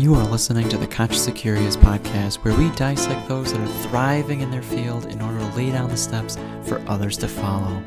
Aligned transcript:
You 0.00 0.14
are 0.14 0.24
listening 0.24 0.66
to 0.70 0.78
the 0.78 0.86
Consciously 0.86 1.34
Curious 1.34 1.76
podcast, 1.76 2.36
where 2.36 2.56
we 2.56 2.70
dissect 2.70 3.28
those 3.28 3.52
that 3.52 3.60
are 3.60 3.82
thriving 3.82 4.40
in 4.40 4.50
their 4.50 4.62
field 4.62 5.04
in 5.04 5.20
order 5.20 5.38
to 5.38 5.56
lay 5.56 5.70
down 5.70 5.90
the 5.90 5.96
steps 5.98 6.38
for 6.64 6.80
others 6.88 7.18
to 7.18 7.28
follow. 7.28 7.82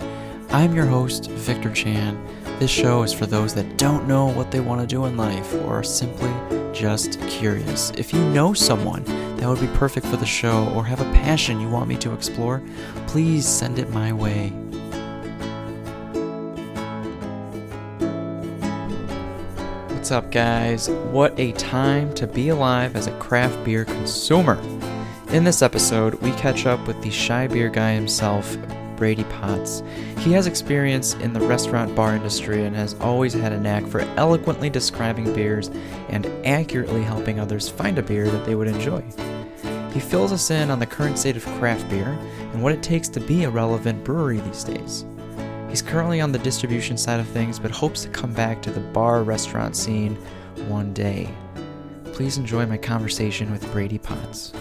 I'm 0.49 0.75
your 0.75 0.85
host, 0.85 1.31
Victor 1.31 1.73
Chan. 1.73 2.23
This 2.59 2.69
show 2.69 3.01
is 3.01 3.13
for 3.13 3.25
those 3.25 3.55
that 3.55 3.77
don't 3.77 4.07
know 4.07 4.27
what 4.27 4.51
they 4.51 4.59
want 4.59 4.79
to 4.79 4.85
do 4.85 5.05
in 5.05 5.17
life 5.17 5.55
or 5.55 5.79
are 5.79 5.83
simply 5.83 6.31
just 6.71 7.19
curious. 7.21 7.89
If 7.97 8.13
you 8.13 8.23
know 8.29 8.53
someone 8.53 9.03
that 9.37 9.49
would 9.49 9.59
be 9.59 9.75
perfect 9.75 10.05
for 10.05 10.17
the 10.17 10.23
show 10.23 10.71
or 10.75 10.85
have 10.85 11.01
a 11.01 11.11
passion 11.13 11.59
you 11.59 11.67
want 11.67 11.87
me 11.87 11.97
to 11.97 12.13
explore, 12.13 12.61
please 13.07 13.47
send 13.47 13.79
it 13.79 13.89
my 13.89 14.13
way. 14.13 14.53
Up, 20.13 20.31
guys? 20.31 20.89
What 21.11 21.37
a 21.39 21.53
time 21.53 22.13
to 22.13 22.27
be 22.27 22.49
alive 22.49 22.95
as 22.95 23.07
a 23.07 23.17
craft 23.17 23.63
beer 23.65 23.83
consumer. 23.83 24.61
In 25.29 25.43
this 25.43 25.63
episode, 25.63 26.13
we 26.15 26.31
catch 26.33 26.67
up 26.67 26.85
with 26.85 27.01
the 27.01 27.09
shy 27.09 27.47
beer 27.47 27.67
guy 27.67 27.93
himself, 27.95 28.55
Brady 28.95 29.23
Potts. 29.23 29.81
He 30.19 30.31
has 30.33 30.45
experience 30.45 31.15
in 31.15 31.33
the 31.33 31.39
restaurant 31.39 31.95
bar 31.95 32.15
industry 32.15 32.63
and 32.63 32.75
has 32.75 32.93
always 33.01 33.33
had 33.33 33.53
a 33.53 33.59
knack 33.59 33.87
for 33.87 34.01
eloquently 34.15 34.69
describing 34.69 35.33
beers 35.33 35.69
and 36.09 36.27
accurately 36.45 37.01
helping 37.01 37.39
others 37.39 37.67
find 37.67 37.97
a 37.97 38.03
beer 38.03 38.29
that 38.29 38.45
they 38.45 38.53
would 38.53 38.67
enjoy. 38.67 39.03
He 39.93 39.99
fills 39.99 40.31
us 40.31 40.51
in 40.51 40.69
on 40.69 40.77
the 40.77 40.85
current 40.85 41.17
state 41.17 41.37
of 41.37 41.45
craft 41.57 41.89
beer 41.89 42.17
and 42.51 42.61
what 42.61 42.73
it 42.73 42.83
takes 42.83 43.09
to 43.09 43.19
be 43.19 43.45
a 43.45 43.49
relevant 43.49 44.03
brewery 44.03 44.39
these 44.41 44.63
days. 44.63 45.05
He's 45.73 45.81
currently 45.81 46.21
on 46.21 46.31
the 46.31 46.37
distribution 46.37 46.99
side 46.99 47.19
of 47.19 47.27
things, 47.29 47.57
but 47.57 47.71
hopes 47.71 48.03
to 48.03 48.09
come 48.09 48.31
back 48.31 48.61
to 48.61 48.69
the 48.69 48.79
bar 48.79 49.23
restaurant 49.23 49.75
scene 49.75 50.13
one 50.67 50.93
day. 50.93 51.27
Please 52.11 52.37
enjoy 52.37 52.67
my 52.67 52.77
conversation 52.77 53.51
with 53.51 53.67
Brady 53.71 53.97
Potts. 53.97 54.53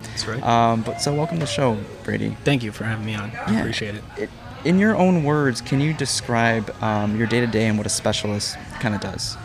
That's 0.00 0.26
right. 0.26 0.42
Um, 0.42 0.82
but 0.82 1.00
so 1.00 1.14
welcome 1.14 1.38
to 1.38 1.46
the 1.46 1.50
show, 1.50 1.78
Brady. 2.02 2.36
Thank 2.44 2.62
you 2.62 2.72
for 2.72 2.84
having 2.84 3.06
me 3.06 3.14
on. 3.14 3.30
I 3.46 3.52
Yeah. 3.52 3.60
appreciate 3.60 3.94
it. 3.94 4.04
It, 4.18 4.30
in 4.66 4.78
your 4.78 4.96
own 4.96 5.24
words, 5.24 5.62
can 5.62 5.80
you 5.80 5.94
describe 5.94 6.70
um, 6.82 7.16
your 7.16 7.26
day 7.26 7.40
to 7.40 7.46
day 7.46 7.68
and 7.68 7.78
what 7.78 7.86
a 7.86 7.88
specialist 7.88 8.58
kind 8.80 8.94
of 8.94 9.00
does? 9.00 9.38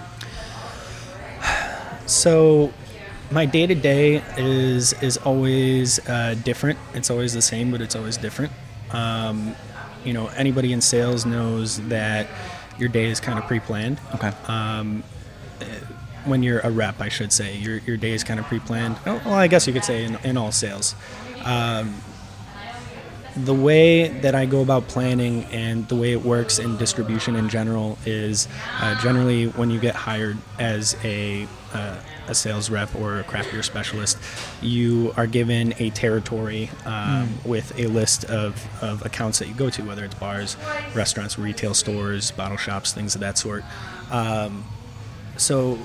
So, 2.08 2.74
my 3.32 3.46
day 3.46 3.68
to 3.68 3.76
day 3.76 4.24
is 4.38 4.94
is 5.02 5.18
always 5.18 6.00
uh, 6.08 6.36
different. 6.44 6.80
It's 6.94 7.10
always 7.10 7.34
the 7.34 7.42
same, 7.42 7.72
but 7.72 7.82
it's 7.82 7.96
always 7.96 8.18
different. 8.18 8.52
Um, 8.92 9.56
you 10.04 10.14
know, 10.14 10.28
anybody 10.30 10.74
in 10.74 10.82
sales 10.82 11.26
knows 11.26 11.82
that 11.90 12.28
your 12.78 12.90
day 12.90 13.06
is 13.06 13.20
kind 13.20 13.38
of 13.38 13.46
pre-planned. 13.46 14.00
Okay. 14.16 14.32
Um, 14.48 15.04
when 16.26 16.44
you're 16.44 16.60
a 16.60 16.72
rep, 16.72 17.02
I 17.02 17.10
should 17.10 17.32
say, 17.32 17.58
your 17.58 17.78
your 17.80 17.98
day 17.98 18.12
is 18.12 18.24
kind 18.24 18.40
of 18.40 18.46
pre-planned. 18.46 18.98
Oh, 19.06 19.22
Well, 19.26 19.36
I 19.36 19.48
guess 19.48 19.68
you 19.68 19.74
could 19.74 19.86
say 19.86 20.06
in, 20.06 20.16
in 20.24 20.38
all 20.38 20.52
sales. 20.52 20.96
Um, 21.44 21.96
the 23.36 23.54
way 23.54 24.08
that 24.08 24.36
I 24.36 24.46
go 24.46 24.62
about 24.62 24.88
planning 24.88 25.46
and 25.46 25.88
the 25.88 25.96
way 25.96 26.12
it 26.12 26.24
works 26.24 26.60
in 26.60 26.78
distribution 26.78 27.36
in 27.36 27.48
general 27.48 27.98
is 28.06 28.48
uh, 28.80 29.00
generally 29.02 29.48
when 29.48 29.70
you 29.70 29.80
get 29.80 29.96
hired 29.96 30.38
as 30.58 30.96
a, 31.04 31.48
uh, 31.74 31.98
a 32.30 32.36
sales 32.36 32.70
rep 32.70 32.94
or 32.96 33.20
a 33.20 33.24
craft 33.24 33.52
beer 33.52 33.64
specialist, 33.64 34.18
you 34.62 35.14
are 35.18 35.28
given 35.28 35.74
a 35.80 35.90
territory 35.92 36.70
um, 36.86 37.30
with 37.44 37.78
a 37.78 37.88
list 37.88 38.26
of, 38.26 38.66
of 38.82 39.06
accounts 39.06 39.40
that 39.40 39.48
you 39.48 39.54
go 39.54 39.70
to, 39.70 39.84
whether 39.84 40.06
it's 40.06 40.16
bars, 40.16 40.56
restaurants, 40.94 41.38
retail 41.38 41.74
stores, 41.74 42.32
bottle 42.32 42.58
shops, 42.58 42.94
things 42.94 43.16
of 43.16 43.22
that 43.22 43.38
sort. 43.38 43.64
Um, 44.12 44.64
so 45.38 45.80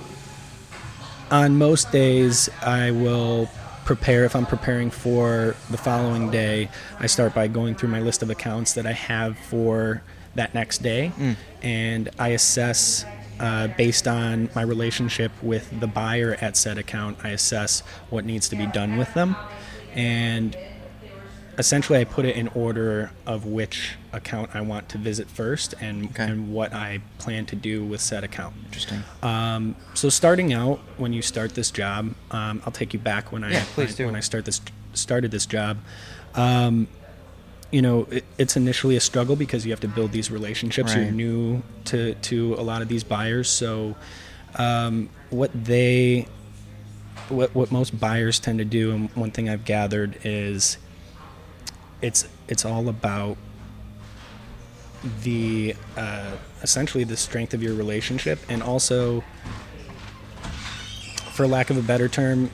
on 1.31 1.56
most 1.56 1.91
days 1.91 2.50
i 2.61 2.91
will 2.91 3.49
prepare 3.84 4.25
if 4.25 4.37
i'm 4.37 4.44
preparing 4.44 4.91
for 4.91 5.56
the 5.71 5.76
following 5.78 6.31
day 6.31 6.69
i 7.00 7.06
start 7.06 7.34
by 7.34 7.49
going 7.49 7.75
through 7.75 7.88
my 7.88 8.00
list 8.00 8.22
of 8.22 8.28
accounts 8.28 8.75
that 8.75 8.87
i 8.87 8.93
have 8.93 9.38
for 9.38 10.03
that 10.34 10.53
next 10.55 10.78
day. 10.82 11.12
And 11.62 12.11
i 12.19 12.28
assess 12.31 13.05
uh, 13.41 13.69
based 13.69 14.06
on 14.09 14.49
my 14.55 14.62
relationship 14.62 15.33
with 15.43 15.81
the 15.81 15.87
buyer 15.87 16.37
at 16.41 16.56
said 16.56 16.78
account 16.78 17.17
i 17.25 17.31
assess 17.31 17.81
what 18.11 18.25
needs 18.25 18.49
to 18.49 18.56
be 18.56 18.67
done 18.67 18.97
with 18.97 19.12
them 19.15 19.34
and 19.95 20.56
essentially 21.56 22.00
I 22.00 22.05
put 22.05 22.25
it 22.25 22.34
in 22.34 22.49
order 22.49 23.12
of 23.27 23.47
which 23.47 23.93
account 24.12 24.50
I 24.55 24.61
want 24.61 24.89
to 24.89 24.99
visit 24.99 25.28
first 25.31 25.73
and, 25.81 26.06
Okay. 26.06 26.25
and 26.25 26.53
what 26.53 26.73
I 26.73 27.00
plan 27.19 27.47
to 27.47 27.55
do 27.55 27.84
with 27.84 28.00
said 28.00 28.25
account. 28.25 28.56
Interesting. 28.67 29.05
Um, 29.23 29.77
so 29.94 30.09
starting 30.09 30.53
out, 30.53 30.81
when 30.97 31.12
you 31.12 31.23
start 31.23 31.55
this 31.55 31.71
job, 31.71 32.12
um, 32.33 32.61
I'll 32.67 32.73
take 32.73 32.93
you 32.93 32.99
back 32.99 33.31
when 33.31 33.44
I 33.44 33.53
Yeah, 33.53 33.65
please 33.75 33.91
when, 33.91 33.97
do. 33.97 34.06
when 34.06 34.17
I 34.17 34.21
start 34.21 34.47
this 34.47 34.61
started 34.94 35.31
this 35.31 35.47
job. 35.47 35.78
Um, 36.34 36.89
you 37.70 37.82
know, 37.82 38.06
it, 38.10 38.25
it's 38.38 38.56
initially 38.56 38.97
a 38.97 39.00
struggle 39.00 39.36
because 39.36 39.64
you 39.64 39.72
have 39.72 39.80
to 39.80 39.88
build 39.88 40.12
these 40.12 40.30
relationships. 40.30 40.94
You're 40.94 41.10
new 41.12 41.62
to 41.86 42.14
to 42.14 42.54
a 42.54 42.62
lot 42.62 42.82
of 42.82 42.88
these 42.88 43.04
buyers, 43.04 43.48
so 43.48 43.97
um, 44.56 45.08
what 45.30 45.50
they 45.52 46.26
what 47.28 47.54
what 47.54 47.72
most 47.72 47.98
buyers 47.98 48.38
tend 48.38 48.58
to 48.58 48.64
do, 48.64 48.92
and 48.92 49.10
one 49.10 49.30
thing 49.30 49.48
I've 49.48 49.64
gathered 49.64 50.19
is 50.25 50.78
it's 52.02 52.28
it's 52.48 52.64
all 52.64 52.88
about 52.88 53.36
the 55.22 55.75
uh, 55.96 56.32
essentially 56.62 57.04
the 57.04 57.16
strength 57.16 57.54
of 57.54 57.62
your 57.62 57.75
relationship 57.75 58.38
and 58.48 58.62
also 58.62 59.22
for 61.32 61.46
lack 61.46 61.69
of 61.69 61.76
a 61.76 61.82
better 61.82 62.08
term 62.08 62.50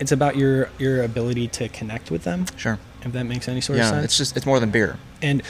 it's 0.00 0.12
about 0.12 0.36
your 0.36 0.68
your 0.78 1.02
ability 1.02 1.48
to 1.48 1.68
connect 1.68 2.10
with 2.10 2.24
them 2.24 2.44
Sure. 2.56 2.78
If 3.02 3.12
that 3.12 3.24
makes 3.24 3.48
any 3.48 3.60
sort 3.60 3.78
of 3.78 3.84
Yeah, 3.84 3.90
sense 3.90 4.04
it's 4.04 4.16
just 4.18 4.36
it's 4.36 4.46
more 4.46 4.60
than 4.60 4.70
beer. 4.70 4.98
and 5.22 5.42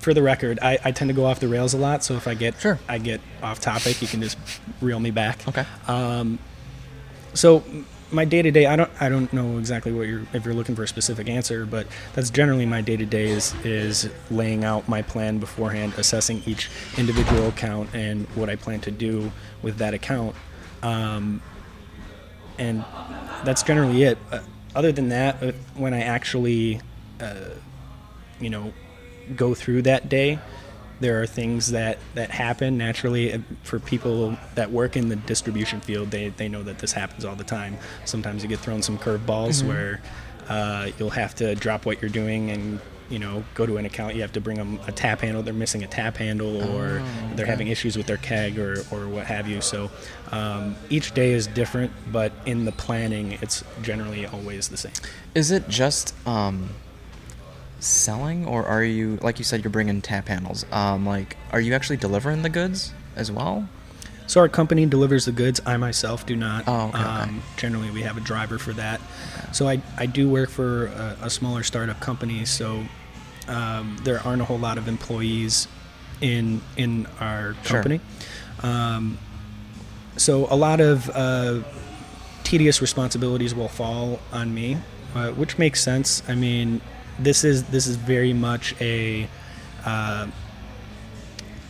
for 0.00 0.12
the 0.14 0.22
record 0.22 0.58
I, 0.62 0.78
I 0.84 0.90
tend 0.92 1.08
to 1.10 1.14
go 1.14 1.24
off 1.26 1.38
the 1.40 1.48
rails 1.48 1.74
a 1.74 1.78
lot 1.78 2.02
so 2.02 2.14
if 2.14 2.26
i 2.26 2.34
get 2.34 2.60
Sure. 2.60 2.78
i 2.88 2.98
get 2.98 3.20
off 3.42 3.60
topic 3.60 4.02
you 4.02 4.08
can 4.08 4.20
just 4.20 4.36
reel 4.80 4.98
me 5.00 5.10
back 5.12 5.46
Okay. 5.48 5.64
so 7.34 7.62
my 8.10 8.26
day 8.26 8.42
to 8.42 8.50
day, 8.50 8.66
I 8.66 8.76
don't 8.76 8.90
I 9.00 9.08
don't 9.08 9.32
know 9.32 9.56
exactly 9.56 9.90
what 9.90 10.02
you're 10.06 10.20
if 10.34 10.44
you're 10.44 10.52
looking 10.52 10.76
for 10.76 10.82
a 10.82 10.86
specific 10.86 11.30
answer, 11.30 11.64
but 11.64 11.86
that's 12.14 12.28
generally 12.28 12.66
my 12.66 12.82
day 12.82 12.94
to 12.98 13.06
day 13.06 13.28
is 13.30 13.54
is 13.64 14.10
laying 14.30 14.64
out 14.64 14.86
my 14.86 15.00
plan 15.00 15.38
beforehand, 15.38 15.94
assessing 15.96 16.42
each 16.44 16.68
individual 16.98 17.48
account 17.48 17.88
and 17.94 18.26
what 18.34 18.50
I 18.50 18.56
plan 18.56 18.80
to 18.80 18.90
do 18.90 19.32
with 19.62 19.78
that 19.78 19.94
account, 19.94 20.36
um, 20.82 21.40
and 22.58 22.84
that's 23.44 23.62
generally 23.62 24.02
it. 24.02 24.18
Other 24.74 24.92
than 24.92 25.08
that, 25.10 25.42
uh, 25.42 25.52
when 25.74 25.92
I 25.94 26.00
actually, 26.02 26.80
uh, 27.20 27.50
you 28.40 28.50
know, 28.50 28.72
go 29.36 29.54
through 29.54 29.82
that 29.82 30.08
day, 30.08 30.38
there 31.00 31.20
are 31.20 31.26
things 31.26 31.72
that, 31.72 31.98
that 32.14 32.30
happen 32.30 32.78
naturally 32.78 33.32
Uh, 33.32 33.38
for 33.64 33.78
people 33.78 34.36
that 34.54 34.70
work 34.70 34.96
in 34.96 35.08
the 35.08 35.16
distribution 35.16 35.80
field. 35.80 36.10
They, 36.10 36.28
they 36.28 36.48
know 36.48 36.62
that 36.62 36.78
this 36.78 36.92
happens 36.92 37.24
all 37.24 37.34
the 37.36 37.44
time. 37.44 37.76
Sometimes 38.04 38.42
you 38.42 38.48
get 38.48 38.60
thrown 38.60 38.82
some 38.82 38.98
curveballs 38.98 39.66
where 39.66 40.00
uh, 40.48 40.90
you'll 40.98 41.10
have 41.10 41.34
to 41.36 41.54
drop 41.54 41.86
what 41.86 42.00
you're 42.00 42.10
doing 42.10 42.50
and 42.50 42.80
you 43.12 43.18
know 43.18 43.44
go 43.54 43.66
to 43.66 43.76
an 43.76 43.84
account. 43.84 44.14
You 44.14 44.22
have 44.22 44.32
to 44.32 44.40
bring 44.40 44.56
them 44.56 44.80
a 44.86 44.92
tap 44.92 45.20
handle. 45.20 45.42
They're 45.42 45.52
missing 45.52 45.84
a 45.84 45.86
tap 45.86 46.16
handle, 46.16 46.62
or 46.74 47.02
they're 47.34 47.46
having 47.46 47.68
issues 47.68 47.96
with 47.96 48.06
their 48.06 48.16
keg, 48.16 48.58
or, 48.58 48.84
or 48.90 49.06
what 49.06 49.26
have 49.26 49.46
you. 49.46 49.60
So 49.60 49.90
um, 50.30 50.74
each 50.88 51.12
day 51.12 51.32
is 51.32 51.46
different, 51.46 51.92
but 52.10 52.32
in 52.46 52.64
the 52.64 52.72
planning, 52.72 53.38
it's 53.42 53.62
generally 53.82 54.26
always 54.26 54.68
the 54.68 54.78
same. 54.78 54.92
Is 55.34 55.50
it 55.50 55.68
just 55.68 56.14
um, 56.26 56.70
selling, 57.80 58.46
or 58.46 58.64
are 58.64 58.82
you 58.82 59.18
like 59.22 59.38
you 59.38 59.44
said 59.44 59.62
you're 59.62 59.70
bringing 59.70 60.00
tap 60.00 60.28
handles? 60.28 60.64
Um, 60.72 61.04
like, 61.04 61.36
are 61.52 61.60
you 61.60 61.74
actually 61.74 61.98
delivering 61.98 62.42
the 62.42 62.50
goods 62.50 62.92
as 63.14 63.30
well? 63.30 63.68
So 64.26 64.40
our 64.40 64.48
company 64.48 64.86
delivers 64.86 65.26
the 65.26 65.32
goods. 65.32 65.60
I 65.66 65.76
myself 65.76 66.24
do 66.24 66.36
not. 66.36 66.64
Oh, 66.66 66.88
okay, 66.88 66.98
okay. 66.98 67.04
Um, 67.04 67.42
generally, 67.58 67.90
we 67.90 68.02
have 68.02 68.16
a 68.16 68.20
driver 68.20 68.58
for 68.58 68.72
that. 68.72 69.00
So 69.52 69.68
I, 69.68 69.82
I 69.98 70.06
do 70.06 70.30
work 70.30 70.48
for 70.48 70.86
a, 70.86 71.16
a 71.22 71.30
smaller 71.30 71.62
startup 71.62 72.00
company. 72.00 72.46
So 72.46 72.84
um, 73.48 73.96
there 74.04 74.20
aren't 74.20 74.42
a 74.42 74.44
whole 74.44 74.58
lot 74.58 74.78
of 74.78 74.88
employees 74.88 75.68
in 76.20 76.60
in 76.76 77.06
our 77.20 77.54
Sure. 77.64 77.82
company. 77.82 78.00
Um, 78.62 79.18
so 80.16 80.46
a 80.50 80.56
lot 80.56 80.80
of 80.80 81.10
uh, 81.10 81.60
tedious 82.44 82.80
responsibilities 82.80 83.54
will 83.54 83.68
fall 83.68 84.20
on 84.32 84.54
me, 84.54 84.76
uh, 85.14 85.30
which 85.30 85.58
makes 85.58 85.80
sense. 85.82 86.22
I 86.28 86.34
mean, 86.34 86.80
this 87.18 87.44
is 87.44 87.64
this 87.64 87.86
is 87.86 87.96
very 87.96 88.32
much 88.32 88.74
a 88.80 89.28
uh, 89.84 90.26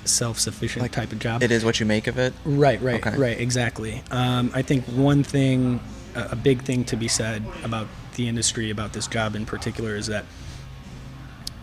self-sufficient 0.05 0.83
Like, 0.83 0.93
type 0.93 1.13
of 1.13 1.19
job. 1.19 1.43
It 1.43 1.51
is 1.51 1.65
what 1.65 1.79
you 1.81 1.87
make 1.87 2.07
of 2.07 2.19
it. 2.19 2.35
Right, 2.45 2.81
right, 2.83 3.05
Okay. 3.07 3.17
right, 3.17 3.41
exactly. 3.41 4.03
Um, 4.11 4.51
I 4.55 4.63
think 4.63 4.85
one 4.87 5.23
thing, 5.23 5.81
a 6.15 6.37
big 6.37 6.63
thing 6.63 6.85
to 6.87 6.97
be 6.97 7.09
said 7.09 7.45
about 7.65 7.87
the 8.17 8.29
industry, 8.29 8.71
about 8.71 8.93
this 8.93 9.07
job 9.07 9.35
in 9.37 9.47
particular, 9.47 9.95
is 9.97 10.09
that 10.09 10.25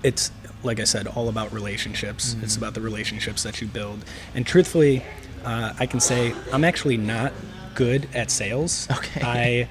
it's 0.03 0.31
like 0.63 0.79
I 0.79 0.83
said, 0.83 1.07
all 1.07 1.29
about 1.29 1.53
relationships. 1.53 2.35
It's 2.41 2.57
about 2.57 2.73
the 2.73 2.81
relationships 2.81 3.43
that 3.43 3.61
you 3.61 3.67
build. 3.67 4.03
And 4.35 4.45
truthfully, 4.45 5.03
uh, 5.45 5.73
I 5.79 5.85
can 5.85 5.99
say 6.01 6.33
I'm 6.51 6.63
actually 6.65 6.97
not 6.97 7.31
good 7.75 8.09
at 8.13 8.29
sales. 8.29 8.87
Okay. 8.91 9.21
I 9.23 9.69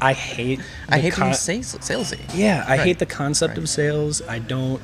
I 0.00 0.12
hate. 0.14 0.60
I 0.88 0.98
hate 0.98 1.16
being 1.16 1.32
sales, 1.34 1.74
salesy. 1.76 2.18
Yeah, 2.34 2.64
I 2.66 2.70
Right. 2.76 2.80
hate 2.80 2.98
the 2.98 3.06
concept 3.06 3.52
Right. 3.52 3.58
of 3.58 3.68
sales. 3.68 4.20
I 4.22 4.38
don't. 4.40 4.80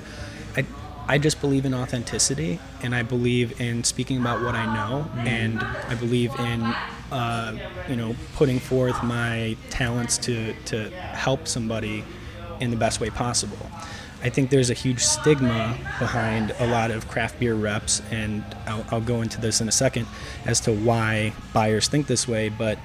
I 0.57 0.65
I 1.09 1.19
just 1.19 1.41
believe 1.41 1.65
in 1.65 1.75
authenticity, 1.75 2.61
and 2.83 2.95
I 2.95 3.03
believe 3.03 3.61
in 3.61 3.83
speaking 3.85 4.19
about 4.19 4.41
what 4.41 4.55
I 4.55 4.67
know, 4.67 5.11
Mm. 5.17 5.27
and 5.29 5.67
I 5.89 5.95
believe 5.97 6.39
in, 6.39 6.77
uh, 7.11 7.55
you 7.89 7.97
know, 7.97 8.15
putting 8.37 8.61
forth 8.61 9.03
my 9.03 9.57
talents 9.71 10.19
to 10.19 10.55
to 10.67 10.93
help 11.15 11.49
somebody 11.49 12.05
in 12.61 12.71
the 12.71 12.77
best 12.77 13.01
way 13.01 13.11
possible. 13.11 13.67
I 14.25 14.31
think 14.31 14.51
there's 14.51 14.71
a 14.71 14.75
huge 14.75 15.01
stigma 15.01 15.77
behind 15.99 16.55
a 16.61 16.67
lot 16.69 16.93
of 16.93 17.09
craft 17.09 17.41
beer 17.41 17.55
reps, 17.55 18.01
and 18.11 18.45
I'll, 18.67 18.87
I'll 18.91 19.01
go 19.01 19.21
into 19.21 19.41
this 19.41 19.61
in 19.61 19.69
a 19.69 19.73
second 19.73 20.07
as 20.47 20.61
to 20.61 20.73
why 20.73 21.33
buyers 21.53 21.89
think 21.89 22.07
this 22.07 22.29
way, 22.29 22.49
but 22.49 22.79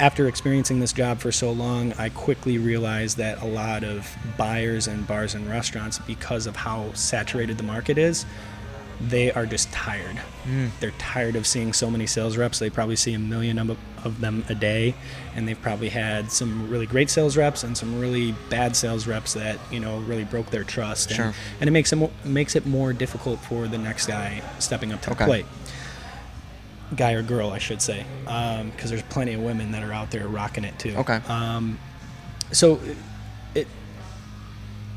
after 0.00 0.26
experiencing 0.26 0.80
this 0.80 0.92
job 0.92 1.20
for 1.20 1.32
so 1.32 1.50
long, 1.52 1.92
I 1.94 2.08
quickly 2.10 2.58
realized 2.58 3.16
that 3.18 3.40
a 3.42 3.46
lot 3.46 3.84
of 3.84 4.14
buyers 4.36 4.86
and 4.86 5.06
bars 5.06 5.34
and 5.34 5.48
restaurants, 5.48 5.98
because 5.98 6.46
of 6.46 6.56
how 6.56 6.92
saturated 6.92 7.56
the 7.56 7.62
market 7.62 7.96
is, 7.96 8.26
they 9.00 9.32
are 9.32 9.46
just 9.46 9.70
tired. 9.72 10.20
They're 10.80 10.90
tired 10.92 11.36
of 11.36 11.46
seeing 11.46 11.72
so 11.72 11.90
many 11.90 12.06
sales 12.06 12.36
reps. 12.36 12.58
They 12.58 12.70
probably 12.70 12.96
see 12.96 13.14
a 13.14 13.18
million 13.18 13.58
of, 13.58 13.76
of 14.04 14.20
them 14.20 14.44
a 14.48 14.54
day, 14.54 14.94
and 15.34 15.48
they've 15.48 15.60
probably 15.60 15.88
had 15.88 16.30
some 16.30 16.68
really 16.70 16.86
great 16.86 17.08
sales 17.10 17.36
reps 17.36 17.64
and 17.64 17.76
some 17.76 17.98
really 18.00 18.34
bad 18.50 18.76
sales 18.76 19.06
reps 19.06 19.34
that 19.34 19.58
you 19.70 19.80
know 19.80 19.98
really 20.00 20.24
broke 20.24 20.50
their 20.50 20.64
trust. 20.64 21.08
And, 21.10 21.16
Sure. 21.16 21.34
and 21.60 21.68
it 21.68 21.70
makes 21.72 21.92
it 21.92 22.10
makes 22.24 22.54
it 22.56 22.66
more 22.66 22.92
difficult 22.92 23.40
for 23.40 23.66
the 23.66 23.78
next 23.78 24.06
guy 24.06 24.42
stepping 24.58 24.92
up 24.92 25.00
to 25.02 25.10
Okay. 25.12 25.24
the 25.24 25.28
plate 25.28 25.46
guy 26.96 27.12
or 27.12 27.22
girl, 27.22 27.50
I 27.50 27.58
should 27.58 27.82
say, 27.82 28.04
because 28.24 28.90
there's 28.90 29.02
plenty 29.04 29.32
of 29.32 29.40
women 29.40 29.72
that 29.72 29.82
are 29.82 29.92
out 29.92 30.10
there 30.10 30.28
rocking 30.28 30.64
it 30.64 30.78
too. 30.78 30.94
Okay. 30.98 31.20
Um, 31.28 31.78
so, 32.52 32.78
it 33.54 33.66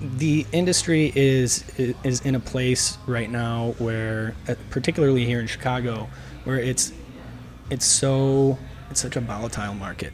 the 0.02 0.46
industry 0.52 1.12
is 1.16 1.64
is 2.04 2.22
in 2.22 2.36
a 2.36 2.40
place 2.40 2.98
right 3.08 3.30
now 3.30 3.74
where, 3.80 4.36
uh, 4.48 4.56
particularly 4.70 5.26
here 5.26 5.40
in 5.40 5.48
Chicago, 5.48 6.08
where 6.44 6.60
it's 6.60 6.94
it's 7.70 7.86
so 7.86 8.58
it's 8.90 9.02
such 9.02 9.16
a 9.16 9.20
volatile 9.22 9.74
market, 9.74 10.14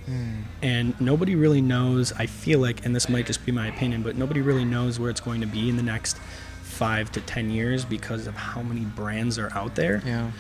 and 0.62 1.00
nobody 1.02 1.36
really 1.36 1.62
knows. 1.62 2.12
I 2.14 2.26
feel 2.26 2.60
like, 2.60 2.86
and 2.86 2.96
this 2.96 3.10
might 3.10 3.26
just 3.26 3.46
be 3.46 3.52
my 3.52 3.68
opinion, 3.68 4.04
but 4.04 4.16
nobody 4.16 4.42
really 4.42 4.66
knows 4.66 5.00
where 5.00 5.10
it's 5.10 5.22
going 5.22 5.42
to 5.42 5.48
be 5.48 5.70
in 5.70 5.76
the 5.78 5.84
next 5.84 6.18
five 6.64 7.12
to 7.12 7.22
ten 7.22 7.52
years 7.52 7.86
because 7.86 8.26
of 8.26 8.36
how 8.36 8.62
many 8.62 8.82
brands 8.82 9.38
are 9.38 9.52
out 9.54 9.76
there. 9.76 10.02
Yeah. 10.06 10.32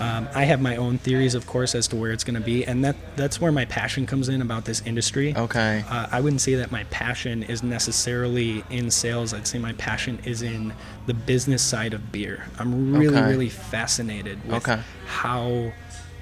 Um, 0.00 0.28
I 0.34 0.44
have 0.44 0.60
my 0.60 0.76
own 0.76 0.98
theories, 0.98 1.34
of 1.36 1.46
course, 1.46 1.74
as 1.74 1.86
to 1.88 1.96
where 1.96 2.10
it's 2.10 2.24
going 2.24 2.34
to 2.34 2.40
be, 2.40 2.64
and 2.66 2.84
that 2.84 2.96
that's 3.16 3.40
where 3.40 3.52
my 3.52 3.64
passion 3.64 4.06
comes 4.06 4.28
in 4.28 4.42
about 4.42 4.64
this 4.64 4.82
industry. 4.84 5.34
Okay. 5.36 5.84
Uh, 5.88 6.08
I 6.10 6.20
wouldn't 6.20 6.40
say 6.40 6.54
that 6.56 6.72
my 6.72 6.82
passion 6.84 7.44
is 7.44 7.62
necessarily 7.62 8.64
in 8.70 8.90
sales. 8.90 9.32
I'd 9.32 9.46
say 9.46 9.58
my 9.58 9.72
passion 9.74 10.18
is 10.24 10.42
in 10.42 10.72
the 11.06 11.14
business 11.14 11.62
side 11.62 11.94
of 11.94 12.10
beer. 12.10 12.44
I'm 12.58 12.92
really, 12.92 13.16
Okay. 13.16 13.28
really 13.28 13.48
fascinated 13.48 14.44
with 14.44 14.56
Okay. 14.68 14.80
how 15.06 15.72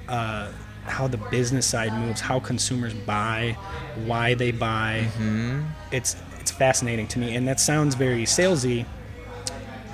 uh, 0.08 0.50
how 0.84 1.06
the 1.06 1.16
business 1.30 1.64
side 1.64 1.92
moves, 1.94 2.20
how 2.20 2.40
consumers 2.40 2.92
buy, 2.92 3.56
why 4.04 4.34
they 4.34 4.50
buy. 4.50 5.06
Mm-hmm. 5.14 5.62
It's 5.92 6.16
it's 6.40 6.50
fascinating 6.50 7.06
to 7.08 7.18
me, 7.20 7.36
and 7.36 7.46
that 7.48 7.60
sounds 7.60 7.94
very 7.94 8.24
salesy, 8.24 8.84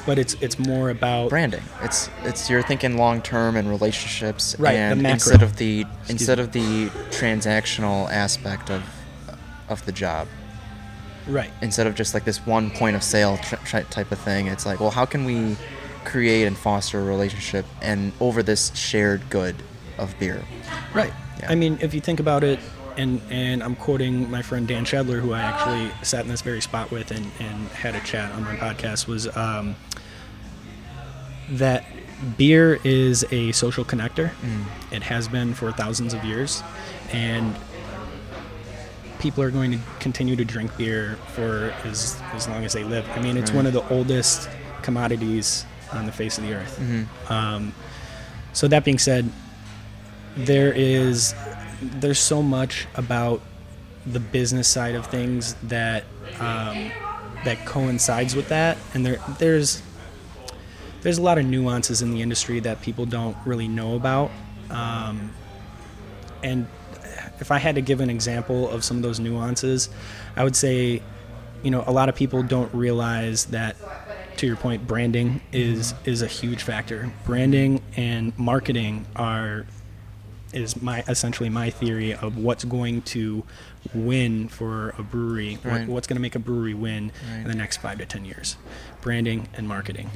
but 0.08 0.18
it's 0.18 0.34
it's 0.40 0.58
more 0.58 0.88
about 0.88 1.28
branding. 1.28 1.62
It's 1.82 2.08
it's 2.24 2.48
you're 2.48 2.62
thinking 2.62 2.96
long 2.96 3.20
term 3.20 3.56
and 3.56 3.68
relationships, 3.68 4.56
Right, 4.58 4.74
and 4.74 5.06
instead 5.06 5.42
of 5.42 5.56
the 5.56 5.82
Excuse 5.82 6.10
instead 6.10 6.38
me. 6.38 6.44
of 6.44 6.52
the 6.52 6.86
transactional 7.10 8.10
aspect 8.10 8.70
of 8.70 8.82
of 9.68 9.84
the 9.84 9.92
job, 9.92 10.26
right. 11.26 11.50
instead 11.60 11.86
of 11.86 11.94
just 11.94 12.14
like 12.14 12.24
this 12.24 12.38
one 12.46 12.70
point 12.70 12.96
of 12.96 13.02
sale 13.02 13.36
tr- 13.36 13.56
tr- 13.56 13.90
type 13.90 14.10
of 14.10 14.18
thing. 14.18 14.46
It's 14.46 14.64
like, 14.64 14.80
well, 14.80 14.90
how 14.90 15.04
can 15.04 15.26
we 15.26 15.56
create 16.06 16.46
and 16.46 16.56
foster 16.56 16.98
a 17.00 17.04
relationship 17.04 17.66
and 17.82 18.12
over 18.18 18.42
this 18.42 18.74
shared 18.74 19.28
good 19.28 19.56
of 19.98 20.18
beer? 20.18 20.42
Right. 20.94 21.12
Yeah. 21.40 21.50
I 21.50 21.54
mean, 21.54 21.76
if 21.82 21.92
you 21.92 22.00
think 22.00 22.18
about 22.18 22.44
it, 22.44 22.60
and 22.96 23.20
and 23.30 23.62
I'm 23.62 23.76
quoting 23.76 24.30
my 24.30 24.40
friend 24.40 24.66
Dan 24.66 24.86
Shedler, 24.86 25.20
who 25.20 25.34
I 25.34 25.40
actually 25.40 25.90
sat 26.02 26.22
in 26.24 26.28
this 26.28 26.40
very 26.40 26.62
spot 26.62 26.90
with 26.90 27.10
and, 27.10 27.30
and 27.40 27.68
had 27.68 27.94
a 27.94 28.00
chat 28.00 28.32
on 28.32 28.42
my 28.42 28.56
podcast, 28.56 29.06
was 29.06 29.34
um, 29.36 29.76
that 31.52 31.84
beer 32.36 32.78
is 32.84 33.24
a 33.30 33.52
social 33.52 33.84
connector. 33.84 34.30
It 34.90 35.02
has 35.04 35.28
been 35.28 35.54
for 35.54 35.70
thousands 35.72 36.14
of 36.14 36.24
years, 36.24 36.62
and 37.12 37.54
people 39.18 39.42
are 39.42 39.50
going 39.50 39.72
to 39.72 39.78
continue 40.00 40.36
to 40.36 40.44
drink 40.44 40.76
beer 40.76 41.18
for 41.34 41.74
as 41.84 42.20
as 42.34 42.48
long 42.48 42.64
as 42.64 42.72
they 42.72 42.84
live. 42.84 43.08
I 43.14 43.20
mean, 43.20 43.36
it's 43.36 43.50
Right. 43.50 43.56
one 43.56 43.66
of 43.66 43.72
the 43.72 43.86
oldest 43.88 44.48
commodities 44.82 45.64
on 45.92 46.06
the 46.06 46.12
face 46.12 46.38
of 46.38 46.44
the 46.44 46.54
earth. 46.54 46.80
Um, 47.30 47.72
so 48.52 48.68
that 48.68 48.84
being 48.84 48.98
said, 48.98 49.30
there 50.36 50.72
is 50.72 51.34
there's 51.82 52.18
so 52.18 52.42
much 52.42 52.86
about 52.94 53.40
the 54.06 54.20
business 54.20 54.66
side 54.68 54.94
of 54.94 55.06
things 55.06 55.54
that 55.64 56.04
um, 56.40 56.90
that 57.44 57.64
coincides 57.66 58.34
with 58.36 58.48
that, 58.48 58.76
and 58.94 59.04
there 59.06 59.18
there's 59.38 59.82
there's 61.02 61.18
a 61.18 61.22
lot 61.22 61.38
of 61.38 61.44
nuances 61.46 62.02
in 62.02 62.10
the 62.10 62.22
industry 62.22 62.60
that 62.60 62.82
people 62.82 63.06
don't 63.06 63.36
really 63.44 63.68
know 63.68 63.94
about. 63.96 64.30
Um, 64.70 65.32
and 66.42 66.66
if 67.40 67.50
I 67.50 67.58
had 67.58 67.74
to 67.76 67.80
give 67.80 68.00
an 68.00 68.10
example 68.10 68.68
of 68.68 68.84
some 68.84 68.96
of 68.96 69.02
those 69.02 69.20
nuances, 69.20 69.88
I 70.36 70.44
would 70.44 70.56
say, 70.56 71.02
you 71.62 71.70
know, 71.70 71.84
a 71.86 71.92
lot 71.92 72.08
of 72.08 72.14
people 72.14 72.42
don't 72.42 72.72
realize 72.74 73.46
that. 73.46 73.76
To 74.38 74.46
your 74.46 74.54
point, 74.54 74.86
branding 74.86 75.40
is 75.52 75.94
is 76.04 76.22
a 76.22 76.28
huge 76.28 76.62
factor. 76.62 77.10
Branding 77.26 77.82
and 77.96 78.38
marketing 78.38 79.04
are 79.16 79.66
is 80.52 80.80
my 80.80 81.02
essentially 81.08 81.48
my 81.48 81.70
theory 81.70 82.14
of 82.14 82.36
what's 82.36 82.62
going 82.62 83.02
to 83.02 83.42
win 83.92 84.46
for 84.48 84.90
a 84.96 85.02
brewery, 85.02 85.58
what- 85.64 85.88
what's 85.88 86.06
going 86.06 86.14
to 86.14 86.20
make 86.22 86.36
a 86.36 86.38
brewery 86.38 86.72
win 86.72 87.10
Right. 87.28 87.38
in 87.40 87.48
the 87.48 87.54
next 87.56 87.78
five 87.78 87.98
to 87.98 88.06
ten 88.06 88.24
years. 88.24 88.56
Branding 89.00 89.48
and 89.54 89.66
marketing, 89.66 90.08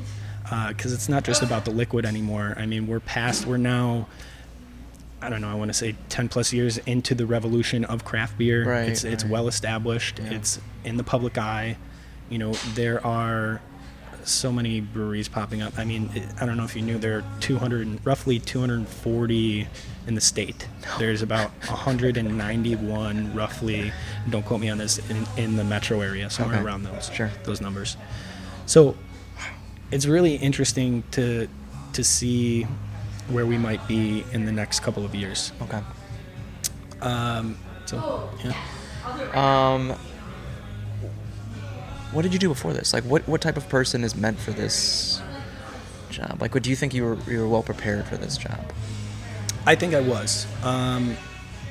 Uh, 0.52 0.68
because 0.68 0.92
it's 0.92 1.08
not 1.08 1.24
just 1.24 1.42
about 1.42 1.64
the 1.64 1.70
liquid 1.70 2.04
anymore. 2.04 2.54
I 2.58 2.66
mean, 2.66 2.86
we're 2.86 3.00
past, 3.00 3.46
we're 3.46 3.56
now. 3.56 4.06
I 5.22 5.30
don't 5.30 5.40
know. 5.40 5.48
I 5.50 5.54
want 5.54 5.70
to 5.70 5.72
say 5.74 5.94
ten 6.10 6.28
plus 6.28 6.52
years 6.52 6.76
into 6.78 7.14
the 7.14 7.24
revolution 7.24 7.84
of 7.86 8.04
craft 8.04 8.36
beer. 8.36 8.68
Right, 8.68 8.88
it's 8.90 9.02
it's 9.02 9.24
well 9.24 9.48
established. 9.48 10.18
Yeah. 10.18 10.32
It's 10.34 10.60
in 10.84 10.98
the 10.98 11.04
public 11.04 11.38
eye. 11.38 11.78
You 12.28 12.38
know, 12.38 12.52
there 12.74 13.04
are 13.06 13.62
so 14.24 14.52
many 14.52 14.80
breweries 14.80 15.28
popping 15.28 15.62
up. 15.62 15.78
I 15.78 15.84
mean, 15.84 16.10
it, 16.14 16.24
I 16.40 16.44
don't 16.44 16.56
know 16.58 16.64
if 16.64 16.76
you 16.76 16.82
knew 16.82 16.98
there 16.98 17.18
are 17.18 17.24
200, 17.40 18.04
roughly 18.06 18.38
240 18.38 19.66
in 20.06 20.14
the 20.14 20.20
state. 20.20 20.68
There's 20.98 21.22
about 21.22 21.50
191, 21.66 23.34
roughly. 23.34 23.92
Don't 24.30 24.44
quote 24.44 24.60
me 24.60 24.68
on 24.70 24.78
this 24.78 24.98
in, 25.10 25.26
in 25.36 25.56
the 25.56 25.64
metro 25.64 26.00
area, 26.02 26.28
somewhere 26.30 26.56
Okay. 26.58 26.64
around 26.66 26.82
those 26.84 27.10
Sure. 27.12 27.30
those 27.44 27.60
numbers. 27.60 27.96
So 28.66 28.96
it's 29.92 30.06
really 30.06 30.36
interesting 30.36 31.04
to 31.12 31.48
to 31.92 32.02
see 32.02 32.66
where 33.28 33.46
we 33.46 33.58
might 33.58 33.86
be 33.86 34.24
in 34.32 34.46
the 34.46 34.52
next 34.52 34.80
couple 34.80 35.04
of 35.04 35.14
years. 35.14 35.52
Okay. 35.62 35.80
Um, 37.00 37.56
so 37.84 38.30
yeah. 38.42 38.54
Um, 39.34 39.90
what 42.12 42.22
did 42.22 42.32
you 42.32 42.38
do 42.38 42.48
before 42.48 42.72
this? 42.72 42.92
Like, 42.92 43.04
what 43.04 43.26
what 43.28 43.40
type 43.40 43.56
of 43.56 43.68
person 43.68 44.02
is 44.02 44.16
meant 44.16 44.38
for 44.38 44.50
this 44.52 45.20
job? 46.10 46.38
Like, 46.40 46.54
what 46.54 46.62
do 46.62 46.70
you 46.70 46.76
think 46.76 46.94
you 46.94 47.04
were 47.04 47.18
you 47.30 47.40
were 47.40 47.48
well 47.48 47.62
prepared 47.62 48.06
for 48.06 48.16
this 48.16 48.36
job? 48.36 48.72
I 49.66 49.74
think 49.74 49.94
I 49.94 50.00
was. 50.00 50.46
Um, 50.64 51.16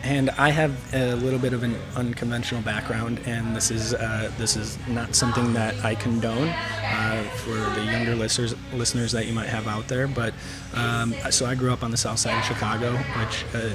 and 0.04 0.30
I 0.32 0.50
have 0.50 0.94
a 0.94 1.16
little 1.16 1.40
bit 1.40 1.54
of 1.54 1.64
an 1.64 1.76
unconventional 1.96 2.62
background, 2.62 3.20
and 3.26 3.56
this 3.56 3.72
is 3.72 3.94
uh, 3.94 4.32
this 4.38 4.56
is 4.56 4.78
not 4.88 5.16
something 5.16 5.54
that 5.54 5.84
I 5.84 5.96
condone 5.96 6.50
uh, 6.50 7.24
for 7.38 7.54
the 7.80 7.86
younger 7.86 8.16
listeners 8.16 8.56
listeners 8.74 9.12
that 9.12 9.28
you 9.28 9.34
might 9.34 9.48
have 9.48 9.68
out 9.68 9.88
there. 9.88 10.08
But 10.08 10.34
um, 10.74 11.14
so 11.30 11.46
I 11.46 11.56
grew 11.56 11.72
up 11.72 11.84
on 11.84 11.92
the 11.92 11.98
south 11.98 12.20
side 12.20 12.38
of 12.38 12.46
Chicago, 12.46 12.96
which 13.20 13.46
uh, 13.54 13.70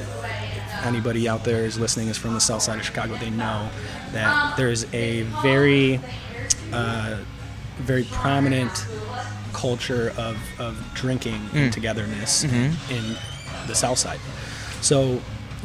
anybody 0.84 1.28
out 1.28 1.44
there 1.44 1.64
is 1.64 1.78
listening 1.78 2.08
is 2.08 2.16
from 2.18 2.34
the 2.34 2.40
south 2.40 2.62
side 2.62 2.78
of 2.78 2.84
Chicago. 2.84 3.16
They 3.16 3.30
know 3.30 3.68
that 4.12 4.56
there 4.56 4.70
is 4.70 4.86
a 4.92 5.22
very 5.42 6.00
uh, 6.72 7.18
very 7.78 8.04
prominent 8.04 8.86
culture 9.52 10.12
of, 10.18 10.36
of 10.58 10.76
drinking 10.94 11.40
and 11.54 11.72
togetherness 11.72 12.44
in 12.44 13.16
the 13.66 13.74
South 13.74 13.98
Side. 13.98 14.20
So, 14.82 15.20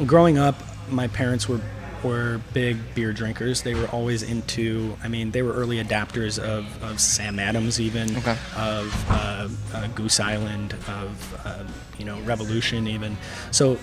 growing 0.06 0.38
up, 0.38 0.56
my 0.90 1.08
parents 1.08 1.48
were 1.48 1.60
were 2.02 2.40
big 2.52 2.76
beer 2.96 3.12
drinkers. 3.12 3.62
They 3.62 3.74
were 3.76 3.86
always 3.88 4.24
into. 4.24 4.96
I 5.04 5.08
mean, 5.08 5.30
they 5.30 5.42
were 5.42 5.52
early 5.52 5.82
adapters 5.82 6.36
of, 6.38 6.66
of 6.82 6.98
Sam 6.98 7.38
Adams, 7.38 7.80
even 7.80 8.16
Okay. 8.16 8.36
of 8.56 9.06
uh, 9.10 9.48
uh, 9.72 9.86
Goose 9.94 10.18
Island, 10.18 10.74
of 10.88 11.42
uh, 11.46 11.62
you 11.98 12.04
know 12.04 12.18
Revolution, 12.22 12.88
even. 12.88 13.16
So 13.52 13.78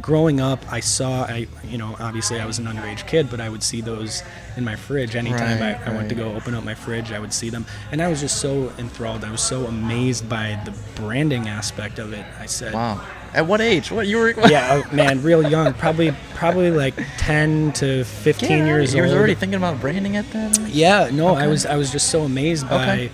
growing 0.00 0.40
up, 0.40 0.64
I 0.72 0.80
saw, 0.80 1.24
I 1.24 1.48
you 1.64 1.76
know, 1.76 1.96
obviously 1.98 2.40
I 2.40 2.46
was 2.46 2.58
an 2.58 2.66
underage 2.66 3.06
kid, 3.08 3.28
but 3.28 3.40
I 3.40 3.48
would 3.48 3.62
see 3.62 3.80
those 3.80 4.22
in 4.56 4.64
my 4.64 4.76
fridge 4.76 5.16
anytime 5.16 5.60
Right, 5.60 5.76
I, 5.86 5.90
I 5.92 5.96
went 5.96 6.08
to 6.10 6.14
go 6.14 6.32
open 6.34 6.54
up 6.54 6.62
my 6.64 6.74
fridge. 6.76 7.10
I 7.12 7.18
would 7.18 7.32
see 7.34 7.50
them, 7.50 7.66
and 7.92 8.00
I 8.00 8.08
was 8.08 8.20
just 8.20 8.40
so 8.40 8.72
enthralled. 8.78 9.24
I 9.24 9.30
was 9.32 9.42
so 9.42 9.66
amazed 9.66 10.28
by 10.28 10.58
the 10.64 10.72
branding 10.94 11.48
aspect 11.48 11.98
of 11.98 12.12
it. 12.12 12.24
I 12.38 12.46
said, 12.46 12.72
Wow. 12.72 13.04
At 13.32 13.46
what 13.46 13.60
age? 13.60 13.90
What 13.92 14.06
you 14.06 14.18
were? 14.18 14.30
yeah, 14.48 14.82
oh, 14.84 14.94
man, 14.94 15.22
real 15.22 15.42
young, 15.48 15.72
probably 15.74 16.12
probably 16.34 16.70
like 16.70 16.94
10 17.18 17.72
to 17.74 18.04
15 18.04 18.48
Get 18.48 18.60
out. 18.60 18.66
years 18.66 18.94
You 18.94 19.00
old. 19.02 19.08
You 19.10 19.14
were 19.14 19.18
already 19.18 19.34
thinking 19.34 19.56
about 19.56 19.80
branding 19.80 20.16
at 20.16 20.30
that. 20.32 20.58
age? 20.58 20.68
Yeah, 20.68 21.10
no, 21.12 21.34
I 21.34 21.46
was 21.46 21.64
I 21.66 21.76
was 21.76 21.92
just 21.92 22.08
so 22.10 22.22
amazed 22.22 22.68
by 22.68 22.82
Okay. 22.82 23.10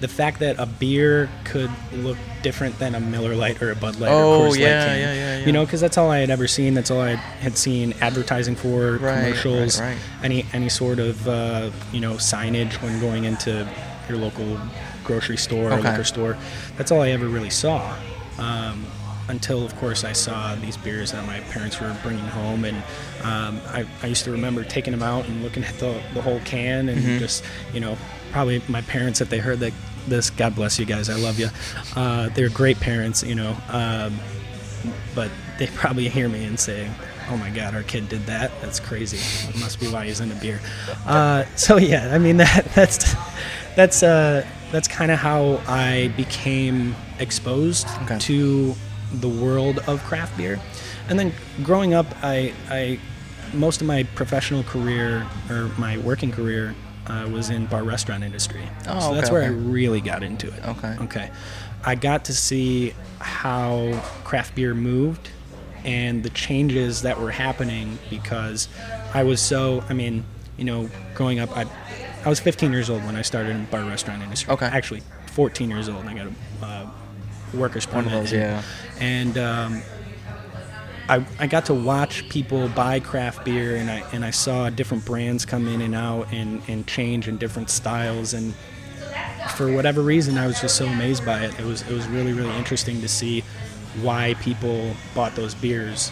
the 0.00 0.08
fact 0.08 0.38
that 0.40 0.56
a 0.58 0.66
beer 0.66 1.28
could 1.44 1.70
look 1.94 2.18
different 2.42 2.78
than 2.78 2.94
a 2.94 3.00
Miller 3.00 3.34
Lite 3.34 3.60
or 3.62 3.72
a 3.72 3.74
Bud 3.74 3.98
Light 3.98 4.10
Oh, 4.12 4.42
or 4.42 4.46
Coors 4.46 4.50
Light 4.50 4.60
yeah, 4.60 4.84
can. 4.86 4.98
yeah, 5.00 5.14
yeah, 5.14 5.38
yeah. 5.38 5.46
You 5.46 5.52
know, 5.52 5.64
because 5.64 5.80
that's 5.80 5.96
all 5.98 6.10
I 6.10 6.18
had 6.18 6.30
ever 6.30 6.46
seen. 6.46 6.74
That's 6.74 6.90
all 6.92 7.00
I 7.00 7.14
had 7.16 7.56
seen 7.58 7.92
advertising 8.00 8.54
for, 8.56 8.98
Right, 8.98 9.22
commercials, 9.24 9.80
right, 9.80 9.88
right. 9.94 9.98
any 10.22 10.46
any 10.52 10.68
sort 10.68 10.98
of 11.00 11.26
uh, 11.26 11.70
you 11.92 12.00
know 12.00 12.14
signage 12.14 12.80
when 12.82 13.00
going 13.00 13.24
into 13.24 13.66
your 14.08 14.18
local 14.18 14.60
grocery 15.02 15.36
store 15.38 15.72
or 15.72 15.80
liquor 15.80 16.04
store. 16.04 16.36
That's 16.76 16.92
all 16.92 17.00
I 17.00 17.10
ever 17.10 17.26
really 17.26 17.50
saw. 17.50 17.96
Um, 18.38 18.86
until, 19.28 19.64
of 19.64 19.74
course, 19.76 20.04
I 20.04 20.12
saw 20.12 20.54
these 20.56 20.76
beers 20.76 21.12
that 21.12 21.26
my 21.26 21.40
parents 21.50 21.80
were 21.80 21.96
bringing 22.02 22.26
home, 22.26 22.64
and 22.64 22.76
um, 23.22 23.60
I, 23.68 23.84
I 24.02 24.06
used 24.06 24.24
to 24.24 24.30
remember 24.30 24.62
taking 24.64 24.92
them 24.92 25.02
out 25.02 25.26
and 25.26 25.42
looking 25.42 25.64
at 25.64 25.74
the, 25.78 26.00
the 26.14 26.22
whole 26.22 26.40
can, 26.40 26.88
and 26.88 26.98
Mm-hmm. 27.00 27.18
just 27.18 27.44
you 27.72 27.80
know, 27.80 27.96
probably 28.32 28.62
my 28.68 28.82
parents, 28.82 29.20
if 29.20 29.28
they 29.28 29.38
heard 29.38 29.60
that 29.60 29.72
this, 30.08 30.30
God 30.30 30.54
bless 30.54 30.78
you 30.78 30.86
guys, 30.86 31.08
I 31.10 31.14
love 31.16 31.38
you. 31.40 31.48
Uh, 31.96 32.28
they're 32.30 32.48
great 32.50 32.78
parents, 32.78 33.22
you 33.24 33.34
know, 33.34 33.56
um, 33.70 34.16
but 35.14 35.30
they 35.58 35.66
probably 35.68 36.08
hear 36.08 36.28
me 36.28 36.44
and 36.44 36.60
say, 36.60 36.88
"Oh 37.28 37.36
my 37.36 37.50
God, 37.50 37.74
our 37.74 37.82
kid 37.82 38.08
did 38.08 38.24
that. 38.26 38.52
That's 38.60 38.78
crazy. 38.78 39.16
It 39.48 39.58
must 39.58 39.80
be 39.80 39.86
why 39.88 40.06
he's 40.06 40.20
into 40.20 40.36
beer." 40.36 40.60
Uh, 41.06 41.44
so 41.56 41.76
yeah, 41.78 42.14
I 42.14 42.18
mean 42.18 42.36
that 42.44 42.66
that's 42.74 43.14
that's 43.74 44.02
uh, 44.04 44.46
that's 44.70 44.86
kind 44.86 45.10
of 45.10 45.18
how 45.18 45.60
I 45.66 46.12
became 46.16 46.94
exposed 47.18 47.88
Okay. 48.02 48.18
to 48.18 48.74
the 49.14 49.28
world 49.28 49.78
of 49.86 50.02
craft 50.04 50.36
beer, 50.36 50.60
and 51.08 51.18
then 51.18 51.32
growing 51.62 51.94
up, 51.94 52.06
I 52.22 52.52
I 52.68 52.98
most 53.52 53.80
of 53.80 53.86
my 53.86 54.02
professional 54.14 54.62
career 54.64 55.26
or 55.48 55.70
my 55.78 55.98
working 55.98 56.32
career 56.32 56.74
uh, 57.06 57.28
was 57.30 57.50
in 57.50 57.66
bar 57.66 57.84
restaurant 57.84 58.24
industry. 58.24 58.62
Oh, 58.88 59.00
so 59.00 59.14
that's 59.14 59.28
okay, 59.28 59.32
where 59.32 59.42
I 59.44 59.48
really 59.48 60.00
got 60.00 60.22
into 60.22 60.48
it. 60.48 60.64
Okay. 60.66 60.96
Okay. 61.02 61.30
I 61.84 61.94
got 61.94 62.24
to 62.26 62.34
see 62.34 62.94
how 63.20 64.02
craft 64.24 64.54
beer 64.54 64.74
moved 64.74 65.30
and 65.84 66.22
the 66.22 66.30
changes 66.30 67.02
that 67.02 67.20
were 67.20 67.30
happening 67.30 67.98
because 68.10 68.68
I 69.14 69.22
was 69.22 69.40
so, 69.40 69.84
I 69.88 69.94
mean, 69.94 70.24
you 70.56 70.64
know, 70.64 70.90
growing 71.14 71.38
up, 71.38 71.56
I, 71.56 71.66
I 72.24 72.28
was 72.28 72.40
15 72.40 72.72
years 72.72 72.90
old 72.90 73.04
when 73.04 73.14
I 73.14 73.22
started 73.22 73.50
in 73.50 73.66
bar 73.66 73.84
restaurant 73.84 74.22
industry. 74.22 74.52
Okay. 74.52 74.66
Actually, 74.66 75.02
14 75.32 75.70
years 75.70 75.88
old 75.88 76.00
and 76.00 76.10
I 76.10 76.14
got 76.14 76.26
a 76.26 76.66
uh, 76.66 76.90
worker's 77.54 77.86
One 77.88 78.04
of 78.04 78.10
permit. 78.10 78.22
those, 78.24 78.32
and- 78.32 78.40
yeah. 78.42 78.62
And 78.98 79.38
um, 79.38 79.82
I, 81.08 81.24
I 81.38 81.46
got 81.46 81.66
to 81.66 81.74
watch 81.74 82.28
people 82.28 82.68
buy 82.70 82.98
craft 83.00 83.44
beer 83.44 83.76
and 83.76 83.88
I, 83.90 84.02
and 84.12 84.24
I 84.24 84.30
saw 84.30 84.70
different 84.70 85.04
brands 85.04 85.44
come 85.44 85.68
in 85.68 85.80
and 85.80 85.94
out 85.94 86.32
and, 86.32 86.60
and 86.66 86.86
change 86.86 87.28
in 87.28 87.36
different 87.36 87.70
styles 87.70 88.34
and 88.34 88.54
for 89.54 89.70
whatever 89.72 90.02
reason 90.02 90.36
I 90.36 90.46
was 90.46 90.60
just 90.60 90.76
so 90.76 90.86
amazed 90.86 91.24
by 91.24 91.44
it. 91.44 91.58
It 91.60 91.64
was 91.64 91.82
it 91.82 91.92
was 91.92 92.06
really 92.08 92.32
really 92.32 92.54
interesting 92.56 93.00
to 93.00 93.08
see 93.08 93.44
why 94.02 94.34
people 94.40 94.92
bought 95.14 95.36
those 95.36 95.54
beers 95.54 96.10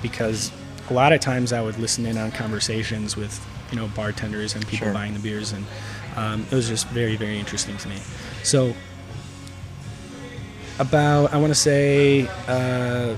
because 0.00 0.50
a 0.88 0.94
lot 0.94 1.12
of 1.12 1.20
times 1.20 1.52
I 1.52 1.60
would 1.60 1.78
listen 1.78 2.06
in 2.06 2.16
on 2.16 2.32
conversations 2.32 3.16
with 3.16 3.38
you 3.70 3.76
know 3.76 3.88
bartenders 3.88 4.54
and 4.54 4.66
people 4.66 4.86
Sure. 4.86 4.94
buying 4.94 5.12
the 5.12 5.20
beers 5.20 5.52
and 5.52 5.64
um, 6.16 6.46
it 6.50 6.54
was 6.54 6.68
just 6.68 6.86
very 6.88 7.16
very 7.16 7.38
interesting 7.38 7.76
to 7.76 7.88
me. 7.88 7.98
So 8.42 8.74
about 10.80 11.32
I 11.32 11.36
want 11.36 11.50
to 11.50 11.58
say 11.58 12.26
uh, 12.48 13.14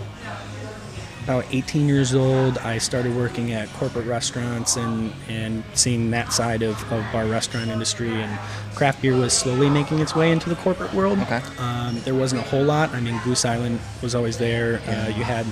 about 1.25 1.45
18 1.53 1.89
years 1.89 2.15
old, 2.15 2.59
I 2.59 2.79
started 2.79 3.15
working 3.15 3.53
at 3.53 3.73
corporate 3.75 4.07
restaurants 4.07 4.77
and, 4.77 5.13
and 5.29 5.63
seeing 5.73 6.11
that 6.11 6.33
side 6.33 6.63
of, 6.63 6.77
of 6.93 7.05
bar 7.13 7.27
restaurant 7.27 7.71
industry. 7.71 8.11
And 8.11 8.39
craft 8.75 9.01
beer 9.01 9.17
was 9.17 9.33
slowly 9.33 9.71
making 9.71 10.01
its 10.01 10.17
way 10.17 10.33
into 10.33 10.49
the 10.49 10.57
corporate 10.57 10.93
world. 10.93 11.21
Okay. 11.21 11.41
Um, 11.59 12.01
there 12.01 12.17
wasn't 12.17 12.45
a 12.45 12.49
whole 12.49 12.65
lot. 12.65 12.91
I 12.91 13.01
mean, 13.01 13.21
Goose 13.23 13.45
Island 13.45 13.79
was 14.03 14.17
always 14.17 14.37
there. 14.37 14.81
Uh, 14.89 15.09
you 15.17 15.23
had 15.23 15.47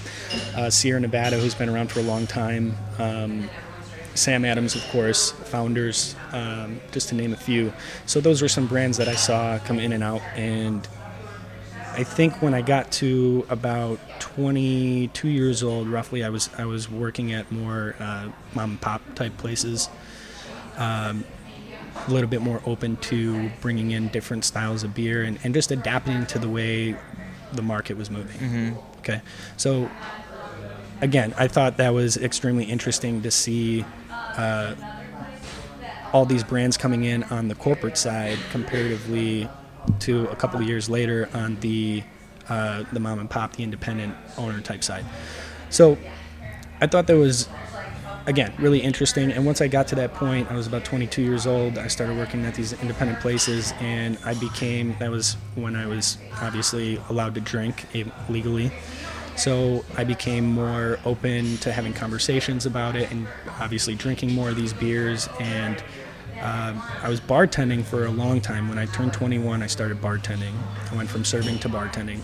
uh, 0.57 0.71
Sierra 0.71 0.99
Nevada, 0.99 1.39
who's 1.39 1.55
been 1.55 1.69
around 1.69 1.93
for 1.93 2.01
a 2.01 2.05
long 2.05 2.27
time. 2.27 2.77
Um, 2.99 3.49
Sam 4.15 4.45
Adams, 4.45 4.75
of 4.75 4.83
course, 4.89 5.31
founders, 5.31 6.17
um, 6.33 6.81
just 6.91 7.11
to 7.11 7.15
name 7.15 7.33
a 7.33 7.37
few. 7.37 7.73
So 8.07 8.21
those 8.21 8.43
were 8.43 8.49
some 8.49 8.67
brands 8.67 8.97
that 8.97 9.07
I 9.07 9.15
saw 9.15 9.59
come 9.61 9.79
in 9.79 9.93
and 9.93 10.03
out, 10.03 10.21
and 10.35 10.87
I 11.93 12.05
think 12.05 12.41
when 12.41 12.55
I 12.55 12.63
got 12.63 12.91
to 12.93 13.45
about 13.51 13.99
22 14.21 15.29
years 15.29 15.63
old, 15.63 15.89
roughly, 15.89 16.25
I 16.25 16.29
was 16.29 16.49
I 16.57 16.65
was 16.65 16.89
working 16.89 17.33
at 17.33 17.51
more 17.51 17.97
uh, 17.99 18.31
mom 18.55 18.71
and 18.71 18.81
pop 18.81 19.03
type 19.15 19.37
places. 19.39 19.89
Um, 20.77 21.25
a 22.07 22.11
little 22.11 22.29
bit 22.29 22.41
more 22.41 22.63
open 22.65 22.97
to 22.97 23.51
bringing 23.61 23.91
in 23.91 24.09
different 24.09 24.45
styles 24.45 24.85
of 24.85 24.95
beer 24.95 25.23
and, 25.23 25.39
and 25.43 25.53
just 25.53 25.71
adapting 25.71 26.25
to 26.27 26.39
the 26.39 26.49
way 26.49 26.97
the 27.53 27.63
market 27.63 27.97
was 27.97 28.11
moving. 28.11 28.79
Okay, 28.99 29.21
so 29.57 29.91
again, 31.01 31.35
I 31.37 31.49
thought 31.49 31.77
that 31.79 31.93
was 31.93 32.17
extremely 32.17 32.65
interesting 32.65 33.23
to 33.23 33.31
see 33.31 33.85
uh, 34.11 34.75
all 36.13 36.25
these 36.25 36.45
brands 36.45 36.77
coming 36.77 37.05
in 37.05 37.25
on 37.25 37.49
the 37.49 37.55
corporate 37.55 37.99
side 37.99 38.39
comparatively 38.51 39.49
to 40.01 40.29
a 40.29 40.37
couple 40.37 40.61
of 40.61 40.67
years 40.67 40.89
later 40.89 41.29
on 41.35 41.57
the 41.61 42.03
uh, 42.49 42.85
the 42.93 43.01
mom 43.01 43.21
and 43.21 43.31
pop, 43.31 43.55
the 43.55 43.63
independent 43.63 44.15
owner 44.37 44.61
type 44.61 44.83
side. 44.83 45.05
So 45.71 45.97
I 46.81 46.87
thought 46.87 47.07
that 47.07 47.17
was 47.17 47.49
again 48.27 48.53
really 48.59 48.81
interesting. 48.81 49.31
And 49.31 49.47
once 49.47 49.61
I 49.61 49.69
got 49.69 49.87
to 49.89 49.95
that 49.97 50.15
point, 50.15 50.51
I 50.51 50.55
was 50.55 50.67
about 50.67 50.85
22 50.85 51.23
years 51.23 51.47
old. 51.47 51.79
I 51.79 51.89
started 51.89 52.17
working 52.17 52.45
at 52.45 52.55
these 52.55 52.73
independent 52.81 53.21
places, 53.21 53.73
and 53.81 54.19
I 54.25 54.35
became 54.35 54.97
that 54.99 55.11
was 55.11 55.35
when 55.55 55.77
I 55.77 55.87
was 55.87 56.19
obviously 56.41 57.01
allowed 57.09 57.35
to 57.37 57.41
drink 57.41 57.87
legally. 58.29 58.73
So 59.37 59.85
I 59.97 60.05
became 60.05 60.45
more 60.45 60.99
open 61.05 61.57
to 61.59 61.73
having 61.73 61.95
conversations 61.95 62.67
about 62.67 62.97
it, 62.97 63.11
and 63.11 63.27
obviously 63.61 63.95
drinking 63.95 64.35
more 64.35 64.51
of 64.51 64.57
these 64.57 64.73
beers. 64.73 65.29
And 65.39 65.83
um, 66.41 66.83
I 67.03 67.09
was 67.09 67.21
bartending 67.21 67.85
for 67.85 68.07
a 68.07 68.11
long 68.11 68.41
time. 68.41 68.69
When 68.69 68.79
I 68.79 68.87
turned 68.87 69.13
21, 69.13 69.63
I 69.63 69.67
started 69.67 70.01
bartending. 70.01 70.53
I 70.91 70.97
went 70.97 71.09
from 71.11 71.25
serving 71.25 71.59
to 71.61 71.69
bartending 71.69 72.21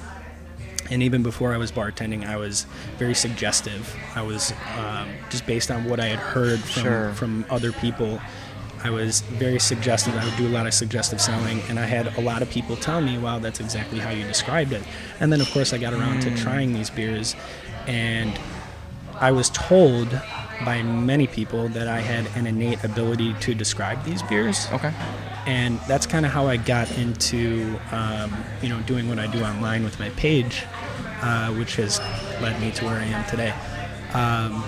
and 0.90 1.02
even 1.02 1.22
before 1.22 1.52
I 1.52 1.56
was 1.56 1.72
bartending, 1.72 2.26
I 2.26 2.36
was 2.36 2.66
very 2.98 3.14
suggestive. 3.14 3.94
I 4.14 4.22
was 4.22 4.52
um, 4.78 5.08
just 5.30 5.46
based 5.46 5.70
on 5.70 5.84
what 5.84 6.00
I 6.00 6.06
had 6.06 6.18
heard 6.18 6.60
from 6.60 6.82
Sure. 6.82 7.12
from 7.14 7.44
other 7.50 7.72
people. 7.72 8.20
I 8.84 8.90
was 8.90 9.22
very 9.22 9.58
suggestive. 9.58 10.14
I 10.16 10.24
would 10.24 10.36
do 10.36 10.46
a 10.46 10.50
lot 10.50 10.66
of 10.66 10.74
suggestive 10.74 11.20
selling, 11.20 11.60
and 11.68 11.78
I 11.78 11.86
had 11.86 12.16
a 12.18 12.20
lot 12.20 12.42
of 12.42 12.50
people 12.50 12.76
tell 12.76 13.00
me, 13.00 13.18
"Wow, 13.18 13.38
that's 13.38 13.58
exactly 13.58 13.98
how 13.98 14.10
you 14.10 14.24
described 14.26 14.72
it." 14.72 14.82
And 15.18 15.32
then, 15.32 15.40
of 15.40 15.50
course, 15.50 15.72
I 15.72 15.78
got 15.78 15.92
around 15.92 16.20
to 16.20 16.36
trying 16.36 16.72
these 16.72 16.90
beers, 16.90 17.34
and 17.86 18.38
I 19.18 19.32
was 19.32 19.50
told 19.50 20.08
by 20.64 20.82
many 20.82 21.26
people 21.26 21.68
that 21.68 21.86
I 21.88 22.00
had 22.00 22.26
an 22.36 22.46
innate 22.46 22.82
ability 22.84 23.34
to 23.40 23.54
describe 23.54 24.02
these 24.04 24.22
beers 24.22 24.66
Okay. 24.72 24.92
and 25.46 25.78
that's 25.80 26.06
kind 26.06 26.24
of 26.24 26.32
how 26.32 26.46
I 26.46 26.56
got 26.56 26.90
into 26.98 27.78
um, 27.92 28.32
you 28.62 28.68
know 28.68 28.80
doing 28.82 29.08
what 29.08 29.18
I 29.18 29.26
do 29.26 29.42
online 29.42 29.84
with 29.84 29.98
my 30.00 30.08
page, 30.10 30.64
uh, 31.22 31.52
which 31.54 31.76
has 31.76 31.98
led 32.40 32.60
me 32.60 32.70
to 32.72 32.84
where 32.84 32.96
I 32.98 33.04
am 33.04 33.24
today. 33.28 33.52
Um, 34.14 34.64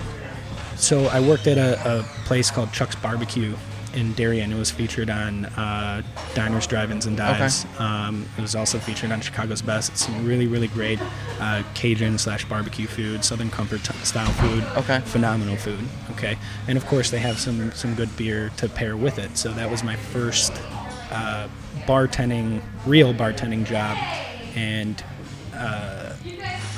so 0.75 1.05
I 1.07 1.19
worked 1.19 1.47
at 1.47 1.57
a, 1.57 1.99
a 1.99 2.03
place 2.25 2.51
called 2.51 2.71
Chuck's 2.71 2.95
Barbecue 2.95 3.55
in 3.99 4.13
Darien. 4.13 4.51
It 4.51 4.57
was 4.57 4.71
featured 4.71 5.09
on 5.09 5.45
uh, 5.45 6.01
Diners, 6.33 6.65
Drive-ins, 6.67 7.05
and 7.05 7.17
Dives. 7.17 7.65
Um, 7.79 8.25
it 8.37 8.41
was 8.41 8.55
also 8.55 8.79
featured 8.79 9.11
on 9.11 9.19
Chicago's 9.19 9.61
Best. 9.61 9.91
It's 9.91 10.05
some 10.05 10.25
really, 10.25 10.47
really 10.47 10.69
great 10.69 10.99
uh, 11.39 11.63
Cajun 11.75 12.17
slash 12.17 12.45
barbecue 12.45 12.87
food, 12.87 13.25
Southern 13.25 13.51
Comfort 13.51 13.83
t- 13.83 13.93
style 14.05 14.31
food. 14.33 14.63
Okay. 14.77 15.01
Phenomenal 15.01 15.57
food. 15.57 15.79
Okay, 16.11 16.37
and 16.67 16.77
of 16.77 16.85
course 16.85 17.11
they 17.11 17.19
have 17.19 17.37
some 17.39 17.71
some 17.73 17.93
good 17.93 18.15
beer 18.17 18.51
to 18.57 18.69
pair 18.69 18.95
with 18.95 19.19
it. 19.19 19.37
So 19.37 19.51
that 19.53 19.69
was 19.69 19.83
my 19.83 19.95
first 19.95 20.53
uh, 21.11 21.47
bartending, 21.85 22.61
real 22.85 23.13
bartending 23.13 23.65
job, 23.65 23.97
and 24.55 25.03
uh, 25.53 26.13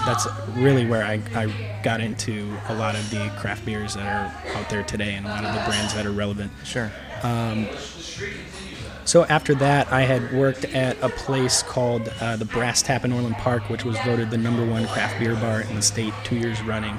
that's 0.06 0.28
really 0.56 0.86
where 0.86 1.04
I, 1.04 1.22
I 1.36 1.82
got 1.84 2.02
into 2.02 2.52
a 2.70 2.76
lot 2.76 2.96
of 2.96 3.10
the 3.12 3.32
craft 3.38 3.66
beers 3.66 3.94
that 3.94 4.06
are 4.06 4.56
out 4.56 4.70
there 4.70 4.84
today 4.84 5.14
and 5.14 5.26
a 5.26 5.30
lot 5.30 5.46
of 5.46 5.54
the 5.54 5.62
brands 5.70 5.94
that 5.94 6.06
are 6.06 6.12
relevant. 6.12 6.52
Sure. 6.64 6.92
So 9.06 9.26
after 9.26 9.56
that, 9.56 9.92
I 9.92 10.04
had 10.04 10.32
worked 10.32 10.66
at 10.66 11.02
a 11.02 11.10
place 11.10 11.64
called 11.64 12.08
uh, 12.22 12.38
the 12.38 12.46
Brass 12.46 12.82
Tap 12.82 13.04
in 13.04 13.12
Orland 13.12 13.36
Park, 13.36 13.70
which 13.70 13.84
was 13.84 13.98
voted 14.00 14.30
the 14.30 14.38
number 14.38 14.66
one 14.66 14.88
craft 14.88 15.20
beer 15.20 15.36
bar 15.36 15.62
in 15.62 15.76
the 15.76 15.82
state 15.82 16.14
two 16.24 16.38
years 16.38 16.62
running. 16.62 16.98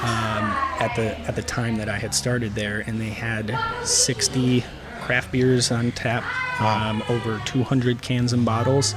Um, 0.00 0.44
at 0.78 0.94
the 0.94 1.18
at 1.20 1.34
the 1.34 1.42
time 1.42 1.76
that 1.76 1.88
I 1.88 1.98
had 1.98 2.14
started 2.14 2.54
there, 2.54 2.84
and 2.86 3.00
they 3.00 3.08
had 3.08 3.58
60 3.84 4.62
craft 5.00 5.32
beers 5.32 5.72
on 5.72 5.90
tap, 5.92 6.22
um, 6.60 7.02
over 7.08 7.40
200 7.46 8.02
cans 8.02 8.32
and 8.32 8.44
bottles. 8.44 8.94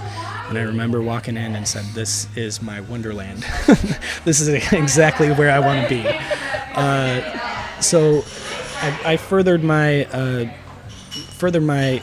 And 0.50 0.58
I 0.58 0.62
remember 0.62 1.01
walking 1.01 1.38
in 1.38 1.56
and 1.56 1.68
said, 1.68 1.86
"This 1.96 2.27
is 2.36 2.62
my 2.62 2.82
wonderland. 2.82 3.46
this 4.25 4.41
is 4.41 4.50
exactly 4.74 5.32
where 5.32 5.51
I 5.51 5.60
want 5.60 5.88
to 5.88 5.89
be." 5.89 6.03
Uh, 6.75 7.80
so 7.80 8.24
I, 8.82 9.14
I 9.14 9.18
furthered 9.18 9.64
my 9.64 10.06
uh, 10.06 10.50
further 11.12 11.62
my 11.62 12.02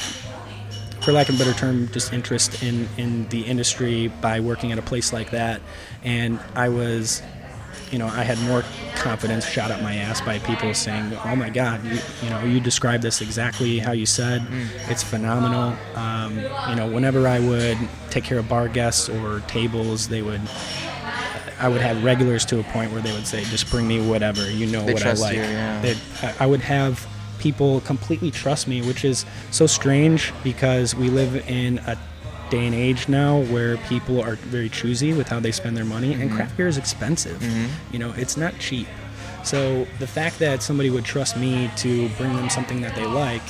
for 1.00 1.12
lack 1.12 1.28
of 1.28 1.36
a 1.36 1.38
better 1.38 1.54
term, 1.54 1.88
just 1.88 2.12
interest 2.12 2.62
in, 2.62 2.88
in 2.98 3.26
the 3.28 3.42
industry 3.42 4.08
by 4.20 4.40
working 4.40 4.72
at 4.72 4.78
a 4.78 4.82
place 4.82 5.10
like 5.12 5.30
that. 5.30 5.62
And 6.02 6.38
I 6.54 6.68
was, 6.68 7.22
you 7.90 7.98
know, 7.98 8.06
I 8.06 8.24
had 8.24 8.38
more 8.40 8.62
confidence 8.94 9.48
shot 9.48 9.70
up 9.70 9.80
my 9.80 9.94
ass 9.94 10.20
by 10.20 10.38
people 10.40 10.74
saying, 10.74 11.16
"Oh 11.24 11.34
my 11.34 11.50
God, 11.50 11.82
you, 11.84 11.98
you 12.22 12.30
know, 12.30 12.44
you 12.44 12.60
described 12.60 13.02
this 13.02 13.20
exactly 13.20 13.78
how 13.78 13.92
you 13.92 14.06
said. 14.06 14.46
It's 14.88 15.02
phenomenal." 15.02 15.74
Um, 15.94 16.36
you 16.68 16.76
know, 16.76 16.90
whenever 16.92 17.26
I 17.26 17.38
would 17.40 17.78
take 18.10 18.24
care 18.24 18.38
of 18.38 18.48
bar 18.48 18.68
guests 18.68 19.08
or 19.08 19.40
tables, 19.48 20.08
they 20.08 20.22
would. 20.22 20.40
I 21.60 21.68
would 21.68 21.80
have 21.80 22.02
regulars 22.04 22.44
to 22.46 22.60
a 22.60 22.62
point 22.64 22.92
where 22.92 23.02
they 23.02 23.12
would 23.12 23.26
say, 23.26 23.44
"Just 23.44 23.70
bring 23.70 23.86
me 23.88 24.00
whatever. 24.00 24.48
You 24.50 24.66
know 24.66 24.84
They 24.84 24.92
what 24.94 25.06
I 25.06 25.12
like." 25.14 25.36
you, 25.36 25.42
yeah. 25.42 25.80
They- 25.82 25.96
I- 26.40 26.46
would 26.46 26.60
have 26.62 27.06
people 27.38 27.80
completely 27.82 28.30
trust 28.30 28.66
me, 28.68 28.82
which 28.82 29.04
is 29.04 29.24
so 29.50 29.66
strange 29.66 30.32
because 30.42 30.94
we 30.94 31.08
live 31.08 31.36
in 31.48 31.78
a 31.86 31.96
day 32.50 32.66
and 32.66 32.74
age 32.74 33.08
now 33.08 33.38
where 33.38 33.76
people 33.88 34.20
are 34.20 34.36
very 34.36 34.68
choosy 34.68 35.12
with 35.12 35.28
how 35.28 35.38
they 35.38 35.52
spend 35.52 35.76
their 35.76 35.84
money, 35.84 36.14
and 36.14 36.32
craft 36.32 36.56
beer 36.56 36.66
is 36.68 36.78
expensive. 36.78 37.42
You 37.92 37.98
know, 37.98 38.12
it's 38.16 38.36
not 38.36 38.58
cheap. 38.58 38.88
So 39.44 39.86
the 39.98 40.06
fact 40.06 40.38
that 40.40 40.62
somebody 40.62 40.90
would 40.90 41.04
trust 41.04 41.36
me 41.36 41.70
to 41.76 42.08
bring 42.18 42.34
them 42.36 42.50
something 42.50 42.80
that 42.82 42.94
they 42.96 43.06
like 43.06 43.42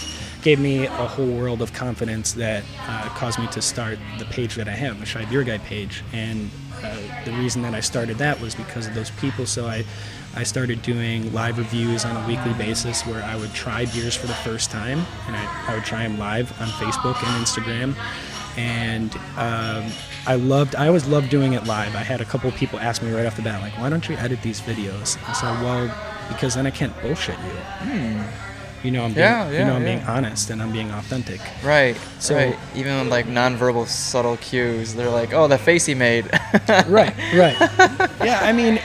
gave 0.42 0.58
me 0.60 0.86
a 0.86 0.90
whole 0.90 1.26
world 1.26 1.60
of 1.62 1.72
confidence 1.72 2.32
that 2.32 2.62
uh, 2.88 3.08
caused 3.10 3.38
me 3.38 3.46
to 3.48 3.60
start 3.62 3.98
the 4.18 4.24
page 4.26 4.54
that 4.56 4.68
I 4.68 4.72
have, 4.72 5.00
the 5.00 5.06
Shy 5.06 5.24
Beer 5.24 5.42
Guy 5.44 5.58
page. 5.58 6.02
And 6.12 6.50
uh, 6.82 7.25
the 7.25 7.32
reason 7.32 7.62
that 7.62 7.75
I 7.75 7.80
started 7.80 8.18
that 8.18 8.40
was 8.40 8.54
because 8.54 8.87
of 8.87 8.94
those 8.94 9.11
people. 9.11 9.47
So 9.47 9.66
I, 9.66 9.85
I 10.35 10.42
started 10.42 10.82
doing 10.82 11.32
live 11.32 11.58
reviews 11.58 12.04
on 12.04 12.16
a 12.16 12.26
weekly 12.26 12.52
basis 12.54 13.06
where 13.06 13.23
I 13.23 13.37
would 13.37 13.52
try 13.54 13.87
beers 13.87 14.14
for 14.14 14.26
the 14.26 14.35
first 14.35 14.70
time, 14.70 14.99
and 15.26 15.37
I, 15.37 15.64
I 15.68 15.75
would 15.75 15.85
try 15.85 16.02
them 16.02 16.18
live 16.18 16.50
on 16.61 16.68
Facebook 16.68 17.16
and 17.25 17.44
Instagram. 17.44 17.94
And 18.56 19.14
um, 19.37 19.90
I 20.26 20.35
loved, 20.35 20.75
I 20.75 20.88
always 20.88 21.06
loved 21.06 21.30
doing 21.30 21.52
it 21.52 21.64
live. 21.64 21.94
I 21.94 22.02
had 22.02 22.20
a 22.20 22.25
couple 22.25 22.50
people 22.52 22.80
ask 22.80 23.02
me 23.02 23.12
right 23.12 23.25
off 23.25 23.37
the 23.37 23.42
bat, 23.42 23.62
like, 23.62 23.73
why 23.78 23.88
don't 23.88 24.08
you 24.08 24.16
edit 24.16 24.42
these 24.42 24.61
videos? 24.61 25.16
I 25.28 25.32
said, 25.32 25.62
well, 25.62 25.94
because 26.28 26.54
then 26.54 26.66
I 26.66 26.70
can't 26.70 26.92
bullshit 27.00 27.38
you. 27.38 28.25
You 28.85 28.92
know, 28.92 29.04
I'm 29.04 29.12
being, 29.12 29.26
Yeah, 29.26 29.50
you 29.50 29.64
know, 29.64 29.75
I'm 29.75 29.85
being 29.85 30.02
honest 30.02 30.50
and 30.50 30.62
I'm 30.62 30.70
being 30.70 30.90
authentic. 30.92 31.40
Right. 31.64 31.97
So- 32.20 32.37
right. 32.37 32.56
Even 32.76 32.99
with, 33.00 33.08
like 33.08 33.26
nonverbal 33.26 33.87
subtle 33.88 34.37
cues, 34.37 34.94
they're 34.94 35.11
like, 35.11 35.32
"Oh, 35.32 35.49
the 35.49 35.58
face 35.58 35.85
he 35.87 35.94
made." 35.94 36.26
right, 36.87 37.14
right. 37.35 37.56
Yeah, 38.25 38.38
I 38.42 38.52
mean, 38.52 38.78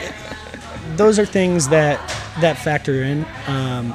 those 0.96 1.18
are 1.18 1.26
things 1.26 1.68
that 1.68 1.98
that 2.40 2.58
factor 2.58 3.04
in. 3.04 3.24
Um, 3.46 3.94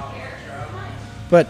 but 1.29 1.47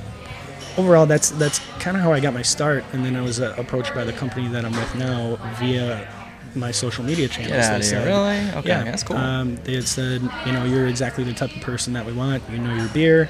overall, 0.78 1.06
that's 1.06 1.30
that's 1.32 1.60
kind 1.80 1.96
of 1.96 2.02
how 2.04 2.12
I 2.12 2.20
got 2.20 2.34
my 2.34 2.42
start. 2.42 2.84
And 2.94 3.06
then 3.06 3.16
I 3.16 3.22
was 3.22 3.40
uh, 3.40 3.54
approached 3.58 3.94
by 3.94 4.04
the 4.04 4.14
company 4.14 4.48
that 4.50 4.66
I'm 4.66 4.72
with 4.74 4.96
now 4.96 5.38
via 5.60 6.08
my 6.56 6.72
social 6.72 7.04
media 7.04 7.28
channels. 7.28 7.52
Get 7.68 7.78
They 7.80 7.86
said- 7.86 8.08
Really? 8.08 8.60
Okay, 8.60 8.70
yeah, 8.70 8.84
that's 8.84 9.04
cool. 9.04 9.18
Um, 9.18 9.58
they 9.64 9.76
had 9.76 9.88
said, 9.88 10.22
you 10.46 10.52
know, 10.52 10.66
you're 10.66 10.88
exactly 10.88 11.24
the 11.24 11.34
type 11.34 11.56
of 11.56 11.62
person 11.62 11.94
that 11.94 12.06
we 12.06 12.14
want. 12.14 12.42
You 12.50 12.58
know 12.58 12.74
your 12.74 12.88
beer. 12.90 13.30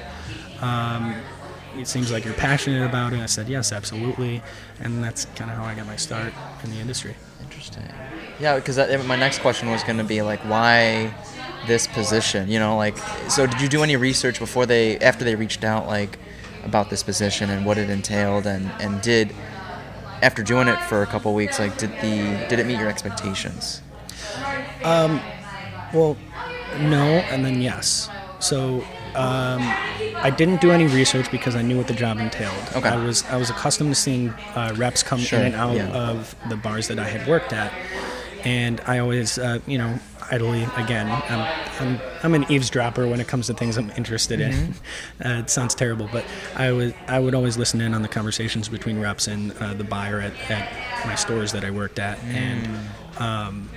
Um, 0.60 1.14
it 1.76 1.86
seems 1.86 2.10
like 2.10 2.24
you're 2.24 2.34
passionate 2.34 2.84
about 2.84 3.12
it. 3.12 3.20
I 3.20 3.26
said, 3.26 3.48
yes, 3.48 3.72
absolutely. 3.72 4.42
And 4.80 5.02
that's 5.02 5.26
kind 5.36 5.50
of 5.50 5.56
how 5.56 5.64
I 5.64 5.74
got 5.74 5.86
my 5.86 5.96
start 5.96 6.32
in 6.64 6.70
the 6.70 6.78
industry. 6.78 7.14
Interesting. 7.42 7.84
Yeah, 8.40 8.56
because 8.56 8.76
my 9.06 9.16
next 9.16 9.40
question 9.40 9.70
was 9.70 9.82
going 9.84 9.98
to 9.98 10.04
be 10.04 10.22
like, 10.22 10.40
why 10.40 11.14
this 11.66 11.86
position? 11.86 12.50
You 12.50 12.58
know, 12.58 12.76
like, 12.76 12.98
so 13.28 13.46
did 13.46 13.60
you 13.60 13.68
do 13.68 13.82
any 13.82 13.96
research 13.96 14.38
before 14.38 14.66
they, 14.66 14.98
after 14.98 15.24
they 15.24 15.34
reached 15.34 15.64
out, 15.64 15.86
like, 15.86 16.18
about 16.64 16.90
this 16.90 17.02
position 17.02 17.48
and 17.48 17.64
what 17.64 17.78
it 17.78 17.88
entailed, 17.88 18.46
and 18.46 18.70
and 18.80 19.00
did, 19.00 19.34
after 20.20 20.42
doing 20.42 20.68
it 20.68 20.78
for 20.82 21.00
a 21.00 21.06
couple 21.06 21.32
weeks, 21.32 21.58
like, 21.58 21.78
did 21.78 21.90
the 22.02 22.46
did 22.50 22.58
it 22.58 22.66
meet 22.66 22.78
your 22.78 22.88
expectations? 22.88 23.80
Um, 24.84 25.22
Well, 25.92 26.16
no, 26.78 27.02
and 27.30 27.44
then 27.44 27.60
yes. 27.60 28.08
So 28.38 28.84
um, 29.16 29.60
I 30.16 30.30
didn't 30.30 30.60
do 30.60 30.70
any 30.70 30.86
research 30.86 31.30
because 31.30 31.56
I 31.56 31.62
knew 31.62 31.76
what 31.76 31.86
the 31.88 31.94
job 31.94 32.18
entailed. 32.18 32.54
Okay. 32.76 32.88
I 32.88 32.96
was 33.04 33.24
I 33.24 33.36
was 33.36 33.50
accustomed 33.50 33.90
to 33.94 34.00
seeing 34.00 34.30
uh, 34.54 34.74
reps 34.76 35.02
come 35.02 35.18
Sure, 35.20 35.38
in 35.40 35.46
and 35.46 35.54
out 35.54 35.76
yeah. 35.76 35.88
of 35.88 36.34
the 36.48 36.56
bars 36.56 36.88
that 36.88 36.98
I 36.98 37.08
had 37.08 37.26
worked 37.28 37.52
at, 37.52 37.72
and 38.44 38.80
I 38.86 38.98
always, 38.98 39.38
uh, 39.38 39.58
you 39.66 39.78
know, 39.78 39.98
idly 40.30 40.62
again, 40.76 41.08
I'm, 41.28 41.48
I'm 41.80 42.00
I'm 42.22 42.34
an 42.34 42.50
eavesdropper 42.52 43.08
when 43.08 43.20
it 43.20 43.26
comes 43.28 43.46
to 43.48 43.54
things 43.54 43.76
I'm 43.76 43.90
interested 43.96 44.40
in. 44.40 44.52
Mm-hmm. 44.52 45.26
uh, 45.26 45.38
it 45.40 45.50
sounds 45.50 45.74
terrible, 45.74 46.08
but 46.12 46.24
I 46.56 46.70
would 46.72 46.94
I 47.08 47.18
would 47.18 47.34
always 47.34 47.56
listen 47.58 47.80
in 47.80 47.94
on 47.94 48.02
the 48.02 48.08
conversations 48.08 48.68
between 48.68 49.00
reps 49.00 49.26
and 49.26 49.52
uh, 49.58 49.74
the 49.74 49.84
buyer 49.84 50.20
at, 50.20 50.32
at 50.50 51.06
my 51.06 51.14
stores 51.16 51.52
that 51.52 51.64
I 51.64 51.70
worked 51.70 51.98
at, 51.98 52.18
Mm. 52.18 52.34
and 52.34 52.78
um, 53.18 53.70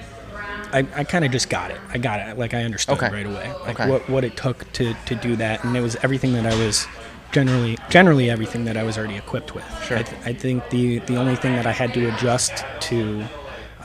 I, 0.73 0.79
I 0.95 1.03
kind 1.03 1.23
of 1.23 1.31
just 1.31 1.49
got 1.49 1.71
it. 1.71 1.79
I 1.89 1.97
got 1.97 2.19
it. 2.19 2.37
Like 2.37 2.53
I 2.53 2.63
understood 2.63 2.97
Okay. 2.97 3.09
right 3.09 3.25
away. 3.25 3.55
Like 3.63 3.79
Okay. 3.79 3.89
what, 3.89 4.09
what 4.09 4.23
it 4.23 4.35
took 4.35 4.69
to, 4.73 4.93
to 5.05 5.15
do 5.15 5.35
that, 5.37 5.63
and 5.63 5.75
it 5.77 5.81
was 5.81 5.95
everything 6.03 6.33
that 6.33 6.45
I 6.45 6.55
was 6.55 6.87
generally 7.31 7.77
generally 7.89 8.29
everything 8.29 8.65
that 8.65 8.77
I 8.77 8.83
was 8.83 8.97
already 8.97 9.15
equipped 9.17 9.55
with. 9.55 9.65
Sure. 9.83 9.97
I, 9.97 10.03
th- 10.03 10.21
I 10.25 10.33
think 10.33 10.69
the 10.69 10.99
the 10.99 11.17
only 11.17 11.35
thing 11.35 11.55
that 11.55 11.65
I 11.65 11.71
had 11.71 11.93
to 11.95 12.07
adjust 12.07 12.63
to 12.81 13.25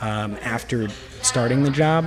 um, 0.01 0.37
after 0.41 0.87
starting 1.21 1.63
the 1.63 1.71
job 1.71 2.05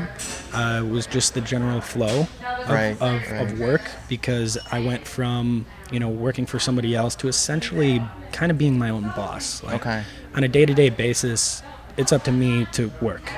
uh, 0.54 0.84
was 0.88 1.06
just 1.06 1.34
the 1.34 1.40
general 1.42 1.80
flow 1.80 2.20
of, 2.20 2.68
Right, 2.70 2.96
of, 3.02 3.30
right. 3.30 3.40
of 3.42 3.58
work 3.58 3.82
because 4.08 4.56
I 4.70 4.78
went 4.80 5.06
from 5.06 5.66
you 5.90 5.98
know 6.00 6.08
working 6.08 6.46
for 6.46 6.58
somebody 6.58 6.94
else 6.94 7.14
to 7.16 7.28
essentially 7.28 8.00
kind 8.32 8.50
of 8.52 8.56
being 8.58 8.78
my 8.78 8.90
own 8.90 9.10
boss. 9.16 9.62
Like, 9.62 9.74
Okay. 9.84 10.04
On 10.34 10.42
a 10.44 10.48
day 10.48 10.64
to 10.64 10.72
day 10.74 10.88
basis, 10.90 11.62
it's 11.96 12.12
up 12.12 12.24
to 12.24 12.32
me 12.32 12.66
to 12.72 12.90
work. 13.00 13.30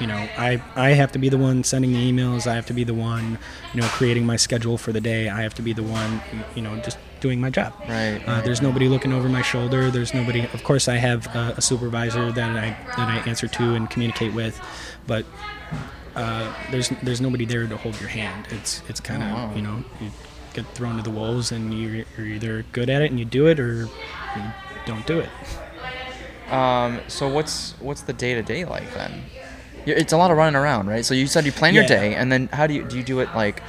You 0.00 0.06
know, 0.08 0.16
I, 0.36 0.60
I 0.74 0.90
have 0.90 1.12
to 1.12 1.18
be 1.18 1.28
the 1.28 1.38
one 1.38 1.62
sending 1.62 1.92
the 1.92 2.10
emails. 2.12 2.46
I 2.46 2.54
have 2.54 2.66
to 2.66 2.72
be 2.72 2.82
the 2.82 2.94
one, 2.94 3.38
you 3.72 3.80
know, 3.80 3.86
creating 3.88 4.26
my 4.26 4.36
schedule 4.36 4.76
for 4.76 4.90
the 4.92 5.00
day. 5.00 5.28
I 5.28 5.42
have 5.42 5.54
to 5.54 5.62
be 5.62 5.72
the 5.72 5.82
one, 5.84 6.20
you 6.56 6.62
know, 6.62 6.74
just 6.80 6.98
doing 7.20 7.40
my 7.40 7.50
job. 7.50 7.72
Right, 7.88 8.20
Uh, 8.26 8.40
there's 8.40 8.60
nobody 8.60 8.88
looking 8.88 9.12
over 9.12 9.28
my 9.28 9.42
shoulder. 9.42 9.90
There's 9.92 10.12
nobody. 10.12 10.40
Of 10.40 10.64
course, 10.64 10.88
I 10.88 10.96
have 10.96 11.26
a, 11.36 11.54
a 11.58 11.62
supervisor 11.62 12.32
that 12.32 12.50
I 12.56 12.70
that 12.96 13.08
I 13.08 13.18
answer 13.28 13.46
to 13.46 13.74
and 13.74 13.88
communicate 13.88 14.34
with, 14.34 14.60
but 15.06 15.24
uh, 16.16 16.52
there's 16.72 16.88
there's 17.02 17.20
nobody 17.20 17.44
there 17.44 17.66
to 17.68 17.76
hold 17.76 18.00
your 18.00 18.08
hand. 18.08 18.48
It's 18.50 18.82
it's 18.88 18.98
kind 19.00 19.22
of 19.22 19.30
Oh, 19.30 19.34
wow. 19.34 19.54
you 19.54 19.62
know 19.62 19.84
you 20.00 20.10
get 20.52 20.66
thrown 20.74 20.96
to 20.96 21.02
the 21.02 21.10
wolves 21.10 21.52
and 21.52 21.72
you're, 21.72 22.04
you're 22.18 22.26
either 22.26 22.64
good 22.72 22.90
at 22.90 23.00
it 23.02 23.10
and 23.10 23.18
you 23.18 23.24
do 23.24 23.46
it 23.46 23.58
or 23.60 23.84
you 24.36 24.42
don't 24.84 25.06
do 25.06 25.20
it. 25.20 25.30
Um, 26.52 27.00
so 27.08 27.28
what's 27.28 27.72
what's 27.80 28.02
the 28.02 28.12
day 28.12 28.34
to 28.34 28.42
day 28.42 28.64
like 28.64 28.92
then? 28.94 29.22
it's 29.84 30.12
a 30.12 30.16
lot 30.16 30.30
of 30.30 30.36
running 30.36 30.54
around, 30.54 30.86
right? 30.86 31.04
So 31.04 31.12
you 31.12 31.26
said 31.26 31.44
you 31.44 31.50
plan 31.50 31.74
your 31.74 31.82
Yeah. 31.82 31.88
day, 31.98 32.14
and 32.14 32.30
then 32.30 32.48
how 32.52 32.66
do 32.68 32.74
you 32.74 32.84
do 32.84 32.96
you 32.96 33.02
do 33.02 33.18
it 33.20 33.34
like 33.34 33.62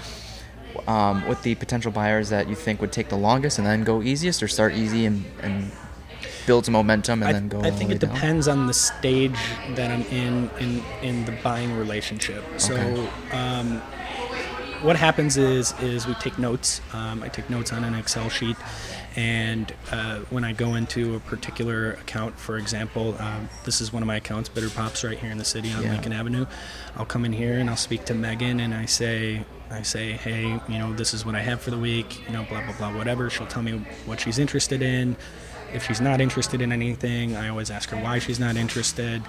um, 0.88 1.26
with 1.26 1.42
the 1.44 1.56
potential 1.56 1.92
buyers 1.92 2.30
that 2.30 2.48
you 2.48 2.56
think 2.56 2.82
would 2.82 2.92
take 2.92 3.10
the 3.10 3.18
longest, 3.18 3.58
and 3.58 3.66
then 3.66 3.82
go 3.82 4.02
easiest, 4.04 4.44
or 4.44 4.48
start 4.48 4.74
easy 4.74 5.06
and, 5.06 5.26
and 5.42 5.72
build 6.46 6.66
some 6.66 6.74
momentum, 6.74 7.24
and 7.24 7.30
I, 7.30 7.34
then 7.34 7.48
go. 7.50 7.62
I 7.62 7.72
think 7.72 7.92
it 7.92 8.00
down? 8.00 8.12
depends 8.12 8.48
on 8.48 8.68
the 8.68 8.74
stage 8.74 9.38
that 9.76 9.90
I'm 9.90 10.06
in 10.12 10.52
in 10.60 10.84
in 11.02 11.26
the 11.26 11.32
buying 11.32 11.74
relationship. 11.78 12.44
So, 12.58 12.76
Okay. 12.76 13.38
um, 13.38 13.82
what 14.84 14.96
happens 14.96 15.38
is 15.38 15.74
is 15.82 16.06
we 16.08 16.14
take 16.16 16.38
notes. 16.38 16.82
Um, 16.94 17.24
I 17.24 17.30
take 17.30 17.50
notes 17.50 17.72
on 17.74 17.84
an 17.84 17.96
Excel 17.96 18.30
sheet, 18.30 18.58
and 19.16 19.74
uh, 19.92 20.20
when 20.30 20.44
I 20.44 20.54
go 20.54 20.76
into 20.76 21.16
a 21.16 21.20
particular 21.20 21.94
account, 21.94 22.38
for 22.38 22.58
example, 22.58 23.16
um, 23.20 23.50
this 23.66 23.82
is 23.82 23.92
one 23.94 24.04
of 24.04 24.08
my 24.08 24.18
accounts, 24.18 24.50
Bitter 24.50 24.70
Pops, 24.70 25.04
right 25.04 25.18
here 25.18 25.32
in 25.32 25.38
the 25.38 25.46
city 25.46 25.72
on 25.74 25.84
Yeah. 25.84 25.92
Lincoln 25.92 26.14
Avenue. 26.14 26.46
I'll 26.96 27.06
come 27.06 27.26
in 27.26 27.34
here 27.34 27.60
and 27.60 27.70
I'll 27.70 27.76
speak 27.78 28.06
to 28.06 28.14
Megan, 28.14 28.60
and 28.60 28.74
I 28.74 28.86
say. 28.86 29.46
I 29.72 29.82
say, 29.82 30.12
hey, 30.12 30.44
you 30.70 30.78
know, 30.78 30.94
this 30.94 31.16
is 31.16 31.26
what 31.26 31.34
I 31.34 31.40
have 31.40 31.60
for 31.60 31.72
the 31.72 31.80
week, 31.80 32.28
you 32.28 32.34
know, 32.34 32.44
blah, 32.48 32.64
blah, 32.64 32.78
blah, 32.78 32.96
whatever. 32.96 33.28
She'll 33.32 33.48
tell 33.48 33.64
me 33.64 33.84
what 34.06 34.20
she's 34.20 34.38
interested 34.38 34.84
in. 34.84 35.16
If 35.74 35.88
she's 35.88 36.00
not 36.00 36.22
interested 36.22 36.62
in 36.62 36.72
anything, 36.72 37.36
I 37.36 37.50
always 37.50 37.72
ask 37.72 37.90
her 37.90 37.98
why 37.98 38.20
she's 38.20 38.40
not 38.40 38.56
interested. 38.56 39.24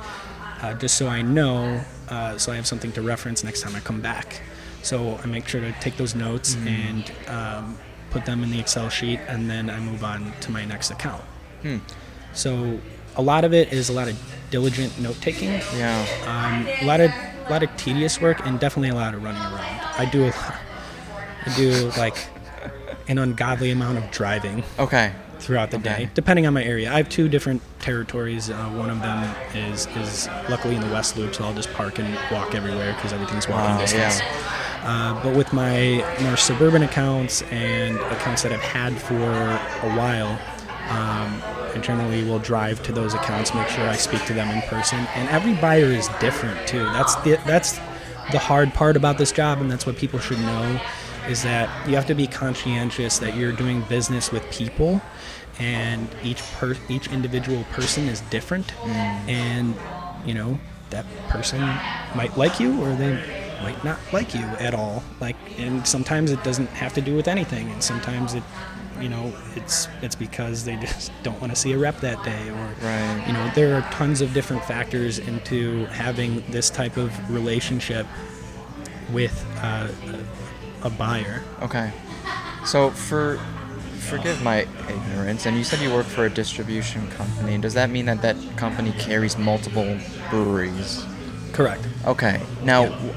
uh, 0.61 0.75
just 0.75 0.97
so 0.99 1.09
I 1.09 1.23
know, 1.23 1.81
uh, 2.11 2.37
so 2.37 2.53
I 2.53 2.57
have 2.57 2.67
something 2.67 2.93
to 2.93 3.01
reference 3.01 3.43
next 3.43 3.63
time 3.63 3.75
I 3.75 3.81
come 3.81 4.03
back. 4.03 4.43
So 4.85 5.19
I 5.23 5.27
make 5.27 5.49
sure 5.49 5.61
to 5.63 5.73
take 5.81 5.97
those 5.97 6.15
notes 6.15 6.57
Mm. 6.57 6.67
and 6.69 7.13
um, 7.29 7.79
put 8.11 8.25
them 8.27 8.43
in 8.45 8.51
the 8.51 8.61
Excel 8.61 8.89
sheet, 8.91 9.19
and 9.29 9.49
then 9.51 9.71
I 9.71 9.81
move 9.81 10.05
on 10.05 10.33
to 10.43 10.51
my 10.53 10.65
next 10.65 10.91
account. 10.91 11.23
Hmm. 11.63 11.79
So 12.35 12.79
a 13.17 13.23
lot 13.23 13.45
of 13.45 13.53
it 13.55 13.73
is 13.73 13.89
a 13.89 13.93
lot 13.93 14.09
of 14.09 14.17
diligent 14.51 14.99
note 15.01 15.21
taking, 15.21 15.53
Yeah. 15.77 16.05
um, 16.27 16.69
a 16.83 16.85
lot 16.85 17.01
of 17.01 17.11
a 17.47 17.51
lot 17.51 17.63
of 17.63 17.77
tedious 17.77 18.21
work, 18.23 18.45
and 18.47 18.59
definitely 18.61 18.89
a 18.91 18.95
lot 18.95 19.13
of 19.15 19.23
running 19.23 19.43
around. 19.43 19.81
I 19.99 20.05
do 20.07 20.25
a 20.25 20.33
lot. 20.33 20.55
I 21.47 21.55
do 21.57 21.91
like 21.99 22.17
an 23.09 23.19
ungodly 23.19 23.71
amount 23.71 23.99
of 23.99 24.11
driving 24.11 24.63
Okay. 24.79 25.13
throughout 25.41 25.71
the 25.71 25.77
Okay. 25.77 26.05
day, 26.05 26.11
depending 26.15 26.47
on 26.47 26.55
my 26.55 26.65
area. 26.65 26.91
I 26.91 26.97
have 26.97 27.09
two 27.11 27.29
different 27.29 27.61
territories. 27.81 28.49
Uh, 28.49 28.55
one 28.83 28.89
of 28.91 29.01
them 29.03 29.35
is 29.55 29.87
is 29.97 30.29
luckily 30.49 30.75
in 30.77 30.81
the 30.81 30.89
West 30.93 31.17
Loop, 31.19 31.35
so 31.35 31.45
I'll 31.45 31.53
just 31.55 31.73
park 31.75 31.99
and 31.99 32.17
walk 32.31 32.55
everywhere 32.55 32.95
because 32.95 33.13
everything's 33.13 33.47
walking 33.49 33.77
distance. 33.79 34.21
Uh, 34.85 35.23
but 35.23 35.35
with 35.35 35.51
my 35.53 36.05
more 36.21 36.37
suburban 36.37 36.83
accounts 36.83 37.41
and 37.51 37.97
accounts 38.13 38.43
that 38.43 38.53
I've 38.53 38.61
had 38.61 38.93
for 39.01 39.15
a 39.15 39.97
while, 39.97 40.33
um, 40.91 41.43
I 41.75 41.79
generally 41.81 42.23
will 42.23 42.39
drive 42.39 42.83
to 42.85 42.93
those 42.93 43.15
accounts, 43.15 43.55
make 43.55 43.69
sure 43.69 43.89
I 43.89 43.97
speak 43.97 44.25
to 44.27 44.35
them 44.35 44.51
in 44.51 44.61
person. 44.69 44.99
And 45.15 45.29
every 45.31 45.55
buyer 45.55 45.87
is 45.87 46.09
different 46.21 46.69
too. 46.69 46.85
That's 46.85 47.15
the 47.17 47.37
that's 47.47 47.79
the 48.31 48.39
hard 48.39 48.75
part 48.75 48.97
about 48.97 49.17
this 49.17 49.33
job, 49.33 49.61
and 49.61 49.71
that's 49.71 49.87
what 49.87 49.97
people 49.97 50.19
should 50.19 50.41
know 50.41 50.81
is 51.29 51.43
that 51.43 51.89
you 51.89 51.95
have 51.95 52.07
to 52.07 52.15
be 52.15 52.27
conscientious 52.27 53.19
that 53.19 53.35
you're 53.35 53.53
doing 53.53 53.81
business 53.89 54.31
with 54.31 54.43
people, 54.51 55.01
and 55.59 56.09
each 56.23 56.43
per 56.53 56.77
each 56.91 57.11
individual 57.11 57.65
person 57.73 58.07
is 58.07 58.21
different, 58.23 58.73
and 59.27 59.75
you 60.27 60.35
know 60.35 60.59
that 60.91 61.07
person 61.29 61.61
might 62.15 62.37
like 62.37 62.61
you 62.61 62.83
or 62.85 62.95
they 62.95 63.44
might 63.65 63.83
not 63.83 63.99
like 64.13 64.35
you 64.35 64.45
at 64.61 64.75
all 64.75 65.03
like 65.21 65.37
and 65.59 65.87
sometimes 65.87 66.31
it 66.31 66.43
doesn't 66.45 66.69
have 66.69 66.93
to 66.93 67.01
do 67.01 67.17
with 67.17 67.27
anything 67.29 67.71
and 67.71 67.83
sometimes 67.83 68.35
it 68.35 68.43
you 69.01 69.09
know 69.09 69.33
it's 69.57 69.89
it's 70.03 70.15
because 70.15 70.65
they 70.65 70.77
just 70.87 71.11
don't 71.23 71.41
want 71.41 71.51
to 71.51 71.57
see 71.59 71.73
a 71.73 71.79
rep 71.79 71.99
that 72.01 72.23
day 72.25 72.51
or 72.51 72.75
Right. 72.83 73.25
you 73.27 73.33
know 73.33 73.49
there 73.55 73.75
are 73.77 73.81
tons 73.91 74.21
of 74.21 74.35
different 74.35 74.63
factors 74.65 75.19
into 75.19 75.87
having 75.87 76.45
this 76.51 76.69
type 76.69 76.97
of 76.99 77.09
relationship 77.31 78.07
with 79.13 79.45
uh, 79.63 79.89
a, 80.83 80.87
a 80.87 80.91
buyer 80.91 81.43
Okay. 81.63 81.91
So 82.67 82.91
for 82.91 83.39
forgive 83.99 84.43
my 84.43 84.67
ignorance, 84.89 85.47
and 85.47 85.57
you 85.57 85.65
said 85.65 85.81
you 85.81 85.91
work 85.91 86.05
for 86.07 86.27
a 86.27 86.31
distribution 86.31 87.07
company. 87.13 87.57
Does 87.57 87.73
that 87.75 87.89
mean 87.89 88.05
that 88.07 88.21
that 88.21 88.37
company 88.57 88.93
carries 88.99 89.37
multiple 89.39 89.99
breweries? 90.31 91.05
correct 91.53 91.87
Okay. 92.07 92.41
Now, 92.65 92.85
Yeah. 92.85 93.13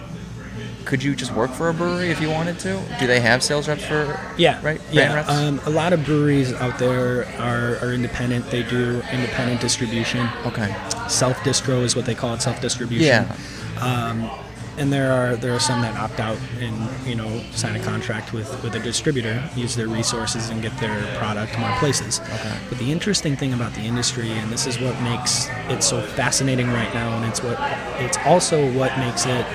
Could 0.87 1.03
you 1.03 1.15
just 1.15 1.33
work 1.33 1.51
for 1.51 1.67
a 1.67 1.73
brewery 1.73 2.09
if 2.11 2.21
you 2.21 2.29
wanted 2.29 2.57
to? 2.59 2.81
Do 2.97 3.07
they 3.07 3.19
have 3.19 3.43
sales 3.43 3.67
reps 3.67 3.83
for? 3.85 4.17
Yeah, 4.37 4.59
Right. 4.63 4.79
Yeah, 4.89 5.13
reps? 5.15 5.29
um, 5.29 5.59
a 5.65 5.69
lot 5.69 5.91
of 5.91 6.05
breweries 6.05 6.53
out 6.53 6.79
there 6.79 7.25
are, 7.39 7.75
are 7.85 7.91
independent. 7.93 8.49
They 8.49 8.63
do 8.63 9.01
independent 9.11 9.59
distribution. 9.59 10.27
okay. 10.45 10.73
Self 11.09 11.37
distro 11.39 11.83
is 11.83 11.95
what 11.95 12.05
they 12.05 12.15
call 12.15 12.33
it. 12.35 12.41
Self 12.41 12.61
distribution. 12.61 13.05
Yeah. 13.05 13.35
Um, 13.81 14.29
and 14.77 14.93
there 14.93 15.11
are 15.11 15.35
there 15.35 15.53
are 15.53 15.59
some 15.59 15.81
that 15.81 15.97
opt 15.97 16.19
out 16.19 16.37
and 16.59 17.07
you 17.07 17.15
know 17.15 17.41
sign 17.51 17.75
a 17.75 17.83
contract 17.83 18.31
with 18.31 18.47
with 18.63 18.75
a 18.75 18.79
distributor, 18.79 19.43
use 19.55 19.75
their 19.75 19.87
resources 19.87 20.49
and 20.49 20.61
get 20.61 20.77
their 20.77 21.01
product 21.17 21.53
to 21.53 21.59
more 21.59 21.75
places. 21.79 22.19
Okay. 22.21 22.57
But 22.69 22.77
the 22.77 22.91
interesting 22.91 23.35
thing 23.35 23.53
about 23.53 23.73
the 23.73 23.81
industry, 23.81 24.29
and 24.29 24.51
this 24.51 24.67
is 24.67 24.79
what 24.79 24.99
makes 25.01 25.47
it 25.69 25.81
so 25.83 25.99
fascinating 26.01 26.67
right 26.67 26.93
now, 26.93 27.17
and 27.17 27.25
it's 27.25 27.41
what 27.43 27.57
it's 27.99 28.17
also 28.25 28.71
what 28.73 28.97
makes 28.99 29.25
it 29.25 29.45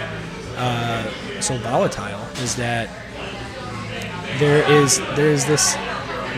uh, 0.62 1.40
so 1.40 1.56
volatile, 1.58 2.24
is 2.42 2.54
that 2.56 2.88
there 4.38 4.70
is 4.70 4.98
there 5.16 5.30
is 5.30 5.44
this 5.46 5.76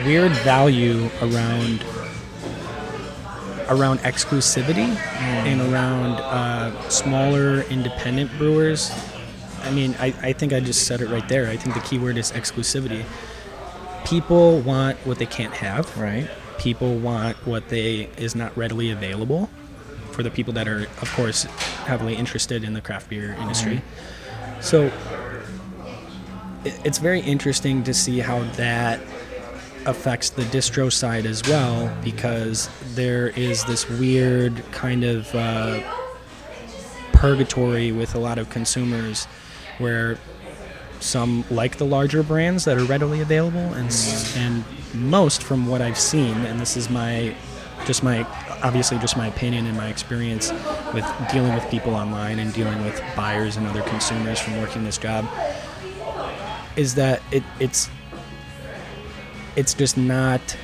weird 0.05 0.33
value 0.33 1.11
around 1.21 1.85
around 3.69 3.99
exclusivity 4.01 4.95
and 5.47 5.61
around 5.73 6.21
uh, 6.21 6.89
smaller 6.89 7.63
independent 7.63 8.31
brewers. 8.39 8.91
I 9.63 9.71
mean, 9.71 9.95
I, 9.99 10.15
I 10.23 10.33
think 10.33 10.53
I 10.53 10.61
just 10.61 10.87
said 10.87 11.01
it 11.01 11.09
right 11.09 11.27
there. 11.29 11.49
I 11.49 11.57
think 11.57 11.75
the 11.75 11.81
key 11.81 11.99
word 11.99 12.19
is 12.19 12.33
exclusivity. 12.33 13.05
People 14.05 14.61
want 14.61 14.99
what 15.07 15.19
they 15.19 15.27
can't 15.27 15.55
have. 15.55 15.97
Right. 15.97 16.29
People 16.59 16.97
want 16.97 17.37
what 17.47 17.69
they 17.69 18.11
is 18.19 18.35
not 18.35 18.57
readily 18.57 18.91
available 18.91 19.49
for 20.13 20.23
the 20.23 20.31
people 20.31 20.53
that 20.55 20.69
are, 20.69 20.83
of 21.01 21.11
course, 21.15 21.45
heavily 21.87 22.15
interested 22.15 22.63
in 22.65 22.75
the 22.75 22.81
craft 22.81 23.09
beer 23.09 23.35
industry. 23.41 23.83
So 24.65 24.91
it's 26.65 26.97
very 26.97 27.21
interesting 27.21 27.85
to 27.85 27.93
see 27.93 28.19
how 28.19 28.45
that 28.53 28.99
affects 29.85 30.31
the 30.31 30.43
distro 30.45 30.91
side 30.91 31.27
as 31.27 31.47
well 31.47 31.95
because 32.03 32.71
there 32.95 33.29
is 33.29 33.63
this 33.65 33.87
weird 33.91 34.65
kind 34.73 35.05
of 35.05 35.33
uh, 35.35 35.83
purgatory 37.13 37.93
with 37.93 38.15
a 38.15 38.19
lot 38.19 38.39
of 38.39 38.49
consumers 38.49 39.27
where 39.77 40.17
some 40.99 41.45
like 41.51 41.77
the 41.77 41.85
larger 41.85 42.23
brands 42.23 42.65
that 42.65 42.79
are 42.79 42.85
readily 42.85 43.21
available 43.21 43.75
and 43.75 43.95
and 44.37 44.65
most 44.95 45.43
from 45.43 45.67
what 45.67 45.83
I've 45.83 45.99
seen 45.99 46.35
and 46.47 46.59
this 46.59 46.75
is 46.75 46.89
my 46.89 47.35
just 47.85 48.03
my 48.03 48.27
obviously 48.65 48.99
just 48.99 49.17
my 49.17 49.27
opinion 49.27 49.67
and 49.67 49.77
my 49.77 49.89
experience 49.89 50.51
with 50.95 51.07
dealing 51.31 51.55
with 51.55 51.71
people 51.71 51.95
online 51.95 52.39
and 52.39 52.53
dealing 52.55 52.83
with 52.83 53.01
buyers 53.15 53.59
and 53.59 53.67
other 53.67 53.83
consumers 53.83 54.41
from 54.41 54.59
working 54.59 54.83
this 54.85 54.97
job 54.97 55.29
is 56.75 56.95
that 56.95 57.23
it, 57.31 57.43
it's 57.61 57.91
it's 59.55 59.75
just 59.75 59.97
not 59.97 60.57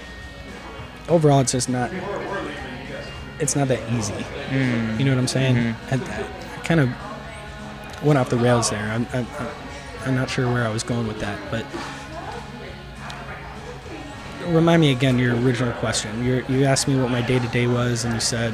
overall 1.08 1.40
it's 1.40 1.52
just 1.52 1.68
not 1.68 1.90
it's 3.38 3.56
not 3.56 3.68
that 3.68 3.80
easy. 3.92 4.12
Mm. 4.48 4.98
You 4.98 5.04
know 5.04 5.12
what 5.12 5.20
i'm 5.20 5.28
saying? 5.28 5.56
Mm-hmm. 5.56 5.94
I, 5.94 6.58
I 6.58 6.64
kind 6.64 6.80
of 6.80 8.02
went 8.04 8.18
off 8.18 8.30
the 8.30 8.36
rails 8.36 8.70
there. 8.70 8.90
I'm, 8.90 9.06
I'm, 9.12 9.26
I'm 10.06 10.14
not 10.14 10.30
sure 10.30 10.50
where 10.50 10.64
i 10.66 10.70
was 10.70 10.82
going 10.82 11.06
with 11.06 11.20
that 11.20 11.38
but 11.50 11.66
remind 14.48 14.80
me 14.80 14.90
again 14.92 15.18
your 15.18 15.36
original 15.36 15.72
question 15.74 16.24
you 16.24 16.44
you 16.48 16.64
asked 16.64 16.88
me 16.88 16.98
what 17.00 17.10
my 17.10 17.22
day-to-day 17.22 17.66
was 17.66 18.04
and 18.04 18.14
you 18.14 18.20
said 18.20 18.52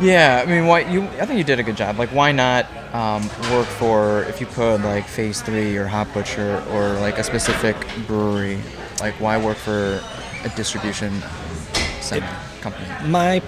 Yeah, 0.00 0.42
I 0.44 0.50
mean, 0.50 0.66
why 0.66 0.80
you? 0.80 1.02
I 1.20 1.24
think 1.26 1.38
you 1.38 1.44
did 1.44 1.60
a 1.60 1.62
good 1.62 1.76
job. 1.76 1.98
Like, 2.00 2.08
why 2.10 2.32
not 2.32 2.66
um, 2.92 3.22
work 3.52 3.68
for, 3.78 4.24
if 4.24 4.40
you 4.40 4.46
could, 4.48 4.82
like 4.82 5.06
Phase 5.06 5.40
Three 5.40 5.76
or 5.76 5.86
Hop 5.86 6.12
Butcher 6.12 6.64
or 6.72 6.94
like 6.98 7.18
a 7.18 7.22
specific 7.22 7.76
brewery? 8.08 8.58
Like, 8.98 9.14
why 9.20 9.38
work 9.38 9.56
for 9.56 10.02
a 10.44 10.48
distribution 10.56 11.12
center 12.00 12.28
company? 12.60 12.86
my 13.08 13.40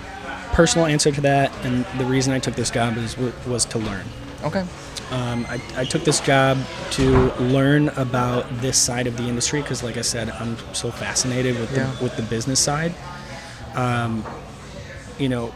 personal 0.52 0.87
answer 0.87 1.11
to 1.11 1.20
that 1.20 1.50
and 1.66 1.85
the 1.98 2.04
reason 2.04 2.32
i 2.32 2.38
took 2.38 2.54
this 2.54 2.70
job 2.70 2.96
is 2.96 3.16
was 3.46 3.64
to 3.66 3.78
learn 3.78 4.04
Okay. 4.44 4.64
Um, 5.10 5.46
I, 5.48 5.60
I 5.76 5.84
took 5.84 6.02
this 6.04 6.18
job 6.20 6.58
to 6.92 7.32
learn 7.36 7.88
about 7.90 8.44
this 8.60 8.76
side 8.76 9.06
of 9.06 9.16
the 9.16 9.22
industry 9.24 9.62
because, 9.62 9.82
like 9.84 9.96
I 9.96 10.02
said, 10.02 10.30
I'm 10.30 10.56
so 10.74 10.90
fascinated 10.90 11.58
with 11.60 11.70
Yeah. 11.72 11.90
the, 11.92 12.04
with 12.04 12.16
the 12.16 12.22
business 12.22 12.58
side. 12.58 12.92
Um, 13.76 14.24
you 15.18 15.28
know, 15.28 15.54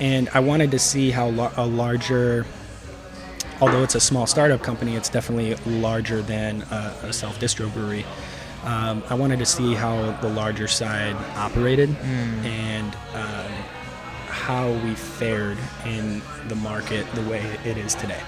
and 0.00 0.28
I 0.32 0.40
wanted 0.40 0.70
to 0.70 0.78
see 0.78 1.10
how 1.10 1.28
a 1.56 1.66
larger, 1.66 2.46
although 3.60 3.82
it's 3.82 3.94
a 3.96 4.00
small 4.00 4.26
startup 4.26 4.62
company, 4.62 4.96
it's 4.96 5.08
definitely 5.10 5.54
larger 5.80 6.22
than 6.22 6.62
a, 6.62 6.94
a 7.04 7.12
self 7.12 7.38
distro 7.38 7.72
brewery. 7.72 8.04
Um, 8.64 9.02
I 9.10 9.14
wanted 9.14 9.38
to 9.40 9.46
see 9.46 9.74
how 9.74 10.10
the 10.22 10.28
larger 10.28 10.66
side 10.68 11.14
operated 11.36 11.94
and 12.02 12.94
um, 13.14 13.52
how 14.28 14.72
we 14.84 14.94
fared 14.94 15.58
in 15.84 16.20
the 16.48 16.56
market 16.56 17.06
the 17.14 17.22
way 17.28 17.40
it 17.64 17.76
is 17.76 17.94
today. 17.94 18.20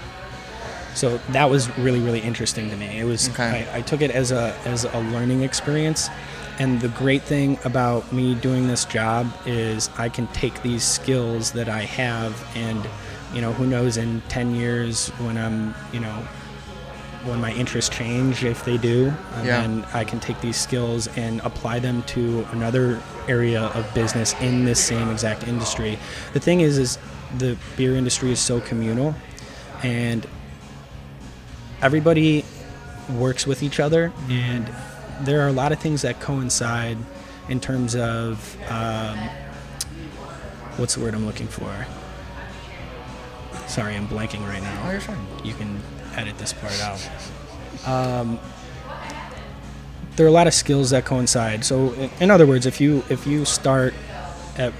So 0.95 1.17
that 1.29 1.49
was 1.49 1.69
really 1.77 1.99
really 1.99 2.19
interesting 2.19 2.69
to 2.69 2.75
me. 2.75 2.99
It 2.99 3.05
was 3.05 3.29
Okay. 3.29 3.67
I, 3.71 3.77
I 3.77 3.81
took 3.81 4.01
it 4.01 4.11
as 4.11 4.31
a 4.31 4.55
as 4.65 4.83
a 4.85 4.99
learning 5.11 5.43
experience, 5.43 6.09
and 6.59 6.81
the 6.81 6.89
great 6.89 7.21
thing 7.23 7.57
about 7.63 8.11
me 8.11 8.35
doing 8.35 8.67
this 8.67 8.85
job 8.85 9.31
is 9.45 9.89
I 9.97 10.09
can 10.09 10.27
take 10.27 10.61
these 10.61 10.83
skills 10.83 11.51
that 11.53 11.69
I 11.69 11.81
have, 11.81 12.33
and 12.55 12.87
you 13.33 13.41
know 13.41 13.53
who 13.53 13.65
knows 13.67 13.97
in 13.97 14.21
ten 14.29 14.55
years 14.55 15.09
when 15.19 15.37
I'm 15.37 15.73
you 15.93 15.99
know 15.99 16.27
when 17.25 17.39
my 17.41 17.51
interests 17.53 17.93
change 17.95 18.43
if 18.45 18.63
they 18.63 18.77
do, 18.77 19.13
and 19.35 19.45
Yeah. 19.45 19.61
then 19.61 19.85
I 19.93 20.05
can 20.05 20.19
take 20.21 20.39
these 20.41 20.55
skills 20.57 21.07
and 21.17 21.41
apply 21.41 21.79
them 21.79 22.01
to 22.03 22.47
another 22.53 23.01
area 23.27 23.63
of 23.75 23.93
business 23.93 24.33
in 24.39 24.63
this 24.65 24.81
same 24.83 25.11
exact 25.11 25.45
industry. 25.45 25.99
The 26.33 26.39
thing 26.39 26.61
is, 26.61 26.77
is 26.77 26.97
the 27.37 27.57
beer 27.75 27.95
industry 27.97 28.31
is 28.31 28.39
so 28.39 28.61
communal, 28.61 29.15
and 29.83 30.25
everybody 31.81 32.45
works 33.17 33.47
with 33.47 33.63
each 33.63 33.79
other, 33.79 34.11
and 34.29 34.69
there 35.21 35.41
are 35.41 35.47
a 35.47 35.53
lot 35.53 35.71
of 35.71 35.79
things 35.79 36.01
that 36.03 36.19
coincide 36.19 36.97
in 37.47 37.59
terms 37.59 37.95
of 37.95 38.57
um, 38.69 39.17
what's 40.77 40.95
the 40.95 41.01
word 41.01 41.13
I'm 41.13 41.25
looking 41.25 41.47
for? 41.47 41.85
Sorry, 43.67 43.95
I'm 43.95 44.07
blanking 44.07 44.47
right 44.47 44.61
now. 44.61 44.87
Oh, 44.87 44.91
you're 44.91 45.01
fine. 45.01 45.25
You 45.43 45.53
can 45.53 45.79
edit 46.15 46.37
this 46.37 46.53
part 46.53 46.79
out. 46.81 47.09
Um, 47.85 48.39
there 50.15 50.25
are 50.25 50.29
a 50.29 50.33
lot 50.33 50.47
of 50.47 50.53
skills 50.53 50.89
that 50.89 51.05
coincide. 51.05 51.63
So, 51.63 51.93
in 52.19 52.31
other 52.31 52.45
words, 52.45 52.65
if 52.65 52.81
you 52.81 53.03
if 53.09 53.25
you 53.25 53.45
start 53.45 53.93
at 54.57 54.73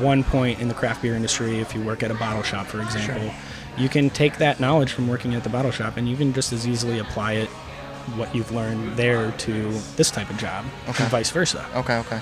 one 0.00 0.24
point 0.24 0.60
in 0.60 0.68
the 0.68 0.74
craft 0.74 1.02
beer 1.02 1.14
industry, 1.14 1.60
if 1.60 1.74
you 1.74 1.82
work 1.82 2.02
at 2.02 2.10
a 2.10 2.14
bottle 2.14 2.42
shop, 2.42 2.66
for 2.66 2.80
example, 2.80 3.32
you 3.76 3.88
can 3.88 4.08
take 4.10 4.38
that 4.38 4.60
knowledge 4.60 4.92
from 4.92 5.08
working 5.08 5.34
at 5.34 5.42
the 5.42 5.48
bottle 5.50 5.70
shop 5.70 5.96
and 5.96 6.08
you 6.08 6.16
can 6.16 6.32
just 6.32 6.52
as 6.52 6.66
easily 6.66 6.98
apply 6.98 7.32
it 7.34 7.48
what 8.16 8.34
you've 8.34 8.52
learned 8.52 8.96
there 8.96 9.30
to 9.32 9.70
this 9.96 10.10
type 10.10 10.28
of 10.30 10.36
job, 10.36 10.64
Okay. 10.88 11.02
and 11.04 11.10
vice 11.10 11.30
versa 11.30 11.64
Okay, 11.74 11.96
okay. 11.98 12.20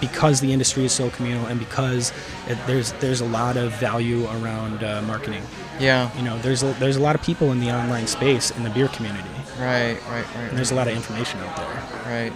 because 0.00 0.40
the 0.40 0.52
industry 0.52 0.84
is 0.84 0.92
so 0.92 1.08
communal 1.10 1.46
and 1.46 1.58
because 1.58 2.12
it, 2.48 2.58
there's 2.66 2.92
there's 2.94 3.20
a 3.20 3.24
lot 3.26 3.56
of 3.56 3.72
value 3.78 4.26
around 4.26 4.82
uh, 4.82 5.00
marketing. 5.02 5.42
Yeah. 5.80 6.14
You 6.16 6.22
know, 6.24 6.38
there's 6.38 6.62
a, 6.62 6.72
there's 6.74 6.96
a 6.96 7.00
lot 7.00 7.14
of 7.14 7.22
people 7.22 7.52
in 7.52 7.60
the 7.60 7.70
online 7.70 8.06
space 8.06 8.50
in 8.50 8.62
the 8.64 8.70
beer 8.70 8.88
community, 8.88 9.28
Right, 9.58 9.96
right, 10.10 10.24
right. 10.34 10.48
and 10.48 10.56
there's 10.58 10.72
a 10.72 10.74
lot 10.74 10.88
of 10.88 10.94
information 10.96 11.40
out 11.40 11.56
there. 11.56 12.32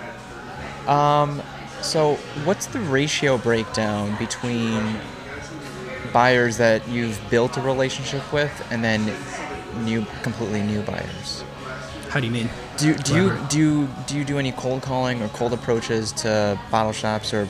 Right. 0.86 0.88
Um, 0.88 1.42
so 1.82 2.14
what's 2.44 2.66
the 2.66 2.80
ratio 2.80 3.38
breakdown 3.38 4.16
between 4.18 4.96
buyers 6.12 6.56
that 6.58 6.86
you've 6.88 7.18
built 7.30 7.56
a 7.56 7.60
relationship 7.60 8.32
with 8.32 8.50
and 8.70 8.82
then 8.82 9.04
new, 9.84 10.04
completely 10.22 10.62
new 10.62 10.82
buyers? 10.82 11.44
How 12.10 12.20
do 12.20 12.26
you 12.26 12.32
mean? 12.32 12.48
Do 12.78 12.86
you, 12.88 12.94
do 12.94 13.14
you 13.14 13.38
do 13.50 13.58
you, 13.58 13.88
do 14.06 14.16
you 14.16 14.24
do 14.24 14.38
any 14.38 14.52
cold 14.52 14.82
calling 14.82 15.20
or 15.22 15.28
cold 15.28 15.52
approaches 15.52 16.12
to 16.12 16.58
bottle 16.70 16.92
shops 16.92 17.34
or 17.34 17.46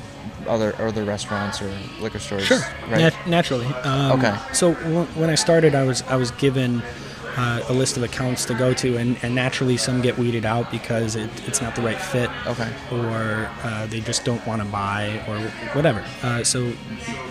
other 0.49 0.75
other 0.81 1.05
restaurants 1.05 1.61
or 1.63 1.71
liquor 2.01 2.19
stores? 2.19 2.45
Sure, 2.45 2.59
Right. 2.89 2.99
nat- 2.99 3.27
naturally. 3.27 3.67
Um, 3.85 4.13
Okay. 4.19 4.35
So 4.53 4.75
w- 4.75 5.05
when 5.15 5.31
I 5.31 5.35
started, 5.37 5.75
I 5.75 5.85
was 5.85 6.03
I 6.09 6.17
was 6.17 6.31
given 6.33 6.83
uh, 7.39 7.63
a 7.69 7.73
list 7.73 7.97
of 7.97 8.03
accounts 8.03 8.45
to 8.47 8.55
go 8.55 8.75
to, 8.75 8.97
and, 8.97 9.17
and 9.23 9.33
naturally 9.33 9.77
some 9.77 10.03
get 10.03 10.19
weeded 10.19 10.45
out 10.45 10.71
because 10.73 11.15
it, 11.15 11.31
it's 11.47 11.63
not 11.63 11.77
the 11.77 11.83
right 11.83 12.01
fit. 12.01 12.29
Okay. 12.47 12.69
Or 12.91 13.49
uh, 13.63 13.87
they 13.87 14.01
just 14.01 14.25
don't 14.25 14.45
want 14.45 14.61
to 14.61 14.67
buy, 14.69 15.23
or 15.29 15.39
whatever. 15.75 16.05
Uh, 16.23 16.43
so 16.43 16.73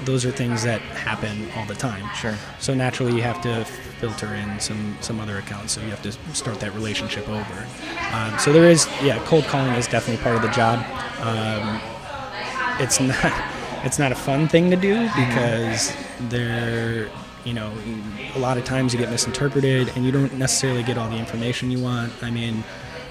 those 0.06 0.26
are 0.26 0.32
things 0.32 0.64
that 0.64 0.80
happen 0.80 1.50
all 1.58 1.66
the 1.66 1.76
time. 1.76 2.10
Sure. 2.16 2.36
So 2.60 2.74
naturally, 2.74 3.16
you 3.16 3.22
have 3.22 3.42
to 3.42 3.66
filter 4.00 4.34
in 4.34 4.60
some 4.62 4.98
some 5.02 5.20
other 5.20 5.38
accounts. 5.40 5.74
So 5.74 5.82
you 5.82 5.90
have 5.90 6.04
to 6.04 6.14
start 6.34 6.62
that 6.62 6.74
relationship 6.74 7.28
over. 7.28 7.68
Um, 8.14 8.40
so 8.40 8.54
there 8.54 8.70
is, 8.70 8.88
yeah, 9.04 9.22
cold 9.26 9.44
calling 9.46 9.74
is 9.74 9.88
definitely 9.88 10.24
part 10.24 10.38
of 10.38 10.42
the 10.42 10.52
job. 10.52 10.80
Um, 11.20 11.82
it's 12.80 13.02
not 13.02 13.34
it's 13.84 14.00
not 14.00 14.14
a 14.14 14.16
fun 14.16 14.48
thing 14.48 14.70
to 14.70 14.78
do 14.78 15.04
because 15.16 15.94
there 16.30 17.10
you 17.44 17.54
know 17.54 17.72
a 18.36 18.40
lot 18.40 18.58
of 18.58 18.66
times 18.66 18.94
you 18.94 19.00
get 19.00 19.10
misinterpreted 19.10 19.90
and 19.96 20.06
you 20.06 20.12
don't 20.12 20.34
necessarily 20.34 20.84
get 20.84 20.98
all 20.98 21.10
the 21.10 21.18
information 21.18 21.72
you 21.72 21.80
want. 21.80 22.12
I 22.22 22.30
mean 22.30 22.64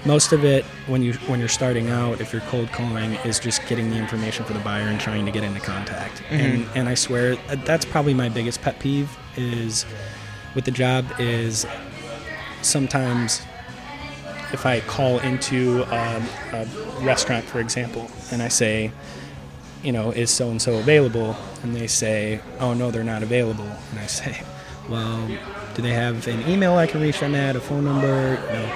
most 0.05 0.31
of 0.31 0.45
it 0.45 0.63
when 0.85 1.01
you 1.01 1.13
when 1.27 1.39
you're 1.39 1.49
starting 1.49 1.89
out 1.89 2.21
if 2.21 2.31
you're 2.31 2.41
cold 2.43 2.71
calling 2.71 3.13
is 3.25 3.39
just 3.39 3.65
getting 3.67 3.89
the 3.89 3.97
information 3.97 4.45
for 4.45 4.53
the 4.53 4.59
buyer 4.59 4.83
and 4.83 4.99
trying 4.99 5.25
to 5.25 5.31
get 5.31 5.43
into 5.43 5.59
contact. 5.59 6.21
And 6.29 6.67
and 6.75 6.87
i 6.87 6.93
swear 6.93 7.35
that's 7.65 7.85
probably 7.85 8.13
my 8.13 8.29
biggest 8.29 8.61
pet 8.61 8.79
peeve 8.79 9.09
is 9.35 9.85
with 10.55 10.65
the 10.65 10.71
job 10.71 11.05
is 11.19 11.65
sometimes 12.61 13.41
if 14.53 14.65
I 14.65 14.79
call 14.81 15.19
into 15.19 15.83
um, 15.93 16.25
a 16.53 16.65
restaurant, 17.01 17.45
for 17.45 17.59
example, 17.59 18.09
and 18.31 18.41
I 18.41 18.47
say, 18.47 18.91
you 19.83 19.91
know, 19.91 20.11
is 20.11 20.29
so 20.31 20.49
and 20.49 20.61
so 20.61 20.77
available? 20.77 21.35
And 21.63 21.75
they 21.75 21.87
say, 21.87 22.39
oh 22.59 22.73
no, 22.73 22.91
they're 22.91 23.03
not 23.03 23.23
available. 23.23 23.69
And 23.91 23.99
I 23.99 24.07
say, 24.07 24.41
well, 24.89 25.27
do 25.75 25.81
they 25.81 25.91
have 25.93 26.27
an 26.27 26.47
email 26.49 26.75
I 26.75 26.87
can 26.87 27.01
reach 27.01 27.19
them 27.19 27.35
at, 27.35 27.55
a 27.55 27.59
phone 27.59 27.85
number? 27.85 28.35
No. 28.51 28.71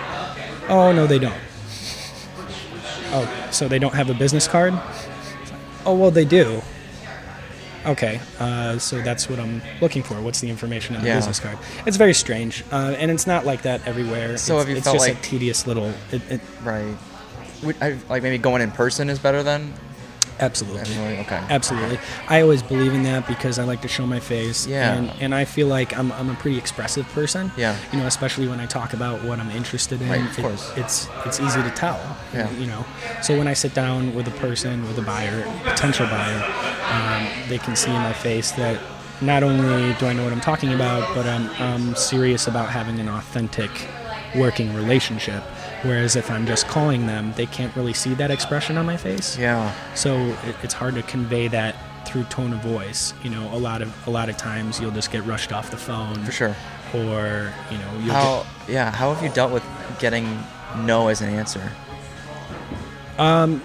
Oh 0.70 0.92
no, 0.92 1.08
they 1.08 1.20
don't. 1.20 1.34
Oh, 3.14 3.48
so 3.52 3.68
they 3.68 3.78
don't 3.78 3.94
have 3.94 4.10
a 4.10 4.14
business 4.14 4.48
card? 4.48 4.74
Oh 5.86 5.94
well, 5.96 6.12
they 6.12 6.24
do. 6.24 6.62
Okay, 7.86 8.22
uh, 8.40 8.78
so 8.78 9.02
that's 9.02 9.28
what 9.30 9.38
I'm 9.38 9.62
looking 9.82 10.02
for. 10.02 10.22
What's 10.22 10.40
the 10.40 10.50
information 10.50 10.96
on 10.96 11.02
the 11.02 11.10
Yeah. 11.10 11.16
business 11.18 11.38
card? 11.40 11.58
It's 11.86 11.98
very 11.98 12.14
strange, 12.14 12.64
uh, 12.72 12.96
and 12.98 13.12
it's 13.12 13.28
not 13.28 13.46
like 13.46 13.64
that 13.64 13.86
everywhere. 13.86 14.38
So 14.38 14.56
it's, 14.56 14.62
have 14.64 14.70
you 14.70 14.76
it's 14.78 14.86
felt 14.86 14.96
just 14.98 15.10
like- 15.10 15.18
a 15.18 15.22
tedious 15.22 15.68
little. 15.68 15.92
It, 16.14 16.22
it, 16.32 16.42
Right. 16.64 16.96
Would, 17.64 17.76
I, 17.82 17.98
like 18.08 18.24
maybe 18.24 18.38
going 18.38 18.62
in 18.62 18.72
person 18.72 19.10
is 19.10 19.20
better 19.20 19.44
then? 19.44 19.74
Absolutely. 20.42 20.96
Okay. 21.20 21.42
Absolutely. 21.50 22.00
I 22.28 22.42
always 22.42 22.62
believe 22.64 22.94
in 22.94 23.04
that 23.04 23.28
because 23.28 23.60
I 23.60 23.64
like 23.64 23.82
to 23.84 23.88
show 23.88 24.06
my 24.06 24.20
face. 24.20 24.68
Yeah. 24.68 24.94
And, 24.96 25.10
and 25.22 25.36
I 25.36 25.46
feel 25.46 25.68
like 25.68 25.98
I'm, 25.98 26.12
I'm 26.14 26.30
a 26.30 26.34
pretty 26.36 26.58
expressive 26.58 27.08
person. 27.10 27.52
Yeah. 27.58 27.78
You 27.92 28.00
know, 28.00 28.08
especially 28.08 28.48
when 28.48 28.60
I 28.60 28.66
talk 28.66 28.94
about 28.94 29.24
what 29.24 29.40
I'm 29.40 29.52
interested 29.52 30.02
in. 30.02 30.10
Right, 30.10 30.22
of 30.22 30.38
it- 30.38 30.42
course. 30.42 30.72
It's 30.76 31.08
it's 31.26 31.40
easy 31.40 31.62
to 31.62 31.70
tell. 31.72 32.00
Yeah. 32.34 32.50
You 32.52 32.68
know. 32.68 32.86
So 33.22 33.38
when 33.38 33.48
I 33.48 33.54
sit 33.54 33.74
down 33.74 34.14
with 34.16 34.28
a 34.28 34.32
person, 34.40 34.84
with 34.88 34.98
a 34.98 35.02
buyer, 35.04 35.44
potential 35.64 36.08
buyer, 36.08 36.44
um, 36.92 37.28
they 37.50 37.58
can 37.58 37.76
see 37.76 37.90
in 37.90 38.02
my 38.02 38.14
face 38.14 38.52
that 38.54 38.80
not 39.22 39.44
only 39.44 39.94
do 40.00 40.08
I 40.08 40.14
know 40.14 40.24
what 40.24 40.34
I'm 40.34 40.42
talking 40.42 40.74
about, 40.74 41.14
but 41.14 41.28
I'm, 41.28 41.48
I'm 41.62 41.96
serious 41.96 42.48
about 42.48 42.70
having 42.70 43.00
an 43.00 43.08
authentic 43.08 43.70
working 44.36 44.74
relationship. 44.74 45.44
Whereas 45.84 46.15
if 46.15 46.30
I'm 46.30 46.46
just 46.46 46.67
calling 46.67 47.08
them, 47.08 47.34
they 47.36 47.46
can't 47.48 47.76
really 47.76 47.94
see 47.94 48.13
that 48.15 48.30
expression 48.30 48.78
on 48.78 48.86
my 48.86 48.98
face. 48.98 49.38
Yeah. 49.38 49.74
So 49.96 50.15
it, 50.46 50.56
it's 50.62 50.74
hard 50.76 50.94
to 50.96 51.02
convey 51.04 51.48
that 51.48 51.76
through 52.08 52.24
tone 52.26 52.54
of 52.54 52.60
voice. 52.60 53.13
You 53.24 53.32
know, 53.32 53.52
a 53.54 53.58
lot 53.58 53.82
of 53.82 54.08
a 54.08 54.12
lot 54.12 54.30
of 54.30 54.38
times 54.38 54.80
you'll 54.80 54.91
just 54.91 55.12
get 55.12 55.26
rushed 55.26 55.52
off 55.52 55.72
the 55.72 55.78
phone, 55.78 56.15
For 56.24 56.32
sure. 56.32 56.56
or 56.94 57.52
you 57.72 57.78
know, 57.80 57.91
you'll 58.04 58.13
How? 58.13 58.46
Yeah. 58.67 58.91
How 58.91 59.13
have 59.13 59.24
you 59.24 59.30
dealt 59.32 59.52
with 59.52 59.63
getting 60.00 60.26
no 60.86 61.08
as 61.08 61.22
an 61.22 61.30
answer? 61.34 61.72
get, 63.17 63.60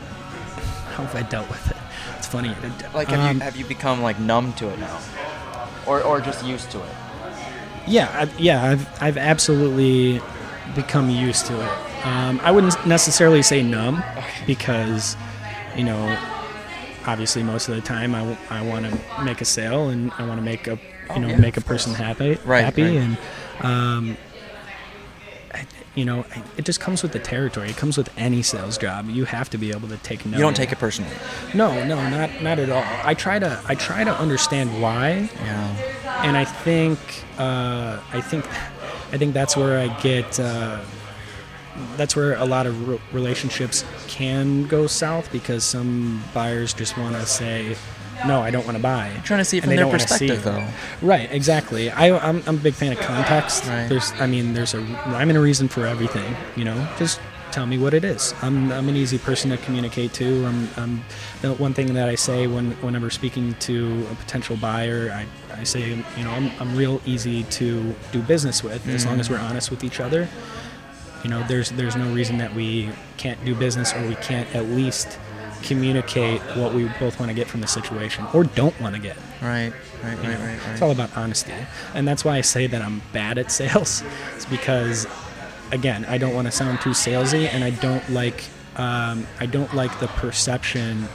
how 0.95 1.05
have 1.05 1.15
I 1.15 1.23
dealt 1.23 1.49
with 1.51 1.71
it? 1.71 1.77
It's 2.19 2.27
funny. 2.27 2.55
Like, 2.95 3.09
have 3.09 3.21
Um, 3.21 3.37
you 3.37 3.43
have 3.43 3.57
you 3.57 3.65
become 3.67 4.01
like 4.03 4.19
numb 4.19 4.53
to 4.55 4.69
it 4.71 4.79
now, 4.79 4.99
or 5.87 6.03
or 6.03 6.21
just 6.21 6.45
used 6.45 6.71
to 6.71 6.79
it? 6.79 6.89
Yeah, 7.87 8.11
I've, 8.13 8.41
yeah, 8.41 8.65
I've 8.65 9.03
I've 9.03 9.17
absolutely 9.17 10.21
become 10.77 11.11
used 11.11 11.47
to 11.47 11.55
it. 11.61 12.07
Um, 12.07 12.41
I 12.45 12.51
wouldn't 12.53 12.87
necessarily 12.87 13.43
say 13.43 13.63
numb 13.63 14.03
because, 14.47 15.17
you 15.77 15.83
know, 15.85 16.19
obviously 17.07 17.43
most 17.43 17.69
of 17.69 17.75
the 17.75 17.81
time 17.81 18.15
I, 18.15 18.37
I 18.51 18.63
want 18.63 18.87
to 18.87 19.25
make 19.25 19.41
a 19.41 19.45
sale 19.45 19.89
and 19.89 20.13
I 20.19 20.27
want 20.27 20.39
to 20.39 20.45
make 20.45 20.67
a 20.69 20.73
you 20.73 20.79
Oh, 21.09 21.19
know 21.21 21.29
yeah, 21.29 21.37
make 21.37 21.57
a 21.57 21.61
person 21.61 21.95
happy 21.95 22.37
Right, 22.45 22.65
happy 22.65 22.83
right. 22.83 22.97
and 22.97 23.17
um, 23.61 24.17
I- 25.55 25.65
you 25.95 26.05
know 26.05 26.25
I- 26.35 26.43
it 26.57 26.65
just 26.65 26.81
comes 26.81 27.01
with 27.05 27.13
the 27.13 27.21
territory. 27.21 27.71
It 27.71 27.77
comes 27.77 27.97
with 27.97 28.11
any 28.19 28.43
sales 28.43 28.77
job. 28.77 29.09
You 29.09 29.25
have 29.25 29.49
to 29.51 29.59
be 29.59 29.71
able 29.71 29.87
to 29.89 29.97
take 29.99 30.27
no. 30.27 30.37
You 30.37 30.43
don't 30.43 30.57
take 30.57 30.73
it 30.73 30.79
personally. 30.81 31.13
No, 31.55 31.85
no, 31.85 31.97
not 32.11 32.43
not 32.43 32.59
at 32.59 32.71
all. 32.71 32.85
I 33.05 33.15
try 33.15 33.39
to 33.39 33.61
I 33.69 33.77
try 33.77 34.03
to 34.03 34.13
understand 34.19 34.83
why 34.83 35.31
Yeah. 35.45 36.23
and 36.25 36.37
I 36.37 36.45
think 36.45 36.99
uh, 37.39 38.01
I 38.13 38.21
think 38.21 38.45
I 39.13 39.19
think 39.19 39.35
that's 39.35 39.57
where 39.57 39.79
I 39.79 39.89
get 40.01 40.39
uh, 40.41 40.81
that's 41.97 42.17
where 42.17 42.35
a 42.35 42.45
lot 42.45 42.67
of 42.67 42.89
re- 42.89 43.01
relationships 43.13 43.85
can 44.09 44.67
go 44.67 44.87
south 44.87 45.31
because 45.31 45.65
some 45.65 46.23
buyers 46.35 46.73
just 46.73 46.97
want 46.97 47.15
to 47.17 47.27
say 47.27 47.77
no 48.27 48.41
I 48.41 48.51
don't 48.51 48.65
want 48.65 48.77
to 48.77 48.83
buy. 48.83 49.09
I'm 49.09 49.23
trying 49.23 49.41
to 49.41 49.45
see 49.45 49.59
it 49.59 49.61
from 49.61 49.71
their 49.71 49.81
don't 49.81 49.89
wanna 49.89 50.01
see 50.01 50.29
perspective, 50.29 50.43
though. 50.45 50.67
right 51.07 51.31
exactly. 51.31 51.91
I, 51.91 52.17
I'm, 52.17 52.43
I'm 52.47 52.57
a 52.57 52.61
big 52.61 52.75
fan 52.75 52.93
of 52.93 52.99
context. 53.01 53.67
Right. 53.67 53.89
there's 53.89 54.13
I 54.13 54.27
mean 54.27 54.55
there's 54.55 54.75
a 54.75 54.81
rhyme 54.81 55.29
and 55.29 55.37
a 55.37 55.41
reason 55.41 55.69
for 55.69 55.87
everything 55.87 56.35
you 56.57 56.65
know? 56.65 56.89
Just 56.99 57.21
tell 57.57 57.65
me 57.65 57.79
what 57.79 57.95
it 57.95 58.05
is 58.05 58.35
I'm, 58.43 58.71
I'm 58.71 58.87
an 58.91 58.97
easy 58.97 59.17
person 59.17 59.49
to 59.49 59.57
communicate 59.57 60.13
to 60.15 60.45
I'm, 60.45 60.69
I'm 60.77 61.05
the 61.41 61.55
one 61.55 61.73
thing 61.73 61.95
that 61.95 62.07
I 62.07 62.15
say 62.15 62.47
when 62.47 62.73
whenever 62.83 63.09
speaking 63.09 63.55
to 63.61 64.07
a 64.13 64.15
potential 64.17 64.59
buyer 64.59 65.11
I, 65.11 65.27
I 65.59 65.65
say 65.65 65.89
you 65.89 66.25
know 66.25 66.33
I'm, 66.33 66.51
I'm 66.61 66.77
real 66.77 67.01
easy 67.07 67.45
to 67.45 67.95
do 68.13 68.21
business 68.21 68.63
with 68.63 68.87
as 68.89 69.07
long 69.07 69.21
as 69.21 69.29
mm. 69.29 69.31
we're 69.31 69.39
honest 69.39 69.71
with 69.71 69.85
each 69.85 70.01
other 70.01 70.29
you 71.25 71.31
know 71.31 71.43
there's 71.49 71.71
there's 71.71 71.97
no 71.97 72.13
reason 72.13 72.37
that 72.37 72.55
we 72.55 72.91
can't 73.17 73.43
do 73.43 73.55
business 73.55 73.95
or 73.95 74.07
we 74.07 74.17
can't 74.17 74.55
at 74.55 74.67
least 74.67 75.19
communicate 75.63 76.43
what 76.59 76.75
we 76.75 76.85
both 77.01 77.19
want 77.19 77.31
to 77.31 77.35
get 77.35 77.47
from 77.47 77.63
the 77.63 77.67
situation 77.67 78.27
or 78.35 78.45
don't 78.45 78.79
want 78.83 78.95
to 78.95 79.01
get 79.01 79.17
Right. 79.41 79.73
Right. 80.03 80.17
you 80.23 80.29
Right. 80.29 80.39
Right. 80.39 80.59
It's 80.73 80.83
all 80.83 80.91
about 80.91 81.17
honesty. 81.17 81.53
And 81.95 82.07
that's 82.09 82.25
why 82.25 82.37
I 82.37 82.41
say 82.41 82.67
that 82.67 82.83
I'm 82.83 83.03
bad 83.13 83.39
at 83.39 83.51
sales. 83.53 84.03
It's 84.35 84.47
because, 84.47 85.07
again, 85.73 86.05
I 86.05 86.19
don't 86.19 86.35
want 86.35 86.47
to 86.47 86.53
sound 86.53 86.81
too 86.81 86.91
salesy, 86.91 87.49
and 87.53 87.65
I 87.65 87.71
don't 87.71 88.09
like 88.11 88.45
um, 88.77 89.27
I 89.41 89.47
don't 89.47 89.75
like 89.75 89.99
the 90.01 90.09
perception 90.09 91.09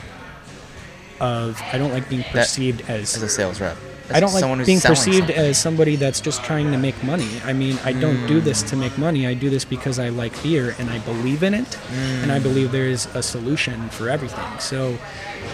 of 1.20 1.62
I 1.72 1.78
don't 1.78 1.92
like 1.92 2.10
being 2.10 2.24
perceived 2.24 2.82
as. 2.90 3.16
As 3.16 3.24
a 3.24 3.30
sales 3.30 3.62
rep. 3.62 3.78
I 4.14 4.20
don't 4.20 4.34
like 4.34 4.66
being 4.66 4.82
perceived 4.82 5.28
something. 5.28 5.36
as 5.38 5.58
somebody 5.58 5.96
that's 5.96 6.20
just 6.20 6.44
trying 6.44 6.72
to 6.72 6.78
make 6.78 7.02
money. 7.02 7.30
I 7.46 7.54
mean, 7.54 7.78
I 7.86 7.94
don't 7.94 8.28
do 8.28 8.42
this 8.42 8.62
to 8.64 8.76
make 8.76 8.98
money. 8.98 9.26
I 9.26 9.34
do 9.34 9.50
this 9.50 9.64
because 9.64 10.00
I 10.00 10.10
like 10.10 10.42
beer 10.44 10.76
and 10.80 10.90
I 10.90 11.00
believe 11.00 11.44
in 11.44 11.54
it, 11.54 11.78
and 11.94 12.32
I 12.32 12.40
believe 12.40 12.72
there 12.72 12.88
is 12.88 13.06
a 13.16 13.24
solution 13.24 13.88
for 13.90 14.10
everything. 14.10 14.60
So, 14.60 14.98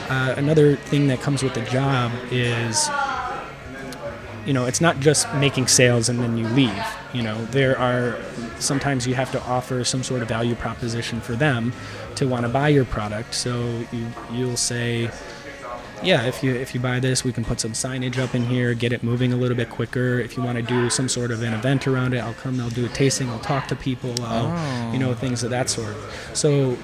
uh, 0.09 0.33
another 0.37 0.75
thing 0.75 1.07
that 1.07 1.21
comes 1.21 1.43
with 1.43 1.53
the 1.53 1.61
job 1.61 2.11
is 2.31 2.89
you 4.47 4.53
know, 4.53 4.65
it's 4.65 4.79
not 4.79 5.01
just 5.01 5.31
making 5.35 5.67
sales 5.67 6.07
and 6.07 6.19
then 6.19 6.37
you 6.37 6.47
leave. 6.47 6.85
You 7.13 7.21
know, 7.21 7.45
there 7.47 7.77
are 7.77 8.17
sometimes 8.59 9.05
you 9.05 9.13
have 9.13 9.29
to 9.33 9.41
offer 9.43 9.83
some 9.83 10.03
sort 10.03 10.21
of 10.21 10.29
value 10.29 10.55
proposition 10.55 11.19
for 11.19 11.35
them 11.35 11.73
to 12.15 12.27
want 12.27 12.43
to 12.43 12.49
buy 12.49 12.69
your 12.69 12.85
product. 12.85 13.33
So 13.33 13.83
you 13.91 14.07
you'll 14.31 14.55
say, 14.55 15.11
yeah, 16.01 16.25
if 16.25 16.41
you 16.41 16.55
if 16.55 16.73
you 16.73 16.79
buy 16.79 17.01
this, 17.01 17.25
we 17.25 17.33
can 17.33 17.43
put 17.43 17.59
some 17.59 17.73
signage 17.73 18.17
up 18.17 18.33
in 18.33 18.45
here, 18.45 18.73
get 18.73 18.93
it 18.93 19.03
moving 19.03 19.33
a 19.33 19.35
little 19.35 19.57
bit 19.57 19.69
quicker. 19.69 20.19
If 20.19 20.37
you 20.37 20.43
want 20.43 20.57
to 20.57 20.61
do 20.61 20.89
some 20.89 21.09
sort 21.09 21.31
of 21.31 21.43
an 21.43 21.53
event 21.53 21.85
around 21.85 22.13
it, 22.13 22.19
I'll 22.19 22.33
come. 22.35 22.57
I'll 22.61 22.69
do 22.69 22.85
a 22.85 22.89
tasting. 22.89 23.29
I'll 23.29 23.39
talk 23.39 23.67
to 23.67 23.75
people. 23.75 24.15
I'll, 24.21 24.47
you 24.93 25.03
oh. 25.03 25.09
know, 25.09 25.13
things 25.13 25.43
of 25.43 25.49
that 25.49 25.69
sort. 25.69 25.95
So 26.33 26.77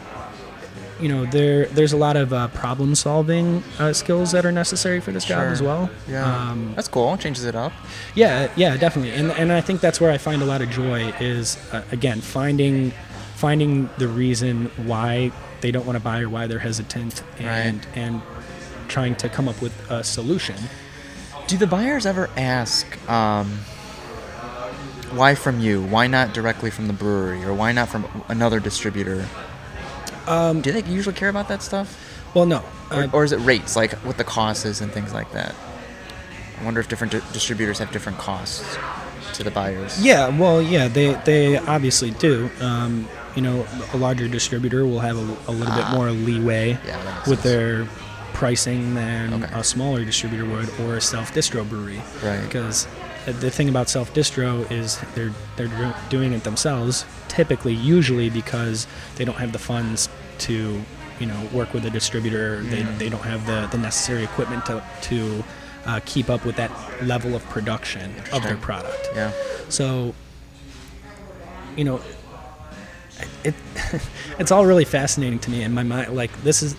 you 1.03 1.09
know 1.09 1.25
there 1.25 1.65
there's 1.77 1.93
a 1.93 1.97
lot 1.97 2.15
of 2.15 2.31
uh, 2.33 2.47
problem 2.63 2.95
solving 2.95 3.61
uh, 3.79 3.91
skills 3.93 4.31
that 4.31 4.45
are 4.45 4.51
necessary 4.51 4.99
for 5.01 5.11
this 5.11 5.25
job 5.25 5.41
Sure. 5.43 5.51
as 5.51 5.61
well. 5.61 5.89
Yeah. 6.07 6.23
Um, 6.51 6.73
That's 6.75 6.87
cool. 6.87 7.17
Changes 7.17 7.43
it 7.45 7.55
up. 7.55 7.73
yeah, 8.15 8.49
yeah, 8.55 8.77
definitely. 8.77 9.11
And 9.19 9.31
and 9.41 9.51
I 9.51 9.61
think 9.61 9.81
that's 9.81 9.99
where 10.01 10.11
I 10.11 10.17
find 10.17 10.41
a 10.41 10.45
lot 10.45 10.61
of 10.61 10.69
joy 10.69 11.13
is 11.19 11.57
uh, 11.73 11.83
again 11.91 12.21
finding 12.21 12.91
finding 13.35 13.89
the 13.97 14.07
reason 14.07 14.71
why 14.87 15.31
they 15.61 15.71
don't 15.71 15.85
want 15.85 15.97
to 15.97 16.03
buy 16.03 16.21
or 16.21 16.29
why 16.29 16.47
they're 16.47 16.59
hesitant 16.71 17.21
and 17.39 17.79
Right. 17.85 17.97
and 17.97 18.21
trying 18.87 19.15
to 19.15 19.27
come 19.29 19.47
up 19.49 19.61
with 19.61 19.73
a 19.91 20.03
solution. 20.03 20.55
Do 21.47 21.57
the 21.57 21.67
buyers 21.67 22.05
ever 22.05 22.29
ask, 22.37 22.85
um, 23.09 23.47
why 25.11 25.35
from 25.35 25.59
you? 25.59 25.81
Why 25.83 26.07
not 26.07 26.33
directly 26.33 26.69
from 26.71 26.87
the 26.87 26.93
brewery? 26.93 27.43
Or 27.43 27.53
why 27.53 27.71
not 27.71 27.89
from 27.89 28.05
another 28.29 28.59
distributor? 28.59 29.25
Um, 30.27 30.61
Do 30.61 30.71
they 30.71 30.83
usually 30.91 31.15
care 31.15 31.29
about 31.29 31.47
that 31.49 31.61
stuff? 31.61 31.97
well, 32.33 32.45
no. 32.45 32.63
Or, 32.91 33.03
Uh, 33.03 33.07
or 33.13 33.23
is 33.23 33.31
it 33.31 33.37
rates, 33.37 33.75
like 33.75 33.93
what 34.05 34.17
the 34.17 34.23
cost 34.23 34.65
is 34.65 34.81
and 34.81 34.91
things 34.91 35.13
like 35.13 35.31
that? 35.33 35.53
I 36.59 36.63
wonder 36.65 36.79
if 36.79 36.87
different 36.87 37.13
di- 37.13 37.21
distributors 37.33 37.79
have 37.79 37.91
different 37.91 38.17
costs 38.17 38.63
to 39.33 39.43
the 39.43 39.51
buyers. 39.51 39.99
Yeah, 40.01 40.29
well, 40.29 40.61
yeah, 40.61 40.87
they 40.87 41.13
they 41.25 41.57
obviously 41.57 42.11
do. 42.11 42.49
Um, 42.61 43.07
you 43.35 43.41
know, 43.41 43.65
a 43.93 43.97
larger 43.97 44.27
distributor 44.27 44.85
will 44.85 44.99
have 44.99 45.17
a, 45.17 45.51
a 45.51 45.53
little 45.53 45.73
bit 45.75 45.85
Ah. 45.87 45.95
more 45.95 46.11
leeway 46.11 46.77
Yeah, 46.85 46.97
with 47.27 47.41
sense. 47.41 47.43
their 47.43 47.87
pricing 48.33 48.93
than 48.95 49.33
Okay. 49.33 49.51
a 49.53 49.63
smaller 49.63 50.05
distributor 50.05 50.45
would, 50.45 50.69
or 50.81 50.97
a 50.97 51.01
self 51.01 51.33
distro 51.33 51.67
brewery. 51.67 52.01
Right. 52.23 52.41
Because 52.43 52.87
the 53.25 53.49
thing 53.51 53.69
about 53.69 53.89
self 53.89 54.13
distro 54.13 54.69
is 54.71 54.99
they're 55.15 55.31
they're 55.55 55.95
doing 56.09 56.33
it 56.33 56.43
themselves. 56.43 57.05
Typically, 57.27 57.73
usually 57.73 58.29
because 58.29 58.85
they 59.15 59.25
don't 59.25 59.37
have 59.37 59.51
the 59.51 59.59
funds 59.59 60.09
to 60.39 60.81
you 61.19 61.25
know 61.25 61.47
work 61.53 61.73
with 61.73 61.85
a 61.85 61.89
distributor. 61.89 62.61
They, 62.63 62.81
Mm. 62.83 62.97
they 62.97 63.09
don't 63.09 63.23
have 63.23 63.45
the, 63.45 63.67
the 63.71 63.77
necessary 63.77 64.23
equipment 64.23 64.65
to 64.65 64.83
to 65.03 65.43
uh, 65.85 65.99
keep 66.05 66.29
up 66.29 66.45
with 66.45 66.55
that 66.57 66.71
level 67.03 67.35
of 67.35 67.43
production 67.49 68.13
of 68.31 68.43
their 68.43 68.57
product. 68.57 69.09
Yeah. 69.15 69.31
So, 69.69 70.13
you 71.75 71.83
know, 71.83 71.99
it 73.43 73.53
it's 74.39 74.51
all 74.51 74.65
really 74.65 74.85
fascinating 74.85 75.39
to 75.39 75.49
me, 75.51 75.63
and 75.63 75.73
my 75.73 75.83
mind 75.83 76.15
like 76.15 76.31
this 76.43 76.63
is 76.63 76.75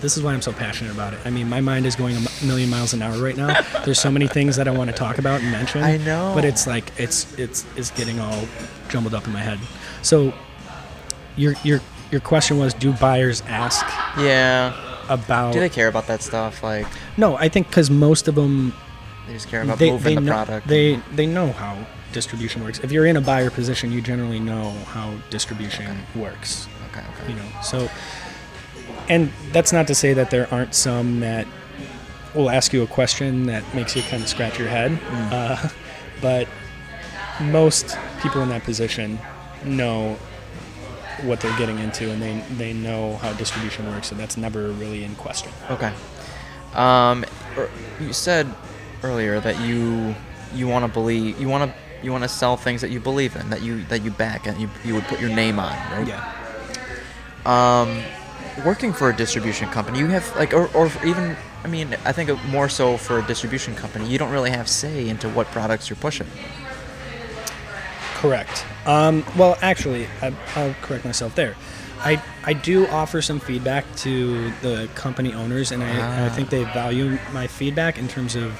this 0.00 0.16
is 0.16 0.22
why 0.22 0.32
I'm 0.32 0.42
so 0.42 0.52
passionate 0.52 0.92
about 0.92 1.12
it. 1.12 1.20
I 1.24 1.30
mean, 1.30 1.48
my 1.48 1.60
mind 1.60 1.86
is 1.86 1.96
going 1.96 2.16
a 2.16 2.44
million 2.44 2.70
miles 2.70 2.92
an 2.92 3.02
hour 3.02 3.16
right 3.22 3.36
now. 3.36 3.60
There's 3.84 4.00
so 4.00 4.10
many 4.10 4.26
things 4.26 4.56
that 4.56 4.68
I 4.68 4.70
want 4.70 4.90
to 4.90 4.96
talk 4.96 5.18
about 5.18 5.40
and 5.40 5.50
mention. 5.50 5.82
I 5.82 5.96
know. 5.98 6.32
but 6.34 6.44
it's 6.44 6.66
like 6.66 6.92
it's 6.98 7.32
it's 7.38 7.64
it's 7.76 7.90
getting 7.92 8.20
all 8.20 8.46
jumbled 8.88 9.14
up 9.14 9.26
in 9.26 9.32
my 9.32 9.40
head. 9.40 9.58
So, 10.02 10.32
your 11.36 11.54
your 11.62 11.80
your 12.10 12.20
question 12.20 12.58
was, 12.58 12.72
do 12.74 12.92
buyers 12.92 13.42
ask 13.46 13.84
Yeah. 14.18 14.74
about? 15.08 15.52
Do 15.52 15.60
they 15.60 15.68
care 15.68 15.88
about 15.88 16.06
that 16.06 16.22
stuff? 16.22 16.62
Like, 16.62 16.86
no, 17.16 17.36
I 17.36 17.48
think 17.48 17.68
because 17.68 17.90
most 17.90 18.28
of 18.28 18.34
them 18.34 18.72
they 19.26 19.34
just 19.34 19.48
care 19.48 19.62
about 19.62 19.78
they, 19.78 19.90
moving 19.90 20.04
they 20.04 20.14
the 20.14 20.20
know, 20.20 20.32
product. 20.32 20.68
They 20.68 20.96
they 21.14 21.26
know 21.26 21.52
how 21.52 21.76
distribution 22.16 22.64
works. 22.64 22.78
If 22.80 22.90
you're 22.92 23.04
in 23.04 23.18
a 23.18 23.20
buyer 23.20 23.50
position, 23.50 23.92
you 23.92 24.00
generally 24.00 24.40
know 24.40 24.70
how 24.94 25.14
distribution 25.28 25.98
works. 26.14 26.66
okay, 26.90 27.04
okay. 27.12 27.30
You 27.30 27.36
know, 27.36 27.48
so 27.62 27.90
and 29.10 29.30
that's 29.52 29.70
not 29.70 29.86
to 29.88 29.94
say 29.94 30.14
that 30.14 30.30
there 30.30 30.48
aren't 30.50 30.74
some 30.74 31.20
that 31.20 31.46
will 32.34 32.48
ask 32.48 32.72
you 32.72 32.82
a 32.82 32.86
question 32.86 33.46
that 33.46 33.62
makes 33.74 33.94
you 33.94 34.02
kind 34.02 34.22
of 34.22 34.28
scratch 34.30 34.58
your 34.58 34.68
head, 34.68 34.92
Mm. 34.92 35.32
uh, 35.32 35.68
but 36.22 36.48
most 37.40 37.98
people 38.22 38.40
in 38.42 38.48
that 38.48 38.64
position 38.64 39.18
know 39.64 40.16
what 41.22 41.40
they're 41.40 41.58
getting 41.58 41.78
into 41.78 42.10
and 42.10 42.20
they 42.22 42.34
they 42.56 42.72
know 42.72 43.16
how 43.18 43.30
distribution 43.34 43.86
works, 43.92 44.10
and 44.10 44.18
that's 44.18 44.36
never 44.38 44.70
really 44.72 45.04
in 45.04 45.14
question. 45.16 45.52
Okay. 45.70 45.92
Um, 46.74 47.24
er, 47.58 47.68
you 48.00 48.12
said 48.14 48.46
earlier 49.02 49.38
that 49.40 49.60
you 49.60 50.14
you 50.54 50.66
want 50.66 50.84
to 50.86 50.90
believe 51.00 51.38
you 51.40 51.48
want 51.48 51.70
to 51.70 51.85
you 52.02 52.12
want 52.12 52.24
to 52.24 52.28
sell 52.28 52.56
things 52.56 52.80
that 52.80 52.90
you 52.90 53.00
believe 53.00 53.36
in 53.36 53.48
that 53.50 53.62
you 53.62 53.82
that 53.84 54.02
you 54.04 54.10
back 54.10 54.46
and 54.46 54.60
you 54.60 54.68
you 54.84 54.94
would 54.94 55.04
put 55.04 55.20
your 55.20 55.30
name 55.30 55.58
on, 55.58 55.72
right? 55.92 56.06
Yeah. 56.06 56.22
Um, 57.44 58.02
working 58.64 58.92
for 58.92 59.10
a 59.10 59.16
distribution 59.16 59.68
company, 59.70 59.98
you 59.98 60.06
have 60.08 60.34
like 60.36 60.52
or 60.52 60.68
or 60.74 60.90
even 61.04 61.36
I 61.64 61.68
mean 61.68 61.96
I 62.04 62.12
think 62.12 62.30
more 62.46 62.68
so 62.68 62.96
for 62.96 63.18
a 63.18 63.22
distribution 63.26 63.74
company, 63.74 64.08
you 64.08 64.18
don't 64.18 64.30
really 64.32 64.50
have 64.50 64.68
say 64.68 65.08
into 65.08 65.28
what 65.28 65.46
products 65.48 65.88
you're 65.90 65.96
pushing. 65.96 66.26
Correct. 68.14 68.64
Um, 68.86 69.24
well, 69.36 69.58
actually, 69.60 70.06
I, 70.22 70.32
I'll 70.54 70.74
correct 70.82 71.04
myself 71.04 71.34
there. 71.34 71.54
I, 72.00 72.22
I 72.44 72.52
do 72.54 72.86
offer 72.88 73.20
some 73.20 73.40
feedback 73.40 73.84
to 73.96 74.50
the 74.62 74.88
company 74.94 75.34
owners, 75.34 75.70
and 75.72 75.82
I, 75.82 76.24
I 76.24 76.26
Ah. 76.26 76.30
think 76.30 76.50
they 76.50 76.64
value 76.64 77.18
my 77.32 77.46
feedback 77.46 77.98
in 77.98 78.08
terms 78.08 78.34
of 78.36 78.52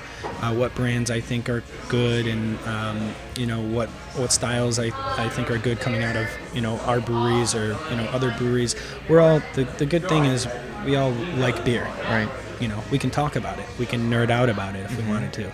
uh, 0.43 0.55
what 0.55 0.75
brands 0.75 1.11
I 1.11 1.21
think 1.21 1.49
are 1.49 1.63
good, 1.89 2.27
and 2.27 2.59
um, 2.67 3.15
you 3.37 3.47
know 3.47 3.61
what 3.61 3.89
what 4.17 4.33
styles 4.33 4.79
I, 4.79 4.91
I 5.23 5.29
think 5.29 5.51
are 5.51 5.59
good 5.59 5.81
coming 5.81 6.03
out 6.03 6.17
of 6.17 6.29
you 6.55 6.61
know 6.61 6.79
our 6.81 7.01
breweries 7.01 7.55
or 7.55 7.77
you 7.91 7.97
know 7.97 8.05
other 8.13 8.35
breweries. 8.39 8.75
We're 9.09 9.21
all 9.21 9.41
the, 9.55 9.65
the 9.79 9.87
good 9.87 10.09
thing 10.09 10.25
is 10.25 10.47
we 10.85 10.97
all 10.97 11.13
like 11.37 11.65
beer, 11.65 11.85
Right. 12.05 12.29
you 12.61 12.69
know 12.69 12.83
we 12.91 12.99
can 12.99 13.11
talk 13.11 13.37
about 13.37 13.59
it, 13.59 13.67
we 13.79 13.87
can 13.87 14.11
nerd 14.11 14.31
out 14.31 14.49
about 14.49 14.77
it 14.77 14.85
if 14.85 14.97
we 14.97 15.09
wanted 15.09 15.33
to. 15.35 15.53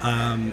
Um, 0.00 0.52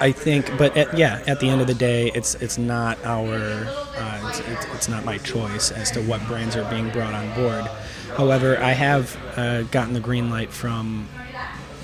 I 0.00 0.12
think, 0.12 0.56
but 0.56 0.76
at, 0.76 0.96
yeah, 0.96 1.22
at 1.26 1.40
the 1.40 1.48
end 1.48 1.60
of 1.60 1.66
the 1.66 1.74
day, 1.74 2.12
it's 2.14 2.36
it's 2.36 2.56
not 2.58 3.04
our, 3.04 3.34
uh, 3.34 4.28
it's, 4.28 4.40
it's, 4.40 4.66
it's 4.74 4.88
not 4.88 5.04
my 5.04 5.18
choice 5.18 5.72
as 5.72 5.90
to 5.92 6.02
what 6.02 6.24
brands 6.28 6.54
are 6.54 6.68
being 6.70 6.90
brought 6.90 7.14
on 7.14 7.34
board. 7.34 7.64
However, 8.16 8.56
I 8.58 8.70
have 8.72 9.16
uh, 9.36 9.62
gotten 9.64 9.94
the 9.94 10.00
green 10.00 10.30
light 10.30 10.50
from, 10.50 11.08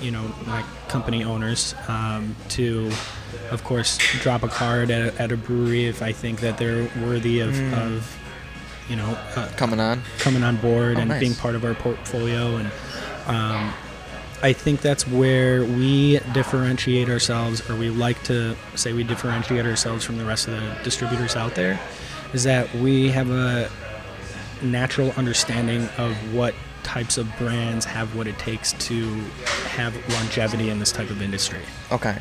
you 0.01 0.11
know, 0.11 0.31
my 0.45 0.63
company 0.87 1.23
owners 1.23 1.73
um, 1.87 2.35
to, 2.49 2.91
of 3.51 3.63
course, 3.63 3.97
drop 4.21 4.43
a 4.43 4.47
card 4.47 4.91
at 4.91 5.13
a, 5.15 5.21
at 5.21 5.31
a 5.31 5.37
brewery 5.37 5.85
if 5.85 6.01
I 6.01 6.11
think 6.11 6.41
that 6.41 6.57
they're 6.57 6.89
worthy 7.03 7.39
of, 7.39 7.57
of 7.73 8.17
you 8.89 8.95
know, 8.95 9.17
uh, 9.35 9.47
Coming 9.57 9.79
on. 9.79 10.01
coming 10.19 10.43
on 10.43 10.57
board 10.57 10.97
Oh, 10.97 11.01
and 11.01 11.09
nice. 11.09 11.19
being 11.19 11.35
part 11.35 11.55
of 11.55 11.63
our 11.65 11.73
portfolio 11.73 12.57
and 12.57 12.71
um, 13.27 13.73
I 14.43 14.53
think 14.53 14.81
that's 14.81 15.07
where 15.07 15.63
we 15.63 16.19
differentiate 16.33 17.09
ourselves 17.09 17.67
or 17.69 17.75
we 17.75 17.89
like 17.89 18.21
to 18.25 18.55
say 18.75 18.93
we 18.93 19.03
differentiate 19.03 19.65
ourselves 19.65 20.03
from 20.05 20.17
the 20.17 20.25
rest 20.25 20.47
of 20.47 20.53
the 20.53 20.77
distributors 20.83 21.35
out 21.35 21.55
there 21.55 21.79
is 22.33 22.43
that 22.43 22.71
we 22.75 23.09
have 23.09 23.31
a 23.31 23.69
natural 24.61 25.11
understanding 25.17 25.87
of 25.97 26.15
what 26.33 26.53
types 26.85 27.17
of 27.17 27.27
brands 27.37 27.83
have 27.85 28.15
what 28.15 28.27
it 28.27 28.37
takes 28.39 28.71
to 28.73 29.13
have 29.75 29.93
longevity 30.13 30.69
in 30.69 30.79
this 30.79 30.91
type 30.91 31.09
of 31.09 31.21
industry. 31.21 31.59
Okay. 31.91 32.17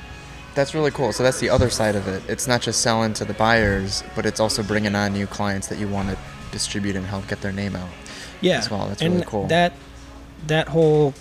That's 0.54 0.74
really 0.74 0.90
cool. 0.90 1.12
So 1.12 1.22
that's 1.22 1.38
the 1.40 1.50
other 1.50 1.68
side 1.70 1.94
of 1.96 2.08
it. 2.08 2.22
It's 2.28 2.46
not 2.48 2.62
just 2.62 2.80
selling 2.80 3.12
to 3.14 3.24
the 3.24 3.34
buyers, 3.34 4.02
but 4.16 4.24
it's 4.24 4.40
also 4.40 4.62
bringing 4.62 4.94
on 4.94 5.12
new 5.12 5.26
clients 5.26 5.66
that 5.68 5.78
you 5.78 5.86
want 5.88 6.08
to 6.10 6.18
distribute 6.52 6.96
and 6.96 7.04
help 7.04 7.26
get 7.28 7.40
their 7.40 7.52
name 7.52 7.76
out. 7.76 7.88
yeah 8.40 8.58
as 8.58 8.70
well. 8.70 8.86
That's 8.88 9.02
and 9.02 9.14
really 9.14 9.26
cool. 9.26 9.46
that 9.48 9.72
that 10.46 10.68
whole 10.68 11.12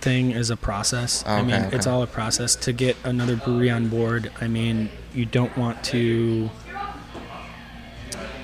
thing 0.00 0.32
is 0.32 0.50
a 0.50 0.56
process 0.56 1.22
i 1.26 1.38
Okay, 1.38 1.46
mean 1.46 1.62
okay. 1.66 1.76
it's 1.76 1.86
all 1.86 2.02
a 2.02 2.06
process 2.08 2.56
to 2.56 2.72
get 2.72 2.96
another 3.04 3.36
brewery 3.36 3.70
on 3.70 3.88
board 3.88 4.32
i 4.40 4.48
mean 4.48 4.90
you 5.14 5.24
don't 5.24 5.56
want 5.56 5.82
to 5.84 6.50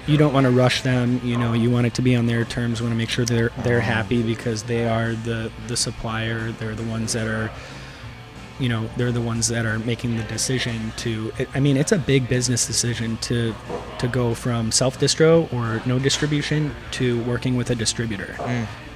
you 0.08 0.16
don't 0.16 0.32
want 0.32 0.44
to 0.44 0.50
rush 0.50 0.82
them 0.82 1.20
you 1.22 1.36
know 1.36 1.52
you 1.52 1.70
want 1.70 1.86
it 1.86 1.94
to 1.94 2.02
be 2.02 2.16
on 2.16 2.26
their 2.26 2.44
terms 2.44 2.80
you 2.80 2.84
want 2.84 2.94
to 2.94 2.98
make 2.98 3.10
sure 3.10 3.24
they're 3.24 3.50
they're 3.58 3.80
happy 3.80 4.22
because 4.22 4.62
they 4.64 4.88
are 4.88 5.12
the 5.12 5.52
the 5.66 5.76
supplier 5.76 6.50
they're 6.52 6.74
the 6.74 6.84
ones 6.84 7.12
that 7.12 7.28
are 7.28 7.50
you 8.58 8.68
know 8.68 8.88
they're 8.96 9.12
the 9.12 9.20
ones 9.20 9.48
that 9.48 9.64
are 9.66 9.78
making 9.80 10.16
the 10.16 10.22
decision 10.24 10.92
to 10.96 11.30
i 11.54 11.60
mean 11.60 11.76
it's 11.76 11.92
a 11.92 11.98
big 11.98 12.28
business 12.28 12.66
decision 12.66 13.16
to 13.18 13.54
to 13.98 14.08
go 14.08 14.34
from 14.34 14.72
self 14.72 14.98
distro 14.98 15.52
or 15.52 15.82
no 15.86 15.98
distribution 15.98 16.74
to 16.92 17.22
working 17.24 17.56
with 17.56 17.70
a 17.70 17.74
distributor. 17.74 18.36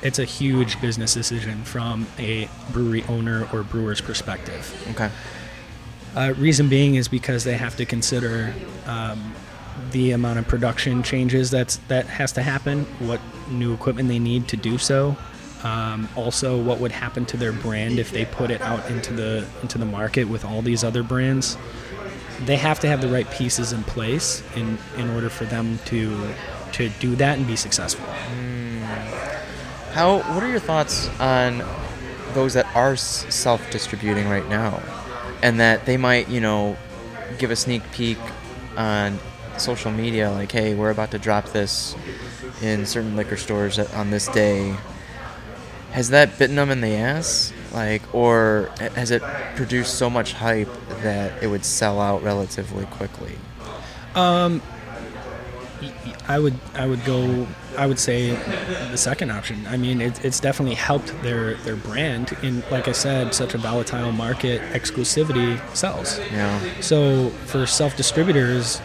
It's 0.01 0.19
a 0.19 0.25
huge 0.25 0.81
business 0.81 1.15
decision 1.15 1.63
from 1.65 2.07
a 2.19 2.49
brewery 2.73 3.05
owner 3.09 3.49
or 3.53 3.63
brewer's 3.63 4.01
perspective. 4.01 4.73
Okay. 4.93 5.11
uh, 6.17 6.35
reason 6.37 6.69
being 6.69 6.95
is 6.97 7.09
because 7.09 7.45
they 7.45 7.57
have 7.57 7.77
to 7.77 7.85
consider 7.87 8.55
um, 8.87 9.35
the 9.93 10.13
amount 10.13 10.39
of 10.39 10.49
production 10.49 11.03
changes 11.03 11.51
that's 11.51 11.77
that 11.89 12.07
has 12.07 12.33
to 12.33 12.43
happen, 12.43 12.85
what 12.99 13.21
new 13.51 13.73
equipment 13.75 14.09
they 14.09 14.19
need 14.19 14.49
to 14.49 14.57
do 14.57 14.79
so, 14.79 15.17
Um, 15.65 16.09
also, 16.17 16.61
what 16.61 16.81
would 16.81 16.91
happen 16.91 17.25
to 17.27 17.37
their 17.37 17.53
brand 17.53 17.99
if 17.99 18.11
they 18.11 18.25
put 18.25 18.51
it 18.51 18.61
out 18.63 18.91
into 18.91 19.13
the 19.13 19.47
into 19.63 19.79
the 19.79 19.85
market 19.85 20.25
with 20.25 20.45
all 20.45 20.61
these 20.63 20.83
other 20.83 21.03
brands? 21.03 21.57
They 22.45 22.57
have 22.57 22.81
to 22.81 22.89
have 22.89 23.01
the 23.01 23.09
right 23.09 23.31
pieces 23.31 23.73
in 23.73 23.85
place 23.85 24.43
in 24.57 24.79
in 24.99 25.11
order 25.11 25.31
for 25.31 25.45
them 25.45 25.79
to 25.87 26.35
to 26.73 26.89
do 27.01 27.15
that 27.17 27.39
and 27.39 27.47
be 27.47 27.55
successful. 27.57 28.07
How? 29.93 30.19
What 30.35 30.43
are 30.43 30.49
your 30.49 30.59
thoughts 30.59 31.09
on 31.21 31.63
those 32.35 32.55
that 32.55 32.67
are 32.75 32.97
self-distributing 32.97 34.29
right 34.29 34.49
now, 34.49 34.83
and 35.43 35.61
that 35.61 35.87
they 35.87 35.97
might, 35.97 36.29
you 36.29 36.41
know, 36.41 36.77
give 37.39 37.53
a 37.53 37.57
sneak 37.57 37.83
peek 37.93 38.19
on 38.77 39.19
social 39.59 39.91
media, 39.91 40.31
like, 40.31 40.53
"Hey, 40.53 40.75
we're 40.75 40.91
about 40.91 41.11
to 41.13 41.19
drop 41.19 41.53
this 41.53 41.95
in 42.61 42.87
certain 42.87 43.17
liquor 43.17 43.37
stores 43.37 43.79
on 43.79 44.11
this 44.11 44.29
day." 44.29 44.77
Has 45.93 46.09
that 46.11 46.39
bitten 46.39 46.57
them 46.57 46.71
in 46.71 46.81
the 46.81 46.95
ass, 46.95 47.53
like, 47.73 48.03
or 48.15 48.71
has 48.95 49.11
it 49.11 49.23
produced 49.57 49.97
so 49.97 50.09
much 50.09 50.33
hype 50.33 50.71
that 51.03 51.43
it 51.43 51.49
would 51.49 51.65
sell 51.65 52.01
out 52.01 52.23
relatively 52.23 52.87
quickly? 52.87 53.33
um 54.15 54.61
I 56.29 56.39
would 56.39 56.55
I 56.75 56.87
would 56.87 57.05
go 57.05 57.47
I 57.77 57.87
would 57.87 57.99
say 57.99 58.31
the 58.91 58.97
second 58.97 59.31
option. 59.31 59.67
I 59.67 59.77
mean, 59.77 60.01
it, 60.01 60.25
it's 60.25 60.41
definitely 60.41 60.77
helped 60.77 61.09
their 61.23 61.55
their 61.55 61.77
brand 61.77 62.37
in 62.43 62.63
like 62.71 62.87
I 62.87 62.93
said, 62.93 63.35
such 63.35 63.55
a 63.55 63.59
volatile 63.59 64.13
market. 64.13 64.61
Exclusivity 64.73 65.61
sells. 65.75 66.19
Yeah. 66.31 66.61
So 66.81 67.31
for 67.47 67.67
self 67.67 67.97
distributors, 67.97 68.81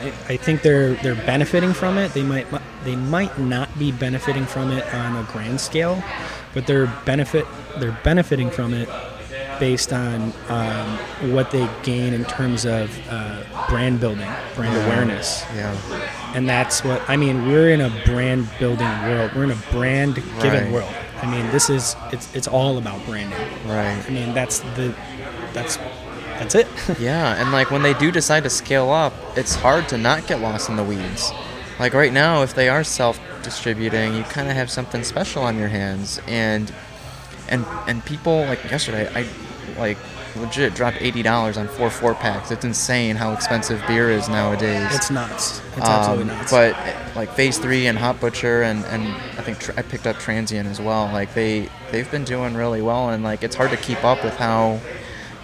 I, 0.00 0.08
I 0.28 0.36
think 0.36 0.62
they're 0.62 0.94
they're 0.94 1.14
benefiting 1.14 1.72
from 1.72 1.98
it. 1.98 2.12
They 2.14 2.22
might 2.22 2.46
they 2.84 2.96
might 2.96 3.38
not 3.38 3.76
be 3.78 3.92
benefiting 3.92 4.46
from 4.46 4.70
it 4.72 4.84
on 4.94 5.16
a 5.16 5.22
grand 5.30 5.60
scale, 5.60 6.02
but 6.54 6.66
they're 6.66 6.86
benefit 7.04 7.46
they're 7.78 7.98
benefiting 8.04 8.50
from 8.50 8.74
it 8.74 8.88
based 9.60 9.92
on 9.92 10.32
um, 10.48 10.98
what 11.34 11.50
they 11.50 11.68
gain 11.82 12.14
in 12.14 12.24
terms 12.24 12.64
of 12.64 12.98
uh, 13.10 13.42
brand 13.68 14.00
building, 14.00 14.30
brand 14.54 14.74
awareness 14.86 15.44
Yeah. 15.54 15.76
and 16.34 16.48
that's 16.48 16.82
what 16.82 17.02
I 17.10 17.16
mean. 17.18 17.46
We're 17.46 17.68
in 17.70 17.82
a 17.82 17.90
brand 18.06 18.48
building 18.58 18.88
world. 19.02 19.32
We're 19.34 19.44
in 19.44 19.50
a 19.50 19.62
brand 19.70 20.14
given 20.40 20.64
Right. 20.64 20.72
world. 20.72 20.92
I 21.22 21.30
mean, 21.30 21.50
this 21.50 21.68
is 21.68 21.94
it's 22.12 22.34
it's 22.34 22.48
all 22.48 22.78
about 22.78 23.04
branding. 23.04 23.38
Right. 23.66 24.02
I 24.06 24.10
mean, 24.10 24.32
that's 24.32 24.60
the 24.60 24.94
that's 25.52 25.78
that's 26.40 26.54
it. 26.56 26.66
Yeah, 26.98 27.40
and 27.40 27.52
like 27.52 27.70
when 27.70 27.82
they 27.82 27.94
do 27.94 28.10
decide 28.10 28.42
to 28.42 28.50
scale 28.50 28.90
up, 28.90 29.12
it's 29.36 29.54
hard 29.54 29.88
to 29.90 29.96
not 29.98 30.26
get 30.26 30.40
lost 30.40 30.68
in 30.68 30.74
the 30.76 30.82
weeds. 30.84 31.30
Like 31.78 31.94
right 31.94 32.12
now, 32.12 32.42
if 32.42 32.54
they 32.54 32.68
are 32.68 32.82
self-distributing, 32.82 34.14
you 34.16 34.22
kind 34.24 34.48
of 34.48 34.54
have 34.56 34.70
something 34.70 35.04
special 35.04 35.42
on 35.44 35.56
your 35.58 35.68
hands, 35.68 36.20
and 36.26 36.72
and 37.48 37.64
and 37.86 38.04
people 38.04 38.40
like 38.46 38.62
yesterday, 38.64 39.08
I 39.14 39.26
like 39.78 39.96
legit 40.36 40.74
dropped 40.74 40.98
eighty 41.00 41.22
dollars 41.22 41.56
on 41.56 41.68
four 41.68 41.90
four 41.90 42.14
packs. 42.14 42.50
It's 42.50 42.64
insane 42.64 43.16
how 43.16 43.32
expensive 43.32 43.82
beer 43.86 44.10
is 44.10 44.28
nowadays. 44.28 44.94
it's 44.94 45.10
nuts. 45.10 45.60
It's 45.76 45.86
absolutely 45.88 46.30
Um, 46.32 46.38
nuts. 46.38 46.50
But 46.52 46.76
like 47.16 47.30
Phase 47.32 47.58
Three 47.58 47.86
and 47.86 47.98
Hop 47.98 48.20
Butcher 48.20 48.62
and, 48.62 48.84
and 48.86 49.08
I 49.38 49.42
think 49.42 49.58
tr- 49.58 49.72
I 49.76 49.82
picked 49.82 50.06
up 50.06 50.16
Transient 50.18 50.68
as 50.68 50.80
well. 50.80 51.06
Like 51.12 51.32
they 51.34 51.68
they've 51.92 52.10
been 52.10 52.24
doing 52.24 52.54
really 52.54 52.82
well, 52.82 53.08
and 53.10 53.24
like 53.24 53.42
it's 53.42 53.56
hard 53.56 53.70
to 53.70 53.76
keep 53.78 54.04
up 54.04 54.22
with 54.22 54.36
how 54.36 54.78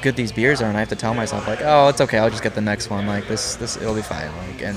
good 0.02 0.16
these 0.16 0.32
beers 0.32 0.60
are. 0.62 0.66
And 0.68 0.76
I 0.76 0.80
have 0.80 0.88
to 0.90 0.96
tell 0.96 1.14
myself 1.14 1.46
like, 1.46 1.60
oh, 1.62 1.88
it's 1.88 2.00
okay. 2.00 2.18
I'll 2.18 2.30
just 2.30 2.42
get 2.42 2.54
the 2.54 2.60
next 2.60 2.90
one. 2.90 3.06
Like 3.06 3.28
this 3.28 3.56
this 3.56 3.76
it'll 3.76 3.94
be 3.94 4.02
fine. 4.02 4.30
Like 4.48 4.62
and 4.62 4.76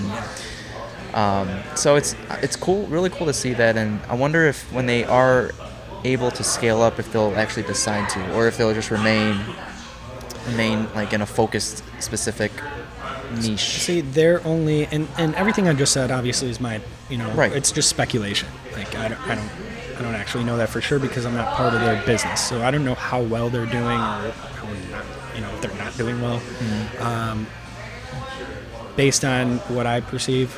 um, 1.14 1.50
so 1.76 1.96
it's 1.96 2.16
it's 2.42 2.56
cool, 2.56 2.86
really 2.88 3.10
cool 3.10 3.28
to 3.28 3.34
see 3.34 3.54
that. 3.54 3.78
And 3.78 4.00
I 4.08 4.16
wonder 4.16 4.46
if 4.46 4.72
when 4.72 4.86
they 4.86 5.04
are 5.06 5.52
able 6.04 6.32
to 6.32 6.44
scale 6.44 6.82
up, 6.82 7.00
if 7.00 7.12
they'll 7.12 7.36
actually 7.36 7.64
decide 7.64 8.10
to, 8.12 8.36
or 8.36 8.48
if 8.48 8.58
they'll 8.58 8.74
just 8.74 8.92
remain 8.92 9.40
remain 10.48 10.88
like 10.96 11.14
in 11.14 11.22
a 11.22 11.26
focused 11.26 11.84
specific 12.02 12.52
niche. 13.42 13.60
See, 13.60 14.02
they're 14.02 14.46
only 14.46 14.86
and, 14.88 15.08
and 15.18 15.36
everything 15.36 15.68
I 15.68 15.74
just 15.74 15.94
said 15.94 16.10
obviously 16.12 16.50
is 16.50 16.60
my 16.60 16.82
you 17.10 17.18
know 17.18 17.30
Right. 17.32 17.52
it's 17.54 17.72
just 17.72 17.90
speculation. 17.90 18.48
Like 18.74 18.96
I 18.96 19.10
don't, 19.10 19.22
I 19.28 19.36
don't 19.36 19.50
I 19.98 20.02
don't 20.02 20.16
actually 20.16 20.46
know 20.46 20.58
that 20.58 20.70
for 20.70 20.80
sure 20.82 20.98
because 21.00 21.26
I'm 21.26 21.36
not 21.36 21.54
part 21.56 21.74
of 21.74 21.82
their 21.82 22.02
business. 22.06 22.48
So 22.48 22.62
I 22.64 22.72
don't 22.72 22.86
know 22.86 22.96
how 22.96 23.22
well 23.22 23.50
they're 23.50 23.66
doing 23.66 24.00
or 24.00 24.34
not, 24.92 25.06
you 25.36 25.42
know 25.42 25.50
if 25.54 25.62
they're 25.62 25.76
not 25.78 25.96
doing 25.98 26.22
well. 26.22 26.42
Um, 27.00 27.48
based 28.96 29.24
on 29.24 29.58
what 29.70 29.86
I 29.86 30.02
perceive, 30.02 30.58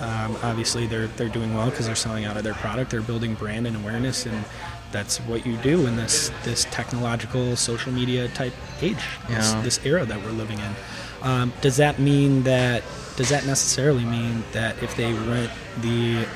um, 0.00 0.36
obviously 0.42 0.86
they're 0.86 1.06
they're 1.08 1.28
doing 1.28 1.54
well 1.54 1.70
because 1.70 1.86
they're 1.86 1.94
selling 1.94 2.24
out 2.24 2.36
of 2.36 2.44
their 2.44 2.54
product. 2.54 2.90
They're 2.90 3.02
building 3.02 3.34
brand 3.34 3.66
and 3.66 3.76
awareness, 3.76 4.26
and 4.26 4.44
that's 4.92 5.18
what 5.18 5.46
you 5.46 5.56
do 5.58 5.86
in 5.86 5.96
this 5.96 6.30
this 6.44 6.66
technological 6.70 7.54
social 7.56 7.92
media 7.92 8.28
type 8.28 8.52
age, 8.82 8.96
this, 9.28 9.52
Yeah. 9.52 9.60
this 9.62 9.80
era 9.84 10.04
that 10.04 10.22
we're 10.24 10.32
living 10.32 10.58
in. 10.58 10.74
Um, 11.22 11.52
does 11.60 11.76
that 11.76 11.98
mean 11.98 12.42
that? 12.44 12.82
Does 13.16 13.28
that 13.28 13.44
necessarily 13.46 14.04
mean 14.04 14.42
that 14.52 14.82
if 14.82 14.96
they 14.96 15.12
went 15.12 15.50
the 15.82 16.26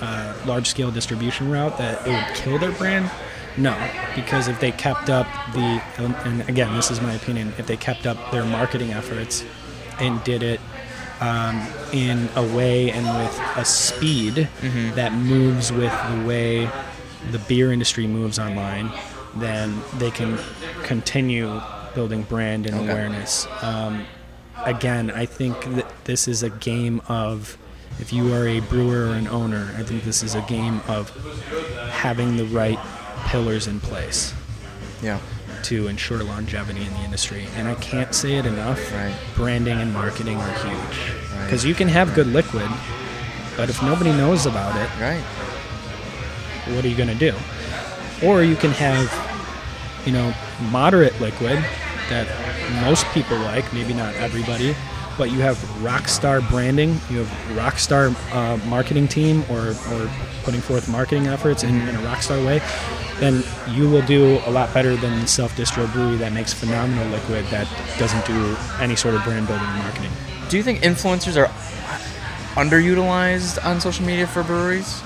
uh, 0.00 0.34
large 0.46 0.66
scale 0.66 0.90
distribution 0.90 1.50
route, 1.50 1.76
that 1.76 2.06
it 2.06 2.10
would 2.10 2.34
kill 2.34 2.58
their 2.58 2.72
brand? 2.72 3.10
No, 3.56 3.76
because 4.14 4.48
if 4.48 4.60
they 4.60 4.70
kept 4.72 5.10
up 5.10 5.26
the, 5.52 5.82
and 5.98 6.48
again, 6.48 6.74
this 6.74 6.90
is 6.90 7.00
my 7.00 7.14
opinion, 7.14 7.52
if 7.58 7.66
they 7.66 7.76
kept 7.76 8.06
up 8.06 8.30
their 8.30 8.44
marketing 8.44 8.92
efforts 8.92 9.44
and 9.98 10.22
did 10.24 10.42
it 10.42 10.60
um, 11.20 11.66
in 11.92 12.28
a 12.36 12.42
way 12.56 12.90
and 12.90 13.04
with 13.18 13.40
a 13.56 13.64
speed 13.64 14.48
that 14.94 15.12
moves 15.12 15.72
with 15.72 15.92
the 16.10 16.24
way 16.26 16.70
the 17.32 17.38
beer 17.40 17.72
industry 17.72 18.06
moves 18.06 18.38
online, 18.38 18.90
then 19.36 19.80
they 19.98 20.10
can 20.10 20.38
continue 20.84 21.60
building 21.94 22.22
brand 22.22 22.66
and 22.66 22.76
Okay. 22.76 22.88
awareness. 22.90 23.46
Um, 23.62 24.06
again, 24.64 25.10
I 25.10 25.26
think 25.26 25.60
that 25.74 25.86
this 26.04 26.26
is 26.28 26.42
a 26.42 26.50
game 26.50 27.02
of 27.08 27.58
if 27.98 28.12
you 28.12 28.32
are 28.32 28.46
a 28.46 28.60
brewer 28.60 29.08
or 29.10 29.14
an 29.14 29.26
owner, 29.28 29.74
I 29.76 29.82
think 29.82 30.04
this 30.04 30.22
is 30.22 30.34
a 30.34 30.40
game 30.42 30.80
of 30.88 31.10
having 31.90 32.36
the 32.36 32.46
right 32.46 32.78
pillars 33.26 33.66
in 33.66 33.80
place 33.80 34.34
Yeah. 35.02 35.18
to 35.64 35.88
ensure 35.88 36.22
longevity 36.24 36.84
in 36.84 36.92
the 36.94 37.00
industry. 37.00 37.46
And 37.56 37.68
I 37.68 37.74
can't 37.76 38.14
say 38.14 38.34
it 38.34 38.46
enough. 38.46 38.80
Right. 38.92 39.14
Branding 39.36 39.78
and 39.80 39.92
marketing 39.92 40.38
are 40.38 40.52
huge. 40.52 40.98
Right. 41.34 41.44
Because 41.44 41.64
you 41.64 41.74
can 41.74 41.88
have 41.88 42.14
good 42.14 42.26
liquid, 42.28 42.68
but 43.56 43.68
if 43.68 43.82
nobody 43.82 44.12
knows 44.12 44.46
about 44.46 44.74
it, 44.76 44.88
Right. 45.00 45.22
what 46.74 46.84
are 46.84 46.88
you 46.88 46.96
going 46.96 47.08
to 47.08 47.14
do? 47.14 47.34
Or 48.22 48.42
you 48.42 48.56
can 48.56 48.70
have, 48.72 49.10
you 50.06 50.12
know, 50.12 50.32
moderate 50.70 51.18
liquid 51.20 51.62
that 52.10 52.26
most 52.82 53.06
people 53.12 53.36
like, 53.38 53.72
maybe 53.72 53.94
not 53.94 54.14
everybody, 54.14 54.74
but 55.20 55.30
you 55.30 55.40
have 55.40 55.84
rock 55.84 56.08
star 56.08 56.40
branding, 56.40 56.98
you 57.10 57.18
have 57.18 57.56
rock 57.56 57.78
star 57.78 58.10
uh, 58.32 58.58
marketing 58.68 59.06
team 59.06 59.44
or, 59.50 59.76
or 59.92 60.10
putting 60.44 60.62
forth 60.62 60.88
marketing 60.88 61.26
efforts 61.26 61.62
in, 61.62 61.78
in 61.86 61.94
a 61.94 62.00
rock 62.00 62.22
star 62.22 62.38
way, 62.38 62.58
then 63.18 63.44
you 63.68 63.88
will 63.90 64.00
do 64.06 64.40
a 64.46 64.50
lot 64.50 64.72
better 64.72 64.96
than 64.96 65.26
self 65.26 65.54
distro 65.56 65.92
brewery 65.92 66.16
that 66.16 66.32
makes 66.32 66.54
phenomenal 66.54 67.06
liquid 67.08 67.44
that 67.48 67.68
doesn't 67.98 68.24
do 68.24 68.56
any 68.80 68.96
sort 68.96 69.14
of 69.14 69.22
brand 69.22 69.46
building 69.46 69.66
and 69.66 69.82
marketing. 69.82 70.10
Do 70.48 70.56
you 70.56 70.62
think 70.62 70.80
influencers 70.80 71.36
are 71.36 71.52
underutilized 72.54 73.62
on 73.62 73.78
social 73.78 74.06
media 74.06 74.26
for 74.26 74.42
breweries? 74.42 75.02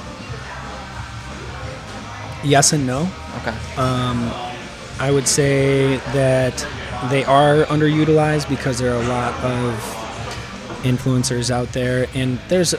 Yes 2.44 2.72
and 2.72 2.86
no. 2.86 3.10
Okay. 3.38 3.56
Um, 3.76 4.30
I 5.00 5.10
would 5.10 5.26
say 5.26 5.96
that 6.12 6.64
they 7.10 7.24
are 7.24 7.64
underutilized 7.64 8.48
because 8.48 8.78
there 8.78 8.94
are 8.94 9.02
a 9.02 9.06
lot 9.08 9.34
of 9.42 10.03
influencers 10.84 11.50
out 11.50 11.72
there, 11.72 12.06
and 12.14 12.38
there's 12.48 12.74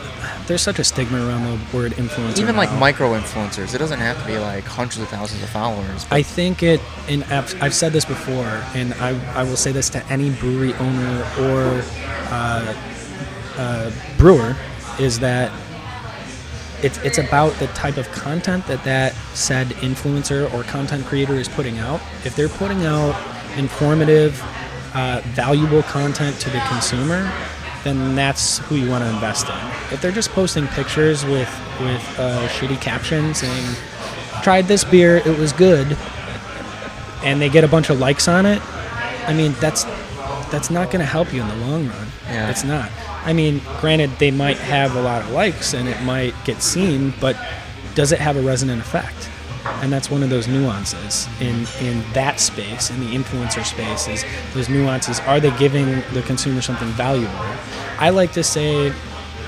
there's 0.47 0.61
such 0.61 0.79
a 0.79 0.83
stigma 0.83 1.17
around 1.27 1.43
the 1.43 1.77
word 1.77 1.91
influencer. 1.93 2.39
Even 2.39 2.55
like 2.55 2.71
micro 2.79 3.19
influencers, 3.19 3.73
it 3.73 3.79
doesn't 3.79 3.99
have 3.99 4.19
to 4.21 4.27
be 4.27 4.37
like 4.37 4.63
hundreds 4.63 4.99
of 4.99 5.09
thousands 5.09 5.43
of 5.43 5.49
followers. 5.49 6.05
I 6.11 6.21
think 6.21 6.63
it, 6.63 6.79
and 7.09 7.23
I've, 7.25 7.61
I've 7.61 7.73
said 7.73 7.91
this 7.91 8.05
before, 8.05 8.63
and 8.73 8.93
I, 8.95 9.09
I 9.33 9.43
will 9.43 9.57
say 9.57 9.71
this 9.71 9.89
to 9.89 10.05
any 10.05 10.29
brewery 10.29 10.73
owner 10.75 11.19
or 11.39 11.83
uh, 12.29 12.75
uh, 13.57 13.91
brewer, 14.17 14.55
is 14.99 15.19
that 15.19 15.51
it's, 16.83 16.97
it's 16.99 17.17
about 17.17 17.53
the 17.53 17.67
type 17.67 17.97
of 17.97 18.07
content 18.11 18.67
that 18.67 18.83
that 18.83 19.13
said 19.33 19.67
influencer 19.81 20.53
or 20.53 20.63
content 20.63 21.05
creator 21.05 21.33
is 21.33 21.49
putting 21.49 21.79
out. 21.79 21.99
If 22.23 22.35
they're 22.35 22.49
putting 22.49 22.85
out 22.85 23.15
informative, 23.57 24.39
uh, 24.93 25.21
valuable 25.25 25.83
content 25.83 26.39
to 26.39 26.49
the 26.49 26.59
consumer, 26.67 27.31
then 27.85 28.15
that's 28.15 28.57
who 28.57 28.75
you 28.75 28.89
want 28.89 29.03
to 29.03 29.09
invest 29.09 29.47
in. 29.47 29.93
If 29.93 30.01
they're 30.01 30.11
just 30.11 30.31
posting 30.31 30.67
pictures 30.67 31.23
with 31.23 31.49
with 31.79 32.19
uh, 32.19 32.47
shitty 32.49 32.81
captions 32.81 33.37
saying, 33.39 33.75
"Tried 34.43 34.67
this 34.67 34.83
beer, 34.83 35.17
it 35.17 35.37
was 35.37 35.53
good," 35.53 35.95
and 37.23 37.39
they 37.39 37.47
get 37.47 37.63
a 37.63 37.67
bunch 37.67 37.89
of 37.89 37.99
likes 37.99 38.27
on 38.27 38.45
it, 38.45 38.61
I 39.27 39.33
mean 39.33 39.53
that's 39.61 39.85
that's 40.51 40.69
not 40.69 40.87
going 40.91 40.99
to 40.99 41.05
help 41.05 41.31
you 41.31 41.41
in 41.41 41.47
the 41.47 41.55
long 41.67 41.87
run. 41.87 42.07
Yeah. 42.27 42.49
It's 42.49 42.63
not. 42.63 42.89
I 43.23 43.33
mean, 43.33 43.61
granted, 43.79 44.11
they 44.19 44.31
might 44.31 44.57
have 44.57 44.95
a 44.95 45.01
lot 45.01 45.21
of 45.21 45.31
likes 45.31 45.73
and 45.73 45.87
it 45.87 46.01
might 46.01 46.33
get 46.43 46.61
seen, 46.61 47.13
but 47.21 47.37
does 47.95 48.11
it 48.11 48.19
have 48.19 48.35
a 48.37 48.41
resonant 48.41 48.81
effect? 48.81 49.29
And 49.81 49.91
that's 49.91 50.09
one 50.09 50.23
of 50.23 50.29
those 50.29 50.47
nuances 50.47 51.27
in 51.39 51.65
in 51.81 52.03
that 52.13 52.39
space, 52.39 52.89
in 52.89 52.99
the 52.99 53.15
influencer 53.15 53.65
space. 53.65 54.07
Is 54.07 54.25
those 54.53 54.69
nuances? 54.69 55.19
Are 55.21 55.39
they 55.39 55.55
giving 55.57 56.01
the 56.13 56.23
consumer 56.25 56.61
something 56.61 56.87
valuable? 56.89 57.33
I 57.99 58.09
like 58.09 58.31
to 58.33 58.43
say 58.43 58.93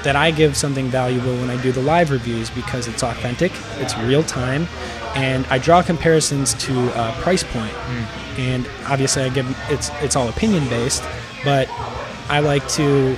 that 0.04 0.16
I 0.16 0.32
give 0.32 0.56
something 0.56 0.88
valuable 0.88 1.36
when 1.36 1.50
I 1.50 1.62
do 1.62 1.72
the 1.72 1.82
live 1.82 2.12
reviews 2.12 2.50
because 2.50 2.88
it's 2.88 3.04
authentic, 3.04 3.52
it's 3.78 3.98
real 3.98 4.24
time, 4.24 4.68
and 5.16 5.46
I 5.48 5.58
draw 5.58 5.82
comparisons 5.82 6.54
to 6.66 6.80
uh, 6.92 7.12
price 7.22 7.44
point. 7.44 7.74
And 8.38 8.68
obviously, 8.86 9.24
I 9.24 9.30
give 9.30 9.48
it's 9.70 9.90
it's 10.02 10.16
all 10.16 10.30
opinion 10.30 10.68
based, 10.70 11.04
but 11.44 11.68
I 12.30 12.40
like 12.40 12.68
to 12.70 13.18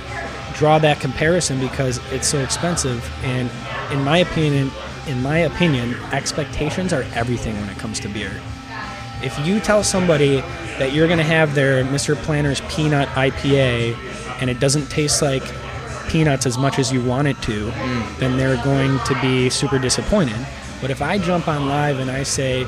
draw 0.54 0.78
that 0.78 1.00
comparison 1.00 1.60
because 1.60 2.00
it's 2.12 2.28
so 2.28 2.38
expensive. 2.38 3.08
And 3.24 3.50
in 3.92 4.02
my 4.04 4.18
opinion, 4.18 4.70
in 5.10 5.22
my 5.22 5.38
opinion, 5.38 5.94
expectations 6.12 6.92
are 6.92 7.02
everything 7.14 7.58
when 7.60 7.68
it 7.68 7.76
comes 7.78 8.00
to 8.00 8.08
beer. 8.08 8.40
If 9.22 9.38
you 9.44 9.60
tell 9.60 9.82
somebody 9.82 10.36
that 10.78 10.92
you're 10.92 11.06
going 11.06 11.18
to 11.18 11.24
have 11.24 11.54
their 11.54 11.84
Mr. 11.84 12.16
Planter's 12.16 12.62
peanut 12.62 13.08
IPA 13.08 13.94
and 14.40 14.48
it 14.48 14.60
doesn't 14.60 14.86
taste 14.88 15.20
like 15.20 15.42
peanuts 16.08 16.46
as 16.46 16.56
much 16.56 16.78
as 16.78 16.92
you 16.92 17.02
want 17.02 17.28
it 17.28 17.40
to, 17.42 17.66
then 18.18 18.38
they're 18.38 18.62
going 18.64 18.98
to 19.00 19.20
be 19.20 19.50
super 19.50 19.78
disappointed. 19.78 20.46
But 20.80 20.90
if 20.90 21.02
I 21.02 21.18
jump 21.18 21.48
on 21.48 21.68
live 21.68 21.98
and 21.98 22.10
I 22.10 22.22
say, 22.22 22.66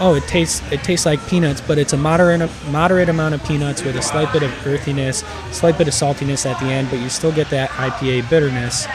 "Oh, 0.00 0.14
it 0.16 0.24
tastes 0.24 0.60
it 0.72 0.82
tastes 0.82 1.06
like 1.06 1.24
peanuts, 1.28 1.60
but 1.60 1.78
it's 1.78 1.92
a 1.92 1.96
moderate 1.96 2.50
moderate 2.70 3.08
amount 3.08 3.34
of 3.34 3.44
peanuts 3.44 3.84
with 3.84 3.94
a 3.96 4.02
slight 4.02 4.32
bit 4.32 4.42
of 4.42 4.66
earthiness, 4.66 5.22
slight 5.52 5.78
bit 5.78 5.86
of 5.86 5.94
saltiness 5.94 6.50
at 6.50 6.58
the 6.58 6.66
end, 6.66 6.90
but 6.90 6.98
you 6.98 7.08
still 7.08 7.32
get 7.32 7.48
that 7.50 7.70
IPA 7.70 8.28
bitterness, 8.28 8.88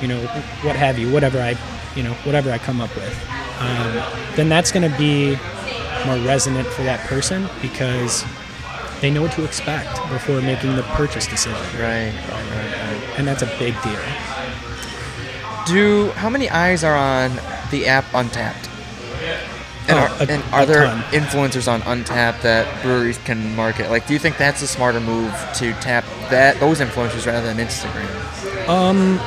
you 0.00 0.08
know, 0.08 0.20
what 0.62 0.76
have 0.76 0.98
you, 0.98 1.12
whatever 1.12 1.38
I, 1.38 1.56
you 1.96 2.02
know, 2.02 2.12
whatever 2.24 2.50
I 2.50 2.58
come 2.58 2.80
up 2.80 2.94
with." 2.94 3.28
Um, 3.60 4.02
then 4.36 4.48
that's 4.48 4.72
going 4.72 4.90
to 4.90 4.96
be 4.98 5.36
more 6.06 6.16
resonant 6.26 6.66
for 6.68 6.82
that 6.82 7.00
person 7.06 7.48
because 7.60 8.24
they 9.00 9.10
know 9.10 9.22
what 9.22 9.32
to 9.32 9.44
expect 9.44 9.94
before 10.10 10.40
making 10.40 10.74
the 10.76 10.82
purchase 10.94 11.26
decision 11.26 11.58
Right, 11.80 12.12
right, 12.12 12.30
right, 12.30 12.50
right. 12.50 13.18
and 13.18 13.26
that's 13.28 13.42
a 13.42 13.46
big 13.58 13.80
deal. 13.82 13.98
Do 15.66 16.10
how 16.16 16.28
many 16.28 16.50
eyes 16.50 16.82
are 16.82 16.96
on 16.96 17.30
the 17.70 17.86
app 17.86 18.04
Untappd? 18.12 18.68
And, 19.88 19.90
Oh, 19.90 19.96
are, 19.98 20.22
a- 20.22 20.32
and 20.32 20.42
are 20.52 20.66
there 20.66 20.86
ton. 20.86 21.02
influencers 21.12 21.70
on 21.70 21.82
Untappd 21.82 22.42
that 22.42 22.82
breweries 22.82 23.18
can 23.18 23.54
market? 23.54 23.90
Like, 23.90 24.06
do 24.06 24.12
you 24.12 24.18
think 24.18 24.38
that's 24.38 24.60
a 24.62 24.66
smarter 24.66 25.00
move 25.00 25.32
to 25.56 25.72
tap 25.74 26.04
that 26.30 26.58
those 26.60 26.80
influencers 26.80 27.26
rather 27.26 27.52
than 27.52 27.64
Instagram? 27.64 28.68
Um, 28.68 29.18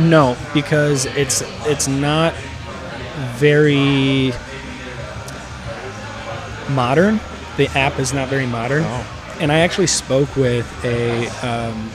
no, 0.00 0.36
because 0.54 1.06
it's 1.06 1.42
it's 1.66 1.86
not 1.88 2.34
very 3.36 4.32
modern. 6.70 7.20
The 7.56 7.68
app 7.78 7.98
is 7.98 8.12
not 8.12 8.28
very 8.28 8.46
modern, 8.46 8.84
Oh. 8.84 9.36
and 9.40 9.50
I 9.52 9.60
actually 9.60 9.86
spoke 9.88 10.34
with 10.36 10.66
a 10.84 11.26
um, 11.46 11.90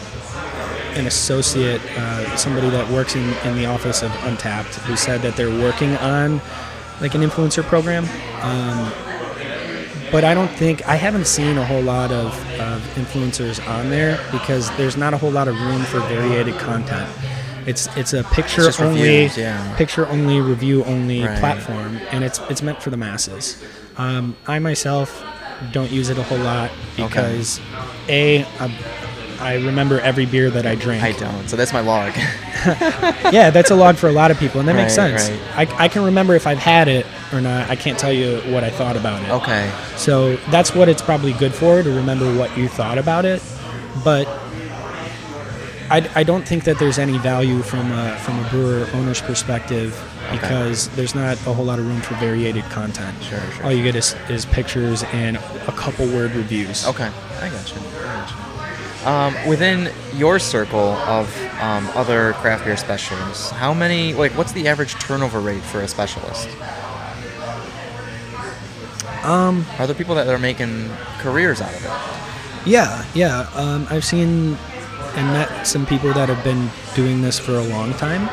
an 0.95 1.07
associate, 1.07 1.81
uh, 1.97 2.37
somebody 2.37 2.69
that 2.69 2.89
works 2.89 3.15
in, 3.15 3.33
in 3.45 3.55
the 3.57 3.65
office 3.65 4.01
of 4.01 4.11
Untappd, 4.11 4.75
who 4.85 4.95
said 4.95 5.21
that 5.23 5.35
they're 5.35 5.49
working 5.49 5.95
on 5.97 6.39
like 7.01 7.15
an 7.15 7.21
influencer 7.21 7.63
program. 7.63 8.05
Um, 8.41 8.91
but 10.11 10.23
I 10.23 10.33
don't 10.33 10.47
think 10.51 10.87
I 10.87 10.95
haven't 10.95 11.27
seen 11.27 11.57
a 11.57 11.65
whole 11.65 11.81
lot 11.81 12.11
of, 12.11 12.27
of 12.59 12.81
influencers 12.95 13.65
on 13.67 13.89
there 13.89 14.17
because 14.31 14.69
there's 14.77 14.95
not 14.95 15.13
a 15.13 15.17
whole 15.17 15.31
lot 15.31 15.49
of 15.49 15.59
room 15.59 15.81
for 15.83 15.99
variated 16.01 16.57
content. 16.59 17.09
It's 17.65 17.87
it's 17.97 18.13
a 18.13 18.23
picture 18.23 18.63
just 18.63 18.79
only 18.79 19.01
reviews, 19.01 19.37
yeah. 19.37 19.75
picture 19.75 20.07
only 20.07 20.39
review 20.39 20.83
only 20.85 21.23
Right. 21.23 21.39
platform, 21.39 21.99
and 22.11 22.23
it's 22.23 22.39
it's 22.49 22.61
meant 22.61 22.81
for 22.81 22.89
the 22.91 22.97
masses. 22.97 23.63
Um, 23.97 24.35
I 24.47 24.59
myself 24.59 25.23
don't 25.71 25.89
use 25.91 26.09
it 26.09 26.17
a 26.17 26.23
whole 26.23 26.37
lot 26.37 26.69
because 26.97 27.59
a 28.09 28.43
I, 28.59 28.77
I 29.39 29.53
remember 29.55 29.99
every 30.01 30.25
beer 30.25 30.49
that 30.51 30.65
I 30.65 30.75
drink. 30.75 31.01
I 31.03 31.13
don't. 31.13 31.47
So 31.49 31.55
that's 31.55 31.73
my 31.73 31.79
log. 31.81 32.13
yeah, 33.33 33.49
that's 33.51 33.71
a 33.71 33.75
log 33.75 33.95
for 33.95 34.07
a 34.07 34.11
lot 34.11 34.31
of 34.31 34.37
people, 34.37 34.59
and 34.59 34.67
that 34.69 34.75
makes 34.75 34.97
Right, 34.97 35.19
sense. 35.19 35.41
I, 35.55 35.85
I 35.85 35.87
can 35.87 36.03
remember 36.03 36.35
if 36.35 36.45
I've 36.47 36.57
had 36.57 36.87
it 36.87 37.05
or 37.33 37.41
not. 37.41 37.69
I 37.69 37.75
can't 37.75 37.97
tell 37.97 38.13
you 38.13 38.37
what 38.53 38.63
I 38.63 38.69
thought 38.69 38.95
about 38.97 39.23
it. 39.23 39.29
okay. 39.31 39.71
So 39.97 40.35
that's 40.51 40.73
what 40.75 40.89
it's 40.89 41.01
probably 41.01 41.33
good 41.33 41.53
for 41.53 41.81
to 41.83 41.89
remember 41.91 42.33
what 42.37 42.55
you 42.57 42.67
thought 42.67 42.97
about 42.97 43.25
it. 43.25 43.41
But 44.03 44.25
I, 45.89 46.09
I 46.15 46.23
don't 46.23 46.47
think 46.47 46.63
that 46.63 46.79
there's 46.79 46.97
any 46.97 47.17
value 47.19 47.61
from 47.61 47.91
a, 47.91 48.17
from 48.19 48.43
a 48.43 48.49
brewer 48.49 48.87
owner's 48.93 49.21
perspective 49.21 49.91
because 50.31 50.89
there's 50.89 51.13
not 51.13 51.37
a 51.45 51.53
whole 51.53 51.65
lot 51.65 51.77
of 51.79 51.85
room 51.87 52.01
for 52.01 52.15
variated 52.15 52.63
content. 52.65 53.21
Sure, 53.23 53.39
sure. 53.51 53.65
All 53.65 53.71
you 53.71 53.83
get 53.83 53.95
is, 53.95 54.15
is 54.29 54.45
pictures 54.47 55.03
and 55.13 55.37
a 55.37 55.73
couple 55.77 56.07
word 56.07 56.31
reviews. 56.31 56.87
Okay, 56.87 57.11
I 57.39 57.49
got 57.49 57.71
you. 57.73 57.81
I 57.81 58.03
got 58.03 58.29
you. 58.31 59.07
Um, 59.07 59.47
within 59.47 59.91
your 60.15 60.39
circle 60.39 60.79
of 60.79 61.29
um, 61.61 61.85
other 61.89 62.33
craft 62.33 62.65
beer 62.65 62.75
specialists, 62.75 63.51
how 63.51 63.71
many? 63.71 64.15
Like, 64.15 64.31
what's 64.31 64.51
the 64.53 64.67
average 64.67 64.95
turnover 64.95 65.39
rate 65.39 65.61
for 65.61 65.81
a 65.81 65.87
specialist? 65.87 66.49
Um, 69.23 69.65
Are 69.79 69.85
there 69.87 69.95
people 69.95 70.15
that 70.15 70.27
are 70.27 70.39
making 70.39 70.89
careers 71.19 71.61
out 71.61 71.73
of 71.73 71.85
it? 71.85 72.69
yeah, 72.69 73.05
yeah. 73.13 73.47
Um, 73.53 73.85
I've 73.91 74.05
seen 74.05 74.57
and 75.15 75.25
met 75.27 75.65
some 75.65 75.85
people 75.85 76.13
that 76.13 76.29
have 76.29 76.43
been 76.43 76.69
doing 76.93 77.21
this 77.21 77.39
for 77.39 77.53
a 77.53 77.63
long 77.63 77.93
time. 77.93 78.29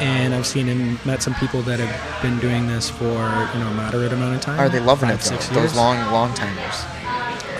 And 0.00 0.34
I've 0.34 0.46
seen 0.46 0.68
and 0.68 1.04
met 1.06 1.22
some 1.22 1.34
people 1.34 1.62
that 1.62 1.78
have 1.78 2.22
been 2.22 2.38
doing 2.40 2.66
this 2.66 2.90
for 2.90 3.04
you 3.06 3.60
know 3.60 3.68
a 3.68 3.74
moderate 3.74 4.12
amount 4.12 4.34
of 4.34 4.40
time. 4.40 4.58
Are 4.58 4.68
they 4.68 4.80
loving 4.80 5.08
five, 5.08 5.20
it? 5.20 5.22
Though? 5.22 5.36
Six 5.36 5.48
Those 5.48 5.76
long, 5.76 5.98
long 6.12 6.34
timers, 6.34 6.84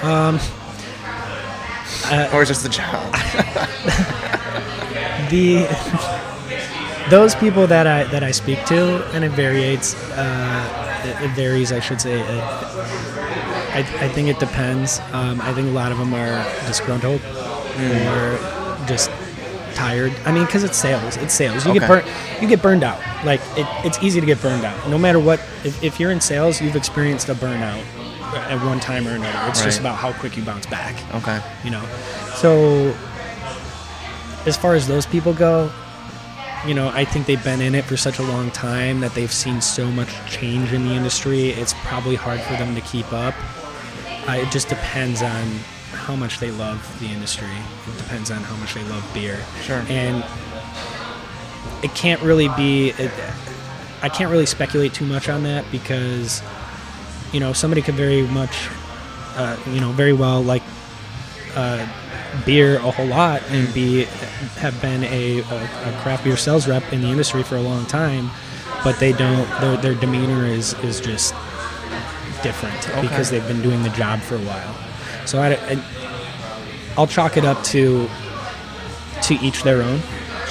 Um, 0.03 0.41
uh, 2.07 2.29
or 2.33 2.43
is 2.43 2.51
it 2.51 2.55
just 2.55 2.63
the 2.65 2.69
job? 2.69 3.13
the 5.31 5.67
those 7.09 7.35
people 7.37 7.67
that 7.69 7.87
I 7.87 8.05
that 8.05 8.25
I 8.25 8.33
speak 8.33 8.65
to, 8.67 9.05
and 9.15 9.25
it 9.25 9.31
varies. 9.31 9.95
Uh, 10.13 11.03
it, 11.05 11.31
it 11.31 11.35
varies, 11.37 11.71
I 11.71 11.79
should 11.81 12.01
say. 12.01 12.21
It, 12.21 12.45
I, 13.75 13.81
I 14.01 14.09
think 14.09 14.29
it 14.29 14.39
depends. 14.39 15.01
Um, 15.13 15.41
I 15.41 15.53
think 15.53 15.69
a 15.69 15.73
lot 15.73 15.93
of 15.93 15.99
them 15.99 16.15
are 16.15 16.45
disgruntled 16.67 17.21
or 17.79 18.87
just 18.87 19.11
tired. 19.75 20.13
I 20.25 20.33
mean, 20.33 20.45
because 20.45 20.65
it's 20.65 20.77
sales. 20.77 21.17
It's 21.17 21.35
sales. 21.35 21.67
You 21.67 21.73
get 21.73 21.89
burnt. 21.89 22.07
You 22.41 22.49
get 22.49 22.63
burned 22.63 22.85
out. 22.85 23.01
Like 23.25 23.41
it, 23.57 23.67
it's 23.85 24.03
easy 24.03 24.21
to 24.21 24.27
get 24.27 24.41
burned 24.41 24.65
out. 24.65 24.89
No 24.89 24.99
matter 24.99 25.19
what. 25.19 25.41
If, 25.65 25.83
if 25.83 25.99
you're 25.99 26.11
in 26.11 26.21
sales, 26.21 26.61
you've 26.61 26.77
experienced 26.77 27.29
a 27.29 27.35
burnout 27.35 27.85
at 28.37 28.63
one 28.65 28.81
time 28.81 29.07
or 29.07 29.15
another. 29.15 29.49
It's 29.49 29.63
just 29.63 29.81
about 29.81 29.97
how 29.97 30.13
quick 30.13 30.37
you 30.37 30.43
bounce 30.43 30.67
back 30.67 30.97
okay. 31.15 31.41
you 31.63 31.71
know 31.71 31.85
so 32.35 32.95
as 34.47 34.57
far 34.57 34.75
as 34.75 34.87
those 34.87 35.07
people 35.07 35.33
go 35.33 35.71
you 36.67 36.75
know 36.75 36.89
i 36.95 37.05
think 37.05 37.27
they've 37.27 37.45
been 37.45 37.61
in 37.61 37.75
it 37.75 37.85
for 37.85 37.97
such 37.97 38.19
a 38.19 38.23
long 38.23 38.51
time 38.51 39.01
that 39.01 39.15
they've 39.15 39.33
seen 39.33 39.61
so 39.61 39.91
much 39.91 40.09
change 40.31 40.73
in 40.73 40.87
the 40.87 40.95
industry 40.95 41.51
it's 41.51 41.75
probably 41.85 42.17
hard 42.17 42.41
for 42.41 42.55
them 42.55 42.75
to 42.75 42.81
keep 42.83 43.11
up 43.13 43.35
uh, 44.29 44.33
it 44.33 44.51
just 44.51 44.69
depends 44.69 45.23
on 45.23 45.47
how 45.95 46.15
much 46.17 46.39
they 46.39 46.51
love 46.51 46.79
the 47.01 47.07
industry 47.07 47.49
it 47.89 47.97
depends 47.99 48.31
on 48.31 48.39
how 48.43 48.57
much 48.57 48.75
they 48.75 48.83
love 48.85 49.09
beer 49.15 49.39
Sure. 49.63 49.83
and 49.89 50.25
it 51.83 51.95
can't 51.95 52.21
really 52.23 52.49
be 52.57 52.91
it, 52.91 53.11
i 54.03 54.09
can't 54.09 54.31
really 54.31 54.47
speculate 54.47 54.93
too 54.93 55.07
much 55.07 55.29
on 55.29 55.43
that 55.45 55.65
because 55.71 56.43
you 57.33 57.41
know 57.41 57.53
somebody 57.53 57.83
could 57.83 57.95
very 57.95 58.23
much 58.23 58.69
uh, 59.37 59.57
you 59.69 59.81
know 59.81 59.91
very 59.93 60.13
well 60.13 60.43
like 60.43 60.63
uh, 61.57 61.87
beer 62.45 62.77
a 62.77 62.91
whole 62.91 63.07
lot 63.07 63.43
and 63.51 63.73
be 63.75 64.05
have 64.57 64.81
been 64.83 65.05
a, 65.05 65.39
a, 65.39 65.43
a 65.43 65.99
craft 66.03 66.25
beer 66.25 66.37
sales 66.37 66.67
rep 66.69 66.93
in 66.93 67.01
the 67.01 67.09
industry 67.09 67.43
for 67.43 67.57
a 67.57 67.61
long 67.63 67.85
time 67.87 68.31
but 68.83 68.99
they 68.99 69.13
don't 69.13 69.49
their, 69.61 69.77
their 69.79 69.95
demeanor 69.95 70.45
is 70.47 70.75
is 70.85 71.01
just 71.01 71.33
different 72.43 72.89
Okay. 72.91 73.01
because 73.03 73.31
they've 73.31 73.47
been 73.49 73.63
doing 73.63 73.83
the 73.83 73.89
job 73.91 74.21
for 74.21 74.35
a 74.37 74.41
while 74.41 74.75
so 75.27 75.41
I, 75.41 75.55
I 75.55 75.85
i'll 76.97 77.07
chalk 77.07 77.37
it 77.37 77.45
up 77.45 77.63
to 77.65 78.09
to 79.23 79.35
each 79.37 79.63
their 79.63 79.83
own 79.83 80.01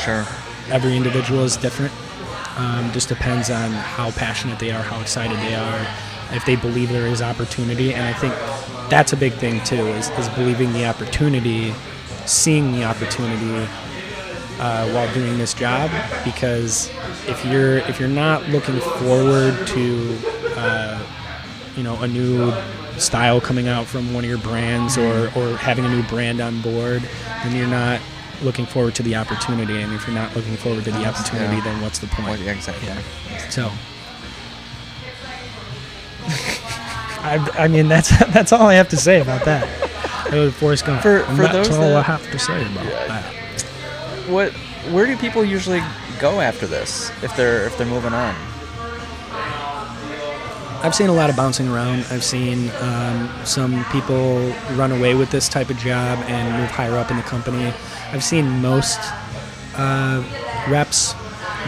Sure. 0.03 0.25
every 0.69 0.97
individual 0.97 1.43
is 1.43 1.55
different. 1.55 1.93
Um, 2.57 2.91
just 2.91 3.07
depends 3.09 3.49
on 3.49 3.71
how 3.71 4.11
passionate 4.11 4.59
they 4.59 4.71
are, 4.71 4.81
how 4.81 4.99
excited 4.99 5.37
they 5.39 5.55
are, 5.55 5.87
if 6.35 6.45
they 6.45 6.55
believe 6.55 6.89
there 6.89 7.07
is 7.07 7.21
opportunity. 7.21 7.93
And 7.93 8.03
I 8.03 8.13
think 8.13 8.33
that's 8.89 9.13
a 9.13 9.17
big 9.17 9.33
thing 9.33 9.63
too, 9.63 9.87
is, 9.87 10.09
is 10.11 10.27
believing 10.29 10.73
the 10.73 10.85
opportunity, 10.85 11.73
seeing 12.25 12.73
the 12.73 12.83
opportunity 12.83 13.67
uh, 14.59 14.87
while 14.91 15.11
doing 15.13 15.37
this 15.37 15.53
job. 15.53 15.89
Because 16.25 16.89
if 17.27 17.43
you're 17.45 17.77
if 17.77 17.99
you're 17.99 18.09
not 18.09 18.47
looking 18.49 18.79
forward 18.99 19.65
to 19.67 20.17
uh, 20.57 20.99
you 21.75 21.83
know 21.83 22.01
a 22.01 22.07
new 22.07 22.53
style 22.97 23.41
coming 23.41 23.67
out 23.67 23.85
from 23.85 24.13
one 24.13 24.23
of 24.23 24.29
your 24.29 24.39
brands 24.39 24.97
or 24.97 25.27
mm-hmm. 25.27 25.39
or 25.39 25.57
having 25.57 25.85
a 25.85 25.89
new 25.89 26.03
brand 26.03 26.41
on 26.41 26.61
board, 26.61 27.01
then 27.43 27.55
you're 27.55 27.67
not 27.67 27.99
looking 28.41 28.65
forward 28.65 28.95
to 28.95 29.03
the 29.03 29.15
opportunity. 29.15 29.81
And 29.81 29.93
if 29.93 30.05
you're 30.05 30.15
not 30.15 30.35
looking 30.35 30.55
forward 30.57 30.83
to 30.85 30.91
the 30.91 31.05
opportunity, 31.05 31.57
yeah. 31.57 31.63
then 31.63 31.81
what's 31.81 31.99
the 31.99 32.07
point? 32.07 32.29
Well, 32.29 32.39
yeah, 32.39 32.51
exactly. 32.51 32.87
Yeah. 32.87 33.01
So. 33.49 33.71
I, 37.25 37.49
I 37.57 37.67
mean 37.67 37.87
that's 37.87 38.09
that's 38.33 38.51
all 38.51 38.67
I 38.67 38.73
have 38.75 38.89
to 38.89 38.97
say 38.97 39.21
about 39.21 39.45
that. 39.45 39.67
I 40.31 40.39
was 40.39 40.53
Forrest 40.55 40.85
Gump. 40.85 41.01
For, 41.01 41.23
for 41.23 41.43
that's 41.43 41.69
all 41.71 41.81
that, 41.81 41.97
I 41.97 42.01
have 42.01 42.31
to 42.31 42.39
say 42.39 42.61
about 42.61 42.85
yeah, 42.85 43.07
that. 43.07 43.33
What? 44.29 44.51
Where 44.91 45.05
do 45.05 45.15
people 45.15 45.45
usually 45.45 45.81
go 46.19 46.41
after 46.41 46.67
this 46.67 47.11
if 47.23 47.35
they're 47.35 47.65
if 47.65 47.77
they're 47.77 47.87
moving 47.87 48.13
on? 48.13 48.35
I've 50.83 50.93
seen 50.93 51.07
a 51.07 51.13
lot 51.13 51.29
of 51.29 51.37
bouncing 51.37 51.69
around. 51.69 52.05
I've 52.11 52.25
seen 52.25 52.69
um, 52.81 53.29
some 53.45 53.85
people 53.85 54.53
run 54.73 54.91
away 54.91 55.15
with 55.15 55.31
this 55.31 55.47
type 55.47 55.69
of 55.69 55.77
job 55.77 56.19
and 56.27 56.61
move 56.61 56.69
higher 56.69 56.97
up 56.97 57.09
in 57.09 57.15
the 57.15 57.23
company. 57.23 57.73
I've 58.11 58.23
seen 58.23 58.61
most 58.61 58.99
uh, 59.75 60.21
reps 60.69 61.15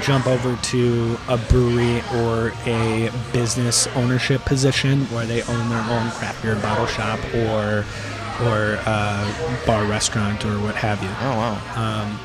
jump 0.01 0.27
over 0.27 0.57
to 0.57 1.17
a 1.29 1.37
brewery 1.37 2.01
or 2.15 2.51
a 2.65 3.09
business 3.31 3.87
ownership 3.95 4.43
position 4.43 5.05
where 5.05 5.25
they 5.25 5.41
own 5.43 5.69
their 5.69 5.79
own 5.79 6.11
craft 6.11 6.43
beer 6.43 6.55
bottle 6.57 6.85
shop 6.85 7.19
or 7.33 7.85
or 8.43 8.77
uh, 8.85 9.65
bar 9.65 9.85
restaurant 9.85 10.43
or 10.43 10.59
what 10.59 10.75
have 10.75 11.01
you. 11.01 11.09
Oh 11.21 11.37
wow. 11.37 11.61
Um, 11.77 12.19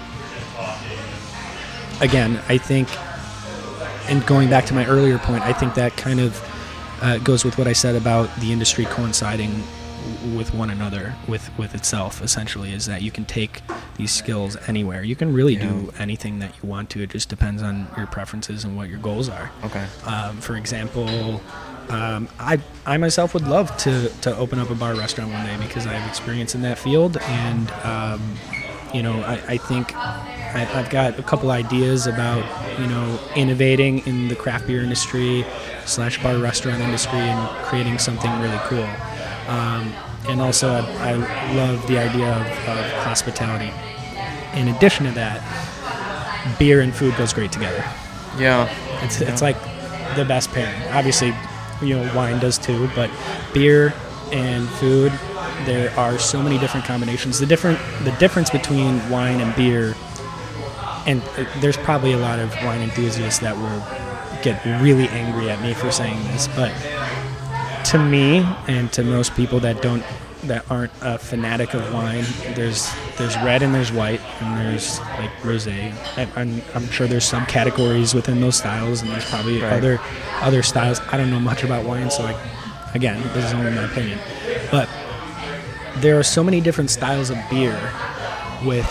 again, 2.00 2.42
I 2.48 2.58
think, 2.58 2.88
and 4.10 4.26
going 4.26 4.50
back 4.50 4.66
to 4.66 4.74
my 4.74 4.84
earlier 4.86 5.18
point, 5.18 5.44
I 5.44 5.52
think 5.52 5.74
that 5.74 5.96
kind 5.96 6.18
of 6.18 6.42
uh, 7.02 7.18
goes 7.18 7.44
with 7.44 7.58
what 7.58 7.66
I 7.66 7.72
said 7.72 7.96
about 7.96 8.34
the 8.40 8.52
industry 8.52 8.84
coinciding 8.84 9.62
with 10.34 10.54
one 10.54 10.70
another, 10.70 11.14
with 11.28 11.50
with 11.58 11.74
itself. 11.74 12.22
Essentially, 12.22 12.72
is 12.72 12.86
that 12.86 13.02
you 13.02 13.10
can 13.10 13.24
take 13.24 13.62
these 13.96 14.12
skills 14.12 14.56
anywhere. 14.66 15.02
You 15.02 15.16
can 15.16 15.32
really 15.32 15.56
do 15.56 15.92
anything 15.98 16.38
that 16.38 16.52
you 16.62 16.68
want 16.68 16.90
to. 16.90 17.02
It 17.02 17.10
just 17.10 17.28
depends 17.28 17.62
on 17.62 17.86
your 17.96 18.06
preferences 18.06 18.64
and 18.64 18.76
what 18.76 18.88
your 18.88 18.98
goals 18.98 19.28
are. 19.28 19.50
Okay. 19.64 19.86
Um, 20.06 20.40
for 20.40 20.56
example, 20.56 21.40
um, 21.90 22.28
I 22.38 22.58
I 22.86 22.96
myself 22.96 23.34
would 23.34 23.46
love 23.46 23.76
to 23.78 24.08
to 24.22 24.36
open 24.36 24.58
up 24.58 24.70
a 24.70 24.74
bar 24.74 24.94
restaurant 24.94 25.32
one 25.32 25.44
day 25.44 25.56
because 25.58 25.86
I 25.86 25.92
have 25.92 26.08
experience 26.08 26.54
in 26.54 26.62
that 26.62 26.78
field, 26.78 27.18
and 27.18 27.70
um, 27.84 28.36
you 28.94 29.02
know 29.02 29.20
I, 29.22 29.34
I 29.48 29.56
think 29.58 29.94
I've 30.54 30.90
got 30.90 31.18
a 31.18 31.22
couple 31.22 31.50
ideas 31.50 32.06
about 32.06 32.44
you 32.78 32.86
know 32.86 33.18
innovating 33.36 34.06
in 34.06 34.28
the 34.28 34.36
craft 34.36 34.66
beer 34.66 34.82
industry 34.82 35.44
slash 35.86 36.22
bar 36.22 36.38
restaurant 36.38 36.80
industry 36.80 37.18
and 37.18 37.64
creating 37.66 37.98
something 37.98 38.30
really 38.40 38.58
cool. 38.64 38.88
Um, 39.48 39.92
and 40.28 40.40
also, 40.40 40.70
I, 40.70 41.12
I 41.12 41.52
love 41.54 41.86
the 41.86 41.98
idea 41.98 42.32
of, 42.32 42.46
of 42.46 42.92
hospitality. 43.04 43.72
In 44.54 44.68
addition 44.68 45.06
to 45.06 45.12
that, 45.12 45.40
beer 46.58 46.80
and 46.80 46.94
food 46.94 47.16
goes 47.16 47.32
great 47.32 47.52
together. 47.52 47.84
Yeah. 48.38 48.68
It's 49.02 49.20
it's 49.20 49.42
like 49.42 49.56
the 50.16 50.24
best 50.24 50.50
pairing. 50.50 50.82
Obviously, 50.92 51.34
you 51.82 51.96
know 51.96 52.14
wine 52.14 52.38
does 52.38 52.58
too, 52.58 52.88
but 52.94 53.10
beer 53.52 53.94
and 54.32 54.68
food, 54.68 55.12
there 55.64 55.90
are 55.98 56.18
so 56.18 56.42
many 56.42 56.58
different 56.58 56.86
combinations. 56.86 57.38
The 57.38 57.46
different 57.46 57.78
the 58.04 58.12
difference 58.12 58.50
between 58.50 59.08
wine 59.08 59.40
and 59.40 59.54
beer, 59.56 59.94
and 61.06 61.22
there's 61.60 61.76
probably 61.76 62.12
a 62.12 62.18
lot 62.18 62.38
of 62.38 62.54
wine 62.64 62.80
enthusiasts 62.82 63.40
that 63.40 63.56
will 63.56 64.42
get 64.42 64.64
really 64.82 65.08
angry 65.08 65.50
at 65.50 65.60
me 65.62 65.74
for 65.74 65.90
saying 65.90 66.22
this, 66.24 66.48
but 66.48 66.72
to 67.86 67.98
me 67.98 68.38
and 68.68 68.92
to 68.92 69.02
most 69.02 69.34
people 69.34 69.60
that 69.60 69.82
don't 69.82 70.02
that 70.44 70.64
aren't 70.70 70.92
a 71.02 71.18
fanatic 71.18 71.74
of 71.74 71.92
wine, 71.92 72.24
there's 72.54 72.90
there's 73.18 73.36
red 73.38 73.62
and 73.62 73.74
there's 73.74 73.92
white 73.92 74.20
and 74.40 74.58
there's 74.58 74.98
like 75.18 75.30
rosé. 75.42 75.92
I'm, 76.36 76.62
I'm 76.74 76.88
sure 76.90 77.06
there's 77.06 77.26
some 77.26 77.44
categories 77.46 78.14
within 78.14 78.40
those 78.40 78.56
styles, 78.56 79.02
and 79.02 79.10
there's 79.10 79.28
probably 79.28 79.60
Right. 79.60 79.72
other 79.74 80.00
other 80.40 80.62
styles. 80.62 81.00
I 81.12 81.16
don't 81.18 81.30
know 81.30 81.40
much 81.40 81.62
about 81.64 81.84
wine, 81.84 82.10
so 82.10 82.22
like 82.22 82.36
again, 82.94 83.20
this 83.34 83.44
is 83.44 83.52
only 83.52 83.70
my 83.72 83.84
opinion. 83.84 84.18
But 84.70 84.88
there 85.96 86.18
are 86.18 86.22
so 86.22 86.42
many 86.42 86.60
different 86.62 86.88
styles 86.90 87.28
of 87.30 87.36
beer 87.50 87.78
with 88.64 88.86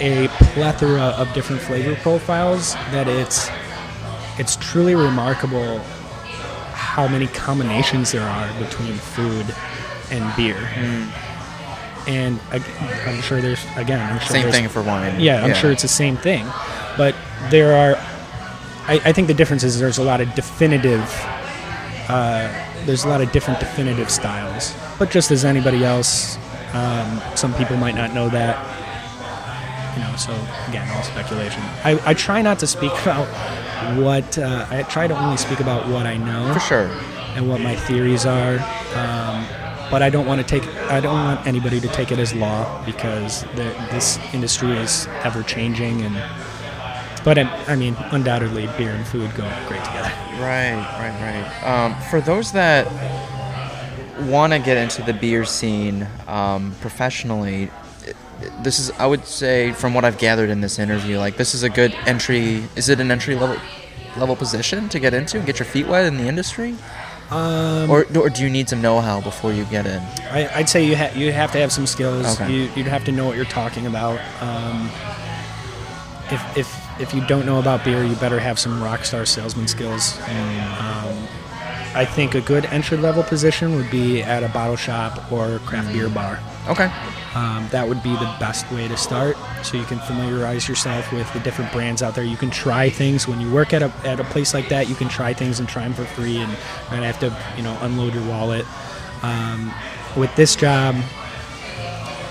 a 0.00 0.28
plethora 0.52 1.00
of 1.16 1.32
different 1.32 1.62
flavor 1.62 1.94
profiles 1.96 2.74
that 2.92 3.08
it's 3.08 3.48
it's 4.38 4.56
truly 4.56 4.94
remarkable 4.94 5.78
how 6.72 7.08
many 7.08 7.26
combinations 7.28 8.12
there 8.12 8.22
are 8.22 8.48
between 8.62 8.92
food 8.94 9.46
and 10.10 10.36
beer. 10.36 10.56
And 12.06 12.38
I'm 12.52 13.20
sure 13.22 13.40
there's 13.40 13.64
again, 13.76 13.98
I'm 14.00 14.18
sure 14.20 14.28
Same 14.28 14.52
thing 14.52 14.68
for 14.68 14.82
wine. 14.82 15.18
yeah, 15.18 15.42
I'm 15.44 15.54
sure 15.54 15.72
it's 15.72 15.82
the 15.82 15.88
same 15.88 16.16
thing, 16.16 16.46
but 16.96 17.14
there 17.50 17.74
are. 17.74 17.96
I, 18.88 19.00
I 19.04 19.12
think 19.12 19.26
the 19.26 19.34
difference 19.34 19.64
is 19.64 19.80
there's 19.80 19.98
a 19.98 20.04
lot 20.04 20.20
of 20.20 20.32
definitive. 20.34 21.02
Uh, 22.08 22.46
there's 22.84 23.04
a 23.04 23.08
lot 23.08 23.20
of 23.20 23.32
different 23.32 23.58
definitive 23.58 24.10
styles, 24.10 24.72
but 24.98 25.10
just 25.10 25.32
as 25.32 25.44
anybody 25.44 25.84
else, 25.84 26.38
um, 26.72 27.20
some 27.34 27.52
people 27.54 27.76
might 27.76 27.96
not 27.96 28.12
know 28.14 28.28
that. 28.28 28.74
You 29.96 30.02
know, 30.02 30.16
so 30.16 30.32
again, 30.68 30.88
all 30.94 31.02
speculation. 31.02 31.62
I, 31.84 31.98
I 32.04 32.14
try 32.14 32.42
not 32.42 32.58
to 32.60 32.66
speak 32.66 32.92
about 33.02 33.26
what 33.98 34.38
uh, 34.38 34.66
I 34.70 34.82
try 34.84 35.06
to 35.06 35.18
only 35.18 35.36
speak 35.36 35.60
about 35.60 35.88
what 35.88 36.06
I 36.06 36.16
know 36.16 36.52
For 36.54 36.60
sure. 36.60 36.90
and 37.34 37.48
what 37.48 37.60
my 37.60 37.74
theories 37.74 38.26
are. 38.26 38.58
Um, 38.94 39.46
but 39.90 40.02
I 40.02 40.10
don't 40.10 40.26
want 40.26 40.40
to 40.40 40.46
take. 40.46 40.66
I 40.90 41.00
don't 41.00 41.14
want 41.14 41.46
anybody 41.46 41.80
to 41.80 41.88
take 41.88 42.10
it 42.10 42.18
as 42.18 42.34
law 42.34 42.84
because 42.84 43.42
the, 43.54 43.72
this 43.90 44.18
industry 44.34 44.72
is 44.72 45.06
ever 45.22 45.42
changing. 45.44 46.02
And 46.02 46.14
but 47.24 47.38
I, 47.38 47.42
I 47.68 47.76
mean, 47.76 47.96
undoubtedly, 48.10 48.66
beer 48.76 48.90
and 48.90 49.06
food 49.06 49.30
go 49.36 49.42
great 49.68 49.84
together. 49.84 50.12
Right, 50.40 50.74
right, 50.98 51.14
right. 51.22 51.64
Um, 51.64 51.94
for 52.10 52.20
those 52.20 52.52
that 52.52 52.86
want 54.28 54.52
to 54.52 54.58
get 54.58 54.76
into 54.76 55.02
the 55.02 55.12
beer 55.12 55.44
scene 55.44 56.06
um, 56.26 56.74
professionally, 56.80 57.70
this 58.62 58.78
is, 58.78 58.90
I 58.92 59.06
would 59.06 59.24
say, 59.26 59.72
from 59.72 59.94
what 59.94 60.04
I've 60.04 60.18
gathered 60.18 60.50
in 60.50 60.60
this 60.60 60.78
interview, 60.78 61.18
like 61.18 61.36
this 61.36 61.54
is 61.54 61.62
a 61.62 61.70
good 61.70 61.94
entry. 62.06 62.64
Is 62.76 62.88
it 62.88 63.00
an 63.00 63.10
entry 63.10 63.34
level 63.34 63.56
level 64.16 64.36
position 64.36 64.88
to 64.90 64.98
get 64.98 65.12
into 65.14 65.36
and 65.36 65.46
get 65.46 65.58
your 65.58 65.66
feet 65.66 65.86
wet 65.86 66.06
in 66.06 66.16
the 66.16 66.26
industry, 66.26 66.74
Um, 67.30 67.90
or 67.90 68.06
or 68.16 68.30
do 68.30 68.42
you 68.42 68.48
need 68.50 68.68
some 68.68 68.80
know-how 68.80 69.20
before 69.20 69.52
you 69.52 69.64
get 69.64 69.84
in? 69.86 70.00
I, 70.30 70.48
I'd 70.54 70.68
say 70.68 70.84
you 70.86 70.96
ha- 70.96 71.12
you 71.14 71.32
have 71.32 71.50
to 71.52 71.58
have 71.58 71.70
some 71.72 71.86
skills. 71.86 72.40
Okay. 72.40 72.50
You, 72.52 72.70
you'd 72.76 72.86
have 72.86 73.04
to 73.06 73.12
know 73.12 73.26
what 73.26 73.36
you're 73.36 73.44
talking 73.44 73.86
about. 73.86 74.18
Um, 74.40 74.88
if, 76.30 76.56
if 76.56 77.00
if 77.00 77.14
you 77.14 77.20
don't 77.26 77.44
know 77.46 77.58
about 77.58 77.84
beer, 77.84 78.04
you 78.04 78.14
better 78.16 78.38
have 78.40 78.58
some 78.58 78.82
rock 78.82 79.04
star 79.04 79.26
salesman 79.26 79.68
skills. 79.68 80.18
Um, 80.28 81.28
I 81.96 82.04
think 82.04 82.34
a 82.34 82.42
good 82.42 82.66
entry 82.66 82.98
level 82.98 83.22
position 83.22 83.74
would 83.74 83.90
be 83.90 84.22
at 84.22 84.42
a 84.42 84.48
bottle 84.48 84.76
shop 84.76 85.32
or 85.32 85.58
craft 85.60 85.94
beer 85.94 86.10
bar. 86.10 86.38
Okay. 86.68 86.92
Um, 87.34 87.66
that 87.70 87.88
would 87.88 88.02
be 88.02 88.12
the 88.12 88.36
best 88.38 88.70
way 88.70 88.86
to 88.86 88.96
start. 88.98 89.34
So 89.62 89.78
you 89.78 89.84
can 89.84 89.98
familiarize 90.00 90.68
yourself 90.68 91.10
with 91.10 91.30
the 91.32 91.40
different 91.40 91.72
brands 91.72 92.02
out 92.02 92.14
there. 92.14 92.22
You 92.22 92.36
can 92.36 92.50
try 92.50 92.90
things 92.90 93.26
when 93.26 93.40
you 93.40 93.50
work 93.50 93.72
at 93.72 93.82
a 93.82 93.90
at 94.04 94.20
a 94.20 94.24
place 94.24 94.52
like 94.52 94.68
that. 94.68 94.90
You 94.90 94.94
can 94.94 95.08
try 95.08 95.32
things 95.32 95.58
and 95.58 95.66
try 95.66 95.84
them 95.84 95.94
for 95.94 96.04
free, 96.04 96.36
and 96.36 96.50
not 96.90 97.02
have 97.02 97.18
to 97.20 97.34
you 97.56 97.62
know 97.62 97.78
unload 97.80 98.12
your 98.12 98.26
wallet. 98.28 98.66
Um, 99.22 99.72
with 100.16 100.34
this 100.36 100.54
job, 100.54 100.96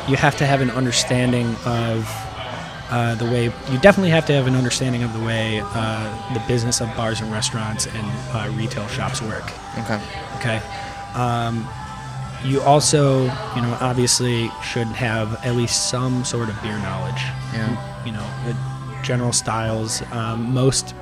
you 0.08 0.16
have 0.16 0.38
to 0.38 0.46
have 0.46 0.62
an 0.62 0.70
understanding 0.70 1.56
of 1.66 2.08
uh, 2.90 3.16
the 3.16 3.26
way. 3.26 3.46
You 3.46 3.80
definitely 3.80 4.12
have 4.12 4.26
to 4.28 4.34
have 4.34 4.48
an 4.48 4.56
understanding 4.56 5.04
of 5.04 5.14
the 5.14 5.24
way 5.24 5.62
uh, 5.64 6.34
the 6.34 6.42
business 6.48 6.82
of 6.82 6.88
bars 6.96 7.22
and 7.22 7.32
restaurants 7.32 7.88
and 7.88 8.06
uh, 8.34 8.52
retail 8.56 8.88
shops 8.88 9.22
work. 9.22 9.44
Okay. 9.80 10.00
Okay. 10.38 10.62
Um, 11.14 11.68
you 12.44 12.62
also, 12.62 13.24
you 13.24 13.62
know, 13.62 13.78
obviously 13.82 14.50
should 14.64 14.88
have 14.88 15.44
at 15.46 15.56
least 15.56 15.90
some 15.90 16.24
sort 16.24 16.50
of 16.50 16.62
beer 16.62 16.78
knowledge. 16.80 17.22
Yeah. 17.54 18.04
You 18.06 18.12
know, 18.12 18.26
uh, 18.46 19.02
general 19.04 19.34
styles. 19.34 20.02
Um, 20.12 20.54
most 20.54 20.94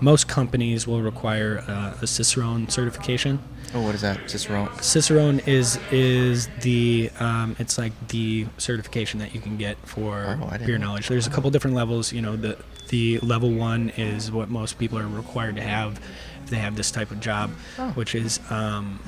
most 0.00 0.28
companies 0.28 0.86
will 0.86 1.02
require 1.02 1.62
uh, 1.68 1.94
a 2.00 2.06
Cicerone 2.06 2.68
certification. 2.68 3.38
Oh, 3.72 3.82
what 3.82 3.94
is 3.94 4.00
that? 4.00 4.28
Cicerone. 4.28 4.68
Cicerone 4.82 5.38
is 5.46 5.78
is 5.92 6.48
the 6.62 7.10
um, 7.20 7.54
it's 7.60 7.78
like 7.78 7.92
the 8.08 8.46
certification 8.58 9.20
that 9.20 9.32
you 9.34 9.40
can 9.40 9.56
get 9.56 9.76
for 9.86 10.38
Oh, 10.42 10.58
beer 10.58 10.76
knowledge. 10.78 11.08
There's 11.08 11.26
a 11.28 11.30
couple 11.30 11.50
different 11.50 11.76
levels. 11.76 12.12
You 12.12 12.20
know, 12.22 12.36
the 12.36 12.58
the 12.88 13.18
level 13.20 13.52
one 13.52 13.90
is 13.90 14.32
what 14.32 14.50
most 14.50 14.78
people 14.78 14.98
are 14.98 15.06
required 15.06 15.54
to 15.56 15.62
have 15.62 16.00
if 16.42 16.50
they 16.50 16.56
have 16.56 16.74
this 16.76 16.90
type 16.90 17.12
of 17.12 17.20
job, 17.20 17.50
Oh. 17.78 17.90
which 17.90 18.16
is 18.16 18.40
um, 18.50 18.98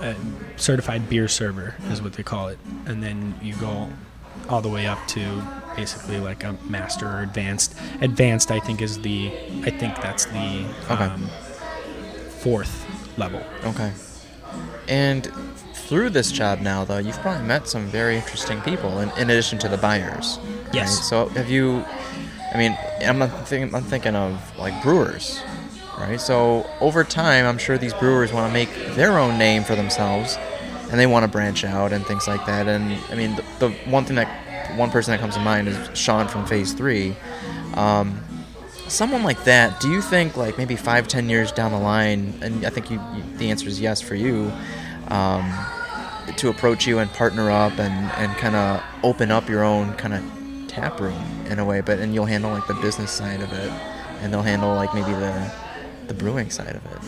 a 0.00 0.14
certified 0.56 1.08
beer 1.08 1.26
server 1.26 1.74
is 1.90 2.00
what 2.00 2.12
they 2.12 2.22
call 2.22 2.48
it, 2.48 2.58
and 2.86 3.02
then 3.02 3.34
you 3.42 3.54
go 3.56 3.88
all 4.48 4.60
the 4.60 4.68
way 4.68 4.86
up 4.86 5.04
to 5.08 5.42
basically 5.74 6.20
like 6.20 6.44
a 6.44 6.52
master 6.68 7.08
or 7.08 7.22
advanced. 7.22 7.74
Advanced, 8.00 8.52
I 8.52 8.60
think, 8.60 8.80
is 8.80 9.00
the 9.00 9.32
I 9.64 9.70
think 9.70 9.96
that's 10.00 10.26
the 10.26 10.64
Okay. 10.88 11.04
um, 11.04 11.28
fourth 12.38 12.86
level. 13.18 13.42
Okay. 13.64 13.92
And 14.88 15.30
through 15.74 16.10
this 16.10 16.32
job 16.32 16.60
now, 16.60 16.84
though, 16.84 16.98
you've 16.98 17.18
probably 17.20 17.46
met 17.46 17.68
some 17.68 17.86
very 17.86 18.16
interesting 18.16 18.60
people 18.62 18.98
in, 19.00 19.10
in 19.18 19.30
addition 19.30 19.58
to 19.60 19.68
the 19.68 19.76
buyers. 19.76 20.38
Yes. 20.72 20.96
right? 20.96 21.04
So 21.04 21.28
have 21.30 21.50
you? 21.50 21.84
I 22.54 22.56
mean, 22.58 22.76
I'm 23.02 23.18
not 23.18 23.46
thinking. 23.48 23.74
I'm 23.74 23.82
thinking 23.82 24.14
of 24.16 24.58
like 24.58 24.80
brewers. 24.82 25.40
right? 25.98 26.20
So 26.20 26.68
over 26.80 27.04
time, 27.04 27.44
I'm 27.46 27.58
sure 27.58 27.76
these 27.78 27.94
brewers 27.94 28.32
want 28.32 28.48
to 28.48 28.52
make 28.52 28.70
their 28.94 29.18
own 29.18 29.36
name 29.38 29.64
for 29.64 29.74
themselves, 29.74 30.36
and 30.90 30.98
they 30.98 31.06
want 31.06 31.24
to 31.24 31.28
branch 31.30 31.64
out 31.64 31.92
and 31.92 32.06
things 32.06 32.26
like 32.26 32.44
that. 32.46 32.66
And 32.68 32.92
I 33.10 33.14
mean, 33.14 33.36
the, 33.36 33.44
the 33.58 33.70
one 33.90 34.04
thing 34.04 34.16
that 34.16 34.76
one 34.78 34.90
person 34.90 35.12
that 35.12 35.20
comes 35.20 35.34
to 35.34 35.40
mind 35.40 35.68
is 35.68 35.98
Sean 35.98 36.28
from 36.28 36.46
Phase 36.46 36.72
Three. 36.72 37.16
Um, 37.74 38.20
someone 38.88 39.22
like 39.22 39.44
that, 39.44 39.80
do 39.80 39.90
you 39.90 40.00
think 40.02 40.36
like 40.36 40.58
maybe 40.58 40.76
five, 40.76 41.08
ten 41.08 41.28
years 41.28 41.52
down 41.52 41.72
the 41.72 41.78
line, 41.78 42.34
and 42.42 42.64
I 42.64 42.70
think 42.70 42.90
you, 42.90 43.00
you 43.14 43.22
the 43.36 43.50
answer 43.50 43.68
is 43.68 43.80
yes 43.80 44.00
for 44.00 44.14
you, 44.14 44.50
um, 45.08 45.52
to 46.36 46.48
approach 46.50 46.86
you 46.86 46.98
and 46.98 47.10
partner 47.12 47.50
up 47.50 47.78
and, 47.78 48.10
and 48.12 48.36
kind 48.38 48.54
of 48.56 48.82
open 49.02 49.30
up 49.30 49.48
your 49.48 49.64
own 49.64 49.94
kind 49.94 50.14
of 50.14 50.68
tap 50.68 51.00
room 51.00 51.22
in 51.48 51.58
a 51.58 51.64
way, 51.64 51.80
but 51.80 51.98
and 51.98 52.14
you'll 52.14 52.26
handle 52.26 52.50
like 52.50 52.66
the 52.66 52.74
business 52.74 53.10
side 53.10 53.40
of 53.40 53.52
it, 53.52 53.70
and 54.20 54.32
they'll 54.32 54.42
handle 54.42 54.74
like 54.74 54.92
maybe 54.94 55.12
the 55.12 55.52
the 56.08 56.14
brewing 56.14 56.50
side 56.50 56.74
of 56.76 56.84
it. 56.86 56.98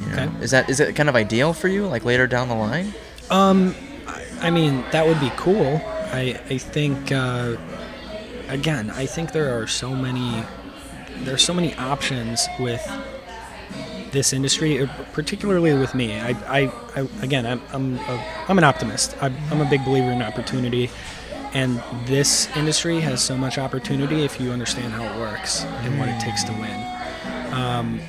You 0.00 0.06
know? 0.16 0.22
Okay. 0.24 0.44
Is 0.44 0.50
that 0.52 0.68
is 0.70 0.80
it 0.80 0.94
kind 0.96 1.08
of 1.08 1.16
ideal 1.16 1.52
for 1.52 1.68
you, 1.68 1.86
like 1.86 2.04
later 2.04 2.26
down 2.26 2.48
the 2.48 2.54
line? 2.54 2.92
Um, 3.30 3.74
I- 4.06 4.24
I 4.42 4.50
mean, 4.50 4.82
that 4.92 5.06
would 5.06 5.20
be 5.20 5.30
cool. 5.36 5.80
I 6.12 6.40
I 6.48 6.56
think 6.58 7.12
uh, 7.12 7.56
again, 8.48 8.90
I 8.90 9.04
think 9.06 9.32
there 9.32 9.60
are 9.60 9.66
so 9.66 9.94
many 9.94 10.42
there 11.24 11.34
are 11.34 11.38
so 11.38 11.52
many 11.54 11.74
options 11.76 12.46
with 12.58 12.82
this 14.12 14.32
industry, 14.32 14.82
uh, 14.82 14.86
particularly 15.12 15.74
with 15.74 15.94
me. 15.94 16.18
I, 16.18 16.30
I, 16.60 16.72
I 16.96 17.08
again, 17.22 17.46
I'm 17.46 17.60
I'm, 17.72 17.96
a, 17.98 18.24
I'm 18.48 18.58
an 18.58 18.64
optimist. 18.64 19.16
I'm, 19.22 19.34
I'm 19.50 19.60
a 19.60 19.68
big 19.70 19.84
believer 19.84 20.10
in 20.10 20.20
opportunity, 20.22 20.90
and 21.54 21.80
this 22.06 22.48
industry 22.56 23.00
has 23.00 23.22
so 23.22 23.36
much 23.36 23.58
opportunity 23.58 24.24
if 24.24 24.40
you 24.40 24.50
understand 24.50 24.92
how 24.92 25.04
it 25.04 25.18
works 25.20 25.64
and 25.64 25.98
what 25.98 26.08
it 26.08 26.20
takes 26.20 26.42
to 26.44 26.52
win. 26.52 27.52
Um, 27.52 28.00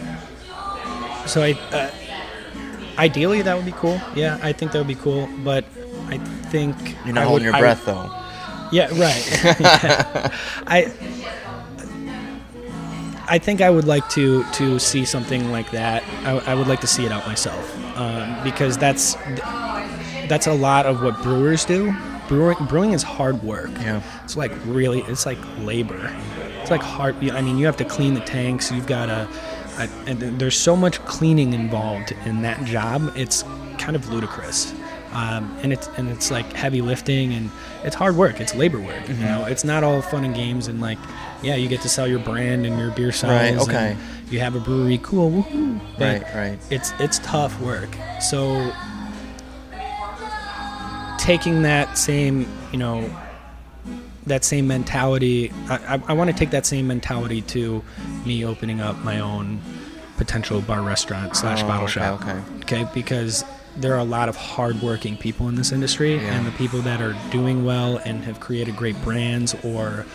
so 1.28 1.44
I. 1.44 1.52
Uh, 1.72 1.92
Ideally, 2.98 3.42
that 3.42 3.56
would 3.56 3.66
be 3.66 3.72
cool. 3.72 4.00
Yeah, 4.16 4.38
I 4.44 4.52
think 4.52 4.74
that 4.74 4.78
would 4.78 4.88
be 4.88 4.96
cool. 4.96 5.28
But 5.44 5.64
I 6.08 6.18
think 6.52 6.76
You're 7.06 7.16
not 7.16 7.24
I 7.24 7.26
holding 7.26 7.48
would- 7.48 7.54
your 7.54 7.60
breath 7.60 7.86
though. 7.86 8.12
yeah, 8.72 8.90
right. 9.00 9.42
Yeah. 9.60 10.38
I 10.68 10.94
I 13.28 13.38
think 13.38 13.62
I 13.62 13.70
would 13.70 13.86
like 13.86 14.08
to 14.10 14.44
to 14.44 14.80
see 14.80 15.06
something 15.06 15.52
like 15.52 15.72
that. 15.72 16.04
I, 16.26 16.52
I 16.52 16.56
would 16.56 16.68
like 16.68 16.82
to 16.82 16.88
see 16.88 17.06
it 17.06 17.12
out 17.12 17.26
myself 17.28 17.98
um, 17.98 18.44
because 18.44 18.78
that's 18.78 19.16
that's 20.28 20.48
a 20.48 20.54
lot 20.54 20.86
of 20.86 21.02
what 21.02 21.22
brewers 21.22 21.66
do. 21.66 21.94
Brewing 22.28 22.58
brewing 22.68 22.92
is 22.94 23.04
hard 23.04 23.44
work. 23.44 23.72
Yeah. 23.80 24.02
It's 24.24 24.38
like 24.38 24.52
really, 24.66 25.02
it's 25.02 25.26
like 25.26 25.38
labor. 25.60 26.14
It's 26.62 26.72
like 26.72 26.82
hard. 26.82 27.16
I 27.30 27.42
mean, 27.42 27.58
you 27.58 27.66
have 27.66 27.78
to 27.78 27.86
clean 27.86 28.14
the 28.14 28.22
tanks. 28.22 28.72
You've 28.72 28.88
got 28.88 29.08
to, 29.08 29.28
I, 29.78 29.90
and 30.08 30.40
there's 30.40 30.58
so 30.58 30.76
much 30.76 31.04
cleaning 31.06 31.54
involved 31.54 32.14
in 32.26 32.42
that 32.44 32.64
job. 32.64 33.12
It's 33.16 33.44
kind 33.78 33.96
of 33.96 34.10
ludicrous, 34.10 34.74
um, 35.12 35.58
and 35.64 35.74
it's 35.74 35.90
and 35.98 36.10
it's 36.10 36.32
like 36.32 36.54
heavy 36.54 36.82
lifting 36.82 37.34
and 37.34 37.50
it's 37.84 37.96
hard 37.96 38.16
work. 38.16 38.40
It's 38.40 38.56
labor 38.56 38.80
work. 38.80 39.10
You 39.10 39.16
know, 39.16 39.46
it's 39.46 39.66
not 39.66 39.84
all 39.84 40.02
fun 40.02 40.24
and 40.24 40.34
games 40.36 40.68
and 40.68 40.80
like, 40.80 41.00
yeah, 41.42 41.56
you 41.56 41.68
get 41.68 41.82
to 41.82 41.90
sell 41.90 42.08
your 42.08 42.20
brand 42.20 42.66
and 42.66 42.78
your 42.80 42.92
beer 42.92 43.12
size. 43.12 43.56
Right, 43.56 43.62
okay. 43.68 43.98
You 44.30 44.40
have 44.40 44.56
a 44.56 44.60
brewery, 44.60 45.00
cool, 45.04 45.30
woohoo. 45.44 45.80
But 45.98 46.24
Right, 46.24 46.36
right. 46.36 46.60
it's 46.70 46.94
it's 47.00 47.20
tough 47.20 47.60
work. 47.62 47.90
So 48.22 48.72
taking 51.18 51.62
that 51.64 51.98
same, 51.98 52.48
you 52.72 52.78
know, 52.80 53.10
that 54.26 54.44
same 54.44 54.68
mentality, 54.68 55.52
I, 55.70 55.96
I, 55.96 56.02
I 56.10 56.14
want 56.14 56.30
to 56.30 56.36
take 56.36 56.52
that 56.52 56.66
same 56.66 56.88
mentality 56.88 57.42
to 57.44 57.84
me 58.26 58.46
opening 58.46 58.80
up 58.82 58.98
my 59.04 59.20
own 59.20 59.60
potential 60.18 60.62
bar 60.62 60.82
restaurant 60.82 61.36
slash 61.36 61.64
Oh, 61.64 61.68
bottle 61.68 61.84
okay, 61.86 61.94
shop. 61.94 62.22
okay. 62.22 62.40
Okay, 62.62 62.88
because 62.94 63.44
there 63.78 63.94
are 63.94 64.00
a 64.00 64.04
lot 64.04 64.30
of 64.30 64.36
hardworking 64.36 65.18
people 65.18 65.48
in 65.48 65.56
this 65.56 65.72
industry, 65.72 66.16
Yeah. 66.16 66.34
and 66.36 66.46
the 66.46 66.52
people 66.52 66.80
that 66.82 67.02
are 67.02 67.16
doing 67.32 67.66
well 67.66 67.98
and 68.06 68.24
have 68.24 68.40
created 68.40 68.76
great 68.76 69.00
brands 69.04 69.56
or, 69.64 70.06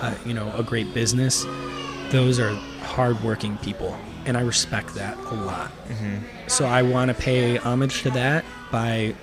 uh, 0.00 0.14
you 0.24 0.34
know, 0.34 0.52
a 0.56 0.62
great 0.62 0.92
business. 0.94 1.44
Those 2.10 2.38
are 2.38 2.54
hardworking 2.82 3.58
people, 3.58 3.96
and 4.24 4.36
I 4.36 4.42
respect 4.42 4.94
that 4.94 5.16
a 5.18 5.34
lot. 5.34 5.70
Mm-hmm. 5.88 6.48
So 6.48 6.64
I 6.64 6.82
want 6.82 7.08
to 7.08 7.14
pay 7.14 7.56
homage 7.56 8.02
to 8.02 8.10
that 8.10 8.44
by, 8.70 9.14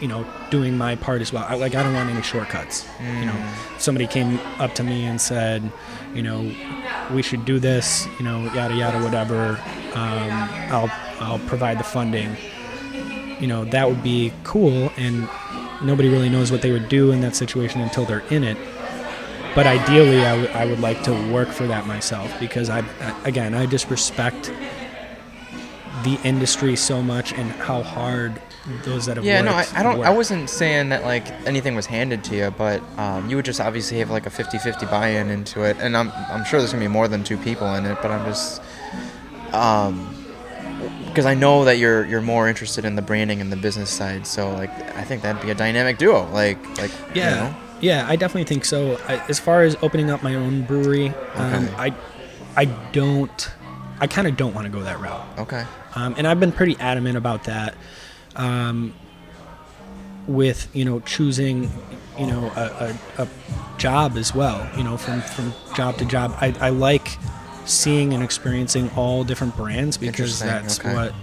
you 0.00 0.08
know, 0.08 0.24
doing 0.50 0.78
my 0.78 0.96
part 0.96 1.20
as 1.20 1.32
well. 1.32 1.44
I, 1.48 1.54
like 1.54 1.74
I 1.74 1.82
don't 1.82 1.94
want 1.94 2.10
any 2.10 2.22
shortcuts. 2.22 2.86
You 3.00 3.26
know, 3.26 3.54
somebody 3.78 4.06
came 4.06 4.38
up 4.58 4.74
to 4.76 4.84
me 4.84 5.04
and 5.04 5.20
said, 5.20 5.70
you 6.14 6.22
know, 6.22 6.52
we 7.12 7.22
should 7.22 7.44
do 7.44 7.58
this, 7.58 8.06
you 8.18 8.24
know, 8.24 8.44
yada 8.54 8.74
yada, 8.74 9.02
whatever. 9.02 9.60
Um, 9.94 10.30
I'll 10.70 10.90
I'll 11.20 11.38
provide 11.40 11.78
the 11.78 11.84
funding. 11.84 12.36
You 13.40 13.48
know, 13.48 13.64
that 13.66 13.88
would 13.88 14.02
be 14.02 14.32
cool, 14.44 14.92
and 14.96 15.28
nobody 15.82 16.08
really 16.08 16.28
knows 16.28 16.52
what 16.52 16.62
they 16.62 16.70
would 16.70 16.88
do 16.88 17.10
in 17.10 17.20
that 17.22 17.34
situation 17.34 17.80
until 17.80 18.04
they're 18.04 18.22
in 18.30 18.44
it. 18.44 18.56
But 19.54 19.66
ideally, 19.66 20.24
I, 20.24 20.30
w- 20.30 20.48
I 20.52 20.64
would 20.66 20.80
like 20.80 21.02
to 21.04 21.12
work 21.32 21.48
for 21.48 21.66
that 21.68 21.86
myself 21.86 22.34
because 22.40 22.68
I, 22.70 22.82
again, 23.24 23.54
I 23.54 23.66
just 23.66 23.88
respect 23.88 24.52
the 26.02 26.18
industry 26.24 26.76
so 26.76 27.02
much 27.02 27.32
and 27.32 27.50
how 27.52 27.82
hard 27.82 28.40
those 28.82 29.06
that 29.06 29.16
have 29.16 29.24
Yeah, 29.24 29.42
no, 29.42 29.52
I, 29.52 29.64
I 29.74 29.82
don't. 29.82 30.02
I 30.04 30.10
wasn't 30.10 30.50
saying 30.50 30.88
that 30.88 31.04
like 31.04 31.26
anything 31.46 31.74
was 31.76 31.86
handed 31.86 32.24
to 32.24 32.36
you, 32.36 32.50
but 32.56 32.82
um, 32.98 33.28
you 33.30 33.36
would 33.36 33.44
just 33.44 33.60
obviously 33.60 33.98
have 33.98 34.10
like 34.10 34.26
a 34.26 34.30
50-50 34.30 34.90
buy-in 34.90 35.28
into 35.30 35.62
it, 35.62 35.76
and 35.80 35.96
I'm 35.96 36.10
I'm 36.30 36.44
sure 36.44 36.60
there's 36.60 36.72
gonna 36.72 36.84
be 36.84 36.88
more 36.88 37.06
than 37.08 37.22
two 37.24 37.36
people 37.38 37.72
in 37.74 37.86
it, 37.86 37.98
but 38.02 38.10
I'm 38.10 38.24
just 38.24 38.60
um 39.52 40.12
because 41.06 41.26
I 41.26 41.34
know 41.34 41.64
that 41.64 41.78
you're 41.78 42.04
you're 42.06 42.20
more 42.22 42.48
interested 42.48 42.84
in 42.84 42.96
the 42.96 43.02
branding 43.02 43.40
and 43.40 43.52
the 43.52 43.56
business 43.56 43.90
side, 43.90 44.26
so 44.26 44.50
like 44.52 44.70
I 44.96 45.04
think 45.04 45.22
that'd 45.22 45.40
be 45.40 45.50
a 45.50 45.54
dynamic 45.54 45.98
duo, 45.98 46.28
like 46.32 46.58
like 46.78 46.90
you 47.14 47.20
Yeah, 47.22 47.34
know? 47.36 47.54
Yeah, 47.84 48.06
I 48.08 48.16
definitely 48.16 48.44
think 48.44 48.64
so. 48.64 48.98
I, 49.06 49.16
as 49.28 49.38
far 49.38 49.62
as 49.62 49.76
opening 49.82 50.10
up 50.10 50.22
my 50.22 50.34
own 50.34 50.62
brewery, 50.62 51.08
um, 51.34 51.64
Okay. 51.66 51.74
I, 51.76 51.94
I 52.56 52.64
don't, 52.92 53.50
I 54.00 54.06
kind 54.06 54.26
of 54.26 54.36
don't 54.36 54.54
want 54.54 54.66
to 54.66 54.72
go 54.72 54.82
that 54.82 54.98
route. 55.00 55.24
okay, 55.38 55.64
um, 55.94 56.14
and 56.18 56.26
I've 56.26 56.40
been 56.40 56.52
pretty 56.52 56.76
adamant 56.80 57.16
about 57.16 57.44
that. 57.44 57.74
Um, 58.36 58.94
with 60.26 60.68
you 60.72 60.84
know 60.84 61.00
choosing, 61.00 61.70
you 62.18 62.26
know 62.26 62.50
a, 62.56 62.96
a, 63.18 63.22
a 63.24 63.28
job 63.76 64.16
as 64.16 64.34
well. 64.34 64.66
You 64.76 64.82
know 64.84 64.96
from 64.96 65.20
from 65.20 65.52
job 65.76 65.98
to 65.98 66.04
job. 66.04 66.34
I, 66.40 66.54
I 66.60 66.70
like 66.70 67.08
seeing 67.66 68.14
and 68.14 68.22
experiencing 68.22 68.90
all 68.96 69.24
different 69.24 69.56
brands 69.56 69.96
because 69.98 70.40
that's 70.40 70.80
okay. 70.80 70.94
what. 70.94 71.14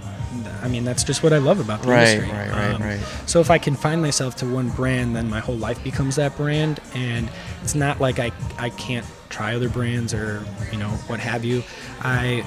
I 0.61 0.67
mean, 0.67 0.83
that's 0.83 1.03
just 1.03 1.23
what 1.23 1.33
I 1.33 1.37
love 1.39 1.59
about 1.59 1.81
the 1.81 1.89
Right, 1.89 2.07
industry. 2.19 2.31
right, 2.37 2.49
right, 2.51 2.75
Um, 2.75 2.81
right. 2.81 2.99
So 3.25 3.39
if 3.39 3.49
I 3.49 3.57
can 3.57 3.75
find 3.75 4.01
myself 4.01 4.35
to 4.37 4.45
one 4.45 4.69
brand, 4.69 5.15
then 5.15 5.29
my 5.29 5.39
whole 5.39 5.57
life 5.57 5.83
becomes 5.83 6.15
that 6.17 6.35
brand, 6.37 6.79
and 6.93 7.29
it's 7.63 7.75
not 7.75 7.99
like 7.99 8.19
I 8.19 8.31
I 8.57 8.69
can't 8.69 9.05
try 9.29 9.55
other 9.55 9.69
brands 9.69 10.13
or 10.13 10.45
you 10.71 10.77
know 10.77 10.89
what 11.07 11.19
have 11.19 11.43
you. 11.45 11.63
I 12.01 12.43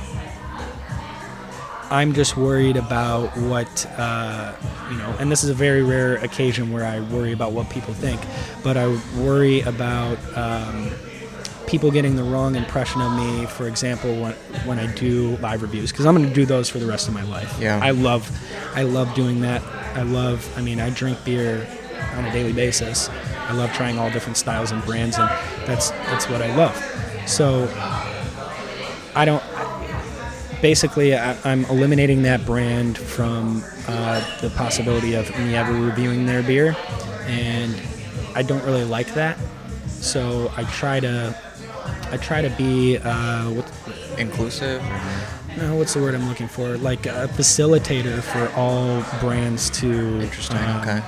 I'm 1.91 2.13
just 2.15 2.37
worried 2.37 2.77
about 2.77 3.37
what 3.37 3.87
uh, 3.99 4.53
you 4.91 4.97
know, 4.97 5.15
and 5.19 5.31
this 5.31 5.45
is 5.45 5.51
a 5.51 5.55
very 5.55 5.83
rare 5.83 6.17
occasion 6.17 6.73
where 6.73 6.85
I 6.85 7.01
worry 7.01 7.33
about 7.33 7.53
what 7.53 7.69
people 7.71 7.95
think, 7.95 8.21
but 8.63 8.77
I 8.77 8.89
worry 9.19 9.61
about 9.63 10.19
um, 10.37 10.91
people 11.67 11.91
getting 11.91 12.17
the 12.17 12.23
wrong 12.23 12.55
impression 12.55 13.01
of 13.01 13.13
me. 13.13 13.47
For 13.47 13.67
example, 13.67 14.15
when 14.21 14.33
when 14.65 14.79
I 14.79 14.93
do 14.95 15.37
live 15.39 15.63
reviews, 15.63 15.93
because 15.93 16.07
I'm 16.07 16.17
going 16.17 16.29
to 16.29 16.35
do 16.35 16.45
those 16.47 16.69
for 16.69 16.79
the 16.79 16.87
rest 16.87 17.09
of 17.09 17.15
my 17.15 17.25
life. 17.25 17.57
Yeah. 17.61 17.81
I 17.83 17.91
love, 17.91 18.31
I 18.75 18.83
love 18.83 19.15
doing 19.15 19.41
that. 19.43 19.63
I 19.95 20.03
love. 20.03 20.47
I 20.57 20.63
mean, 20.63 20.81
I 20.81 20.91
drink 20.91 21.25
beer 21.25 21.67
on 22.17 22.25
a 22.25 22.33
daily 22.33 22.53
basis. 22.53 23.09
I 23.49 23.53
love 23.53 23.73
trying 23.73 23.99
all 23.99 24.11
different 24.11 24.37
styles 24.37 24.71
and 24.71 24.83
brands, 24.85 25.19
and 25.19 25.29
that's 25.67 25.91
that's 25.91 26.29
what 26.29 26.43
I 26.43 26.55
love. 26.57 26.77
So 27.29 27.69
I 29.15 29.25
don't. 29.25 29.43
Basically, 30.63 31.15
I, 31.15 31.37
I'm 31.45 31.67
eliminating 31.67 32.23
that 32.23 32.47
brand 32.47 32.97
from 32.97 33.63
uh, 33.87 34.41
the 34.41 34.49
possibility 34.51 35.15
of 35.15 35.29
me 35.39 35.55
ever 35.55 35.73
reviewing 35.73 36.25
their 36.25 36.43
beer, 36.43 36.75
and 37.27 37.81
I 38.35 38.43
don't 38.43 38.65
really 38.65 38.85
like 38.85 39.13
that. 39.15 39.39
So 39.87 40.51
I 40.57 40.65
try 40.65 41.01
to, 41.01 41.39
I 42.11 42.17
try 42.17 42.43
to 42.43 42.51
be 42.51 42.99
uh, 42.99 43.45
what, 43.51 43.71
inclusive. 44.19 44.83
or- 44.83 45.57
no, 45.57 45.77
what's 45.77 45.95
the 45.95 46.01
word 46.01 46.15
I'm 46.17 46.29
looking 46.29 46.49
for? 46.49 46.77
Like 46.79 47.07
a 47.07 47.29
facilitator 47.33 48.21
for 48.23 48.53
all 48.59 49.05
brands 49.21 49.71
to 49.81 50.21
Interesting, 50.21 50.57
um, 50.59 50.81
okay. 50.81 51.03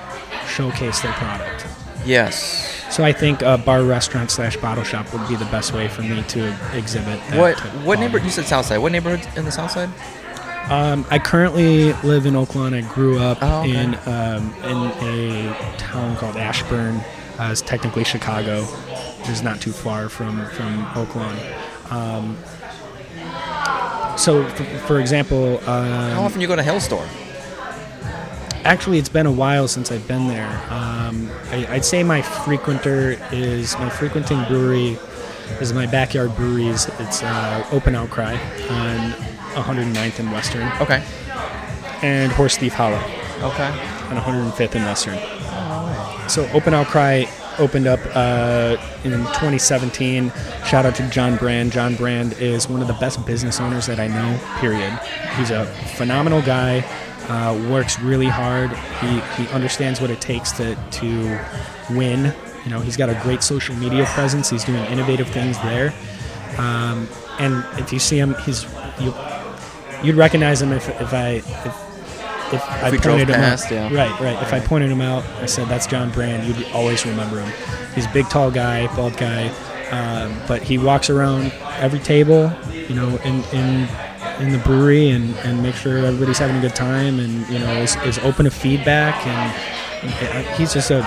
showcase 0.47 1.01
their 1.01 1.11
product. 1.13 1.65
Yes. 2.05 2.73
So 2.89 3.03
I 3.03 3.11
think 3.11 3.41
a 3.41 3.57
bar, 3.57 3.83
restaurant 3.83 4.31
slash 4.31 4.55
bottle 4.55 4.85
shop 4.85 5.11
would 5.11 5.27
be 5.27 5.35
the 5.35 5.43
best 5.45 5.73
way 5.73 5.89
for 5.89 6.01
me 6.01 6.23
to 6.29 6.55
exhibit. 6.73 7.19
That 7.29 7.37
What 7.37 7.59
what 7.83 7.99
neighborhood? 7.99 8.23
You 8.25 8.31
said 8.31 8.45
Southside. 8.45 8.79
What 8.79 8.93
neighborhood 8.93 9.27
in 9.37 9.43
the 9.43 9.51
Southside? 9.51 9.89
Um, 10.71 11.05
I 11.09 11.19
currently 11.19 11.91
live 12.03 12.25
in 12.25 12.35
Oak 12.37 12.55
Lawn. 12.55 12.73
I 12.73 12.81
grew 12.93 13.19
up 13.19 13.39
Oh, 13.41 13.61
okay. 13.61 13.71
in 13.75 13.95
um, 14.05 14.53
in 14.63 15.51
a 15.51 15.75
town 15.77 16.15
called 16.15 16.37
Ashburn. 16.37 16.95
Uh, 17.37 17.49
it's 17.51 17.61
technically 17.61 18.05
Chicago. 18.05 18.65
It's 19.29 19.41
not 19.41 19.59
too 19.61 19.71
far 19.71 20.09
from 20.09 20.45
from 20.47 20.87
Oak 20.95 21.15
Lawn. 21.15 21.37
Um, 21.89 22.37
so, 24.17 24.47
for, 24.49 24.63
for 24.87 24.99
example, 24.99 25.59
How 25.59 25.73
um, 26.17 26.25
often 26.25 26.41
you 26.41 26.47
go 26.47 26.55
to 26.55 26.63
Hailstorm? 26.63 27.07
actually, 28.65 28.97
it's 28.97 29.09
been 29.09 29.25
a 29.25 29.31
while 29.31 29.67
since 29.67 29.91
I've 29.91 30.07
been 30.07 30.27
there. 30.27 30.49
Um, 30.69 31.29
I, 31.51 31.67
I'd 31.69 31.85
say 31.85 32.03
my 32.03 32.21
frequenter 32.21 33.17
is 33.31 33.77
my 33.79 33.89
frequenting 33.89 34.43
brewery 34.45 34.97
is 35.61 35.71
my 35.71 35.85
backyard 35.85 36.35
breweries. 36.35 36.87
It's 36.99 37.23
uh, 37.23 37.65
Open 37.71 37.95
Outcry 37.95 38.33
on 38.33 39.11
109th 39.53 40.19
and 40.19 40.31
Western, 40.33 40.69
Okay. 40.81 41.01
and 42.01 42.31
Horse 42.33 42.57
Thief 42.57 42.73
Hollow 42.73 43.01
Okay. 43.41 43.67
on 44.09 44.17
105th 44.17 44.75
and 44.75 44.85
Western. 44.85 45.17
So 46.29 46.49
Open 46.51 46.73
Outcry 46.73 47.23
opened 47.59 47.87
up 47.87 47.99
uh, 48.13 48.77
in 49.03 49.11
2017. 49.11 50.31
Shout 50.65 50.85
out 50.85 50.95
to 50.95 51.09
John 51.09 51.37
Brand. 51.37 51.71
John 51.71 51.95
Brand 51.95 52.33
is 52.33 52.69
one 52.69 52.81
of 52.81 52.87
the 52.87 52.93
best 52.93 53.25
business 53.25 53.59
owners 53.59 53.85
that 53.87 53.99
I 53.99 54.07
know. 54.07 54.39
Period. 54.59 54.97
He's 55.37 55.51
a 55.51 55.65
phenomenal 55.95 56.41
guy. 56.41 56.79
Uh, 57.27 57.69
works 57.69 57.99
really 57.99 58.27
hard. 58.27 58.71
He, 59.01 59.19
he 59.43 59.49
understands 59.51 59.99
what 59.99 60.09
it 60.09 60.21
takes 60.21 60.51
to 60.53 60.75
to 60.75 61.39
win. 61.91 62.33
You 62.63 62.71
know, 62.71 62.79
he's 62.79 62.97
got 62.97 63.09
a 63.09 63.19
great 63.21 63.43
social 63.43 63.75
media 63.75 64.05
presence. 64.05 64.49
He's 64.49 64.63
doing 64.63 64.83
innovative 64.85 65.27
things 65.29 65.57
there. 65.61 65.93
Um, 66.57 67.07
and 67.39 67.63
if 67.79 67.91
you 67.91 67.99
see 67.99 68.17
him, 68.17 68.35
he's 68.45 68.63
you, 68.99 69.13
you'd 70.03 70.15
recognize 70.15 70.61
him 70.61 70.71
if, 70.71 70.87
if 71.01 71.13
I 71.13 71.41
if 71.65 71.86
if, 72.53 72.61
I 72.69 72.89
we 72.91 72.97
drove 72.97 73.17
pointed 73.17 73.29
him 73.29 73.35
past, 73.41 73.65
out. 73.67 73.91
yeah. 73.91 73.93
Right, 73.95 74.19
right. 74.19 74.41
If 74.43 74.53
I 74.53 74.59
pointed 74.59 74.89
him 74.91 75.01
out, 75.01 75.23
I 75.41 75.45
said 75.45 75.67
that's 75.67 75.87
John 75.87 76.11
Brand. 76.11 76.47
You'd 76.47 76.65
always 76.73 77.05
remember 77.05 77.39
him. 77.41 77.51
He's 77.95 78.05
a 78.05 78.09
big, 78.13 78.29
tall 78.29 78.51
guy, 78.51 78.87
bald 78.95 79.17
guy, 79.17 79.49
um, 79.91 80.35
but 80.47 80.61
he 80.63 80.77
walks 80.77 81.09
around 81.09 81.51
every 81.79 81.99
table, 81.99 82.51
you 82.73 82.95
know, 82.95 83.07
in 83.23 83.43
in 83.53 83.87
in 84.39 84.51
the 84.51 84.61
brewery 84.63 85.09
and 85.09 85.35
and 85.37 85.61
make 85.63 85.75
sure 85.75 85.97
everybody's 86.05 86.37
having 86.37 86.57
a 86.57 86.61
good 86.61 86.75
time, 86.75 87.19
and 87.19 87.47
you 87.49 87.59
know, 87.59 87.71
is, 87.81 87.95
is 88.05 88.19
open 88.19 88.45
to 88.45 88.51
feedback, 88.51 89.15
and 89.25 89.53
uh, 90.47 90.55
he's 90.55 90.73
just 90.73 90.91
a 90.91 91.01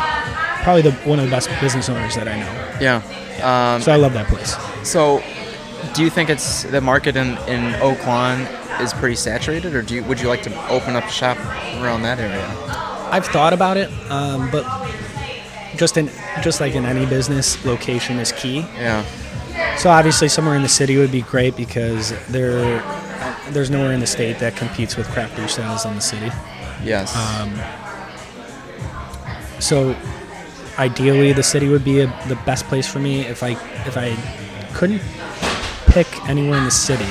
probably 0.63 0.83
the 0.83 0.93
one 1.09 1.19
of 1.19 1.25
the 1.27 1.31
best 1.31 1.49
business 1.61 1.89
owners 1.89 2.15
that 2.17 2.29
I 2.29 2.39
know. 2.39 2.79
Yeah. 2.81 2.97
Um, 3.43 3.81
So 3.81 3.93
I 3.93 3.97
love 3.97 4.13
that 4.15 4.27
place. 4.29 4.55
so, 4.87 5.23
do 5.95 6.03
you 6.03 6.11
think 6.11 6.29
it's 6.29 6.65
the 6.65 6.81
market 6.81 7.17
in 7.17 7.39
in 7.49 7.75
Oak 7.81 8.05
Lawn 8.07 8.47
is 8.81 8.93
pretty 8.93 9.17
saturated, 9.17 9.75
or 9.75 9.83
do 9.83 9.95
you 9.95 10.05
would 10.05 10.21
you 10.21 10.29
like 10.29 10.43
to 10.45 10.69
open 10.69 10.97
up 10.97 11.09
shop 11.09 11.39
around 11.83 12.03
that 12.03 12.19
area? 12.19 12.47
I've 13.11 13.27
thought 13.27 13.53
about 13.53 13.77
it, 13.77 13.91
um, 14.11 14.51
but 14.51 14.65
just 15.77 15.97
in 15.97 16.11
just 16.43 16.61
like 16.61 16.75
in 16.75 16.85
any 16.85 17.07
business, 17.07 17.65
location 17.65 18.19
is 18.19 18.33
key. 18.33 18.61
Yeah. 18.77 19.05
So 19.77 19.91
obviously, 19.91 20.29
somewhere 20.29 20.55
in 20.57 20.63
the 20.63 20.69
city 20.69 20.97
would 20.97 21.13
be 21.13 21.23
great 21.23 21.57
because 21.57 22.13
there, 22.29 22.83
there's 23.51 23.71
nowhere 23.71 23.93
in 23.93 24.01
the 24.01 24.07
state 24.07 24.39
that 24.39 24.57
competes 24.57 24.97
with 24.97 25.09
craft 25.09 25.37
beer 25.37 25.49
sales 25.49 25.85
in 25.85 25.95
the 25.95 26.01
city. 26.01 26.31
Yes. 26.83 27.17
Um, 27.17 27.53
So 29.61 29.95
ideally, 30.79 31.33
the 31.35 31.43
city 31.43 31.69
would 31.69 31.85
be 31.85 32.01
a, 32.01 32.07
the 32.29 32.37
best 32.47 32.65
place 32.67 32.87
for 32.87 32.99
me. 32.99 33.21
If 33.21 33.43
I 33.43 33.51
if 33.87 33.97
I 33.97 34.17
couldn't 34.73 35.03
pick 35.87 36.07
anywhere 36.29 36.59
in 36.59 36.65
the 36.65 36.71
city, 36.71 37.05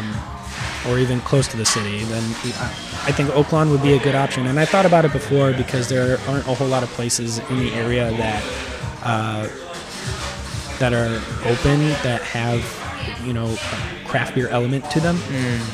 um, 0.00 0.90
or 0.90 0.98
even 0.98 1.20
close 1.20 1.46
to 1.48 1.56
the 1.56 1.66
city, 1.66 2.04
then 2.04 2.22
I 3.04 3.12
think 3.12 3.30
Oak 3.30 3.52
Lawn 3.52 3.70
would 3.70 3.82
be 3.82 3.92
a 3.92 3.98
good 3.98 4.14
option. 4.14 4.46
And 4.46 4.58
I 4.58 4.64
thought 4.64 4.86
about 4.86 5.04
it 5.04 5.12
before 5.12 5.52
because 5.52 5.88
there 5.88 6.18
aren't 6.28 6.46
a 6.46 6.54
whole 6.54 6.68
lot 6.68 6.82
of 6.82 6.88
places 6.90 7.38
in 7.38 7.58
the 7.58 7.72
area 7.72 8.10
that 8.10 8.44
uh, 9.02 9.48
that 10.78 10.92
are 10.92 11.20
open 11.44 11.80
that 12.02 12.22
have 12.22 12.64
you 13.24 13.32
know 13.32 13.46
a 13.46 14.08
craft 14.08 14.34
beer 14.34 14.48
element 14.48 14.90
to 14.90 15.00
them. 15.00 15.16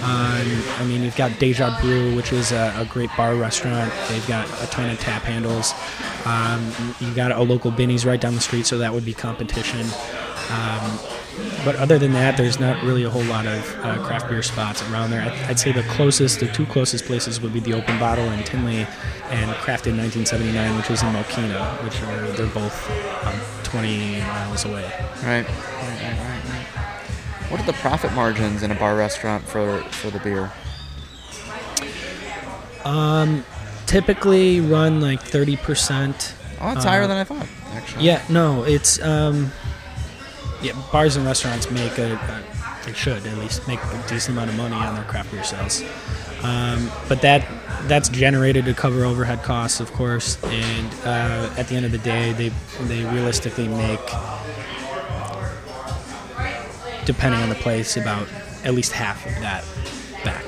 Um, 0.03 0.63
I 0.79 0.85
mean, 0.87 1.03
you've 1.03 1.17
got 1.17 1.39
Deja 1.39 1.81
Brew, 1.81 2.15
which 2.15 2.33
is 2.33 2.53
a, 2.53 2.75
a 2.77 2.85
great 2.85 3.11
bar 3.17 3.35
restaurant. 3.35 3.93
They've 4.09 4.27
got 4.27 4.47
a 4.63 4.67
ton 4.67 4.91
of 4.91 4.99
tap 5.01 5.23
handles. 5.23 5.73
Um, 6.27 6.95
you've 7.01 7.17
got 7.17 7.33
a 7.33 7.41
local 7.43 7.71
Binny's 7.71 8.05
right 8.05 8.21
down 8.21 8.35
the 8.35 8.41
street, 8.41 8.67
so 8.67 8.79
that 8.79 8.93
would 8.93 9.05
be 9.05 9.15
competition. 9.15 9.87
Um, 10.51 10.99
but 11.65 11.77
other 11.77 11.99
than 11.99 12.13
that, 12.13 12.37
there's 12.37 12.59
not 12.61 12.83
really 12.85 13.03
a 13.05 13.11
whole 13.11 13.25
lot 13.25 13.47
of 13.47 13.77
uh, 13.85 13.99
craft 14.07 14.29
beer 14.29 14.43
spots 14.43 14.83
around 14.91 15.11
there. 15.11 15.23
I'd, 15.23 15.33
I'd 15.51 15.59
say 15.59 15.73
the 15.73 15.83
closest, 15.85 16.41
the 16.41 16.47
two 16.49 16.65
closest 16.67 17.05
places 17.05 17.41
would 17.41 17.53
be 17.53 17.61
the 17.61 17.75
Open 17.75 17.99
Bottle 17.99 18.25
in 18.33 18.43
Tinley 18.45 18.87
and 19.31 19.51
Crafted 19.57 19.97
1979, 19.99 20.77
which 20.77 20.91
is 20.91 21.03
in 21.03 21.09
Mokena, 21.09 21.83
which 21.85 22.01
are 22.03 22.31
they're 22.37 22.47
both 22.47 22.91
um, 23.27 23.39
20 23.65 24.21
miles 24.21 24.65
away. 24.65 24.85
right. 25.25 25.25
Right. 25.25 25.47
Right. 25.47 26.19
Right. 26.19 26.43
Right. 26.49 27.51
What 27.51 27.61
are 27.61 27.67
the 27.67 27.73
profit 27.75 28.13
margins 28.13 28.63
in 28.63 28.71
a 28.71 28.75
bar 28.75 28.97
restaurant 28.97 29.45
for 29.45 29.81
for 29.91 30.11
the 30.11 30.19
beer? 30.21 30.51
Um, 32.85 33.45
Typically 33.87 34.59
run 34.61 35.01
like 35.01 35.21
30%. 35.23 36.33
Oh, 36.61 36.73
it's 36.73 36.85
Uh, 36.85 36.89
higher 36.89 37.07
than 37.07 37.19
I 37.19 37.23
thought. 37.25 37.47
Actually. 37.73 38.05
Yeah, 38.05 38.21
no, 38.29 38.65
it's 38.65 39.01
um, 39.01 39.53
yeah. 40.67 40.83
Bars 40.93 41.17
and 41.17 41.25
restaurants 41.27 41.71
make 41.71 41.99
a, 41.99 42.15
a 42.15 42.43
they 42.85 42.93
should 42.93 43.27
at 43.27 43.39
least 43.39 43.67
make 43.67 43.81
a 43.83 44.05
decent 44.09 44.37
amount 44.37 44.51
of 44.51 44.57
money 44.57 44.75
on 44.75 44.95
their 44.95 45.05
craft 45.05 45.33
beer 45.33 45.43
sales, 45.43 45.83
um, 46.43 46.91
but 47.09 47.21
that 47.23 47.47
that's 47.89 48.09
generated 48.09 48.65
to 48.65 48.75
cover 48.75 49.05
overhead 49.05 49.43
costs, 49.43 49.81
of 49.81 49.93
course, 49.93 50.43
and 50.45 50.95
uh, 51.05 51.53
at 51.57 51.69
the 51.69 51.75
end 51.75 51.85
of 51.85 51.93
the 51.93 51.99
day, 51.99 52.33
they 52.33 52.51
they 52.85 53.05
realistically 53.13 53.69
make, 53.69 54.01
depending 57.05 57.41
on 57.41 57.49
the 57.49 57.57
place, 57.57 57.97
about 57.97 58.29
at 58.65 58.75
least 58.75 58.93
half 58.93 59.25
of 59.27 59.35
that 59.41 59.65
back. 60.25 60.45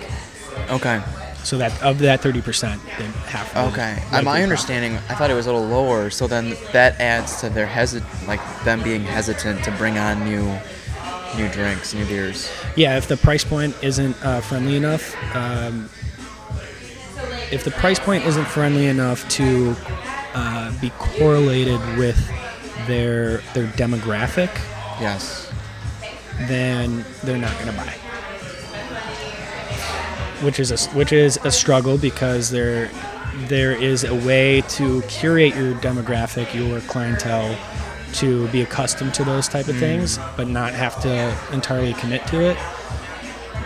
Okay. 0.70 1.02
So 1.44 1.56
that 1.58 1.82
of 1.82 1.98
that 2.00 2.20
thirty 2.20 2.42
percent, 2.42 2.80
half. 2.82 3.56
Okay. 3.72 4.02
Uh, 4.10 4.16
my 4.16 4.22
profit. 4.22 4.42
understanding, 4.42 4.94
I 5.08 5.14
thought 5.14 5.30
it 5.30 5.34
was 5.34 5.46
a 5.46 5.52
little 5.52 5.66
lower. 5.68 6.10
So 6.10 6.26
then 6.26 6.56
that 6.72 7.00
adds 7.00 7.40
to 7.40 7.48
their 7.48 7.66
hesit, 7.66 8.02
like 8.26 8.40
them 8.64 8.82
being 8.82 9.02
hesitant 9.02 9.64
to 9.64 9.70
bring 9.72 9.96
on 9.98 10.24
new, 10.24 10.58
new 11.36 11.48
drinks, 11.50 11.94
new 11.94 12.04
beers. 12.06 12.50
Yeah, 12.76 12.96
if 12.98 13.08
the 13.08 13.16
price 13.16 13.44
point 13.44 13.74
isn't 13.82 14.16
uh, 14.24 14.40
friendly 14.42 14.76
enough, 14.76 15.14
um, 15.34 15.88
if 17.50 17.64
the 17.64 17.70
price 17.70 17.98
point 17.98 18.24
isn't 18.26 18.44
friendly 18.46 18.86
enough 18.86 19.26
to 19.30 19.74
uh, 20.34 20.78
be 20.80 20.90
correlated 20.98 21.80
with 21.96 22.18
their 22.86 23.38
their 23.54 23.66
demographic, 23.78 24.50
Yes. 25.00 25.50
then 26.42 27.04
they're 27.22 27.38
not 27.38 27.54
going 27.58 27.70
to 27.70 27.76
buy. 27.76 27.94
Which 30.42 30.60
is 30.60 30.70
a 30.70 30.90
which 30.96 31.12
is 31.12 31.36
a 31.44 31.50
struggle 31.50 31.98
because 31.98 32.50
there 32.50 32.90
there 33.46 33.72
is 33.72 34.04
a 34.04 34.14
way 34.14 34.62
to 34.62 35.02
curate 35.02 35.54
your 35.54 35.74
demographic, 35.74 36.54
your 36.54 36.80
clientele, 36.82 37.56
to 38.14 38.48
be 38.48 38.62
accustomed 38.62 39.14
to 39.14 39.24
those 39.24 39.48
type 39.48 39.68
of 39.68 39.76
mm. 39.76 39.80
things, 39.80 40.18
but 40.36 40.48
not 40.48 40.72
have 40.72 41.00
to 41.02 41.36
entirely 41.52 41.94
commit 41.94 42.26
to 42.28 42.40
it. 42.40 42.56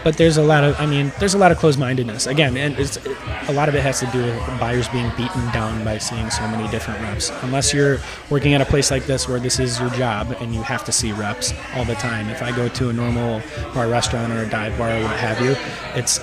But 0.04 0.16
there's 0.16 0.36
a 0.36 0.42
lot 0.42 0.64
of, 0.64 0.80
I 0.80 0.86
mean, 0.86 1.12
there's 1.20 1.34
a 1.34 1.38
lot 1.38 1.52
of 1.52 1.58
closed-mindedness. 1.58 2.26
Again, 2.26 2.56
and 2.56 2.76
it's, 2.76 2.98
a 3.46 3.52
lot 3.52 3.68
of 3.68 3.76
it 3.76 3.82
has 3.82 4.00
to 4.00 4.06
do 4.06 4.20
with 4.20 4.36
buyers 4.58 4.88
being 4.88 5.08
beaten 5.16 5.48
down 5.52 5.84
by 5.84 5.98
seeing 5.98 6.28
so 6.28 6.42
many 6.48 6.68
different 6.72 7.00
reps. 7.02 7.30
Unless 7.42 7.72
you're 7.72 7.98
working 8.28 8.52
at 8.52 8.60
a 8.60 8.64
place 8.64 8.90
like 8.90 9.06
this 9.06 9.28
where 9.28 9.38
this 9.38 9.60
is 9.60 9.78
your 9.78 9.90
job 9.90 10.34
and 10.40 10.52
you 10.52 10.62
have 10.62 10.84
to 10.86 10.92
see 10.92 11.12
reps 11.12 11.54
all 11.76 11.84
the 11.84 11.94
time. 11.94 12.28
If 12.30 12.42
I 12.42 12.50
go 12.50 12.68
to 12.68 12.88
a 12.88 12.92
normal 12.92 13.42
bar 13.74 13.88
restaurant 13.88 14.32
or 14.32 14.42
a 14.42 14.48
dive 14.48 14.76
bar 14.76 14.90
or 14.90 15.02
what 15.04 15.16
have 15.18 15.40
you, 15.40 15.54
it's 15.94 16.18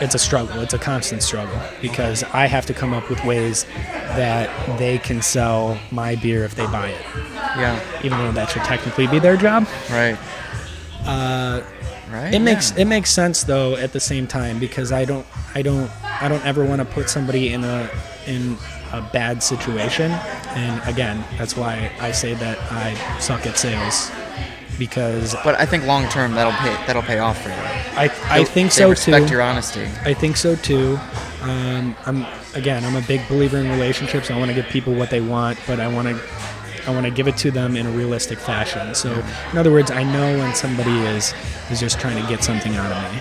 it's 0.00 0.14
a 0.14 0.18
struggle. 0.18 0.60
It's 0.60 0.74
a 0.74 0.78
constant 0.78 1.22
struggle 1.22 1.58
because 1.80 2.22
I 2.24 2.46
have 2.46 2.66
to 2.66 2.74
come 2.74 2.92
up 2.92 3.08
with 3.10 3.22
ways 3.24 3.64
that 3.64 4.78
they 4.78 4.98
can 4.98 5.22
sell 5.22 5.78
my 5.90 6.16
beer 6.16 6.44
if 6.44 6.54
they 6.54 6.66
buy 6.66 6.88
it, 6.88 7.02
Yeah. 7.56 7.80
even 8.02 8.18
though 8.18 8.32
that 8.32 8.50
should 8.50 8.64
technically 8.64 9.06
be 9.06 9.18
their 9.18 9.36
job. 9.36 9.66
Right. 9.90 10.16
Uh. 11.06 11.62
Right. 12.10 12.34
It 12.34 12.40
makes 12.40 12.72
yeah. 12.72 12.80
it 12.82 12.84
makes 12.86 13.08
sense 13.10 13.44
though 13.44 13.76
at 13.76 13.92
the 13.92 14.00
same 14.00 14.26
time 14.26 14.58
because 14.58 14.90
I 14.90 15.04
don't 15.04 15.24
I 15.54 15.62
don't 15.62 15.88
I 16.20 16.28
don't 16.28 16.44
ever 16.44 16.64
want 16.64 16.80
to 16.80 16.84
put 16.84 17.08
somebody 17.08 17.52
in 17.52 17.62
a 17.62 17.88
in 18.26 18.56
a 18.92 19.00
bad 19.00 19.44
situation. 19.44 20.10
And 20.10 20.82
again, 20.88 21.24
that's 21.38 21.56
why 21.56 21.92
I 22.00 22.10
say 22.10 22.34
that 22.34 22.58
I 22.72 22.94
suck 23.20 23.46
at 23.46 23.56
sales 23.56 24.10
because 24.80 25.36
But 25.44 25.54
I 25.60 25.64
think 25.66 25.86
long 25.86 26.08
term 26.08 26.32
that'll 26.34 26.52
pay 26.54 26.74
that'll 26.86 27.02
pay 27.02 27.20
off 27.20 27.40
for 27.40 27.50
you. 27.50 27.54
I 27.54 28.10
I 28.28 28.42
think 28.42 28.72
so 28.72 28.90
respect 28.90 29.28
too. 29.28 29.34
your 29.34 29.42
honesty. 29.42 29.86
I 30.04 30.14
think 30.14 30.36
so 30.36 30.56
too. 30.56 30.98
Um, 31.42 31.94
I'm 32.06 32.26
again, 32.54 32.84
I'm 32.84 32.96
a 32.96 33.06
big 33.06 33.20
believer 33.28 33.58
in 33.58 33.70
relationships. 33.70 34.30
I 34.32 34.36
want 34.36 34.50
to 34.50 34.54
give 34.54 34.66
people 34.66 34.94
what 34.94 35.10
they 35.10 35.20
want, 35.20 35.58
but 35.68 35.78
I 35.78 35.86
want 35.86 36.08
to 36.08 36.20
I 36.86 36.90
want 36.92 37.04
to 37.06 37.12
give 37.12 37.28
it 37.28 37.36
to 37.38 37.50
them 37.52 37.76
in 37.76 37.86
a 37.86 37.90
realistic 37.90 38.38
fashion. 38.38 38.94
So, 38.94 39.12
in 39.52 39.58
other 39.58 39.70
words, 39.70 39.90
I 39.90 40.02
know 40.02 40.38
when 40.38 40.54
somebody 40.54 40.90
is 41.14 41.34
is 41.70 41.78
just 41.78 42.00
trying 42.00 42.20
to 42.20 42.28
get 42.28 42.42
something 42.42 42.74
out 42.74 42.90
of 42.90 43.12
me. 43.12 43.20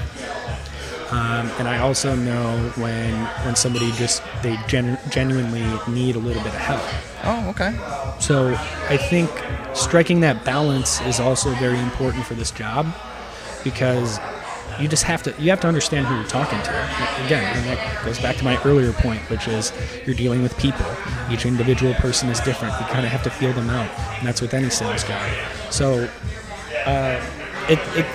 Um, 1.12 1.50
and 1.58 1.68
I 1.68 1.80
also 1.80 2.16
know 2.16 2.72
when 2.76 3.14
when 3.44 3.56
somebody 3.56 3.92
just 3.94 4.22
they 4.44 4.58
gen- 4.68 5.00
genuinely 5.10 5.64
need 5.88 6.16
a 6.16 6.20
little 6.20 6.44
bit 6.44 6.54
of 6.54 6.60
help. 6.60 6.82
Oh, 7.24 7.50
okay. 7.50 7.76
So 8.20 8.54
I 8.90 8.98
think 8.98 9.30
striking 9.74 10.20
that 10.20 10.46
balance 10.46 11.02
is 11.02 11.20
also 11.20 11.52
very 11.56 11.80
important 11.80 12.26
for 12.26 12.36
this 12.36 12.52
job 12.52 12.86
because 13.64 14.20
you 14.80 14.88
just 14.88 15.04
have 15.04 15.24
to 15.24 15.34
you 15.40 15.50
have 15.50 15.60
to 15.62 15.68
understand 15.68 16.06
who 16.06 16.16
you're 16.16 16.28
talking 16.28 16.62
to. 16.62 16.70
Again, 17.26 17.44
and 17.58 17.66
that 17.66 18.06
goes 18.06 18.20
back 18.20 18.38
to 18.38 18.44
my 18.44 18.62
earlier 18.64 18.94
point, 18.94 19.22
which 19.30 19.48
is 19.48 19.74
you're 20.06 20.16
dealing 20.16 20.44
with 20.44 20.56
people. 20.58 20.86
Each 21.32 21.46
individual 21.46 21.94
person 21.96 22.30
is 22.30 22.40
different. 22.42 22.80
You 22.80 22.86
kind 22.88 23.06
of 23.06 23.12
have 23.12 23.24
to 23.24 23.30
feel 23.32 23.54
them 23.54 23.70
out, 23.70 23.90
and 24.20 24.28
that's 24.28 24.42
with 24.42 24.54
any 24.54 24.70
sales 24.70 25.04
guy. 25.04 25.48
So, 25.70 26.08
uh, 26.86 27.20
it, 27.68 27.80
it 27.96 28.06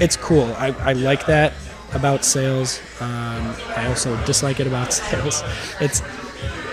it's 0.00 0.16
cool. 0.16 0.54
I, 0.58 0.74
I 0.80 0.92
like 0.92 1.26
that 1.26 1.52
about 1.94 2.24
sales. 2.24 2.80
Um, 3.00 3.54
I 3.76 3.86
also 3.88 4.16
dislike 4.24 4.60
it 4.60 4.66
about 4.66 4.92
sales. 4.92 5.42
It's 5.80 6.02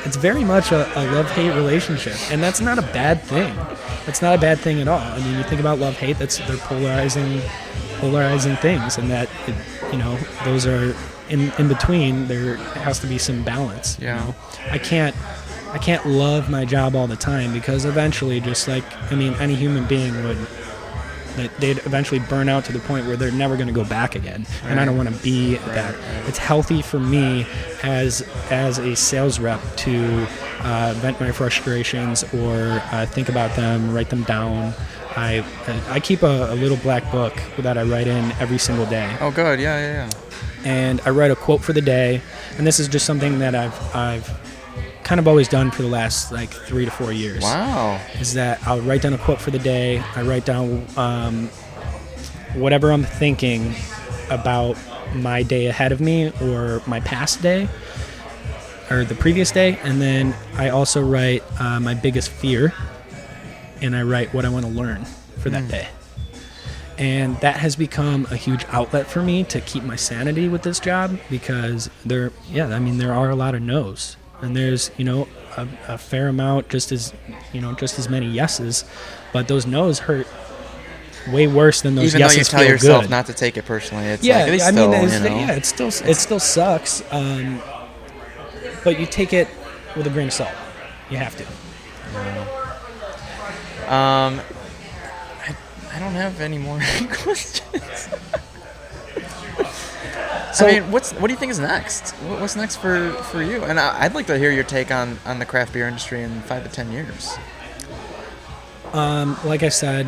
it's 0.05 0.17
very 0.17 0.43
much 0.43 0.71
a, 0.71 0.85
a 0.99 1.03
love 1.11 1.29
hate 1.31 1.49
relationship, 1.49 2.15
and 2.31 2.41
that's 2.41 2.61
not 2.61 2.77
a 2.77 2.83
bad 2.83 3.21
thing. 3.21 3.55
That's 4.05 4.21
not 4.21 4.35
a 4.35 4.37
bad 4.37 4.59
thing 4.59 4.79
at 4.79 4.87
all. 4.87 4.99
I 4.99 5.17
mean, 5.19 5.37
you 5.37 5.43
think 5.43 5.59
about 5.59 5.79
love 5.79 5.97
hate. 5.97 6.19
That's 6.19 6.37
they're 6.37 6.57
polarizing 6.57 7.41
polarizing 7.97 8.55
things, 8.57 8.97
and 8.97 9.09
that 9.09 9.29
it, 9.47 9.55
you 9.91 9.97
know 9.97 10.15
those 10.43 10.67
are 10.67 10.95
in 11.29 11.51
in 11.57 11.67
between. 11.67 12.27
There 12.27 12.57
has 12.57 12.99
to 12.99 13.07
be 13.07 13.17
some 13.17 13.43
balance. 13.43 13.97
Yeah. 13.99 14.19
You 14.19 14.27
know? 14.27 14.35
I 14.71 14.77
can't. 14.77 15.15
I 15.73 15.77
can't 15.77 16.05
love 16.05 16.49
my 16.49 16.63
job 16.63 16.95
all 16.95 17.07
the 17.07 17.17
time 17.17 17.51
because 17.51 17.83
eventually, 17.83 18.39
just 18.39 18.67
like 18.67 18.83
I 19.11 19.15
mean, 19.15 19.33
any 19.35 19.55
human 19.55 19.85
being 19.85 20.13
would, 20.23 20.37
that 21.37 21.55
they'd 21.59 21.77
eventually 21.79 22.19
burn 22.19 22.49
out 22.49 22.65
to 22.65 22.71
the 22.73 22.79
point 22.79 23.05
where 23.07 23.15
they're 23.17 23.31
never 23.31 23.55
going 23.55 23.67
to 23.67 23.73
go 23.73 23.83
back 23.85 24.15
again. 24.15 24.45
And 24.63 24.79
I 24.79 24.85
don't 24.85 24.97
want 24.97 25.09
to 25.09 25.15
be 25.23 25.55
that. 25.55 25.95
It's 26.27 26.37
healthy 26.37 26.81
for 26.81 26.99
me 26.99 27.45
as 27.83 28.21
as 28.51 28.77
a 28.79 28.95
sales 28.95 29.39
rep 29.39 29.61
to 29.77 30.27
uh, 30.61 30.93
vent 30.97 31.19
my 31.19 31.31
frustrations 31.31 32.23
or 32.33 32.81
uh, 32.91 33.05
think 33.05 33.29
about 33.29 33.55
them, 33.55 33.93
write 33.93 34.09
them 34.09 34.23
down. 34.23 34.73
I 35.17 35.45
I 35.89 35.99
keep 35.99 36.23
a, 36.23 36.51
a 36.51 36.55
little 36.55 36.77
black 36.77 37.09
book 37.11 37.33
that 37.59 37.77
I 37.77 37.83
write 37.83 38.07
in 38.07 38.31
every 38.33 38.57
single 38.57 38.85
day 38.85 39.15
Oh, 39.21 39.31
good. 39.31 39.59
Yeah, 39.59 39.77
yeah, 39.79 40.09
yeah. 40.09 40.69
and 40.69 40.99
I 41.05 41.11
write 41.11 41.31
a 41.31 41.35
quote 41.37 41.61
for 41.61 41.71
the 41.73 41.81
day. 41.81 42.21
And 42.57 42.67
this 42.67 42.79
is 42.79 42.87
just 42.89 43.05
something 43.05 43.39
that 43.39 43.55
I've 43.55 43.95
I've 43.95 44.27
kind 45.05 45.19
of 45.19 45.27
always 45.27 45.47
done 45.47 45.69
for 45.71 45.83
the 45.83 45.87
last 45.87 46.31
like 46.31 46.49
three 46.49 46.83
to 46.83 46.91
four 46.91 47.13
years. 47.13 47.43
Wow. 47.43 48.01
Is 48.19 48.33
that 48.33 48.59
I'll 48.67 48.81
write 48.81 49.03
down 49.03 49.13
a 49.13 49.17
quote 49.17 49.39
for 49.39 49.51
the 49.51 49.59
day. 49.59 49.99
I 50.15 50.23
write 50.23 50.45
down 50.45 50.85
um, 50.97 51.47
whatever 52.55 52.91
I'm 52.91 53.03
thinking 53.03 53.73
about 54.29 54.75
my 55.13 55.43
day 55.43 55.67
ahead 55.67 55.91
of 55.91 56.01
me 56.01 56.31
or 56.41 56.81
my 56.87 56.99
past 56.99 57.41
day 57.41 57.69
or 58.89 59.05
the 59.05 59.15
previous 59.15 59.51
day, 59.51 59.79
and 59.83 60.01
then 60.01 60.35
I 60.55 60.69
also 60.69 61.01
write 61.01 61.43
uh, 61.59 61.79
my 61.79 61.93
biggest 61.93 62.29
fear, 62.29 62.73
and 63.81 63.95
I 63.95 64.03
write 64.03 64.33
what 64.33 64.43
I 64.43 64.49
want 64.49 64.65
to 64.65 64.71
learn 64.71 65.05
for 65.39 65.49
that 65.51 65.67
day 65.67 65.87
and 66.97 67.35
that 67.41 67.57
has 67.57 67.75
become 67.75 68.25
a 68.31 68.35
huge 68.37 68.65
outlet 68.69 69.05
for 69.05 69.21
me 69.21 69.43
to 69.43 69.59
keep 69.61 69.83
my 69.83 69.97
sanity 69.97 70.47
with 70.47 70.63
this 70.63 70.79
job 70.79 71.19
because 71.29 71.89
there 72.05 72.31
yeah 72.49 72.67
i 72.67 72.79
mean 72.79 72.97
there 72.97 73.13
are 73.13 73.29
a 73.29 73.35
lot 73.35 73.53
of 73.53 73.61
no's 73.61 74.15
and 74.41 74.55
there's 74.55 74.91
you 74.97 75.05
know 75.05 75.27
a, 75.57 75.67
a 75.87 75.97
fair 75.97 76.27
amount 76.27 76.69
just 76.69 76.91
as 76.91 77.13
you 77.53 77.61
know 77.61 77.73
just 77.73 77.97
as 77.99 78.09
many 78.09 78.27
yeses 78.27 78.83
but 79.33 79.47
those 79.47 79.65
no's 79.65 79.99
hurt 79.99 80.27
way 81.31 81.47
worse 81.47 81.81
than 81.81 81.95
those 81.95 82.09
Even 82.13 82.21
though 82.21 82.27
you 82.27 82.37
yeses 82.37 82.49
tell 82.49 82.59
feel 82.61 82.69
yourself 82.69 83.01
good. 83.03 83.09
not 83.09 83.25
to 83.25 83.33
take 83.33 83.57
it 83.57 83.65
personally, 83.65 84.05
it's 84.05 84.23
yeah 84.23 84.43
like, 84.43 84.53
it's 84.53 84.63
i 84.63 84.71
still, 84.71 84.91
mean 84.91 85.03
it's, 85.03 85.13
you 85.15 85.19
know. 85.21 85.35
yeah 85.35 85.51
it 85.53 85.65
still 85.65 85.87
it 85.87 86.15
still 86.15 86.39
sucks 86.39 87.01
um, 87.11 87.61
but 88.83 88.99
you 88.99 89.05
take 89.07 89.33
it 89.33 89.47
with 89.95 90.05
a 90.05 90.09
grain 90.09 90.27
of 90.27 90.33
salt 90.33 90.51
you 91.09 91.17
have 91.17 91.35
to 91.37 91.45
Um, 93.85 94.41
I, 95.47 95.55
I 95.93 95.99
don't 95.99 96.13
have 96.13 96.41
any 96.41 96.57
more 96.57 96.79
questions. 97.11 98.09
So- 100.55 100.67
I 100.67 100.79
mean, 100.79 100.91
what's 100.91 101.11
what 101.13 101.27
do 101.27 101.33
you 101.33 101.39
think 101.39 101.51
is 101.51 101.59
next? 101.59 102.11
What's 102.39 102.55
next 102.55 102.77
for, 102.77 103.11
for 103.31 103.41
you? 103.43 103.63
And 103.63 103.79
I, 103.79 104.03
I'd 104.03 104.13
like 104.15 104.27
to 104.27 104.37
hear 104.37 104.51
your 104.51 104.63
take 104.63 104.89
on, 104.91 105.19
on 105.25 105.39
the 105.39 105.45
craft 105.45 105.73
beer 105.73 105.87
industry 105.87 106.21
in 106.23 106.41
five 106.43 106.63
to 106.63 106.69
ten 106.69 106.91
years. 106.91 107.35
Um, 108.93 109.37
like 109.43 109.63
I 109.63 109.69
said, 109.69 110.07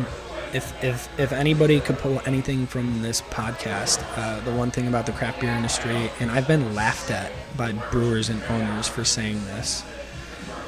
if 0.54 0.72
if 0.82 1.08
if 1.18 1.32
anybody 1.32 1.80
could 1.80 1.98
pull 1.98 2.22
anything 2.24 2.66
from 2.66 3.02
this 3.02 3.20
podcast, 3.20 4.02
uh, 4.16 4.40
the 4.40 4.52
one 4.52 4.70
thing 4.70 4.88
about 4.88 5.04
the 5.06 5.12
craft 5.12 5.40
beer 5.40 5.50
industry, 5.50 6.10
and 6.20 6.30
I've 6.30 6.48
been 6.48 6.74
laughed 6.74 7.10
at 7.10 7.30
by 7.56 7.72
brewers 7.72 8.30
and 8.30 8.42
owners 8.44 8.88
for 8.88 9.04
saying 9.04 9.44
this, 9.44 9.84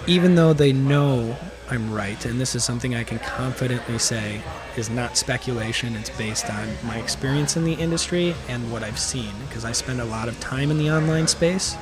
even 0.06 0.34
though 0.34 0.52
they 0.52 0.72
know 0.72 1.36
I'm 1.70 1.92
right, 1.92 2.24
and 2.26 2.40
this 2.40 2.56
is 2.56 2.64
something 2.64 2.96
I 2.96 3.04
can 3.04 3.20
confidently 3.20 3.98
say 3.98 4.42
is 4.76 4.90
not 4.90 5.16
speculation. 5.16 5.94
It's 5.94 6.10
based 6.10 6.50
on 6.50 6.68
my 6.84 6.98
experience 6.98 7.56
in 7.56 7.62
the 7.62 7.74
industry 7.74 8.34
and 8.48 8.72
what 8.72 8.82
I've 8.82 8.98
seen, 8.98 9.32
because 9.46 9.64
I 9.64 9.70
spend 9.70 10.00
a 10.00 10.04
lot 10.04 10.26
of 10.26 10.38
time 10.40 10.72
in 10.72 10.78
the 10.78 10.90
online 10.90 11.28
space. 11.28 11.76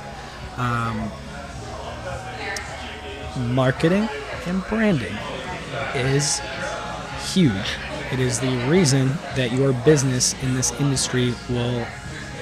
Um, 0.57 1.11
marketing 3.55 4.07
and 4.45 4.63
branding 4.65 5.15
is 5.95 6.39
huge. 7.33 7.55
It 8.11 8.19
is 8.19 8.39
the 8.39 8.55
reason 8.69 9.07
that 9.35 9.51
your 9.51 9.73
business 9.73 10.35
in 10.43 10.53
this 10.53 10.71
industry 10.79 11.33
will 11.49 11.85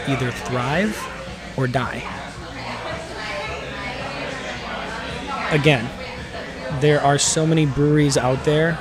either 0.07 0.31
thrive 0.31 0.97
or 1.55 1.67
die. 1.67 2.03
Again, 5.51 5.89
there 6.80 7.01
are 7.01 7.18
so 7.18 7.45
many 7.45 7.65
breweries 7.65 8.18
out 8.18 8.43
there 8.45 8.78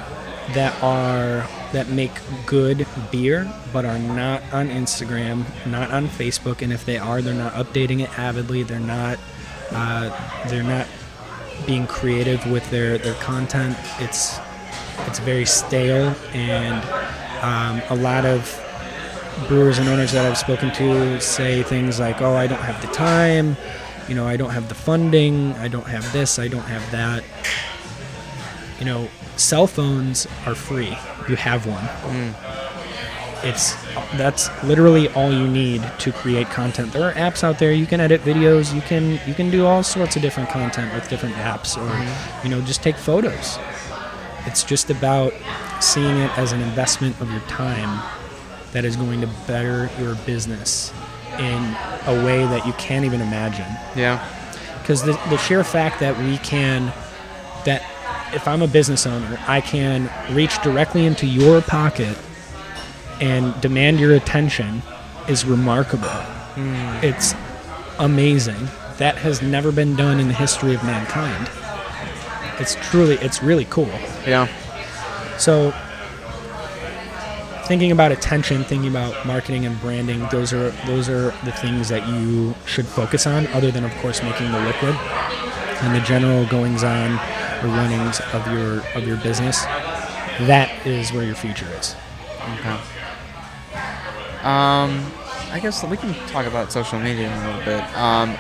that 0.55 0.81
are 0.83 1.47
that 1.73 1.89
make 1.89 2.13
good 2.47 2.87
beer 3.11 3.53
but 3.73 3.85
are 3.85 3.99
not 3.99 4.43
on 4.53 4.69
Instagram, 4.69 5.45
not 5.67 5.91
on 5.91 6.07
Facebook, 6.09 6.63
and 6.63 6.73
if 6.73 6.85
they 6.85 6.99
are, 6.99 7.21
they're 7.21 7.35
not 7.35 7.53
updating 7.55 8.01
it 8.01 8.19
avidly. 8.19 8.63
They're 8.63 8.79
not 8.79 9.19
uh, 9.73 10.47
they're 10.49 10.63
not 10.63 10.87
being 11.67 11.87
creative 11.87 12.45
with 12.51 12.69
their, 12.71 12.99
their 12.99 13.15
content. 13.15 13.77
It's 13.99 14.39
it's 15.07 15.19
very 15.19 15.45
stale, 15.45 16.15
and 16.33 16.83
um, 17.43 17.83
a 17.91 18.01
lot 18.01 18.25
of 18.25 18.63
brewers 19.49 19.79
and 19.79 19.89
owners 19.89 20.13
that 20.13 20.25
I've 20.25 20.39
spoken 20.39 20.73
to 20.75 21.21
say 21.21 21.63
things 21.63 22.01
like, 22.01 22.23
"Oh, 22.23 22.35
I 22.35 22.47
don't 22.47 22.61
have 22.61 22.81
the 22.81 22.93
time," 22.93 23.57
you 24.09 24.15
know, 24.15 24.27
"I 24.27 24.37
don't 24.37 24.51
have 24.51 24.69
the 24.69 24.75
funding," 24.75 25.53
"I 25.55 25.69
don't 25.69 25.87
have 25.87 26.11
this," 26.13 26.39
"I 26.39 26.49
don't 26.49 26.63
have 26.63 26.91
that." 26.93 27.25
You 28.79 28.85
know, 28.85 29.09
cell 29.37 29.67
phones 29.67 30.27
are 30.47 30.55
free. 30.55 30.97
You 31.29 31.37
have 31.37 31.67
one. 31.67 31.85
Hmm. 31.85 33.47
It's 33.47 33.75
that's 34.17 34.49
literally 34.65 35.09
all 35.11 35.33
you 35.33 35.47
need 35.47 35.83
to 36.01 36.13
create 36.13 36.49
content. 36.49 36.93
There 36.93 37.09
are 37.09 37.13
apps 37.13 37.45
out 37.45 37.59
there 37.59 37.73
you 37.73 37.87
can 37.87 38.01
edit 38.01 38.23
videos. 38.23 38.75
You 38.75 38.81
can 38.81 39.21
you 39.27 39.35
can 39.35 39.51
do 39.51 39.67
all 39.67 39.83
sorts 39.83 40.17
of 40.17 40.23
different 40.23 40.49
content 40.49 40.93
with 40.95 41.09
different 41.09 41.35
apps, 41.37 41.77
or 41.77 41.89
hmm. 41.89 42.47
you 42.47 42.51
know 42.51 42.61
just 42.63 42.83
take 42.83 42.97
photos. 42.97 43.59
It's 44.47 44.63
just 44.63 44.91
about 44.91 45.33
seeing 45.81 46.17
it 46.17 46.37
as 46.39 46.53
an 46.53 46.61
investment 46.61 47.21
of 47.21 47.31
your 47.31 47.41
time 47.43 48.03
that 48.73 48.85
is 48.85 48.97
going 48.97 49.21
to 49.21 49.27
better 49.47 49.91
your 49.99 50.15
business 50.27 50.93
in 51.39 51.77
a 52.07 52.23
way 52.25 52.45
that 52.47 52.67
you 52.67 52.73
can't 52.75 53.05
even 53.05 53.21
imagine 53.21 53.67
Yeah. 53.95 54.25
because 54.81 55.03
the, 55.03 55.13
the 55.29 55.37
sheer 55.37 55.65
fact 55.65 56.01
that 56.01 56.17
we 56.19 56.39
can 56.39 56.93
that 57.65 57.83
if 58.33 58.47
i'm 58.49 58.63
a 58.63 58.67
business 58.69 59.07
owner 59.07 59.39
i 59.47 59.61
can 59.61 60.11
reach 60.35 60.61
directly 60.63 61.07
into 61.07 61.27
your 61.27 61.61
pocket 61.63 62.17
and 63.21 63.59
demand 63.61 63.99
your 63.99 64.15
attention 64.15 64.83
is 65.29 65.45
remarkable 65.45 66.09
hmm. 66.55 67.05
it's 67.05 67.35
amazing 67.99 68.69
that 68.99 69.17
has 69.17 69.43
never 69.43 69.71
been 69.73 69.95
done 69.97 70.19
in 70.21 70.29
the 70.29 70.35
history 70.35 70.75
of 70.75 70.83
mankind 70.85 71.49
it's 72.61 72.75
truly 72.89 73.17
it's 73.17 73.43
really 73.43 73.67
cool 73.67 73.91
Yeah. 74.27 74.49
so, 75.39 75.73
thinking 77.67 77.91
about 77.91 78.13
attention, 78.13 78.63
thinking 78.65 78.89
about 78.89 79.27
marketing 79.27 79.67
and 79.67 79.79
branding, 79.81 80.27
those 80.31 80.53
are 80.53 80.71
those 80.87 81.09
are 81.09 81.33
the 81.45 81.53
things 81.53 81.89
that 81.89 82.07
you 82.09 82.55
should 82.65 82.87
focus 82.87 83.27
on. 83.27 83.47
Other 83.49 83.71
than, 83.71 83.85
of 83.85 83.93
course, 83.97 84.23
making 84.23 84.53
the 84.53 84.61
liquid 84.61 84.95
and 85.83 85.95
the 85.95 86.01
general 86.07 86.47
goings 86.47 86.85
on 86.85 87.19
or 87.67 87.77
runnings 87.77 88.21
of 88.33 88.47
your 88.53 88.81
of 88.95 89.07
your 89.07 89.17
business. 89.19 89.65
That 90.47 90.87
is 90.87 91.13
where 91.13 91.25
your 91.25 91.35
future 91.35 91.69
is. 91.79 91.97
Okay. 92.59 92.79
Um, 94.43 95.05
I 95.51 95.59
guess 95.61 95.83
we 95.85 95.97
can 95.97 96.15
talk 96.29 96.47
about 96.47 96.73
social 96.73 96.99
media 96.99 97.27
in 97.27 97.33
a 97.33 97.47
little 97.47 97.65
bit. 97.65 97.97
Um, 97.97 98.35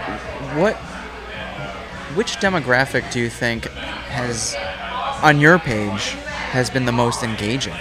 what, 0.60 0.76
which 2.14 2.36
demographic 2.36 3.10
do 3.10 3.18
you 3.18 3.30
think 3.30 3.66
has, 3.66 4.54
on 5.24 5.40
your 5.40 5.58
page, 5.58 6.10
has 6.52 6.70
been 6.70 6.84
the 6.84 6.92
most 6.92 7.22
engaging? 7.22 7.74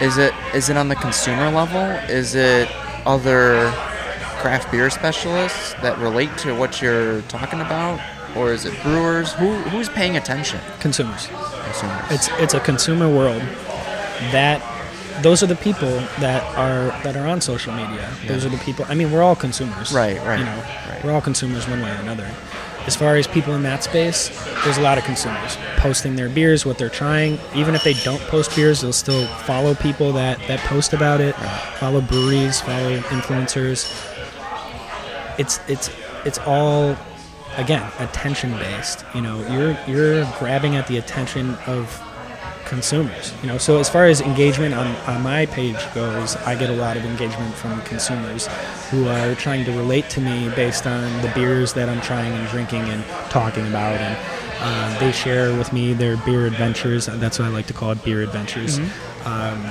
Is 0.00 0.16
it 0.16 0.34
is 0.54 0.68
it 0.68 0.76
on 0.76 0.88
the 0.88 0.96
consumer 0.96 1.50
level? 1.50 1.82
Is 2.08 2.34
it 2.34 2.68
other 3.04 3.70
craft 4.40 4.72
beer 4.72 4.90
specialists 4.90 5.74
that 5.74 5.98
relate 5.98 6.36
to 6.38 6.54
what 6.54 6.82
you're 6.82 7.20
talking 7.22 7.60
about, 7.60 8.00
or 8.36 8.52
is 8.52 8.64
it 8.64 8.80
brewers? 8.82 9.32
Who 9.34 9.52
who's 9.70 9.88
paying 9.88 10.16
attention? 10.16 10.60
Consumers. 10.80 11.26
Consumers. 11.64 12.04
It's 12.10 12.28
it's 12.40 12.54
a 12.54 12.60
consumer 12.60 13.08
world 13.08 13.42
that 14.32 14.62
those 15.22 15.42
are 15.42 15.46
the 15.46 15.56
people 15.56 15.90
that 16.20 16.42
are 16.56 16.86
that 17.02 17.16
are 17.16 17.26
on 17.26 17.40
social 17.40 17.72
media. 17.72 18.10
Those 18.26 18.44
are 18.46 18.48
the 18.48 18.58
people. 18.58 18.84
I 18.88 18.94
mean, 18.94 19.12
we're 19.12 19.22
all 19.22 19.36
consumers, 19.36 19.92
Right, 19.92 20.16
right, 20.18 20.38
You 20.38 20.44
know, 20.44 20.64
right. 20.88 21.00
we're 21.04 21.12
all 21.12 21.20
consumers 21.20 21.68
one 21.68 21.80
way 21.82 21.90
or 21.90 22.00
another. 22.00 22.28
As 22.86 22.96
far 22.96 23.14
as 23.16 23.28
people 23.28 23.54
in 23.54 23.62
that 23.62 23.84
space, 23.84 24.28
there's 24.64 24.76
a 24.78 24.80
lot 24.80 24.98
of 24.98 25.04
consumers 25.04 25.56
posting 25.76 26.16
their 26.16 26.28
beers, 26.28 26.66
what 26.66 26.78
they're 26.78 26.88
trying. 26.88 27.38
Even 27.54 27.76
if 27.76 27.84
they 27.84 27.92
don't 27.92 28.20
post 28.22 28.56
beers, 28.56 28.80
they'll 28.80 28.92
still 28.92 29.26
follow 29.46 29.74
people 29.76 30.12
that 30.14 30.38
that 30.48 30.58
post 30.60 30.92
about 30.92 31.20
it. 31.20 31.36
Follow 31.78 32.00
breweries, 32.00 32.60
follow 32.60 32.98
influencers. 32.98 33.86
It's 35.38 35.60
it's 35.68 35.90
it's 36.24 36.38
all 36.38 36.96
again 37.56 37.90
attention 37.98 38.52
based. 38.52 39.04
You 39.14 39.20
know, 39.22 39.40
you're 39.48 39.76
you're 39.86 40.24
grabbing 40.38 40.76
at 40.76 40.86
the 40.86 40.98
attention 40.98 41.54
of 41.66 42.00
consumers. 42.72 43.34
You 43.42 43.48
know, 43.48 43.58
so 43.58 43.78
as 43.78 43.90
far 43.90 44.06
as 44.06 44.22
engagement 44.22 44.74
on, 44.74 44.86
on 45.06 45.22
my 45.22 45.44
page 45.44 45.76
goes, 45.94 46.36
I 46.36 46.54
get 46.54 46.70
a 46.70 46.74
lot 46.74 46.96
of 46.96 47.04
engagement 47.04 47.54
from 47.54 47.78
consumers 47.82 48.46
who 48.88 49.08
are 49.08 49.34
trying 49.34 49.66
to 49.66 49.72
relate 49.72 50.08
to 50.10 50.22
me 50.22 50.48
based 50.56 50.86
on 50.86 51.02
the 51.20 51.30
beers 51.34 51.74
that 51.74 51.90
I'm 51.90 52.00
trying 52.00 52.32
and 52.32 52.48
drinking 52.48 52.80
and 52.88 53.04
talking 53.30 53.66
about, 53.66 54.00
and 54.00 54.16
uh, 54.60 54.98
they 55.00 55.12
share 55.12 55.54
with 55.58 55.70
me 55.74 55.92
their 55.92 56.16
beer 56.18 56.46
adventures. 56.46 57.04
That's 57.06 57.38
what 57.38 57.46
I 57.46 57.50
like 57.50 57.66
to 57.66 57.74
call 57.74 57.90
it, 57.90 58.02
beer 58.04 58.22
adventures. 58.22 58.78
Um, 59.26 59.62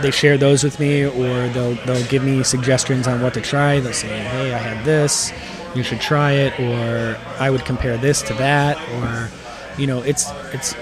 they 0.00 0.10
share 0.10 0.38
those 0.38 0.64
with 0.64 0.80
me, 0.80 1.04
or 1.04 1.48
they'll 1.50 1.74
they'll 1.84 2.06
give 2.06 2.24
me 2.24 2.42
suggestions 2.42 3.06
on 3.06 3.20
what 3.20 3.34
to 3.34 3.42
try. 3.42 3.80
They'll 3.80 3.92
say, 3.92 4.08
"Hey, 4.08 4.54
I 4.54 4.58
had 4.58 4.82
this. 4.86 5.30
You 5.74 5.82
should 5.82 6.00
try 6.00 6.32
it," 6.32 6.58
or 6.58 7.18
"I 7.38 7.50
would 7.50 7.64
compare 7.64 7.96
this 7.96 8.22
to 8.22 8.34
that," 8.34 8.76
or 8.96 9.30
you 9.78 9.86
know, 9.86 10.02
it's 10.02 10.30
it's 10.52 10.74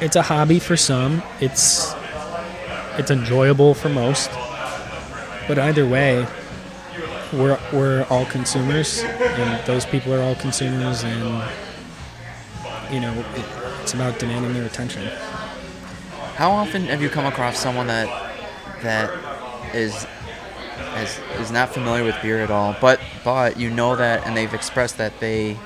it's 0.00 0.16
a 0.16 0.22
hobby 0.22 0.58
for 0.58 0.76
some. 0.76 1.22
It's 1.40 1.94
it's 2.98 3.10
enjoyable 3.10 3.74
for 3.74 3.88
most. 3.88 4.30
But 5.46 5.58
either 5.58 5.86
way, 5.86 6.26
we're 7.32 7.58
we're 7.72 8.06
all 8.10 8.26
consumers, 8.26 9.02
and 9.02 9.64
those 9.66 9.86
people 9.86 10.12
are 10.14 10.22
all 10.22 10.34
consumers, 10.34 11.04
and 11.04 11.42
you 12.90 13.00
know, 13.00 13.12
it, 13.36 13.44
it's 13.82 13.94
about 13.94 14.18
demanding 14.18 14.52
their 14.54 14.66
attention. 14.66 15.06
How 16.36 16.50
often 16.50 16.86
have 16.86 17.02
you 17.02 17.08
come 17.08 17.26
across 17.26 17.58
someone 17.58 17.86
that 17.86 18.08
that 18.82 19.10
is 19.74 20.06
is 20.98 21.20
is 21.38 21.50
not 21.50 21.70
familiar 21.70 22.04
with 22.04 22.16
beer 22.22 22.40
at 22.40 22.50
all, 22.50 22.76
but 22.80 23.00
but 23.24 23.58
you 23.58 23.70
know 23.70 23.96
that 23.96 24.26
and 24.26 24.36
they've 24.36 24.52
expressed 24.52 24.98
that 24.98 25.18
they 25.20 25.56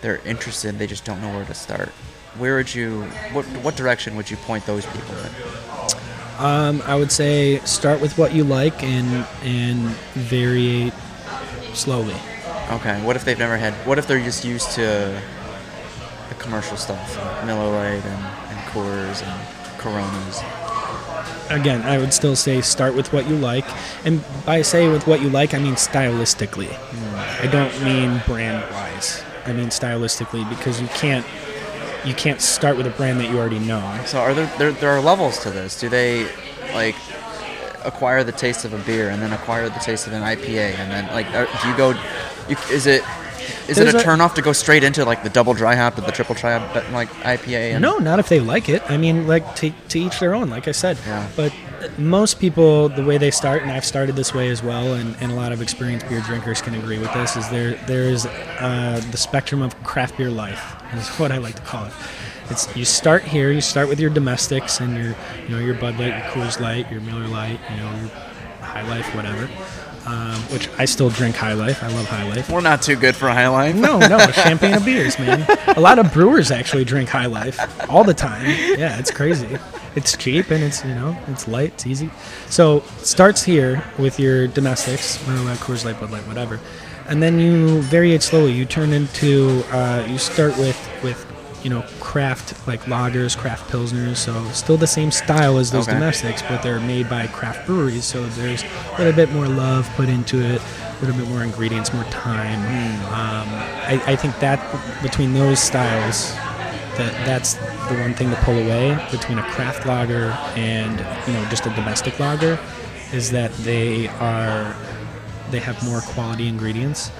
they're 0.00 0.20
interested, 0.26 0.78
they 0.78 0.86
just 0.86 1.04
don't 1.04 1.20
know 1.20 1.32
where 1.34 1.44
to 1.44 1.54
start. 1.54 1.88
Where 2.36 2.56
would 2.56 2.74
you 2.74 3.02
what 3.32 3.44
what 3.64 3.76
direction 3.76 4.16
would 4.16 4.30
you 4.30 4.36
point 4.38 4.66
those 4.66 4.84
people 4.86 5.14
in? 5.16 5.30
Um, 6.38 6.82
I 6.86 6.96
would 6.96 7.12
say 7.12 7.58
start 7.60 8.00
with 8.00 8.18
what 8.18 8.34
you 8.34 8.44
like 8.44 8.82
and 8.82 9.26
and 9.42 9.78
vary 10.14 10.92
slowly. 11.74 12.16
Okay, 12.70 13.00
what 13.04 13.16
if 13.16 13.24
they've 13.24 13.38
never 13.38 13.56
had 13.56 13.74
what 13.86 13.98
if 13.98 14.06
they're 14.06 14.22
just 14.22 14.44
used 14.44 14.72
to 14.72 15.20
the 16.28 16.34
commercial 16.38 16.76
stuff, 16.76 17.16
Miller 17.44 17.70
Lite 17.70 18.04
and, 18.04 18.24
and 18.48 18.58
Coors 18.70 19.22
and 19.22 19.78
Coronas? 19.78 20.61
Again, 21.52 21.82
I 21.82 21.98
would 21.98 22.12
still 22.14 22.34
say 22.34 22.60
start 22.62 22.94
with 22.94 23.12
what 23.12 23.28
you 23.28 23.36
like, 23.36 23.64
and 24.06 24.24
by 24.46 24.62
say 24.62 24.88
with 24.88 25.06
what 25.06 25.20
you 25.20 25.28
like, 25.28 25.54
I 25.54 25.58
mean 25.58 25.74
stylistically. 25.74 26.74
I 27.40 27.46
don't 27.46 27.72
mean 27.84 28.22
brand 28.26 28.64
wise. 28.72 29.22
I 29.44 29.52
mean 29.52 29.68
stylistically 29.68 30.48
because 30.48 30.80
you 30.80 30.88
can't 30.88 31.26
you 32.04 32.14
can't 32.14 32.40
start 32.40 32.76
with 32.76 32.86
a 32.86 32.90
brand 32.90 33.20
that 33.20 33.30
you 33.30 33.38
already 33.38 33.58
know. 33.58 34.00
So 34.06 34.18
are 34.18 34.34
there, 34.34 34.46
there 34.58 34.72
there 34.72 34.90
are 34.90 35.00
levels 35.00 35.38
to 35.40 35.50
this? 35.50 35.78
Do 35.78 35.88
they 35.88 36.24
like 36.72 36.96
acquire 37.84 38.24
the 38.24 38.32
taste 38.32 38.64
of 38.64 38.72
a 38.72 38.78
beer 38.78 39.10
and 39.10 39.20
then 39.20 39.32
acquire 39.32 39.68
the 39.68 39.80
taste 39.80 40.06
of 40.06 40.12
an 40.12 40.22
IPA 40.22 40.78
and 40.78 40.90
then 40.90 41.06
like 41.12 41.26
are, 41.34 41.46
do 41.62 41.68
you 41.68 41.76
go? 41.76 41.90
You, 42.48 42.56
is 42.70 42.86
it 42.86 43.02
is 43.78 43.92
There's 43.92 43.94
it 43.94 44.06
a, 44.06 44.10
a- 44.12 44.16
turnoff 44.16 44.34
to 44.34 44.42
go 44.42 44.52
straight 44.52 44.84
into 44.84 45.04
like 45.04 45.22
the 45.22 45.30
double 45.30 45.54
dry 45.54 45.74
hop 45.74 45.98
or 45.98 46.02
the 46.02 46.12
triple 46.12 46.34
dry 46.34 46.58
hop 46.58 46.74
like 46.92 47.08
IPA? 47.22 47.72
And, 47.74 47.82
No, 47.82 47.98
not 47.98 48.18
if 48.18 48.28
they 48.28 48.40
like 48.40 48.68
it. 48.68 48.82
I 48.90 48.96
mean, 48.96 49.26
like 49.26 49.54
to, 49.56 49.70
to 49.88 49.98
each 50.00 50.18
their 50.20 50.34
own, 50.34 50.48
like 50.50 50.68
I 50.68 50.72
said. 50.72 50.98
Yeah. 51.06 51.28
But 51.36 51.52
most 51.98 52.38
people, 52.38 52.88
the 52.88 53.04
way 53.04 53.18
they 53.18 53.30
start, 53.32 53.62
and 53.62 53.70
I've 53.72 53.84
started 53.84 54.14
this 54.14 54.32
way 54.32 54.48
as 54.50 54.62
well, 54.62 54.94
and, 54.94 55.16
and 55.20 55.32
a 55.32 55.34
lot 55.34 55.50
of 55.52 55.60
experienced 55.60 56.08
beer 56.08 56.20
drinkers 56.20 56.62
can 56.62 56.74
agree 56.74 56.98
with 56.98 57.12
this, 57.12 57.36
is 57.36 57.48
there 57.50 57.74
there 57.86 58.04
is 58.04 58.24
uh, 58.26 59.02
the 59.10 59.16
spectrum 59.16 59.62
of 59.62 59.74
craft 59.82 60.16
beer 60.16 60.30
life, 60.30 60.76
is 60.94 61.08
what 61.18 61.32
I 61.32 61.38
like 61.38 61.56
to 61.56 61.62
call 61.62 61.86
it. 61.86 61.92
It's 62.50 62.74
you 62.76 62.84
start 62.84 63.22
here, 63.22 63.50
you 63.50 63.60
start 63.60 63.88
with 63.88 63.98
your 63.98 64.10
domestics 64.10 64.80
and 64.80 64.96
your 64.96 65.14
you 65.44 65.48
know 65.48 65.58
your 65.58 65.74
Bud 65.74 65.98
Light, 65.98 66.08
your 66.08 66.20
Coors 66.32 66.60
Light, 66.60 66.90
your 66.90 67.00
Miller 67.00 67.26
Lite, 67.26 67.58
you 67.70 67.76
know 67.78 67.90
your 67.96 68.08
High 68.60 68.86
Life, 68.88 69.14
whatever. 69.16 69.48
Um, 70.04 70.34
which 70.50 70.68
I 70.78 70.84
still 70.84 71.10
drink 71.10 71.36
High 71.36 71.52
Life. 71.52 71.80
I 71.82 71.86
love 71.86 72.06
High 72.06 72.28
Life. 72.28 72.50
We're 72.50 72.60
not 72.60 72.82
too 72.82 72.96
good 72.96 73.14
for 73.14 73.28
High 73.28 73.46
Life. 73.46 73.76
No, 73.76 74.00
no, 74.00 74.18
champagne 74.32 74.74
of 74.74 74.84
beers, 74.84 75.16
man. 75.16 75.46
A 75.76 75.80
lot 75.80 76.00
of 76.00 76.12
brewers 76.12 76.50
actually 76.50 76.84
drink 76.84 77.08
High 77.08 77.26
Life 77.26 77.56
all 77.88 78.02
the 78.02 78.12
time. 78.14 78.44
Yeah, 78.46 78.98
it's 78.98 79.12
crazy. 79.12 79.58
It's 79.94 80.16
cheap 80.16 80.50
and 80.50 80.64
it's 80.64 80.84
you 80.84 80.94
know 80.94 81.16
it's 81.28 81.46
light, 81.46 81.72
it's 81.74 81.86
easy. 81.86 82.10
So 82.48 82.80
starts 82.98 83.42
here 83.42 83.84
with 83.98 84.18
your 84.18 84.48
domestics, 84.48 85.24
Miller 85.28 85.54
Coors 85.56 85.84
Light, 85.84 86.00
Bud 86.00 86.10
Light, 86.10 86.26
whatever, 86.26 86.58
and 87.08 87.22
then 87.22 87.38
you 87.38 87.82
vary 87.82 88.12
it 88.14 88.22
slowly. 88.22 88.52
You 88.52 88.64
turn 88.64 88.92
into 88.92 89.62
uh, 89.70 90.04
you 90.08 90.18
start 90.18 90.56
with 90.58 90.78
with 91.02 91.26
you 91.62 91.70
know 91.70 91.84
craft 92.00 92.66
like 92.66 92.82
lagers, 92.82 93.36
craft 93.36 93.70
pilsners. 93.70 94.16
So 94.16 94.44
still 94.52 94.76
the 94.76 94.86
same 94.86 95.10
style 95.10 95.58
as 95.58 95.70
those 95.70 95.86
Okay. 95.88 95.94
domestics, 95.98 96.42
but 96.42 96.62
they're 96.62 96.80
made 96.80 97.08
by 97.08 97.26
craft 97.28 97.66
breweries. 97.66 98.04
So 98.04 98.26
there's 98.30 98.62
a 98.64 98.98
little 98.98 99.12
bit 99.12 99.30
more 99.32 99.46
love 99.46 99.88
put 99.96 100.08
into 100.08 100.40
it, 100.40 100.60
a 100.60 101.04
little 101.04 101.16
bit 101.20 101.28
more 101.28 101.42
ingredients, 101.42 101.92
more 101.92 102.04
time. 102.04 102.58
Um, 103.12 103.48
I, 103.86 104.02
I 104.06 104.16
think 104.16 104.38
that 104.40 104.58
between 105.02 105.32
those 105.34 105.60
styles, 105.60 106.32
that 106.98 107.12
that's 107.24 107.54
the 107.54 107.96
one 108.00 108.14
thing 108.14 108.30
to 108.30 108.36
pull 108.36 108.54
away 108.58 108.98
between 109.10 109.38
a 109.38 109.42
craft 109.50 109.86
lager 109.86 110.30
and 110.56 110.98
you 111.26 111.32
know 111.34 111.44
just 111.48 111.66
a 111.66 111.70
domestic 111.70 112.18
lager, 112.20 112.58
is 113.12 113.30
that 113.30 113.52
they 113.58 114.08
are 114.08 114.74
they 115.50 115.58
have 115.60 115.82
more 115.84 116.00
quality 116.00 116.48
ingredients. 116.48 117.10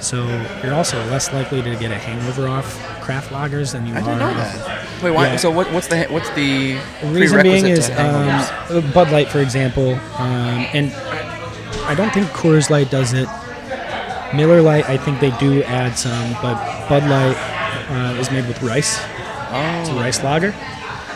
So 0.00 0.24
you're 0.64 0.72
also 0.72 0.96
less 1.10 1.30
likely 1.32 1.60
to 1.62 1.76
get 1.76 1.90
a 1.90 1.98
hangover 1.98 2.48
off 2.48 2.78
craft 3.10 3.30
lagers 3.32 3.72
than 3.72 3.86
you 3.88 3.94
I 3.94 3.98
are. 3.98 4.04
didn't 4.04 4.18
know 4.20 4.34
that. 4.34 5.02
Wait, 5.02 5.10
why? 5.10 5.26
Yeah. 5.26 5.36
So 5.36 5.50
what, 5.50 5.72
what's 5.72 5.88
the 5.88 6.04
what's 6.10 6.30
the 6.30 6.80
reason 7.06 7.42
being 7.42 7.66
is 7.66 7.90
um, 7.90 8.92
Bud 8.92 9.10
Light, 9.10 9.28
for 9.28 9.40
example, 9.40 9.94
um, 10.18 10.60
and 10.72 10.92
I 11.90 11.94
don't 11.96 12.12
think 12.12 12.28
Coors 12.28 12.70
Light 12.70 12.90
does 12.90 13.12
it. 13.12 13.28
Miller 14.32 14.62
Lite, 14.62 14.88
I 14.88 14.96
think 14.96 15.18
they 15.18 15.32
do 15.38 15.64
add 15.64 15.98
some, 15.98 16.32
but 16.34 16.54
Bud 16.88 17.02
Light 17.10 17.36
uh, 17.90 18.20
is 18.20 18.30
made 18.30 18.46
with 18.46 18.62
rice. 18.62 19.00
Oh. 19.00 19.80
It's 19.80 19.88
a 19.88 19.92
oh, 19.92 19.96
rice 19.96 20.22
lager. 20.22 20.54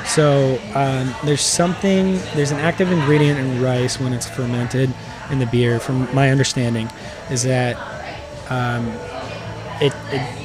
So 0.05 0.59
um, 0.75 1.15
there's 1.25 1.41
something, 1.41 2.15
there's 2.35 2.51
an 2.51 2.59
active 2.59 2.91
ingredient 2.91 3.39
in 3.39 3.63
rice 3.63 4.01
when 4.01 4.13
it's 4.13 4.29
fermented 4.29 4.93
in 5.31 5.39
the 5.39 5.47
beer. 5.47 5.79
From 5.79 6.13
my 6.13 6.31
understanding, 6.31 6.89
is 7.31 7.45
that 7.45 7.77
um, 8.51 8.89
it, 9.81 9.95
it 10.11 10.44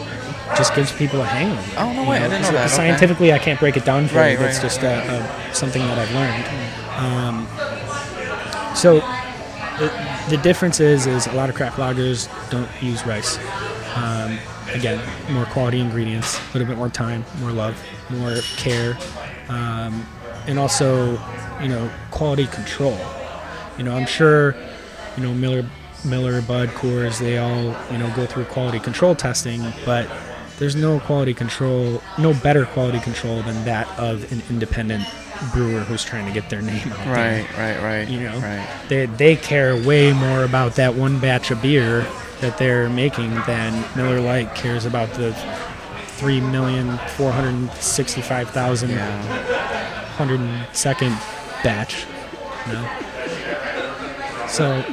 just 0.58 0.76
gives 0.76 0.92
people 0.92 1.22
a 1.22 1.26
hangover. 1.26 1.62
Oh, 1.78 1.94
no 1.94 2.04
you 2.04 2.10
way, 2.10 2.18
I 2.18 2.28
didn't 2.28 2.42
know 2.42 2.52
that, 2.52 2.66
okay. 2.66 2.76
Scientifically, 2.76 3.32
I 3.34 3.40
can't 3.40 3.60
break 3.60 3.78
it 3.78 3.86
down 3.86 4.08
for 4.08 4.18
Right, 4.18 4.32
you. 4.32 4.38
but 4.38 4.44
right, 4.46 4.50
It's 4.52 4.62
just 4.62 4.82
right, 4.82 4.92
a, 5.08 5.50
a, 5.52 5.54
something 5.56 5.82
that 5.82 5.98
I've 5.98 6.14
learned. 6.14 6.46
Um, 6.98 8.76
so 8.76 8.96
the, 9.80 9.92
the 10.30 10.38
difference 10.38 10.80
is, 10.80 11.08
is 11.08 11.28
a 11.28 11.34
lot 11.34 11.50
of 11.50 11.56
craft 11.56 11.78
lagers 11.78 12.28
don't 12.50 12.70
use 12.82 13.06
rice. 13.06 13.38
Um, 13.96 14.38
again, 14.74 15.00
more 15.32 15.46
quality 15.46 15.80
ingredients, 15.80 16.40
a 16.40 16.54
little 16.58 16.68
bit 16.68 16.78
more 16.78 16.90
time, 16.90 17.26
more 17.40 17.52
love, 17.52 17.82
more 18.10 18.36
care, 18.58 18.98
um, 19.50 20.06
and 20.48 20.58
also, 20.60 21.12
you 21.62 21.68
know, 21.70 21.90
quality 22.12 22.48
control. 22.48 22.98
You 23.78 23.84
know, 23.84 23.96
I'm 23.96 24.06
sure, 24.06 24.56
you 25.18 25.24
know, 25.24 25.34
Miller, 25.34 25.66
Miller, 26.06 26.42
Bud, 26.42 26.70
Coors, 26.70 27.20
they 27.20 27.38
all, 27.38 27.76
you 27.92 27.98
know, 27.98 28.12
go 28.16 28.26
through 28.26 28.46
quality 28.46 28.80
control 28.80 29.16
testing, 29.16 29.62
but 29.86 30.10
there's 30.60 30.76
no 30.76 31.00
quality 31.00 31.34
control, 31.34 32.02
no 32.18 32.34
better 32.34 32.66
quality 32.66 33.00
control 33.00 33.42
than 33.42 33.64
that 33.66 33.88
of 33.98 34.30
an 34.32 34.42
independent 34.50 35.06
brewer 35.54 35.80
who's 35.82 36.04
trying 36.04 36.26
to 36.26 36.32
get 36.34 36.50
their 36.50 36.62
name 36.62 36.92
out 36.92 36.98
there 37.06 37.16
right, 37.16 37.48
right, 37.58 37.82
right. 37.82 38.10
you 38.10 38.20
know 38.20 38.38
right. 38.40 38.68
they, 38.90 39.06
they 39.06 39.38
care 39.38 39.74
way 39.88 40.12
more 40.12 40.44
about 40.44 40.76
that 40.76 40.96
one 40.96 41.18
batch 41.20 41.50
of 41.50 41.62
beer 41.62 42.06
that 42.42 42.58
they're 42.58 42.90
making 42.90 43.34
than 43.48 43.72
miller 43.96 44.20
Lite 44.20 44.54
cares 44.54 44.84
about 44.86 45.10
the 45.14 45.32
3,465,000 46.18 48.90
Yeah. 48.90 50.16
102nd 50.18 51.18
batch 51.64 52.06
you 52.68 52.74
know? 52.74 52.86
so 54.50 54.84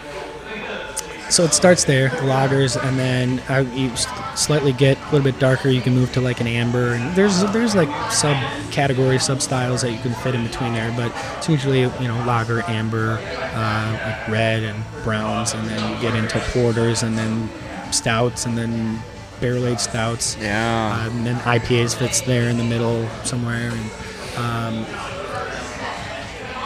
so 1.29 1.45
it 1.45 1.53
starts 1.53 1.85
there, 1.85 2.09
the 2.09 2.17
lagers, 2.17 2.83
and 2.83 2.99
then 2.99 3.41
uh, 3.49 3.69
you 3.75 3.91
slightly 4.37 4.73
get 4.73 4.97
a 4.99 5.05
little 5.07 5.23
bit 5.23 5.39
darker. 5.41 5.69
You 5.69 5.81
can 5.81 5.95
move 5.95 6.13
to 6.13 6.21
like 6.21 6.41
an 6.41 6.47
amber, 6.47 6.95
and 6.95 7.15
there's 7.17 7.43
there's 7.53 7.75
like 7.75 7.89
sub 8.13 8.37
category, 8.71 9.19
sub 9.19 9.43
styles 9.43 9.83
that 9.83 9.91
you 9.91 9.99
can 9.99 10.13
fit 10.15 10.35
in 10.35 10.47
between 10.47 10.73
there. 10.73 10.93
But 10.97 11.13
it's 11.37 11.49
usually 11.49 11.81
you 11.81 12.09
know 12.09 12.23
lager, 12.27 12.63
amber, 12.69 13.19
uh, 13.21 14.01
like 14.05 14.29
red 14.29 14.63
and 14.63 14.85
browns, 15.03 15.53
and 15.53 15.67
then 15.69 15.95
you 15.95 16.01
get 16.01 16.15
into 16.15 16.39
porters, 16.53 17.03
and 17.03 17.19
then 17.19 17.51
stouts, 17.93 18.47
and 18.47 18.57
then 18.57 19.01
barrel 19.41 19.67
aged 19.67 19.81
stouts. 19.81 20.37
Yeah. 20.41 21.07
Um, 21.07 21.19
and 21.19 21.27
then 21.27 21.37
IPAs 21.41 21.97
fits 21.97 22.21
there 22.21 22.49
in 22.49 22.57
the 22.57 22.65
middle 22.65 23.09
somewhere. 23.25 23.71
And, 23.71 23.91
um, 24.37 24.87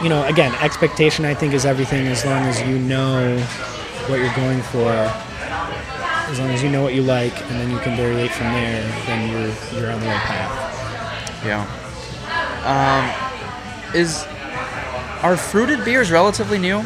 you 0.03 0.09
know, 0.09 0.25
again, 0.27 0.53
expectation 0.61 1.25
I 1.25 1.33
think 1.33 1.53
is 1.53 1.65
everything. 1.65 2.07
As 2.07 2.25
long 2.25 2.43
as 2.43 2.61
you 2.61 2.77
know 2.79 3.37
what 4.09 4.19
you're 4.19 4.35
going 4.35 4.61
for, 4.63 4.89
as 4.91 6.39
long 6.39 6.49
as 6.49 6.63
you 6.63 6.69
know 6.69 6.81
what 6.81 6.93
you 6.93 7.01
like, 7.01 7.39
and 7.43 7.59
then 7.59 7.69
you 7.71 7.79
can 7.79 7.97
variate 7.97 8.31
from 8.31 8.47
there, 8.47 8.81
then 9.05 9.29
you're 9.29 9.81
you're 9.81 9.91
on 9.91 9.99
the 9.99 10.07
right 10.07 10.21
path. 10.21 11.45
yeah. 11.45 11.77
Um, 12.63 13.95
is 13.95 14.25
are 15.23 15.35
fruited 15.37 15.83
beers 15.85 16.11
relatively 16.11 16.57
new? 16.57 16.83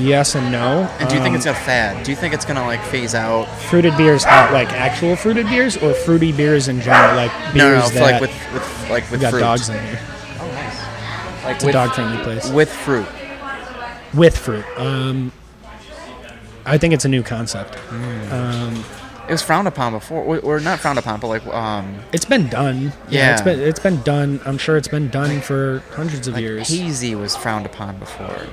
Yes 0.00 0.34
and 0.34 0.50
no. 0.50 0.88
And 0.98 1.08
do 1.08 1.14
you 1.14 1.20
think 1.20 1.32
Um, 1.34 1.36
it's 1.36 1.46
a 1.46 1.54
fad? 1.54 2.02
Do 2.04 2.10
you 2.10 2.16
think 2.16 2.34
it's 2.34 2.44
gonna 2.44 2.66
like 2.66 2.82
phase 2.84 3.14
out? 3.14 3.44
fruited 3.70 3.96
beers, 3.96 4.24
like 4.24 4.72
actual 4.72 5.14
fruited 5.14 5.46
beers, 5.48 5.76
or 5.76 5.92
fruity 5.94 6.32
beers 6.32 6.66
in 6.68 6.80
general, 6.80 7.14
like 7.14 7.30
beers 7.52 7.54
No, 7.54 7.70
no, 7.70 7.80
no 7.80 7.88
that 7.90 8.02
like 8.02 8.20
with 8.20 8.30
with 8.52 8.90
like 8.90 9.10
with 9.10 9.20
got 9.20 9.30
fruit. 9.30 9.40
dogs 9.40 9.68
in 9.68 9.78
here. 9.84 10.00
Oh, 10.40 10.46
nice. 10.52 11.44
Like 11.44 11.54
It's 11.56 11.64
a 11.64 11.72
dog-friendly 11.72 12.22
place. 12.24 12.50
with 12.50 12.72
fruit. 12.72 13.06
With 14.14 14.36
fruit. 14.36 14.64
Um, 14.76 15.32
I 16.66 16.76
think 16.78 16.92
it's 16.94 17.04
a 17.04 17.08
new 17.08 17.22
concept. 17.22 17.74
Hmm. 17.76 18.32
Um, 18.32 18.84
It 19.28 19.32
was 19.32 19.42
frowned 19.42 19.68
upon 19.68 19.92
before, 19.92 20.22
or, 20.22 20.38
or 20.38 20.60
not 20.60 20.78
frowned 20.80 20.98
upon, 20.98 21.20
but 21.20 21.28
like 21.28 21.46
um, 21.48 21.98
it's 22.12 22.24
been 22.24 22.48
done. 22.48 22.92
Yeah. 23.10 23.32
it's 23.34 23.42
been 23.42 23.60
it's 23.60 23.80
been 23.80 24.00
done. 24.02 24.40
I'm 24.46 24.56
sure 24.58 24.76
it's 24.78 24.88
been 24.88 25.08
done 25.10 25.40
for 25.42 25.82
hundreds 25.92 26.26
of 26.28 26.34
like 26.34 26.42
years. 26.42 26.68
hazy 26.68 27.14
was 27.14 27.36
frowned 27.36 27.66
upon 27.66 27.98
before. 27.98 28.46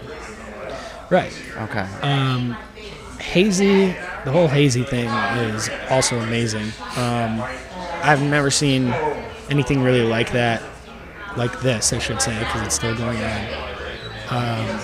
right. 1.10 1.32
Okay. 1.62 1.88
Um, 2.02 2.58
hazy. 3.20 3.96
The 4.26 4.32
whole 4.32 4.48
hazy 4.50 4.84
thing 4.84 5.08
is 5.08 5.70
also 5.90 6.20
amazing. 6.20 6.72
Um, 6.98 7.42
I've 8.04 8.22
never 8.22 8.52
seen 8.52 8.94
anything 9.50 9.82
really 9.82 10.02
like 10.04 10.32
that, 10.34 10.62
like 11.38 11.62
this, 11.62 11.94
I 11.94 12.00
should 12.00 12.22
say, 12.22 12.38
because 12.40 12.64
it's 12.64 12.76
still 12.76 12.96
going 12.96 13.18
on. 13.24 13.48
Um, 14.30 14.80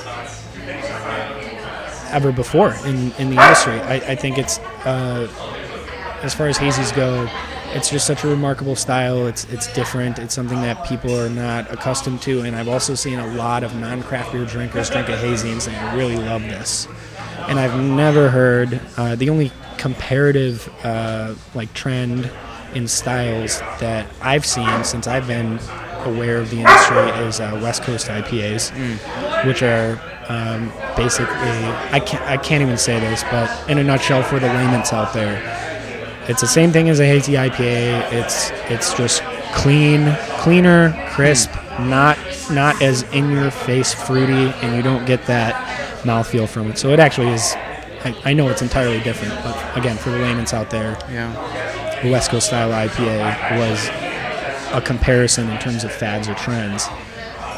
ever 2.12 2.32
before 2.32 2.74
in, 2.86 3.12
in 3.14 3.30
the 3.30 3.42
industry. 3.42 3.80
I, 3.82 3.96
I 3.96 4.16
think 4.16 4.38
it's 4.38 4.60
uh, 4.86 5.28
as 6.22 6.34
far 6.34 6.48
as 6.48 6.58
hazies 6.58 6.96
go, 6.96 7.28
it's 7.74 7.90
just 7.90 8.06
such 8.06 8.24
a 8.24 8.28
remarkable 8.28 8.76
style. 8.76 9.28
It's 9.28 9.46
it's 9.46 9.72
different. 9.74 10.20
It's 10.20 10.34
something 10.34 10.62
that 10.62 10.86
people 10.86 11.18
are 11.18 11.30
not 11.30 11.72
accustomed 11.72 12.22
to, 12.24 12.42
and 12.42 12.56
I've 12.56 12.68
also 12.68 12.96
seen 12.96 13.20
a 13.20 13.28
lot 13.36 13.64
of 13.64 13.76
non-craft 13.76 14.34
beer 14.34 14.46
drinkers 14.46 14.90
drink 14.90 15.10
a 15.10 15.18
hazy 15.18 15.52
and 15.52 15.62
say, 15.62 15.76
"I 15.76 15.96
really 15.96 16.18
love 16.18 16.44
this." 16.44 16.88
And 17.48 17.60
I've 17.60 17.80
never 17.80 18.30
heard 18.30 18.80
uh, 18.98 19.16
the 19.16 19.30
only 19.30 19.52
comparative 19.78 20.70
uh, 20.84 21.34
like 21.56 21.74
trend 21.74 22.30
in 22.76 22.88
styles 22.88 23.60
that 23.80 24.06
I've 24.22 24.46
seen 24.46 24.84
since 24.84 25.08
I've 25.08 25.28
been 25.28 25.60
aware 26.06 26.38
of 26.38 26.50
the 26.50 26.58
industry 26.58 27.26
is 27.26 27.40
uh, 27.40 27.60
West 27.62 27.84
Coast 27.84 28.08
IPAs, 28.08 28.72
which 29.46 29.64
are 29.64 30.00
um, 30.30 30.72
basically 30.96 31.36
I 31.92 32.00
can't 32.00 32.24
I 32.24 32.38
can't 32.38 32.62
even 32.62 32.78
say 32.78 33.00
this, 33.00 33.24
but 33.26 33.70
in 33.70 33.78
a 33.78 33.84
nutshell, 33.84 34.24
for 34.24 34.40
the 34.40 34.48
layman's 34.48 34.92
out 34.94 35.14
there, 35.14 35.42
it's 36.28 36.42
the 36.42 36.48
same 36.48 36.72
thing 36.72 36.90
as 36.90 37.00
a 37.00 37.06
hazy 37.06 37.34
IPA. 37.34 38.12
It's 38.14 38.52
it's 38.72 38.94
just 38.94 39.22
clean, 39.54 40.16
cleaner, 40.40 40.94
crisp, 41.12 41.52
not 41.80 42.18
not 42.52 42.82
as 42.82 43.04
in 43.14 43.32
your 43.32 43.52
face 43.52 43.94
fruity, 43.94 44.52
and 44.66 44.76
you 44.76 44.82
don't 44.82 45.06
get 45.06 45.26
that 45.28 45.56
mouthfeel 46.04 46.48
from 46.48 46.70
it. 46.72 46.78
So 46.78 46.90
it 46.90 47.00
actually 47.00 47.30
is. 47.30 47.54
I, 48.04 48.16
I 48.26 48.34
know 48.34 48.50
it's 48.50 48.64
entirely 48.64 49.00
different, 49.02 49.34
but 49.44 49.78
again, 49.78 49.96
for 49.96 50.10
the 50.10 50.18
layman's 50.18 50.54
out 50.54 50.72
there, 50.72 50.98
Yeah. 51.12 52.00
the 52.02 52.10
West 52.10 52.32
Coast 52.32 52.48
style 52.48 52.72
IPA 52.72 53.60
was 53.60 53.90
a 54.74 54.82
comparison 54.82 55.50
in 55.52 55.60
terms 55.60 55.84
of 55.84 55.92
fads 55.92 56.28
or 56.28 56.34
trends 56.34 56.88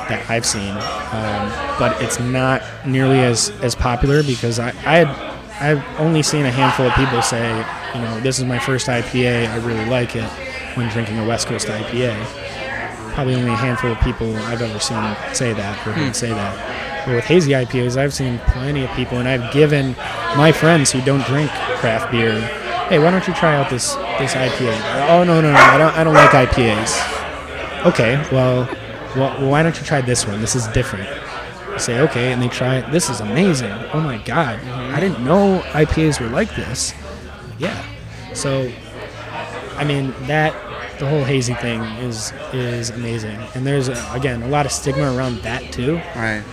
that 0.10 0.30
I've 0.30 0.46
seen, 0.46 0.72
um, 0.72 1.78
but 1.80 2.02
it's 2.02 2.20
not 2.20 2.62
nearly 2.86 3.20
as, 3.20 3.50
as 3.62 3.76
popular 3.76 4.24
because 4.24 4.60
I, 4.60 4.70
I 4.70 5.06
had 5.06 5.34
I've 5.60 6.00
only 6.00 6.24
seen 6.24 6.46
a 6.46 6.52
handful 6.52 6.88
of 6.88 6.94
people 6.94 7.22
say, 7.22 7.48
you 7.94 8.02
know, 8.02 8.20
this 8.20 8.40
is 8.40 8.46
my 8.46 8.60
first 8.60 8.88
IPA, 8.88 9.48
I 9.48 9.56
really 9.58 9.86
like 9.86 10.16
it 10.16 10.30
when 10.76 10.90
drinking 10.90 11.20
a 11.20 11.26
West 11.26 11.48
Coast 11.48 11.68
IPA. 11.68 12.16
Probably 13.14 13.36
only 13.36 13.54
a 13.54 13.56
handful 13.56 13.92
of 13.92 14.00
people 14.02 14.36
I've 14.38 14.62
ever 14.62 14.80
seen 14.80 15.16
say 15.34 15.54
that 15.54 15.88
or 15.88 15.92
heard 15.92 16.16
say 16.16 16.30
that. 16.30 17.06
But 17.06 17.16
with 17.16 17.26
hazy 17.26 17.52
IPAs, 17.52 17.96
I've 17.96 18.14
seen 18.14 18.40
plenty 18.48 18.84
of 18.84 18.90
people, 18.92 19.20
and 19.20 19.28
I've 19.28 19.54
given 19.54 19.96
my 20.36 20.52
friends 20.52 20.92
who 20.92 21.02
don't 21.02 21.24
drink 21.28 21.52
craft 21.52 22.12
beer, 22.12 22.40
hey, 22.90 22.98
why 22.98 23.12
don't 23.12 23.28
you 23.28 23.34
try 23.36 23.56
out 23.56 23.70
this 23.70 23.94
this 24.18 24.34
IPA? 24.34 25.10
Oh 25.10 25.24
no 25.24 25.40
no 25.40 25.52
no, 25.52 25.58
I 25.58 25.78
don't 25.78 25.94
I 25.96 26.04
don't 26.04 26.14
like 26.16 26.32
IPAs. 26.32 27.86
Okay, 27.86 28.16
well, 28.32 28.66
well 29.16 29.50
why 29.50 29.64
don't 29.64 29.78
you 29.78 29.86
try 29.86 30.02
this 30.02 30.26
one? 30.28 30.42
This 30.42 30.56
is 30.56 30.68
different. 30.68 31.08
Say 31.80 32.00
okay, 32.02 32.32
and 32.32 32.42
they 32.42 32.50
try 32.50 32.78
it. 32.78 32.92
This 32.92 33.10
is 33.10 33.20
amazing. 33.20 33.72
Oh 33.94 34.00
my 34.00 34.18
god, 34.20 34.60
I 34.66 35.00
didn't 35.00 35.24
know 35.24 35.62
IPAs 35.72 36.20
were 36.20 36.30
like 36.30 36.56
this. 36.56 36.94
Yeah, 37.58 37.84
so 38.34 38.72
I 39.78 39.84
mean 39.84 40.14
that 40.28 40.54
the 41.00 41.08
whole 41.10 41.24
hazy 41.24 41.56
thing 41.56 41.82
is 41.98 42.32
is 42.54 42.92
amazing, 42.92 43.40
and 43.56 43.66
there's 43.66 43.90
a, 43.90 44.12
again 44.14 44.44
a 44.44 44.48
lot 44.48 44.66
of 44.66 44.72
stigma 44.72 45.16
around 45.16 45.38
that 45.40 45.72
too 45.72 45.96
Right. 46.16 46.44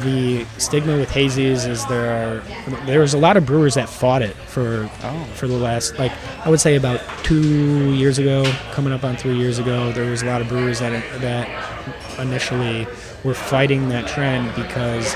The 0.00 0.44
stigma 0.58 0.96
with 0.96 1.08
hazies 1.10 1.68
is 1.68 1.84
there 1.86 2.10
are 2.10 2.40
there 2.86 3.00
was 3.00 3.14
a 3.14 3.18
lot 3.18 3.36
of 3.36 3.44
brewers 3.46 3.74
that 3.74 3.88
fought 3.88 4.22
it 4.22 4.34
for 4.34 4.88
Oh. 5.02 5.24
for 5.34 5.46
the 5.46 5.56
last 5.56 5.98
like 5.98 6.12
I 6.44 6.50
would 6.50 6.60
say 6.60 6.76
about 6.76 7.00
two 7.24 7.92
years 7.94 8.18
ago, 8.18 8.44
coming 8.72 8.92
up 8.92 9.04
on 9.04 9.16
three 9.16 9.36
years 9.36 9.58
ago, 9.58 9.92
there 9.92 10.10
was 10.10 10.22
a 10.22 10.26
lot 10.26 10.40
of 10.40 10.48
brewers 10.48 10.78
that 10.80 11.02
that 11.20 11.48
initially 12.18 12.86
were 13.24 13.34
fighting 13.34 13.88
that 13.88 14.06
trend 14.06 14.54
because 14.54 15.14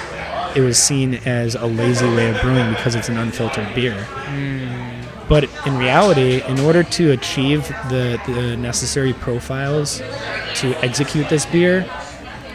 it 0.56 0.60
was 0.62 0.78
seen 0.78 1.14
as 1.26 1.54
a 1.54 1.66
lazy 1.66 2.06
way 2.06 2.30
of 2.30 2.40
brewing 2.40 2.70
because 2.70 2.94
it's 2.94 3.08
an 3.08 3.18
unfiltered 3.18 3.72
beer. 3.74 4.02
Hmm. 4.04 5.02
But 5.28 5.44
in 5.66 5.76
reality, 5.76 6.42
in 6.48 6.58
order 6.60 6.82
to 6.82 7.10
achieve 7.10 7.68
the, 7.90 8.18
the 8.26 8.56
necessary 8.56 9.12
profiles 9.12 9.98
to 10.54 10.74
execute 10.82 11.28
this 11.28 11.44
beer 11.44 11.84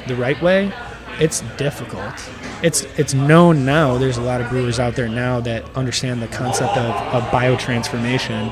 the 0.08 0.16
right 0.16 0.42
way, 0.42 0.74
it's 1.20 1.42
difficult. 1.58 2.14
It's 2.62 2.84
it's 2.98 3.14
known 3.14 3.66
now. 3.66 3.98
There's 3.98 4.18
a 4.18 4.22
lot 4.22 4.42
of 4.42 4.50
brewers 4.50 4.80
out 4.80 4.96
there 4.96 5.08
now 5.10 5.40
that 5.42 5.64
understand 5.76 6.22
the 6.22 6.28
concept 6.28 6.78
of, 6.78 6.96
of 7.14 7.24
biotransformation, 7.30 8.52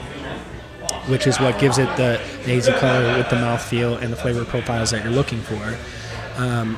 which 1.08 1.28
is 1.28 1.40
what 1.40 1.60
gives 1.60 1.78
it 1.78 1.88
the, 1.98 2.20
the 2.44 2.52
hazy 2.52 2.72
color 2.74 3.18
with 3.18 3.30
the 3.30 3.38
mouthfeel 3.38 4.02
and 4.02 4.12
the 4.12 4.18
flavor 4.18 4.44
profiles 4.46 4.92
that 4.92 5.04
you're 5.04 5.14
looking 5.14 5.40
for. 5.42 5.78
Um, 6.42 6.78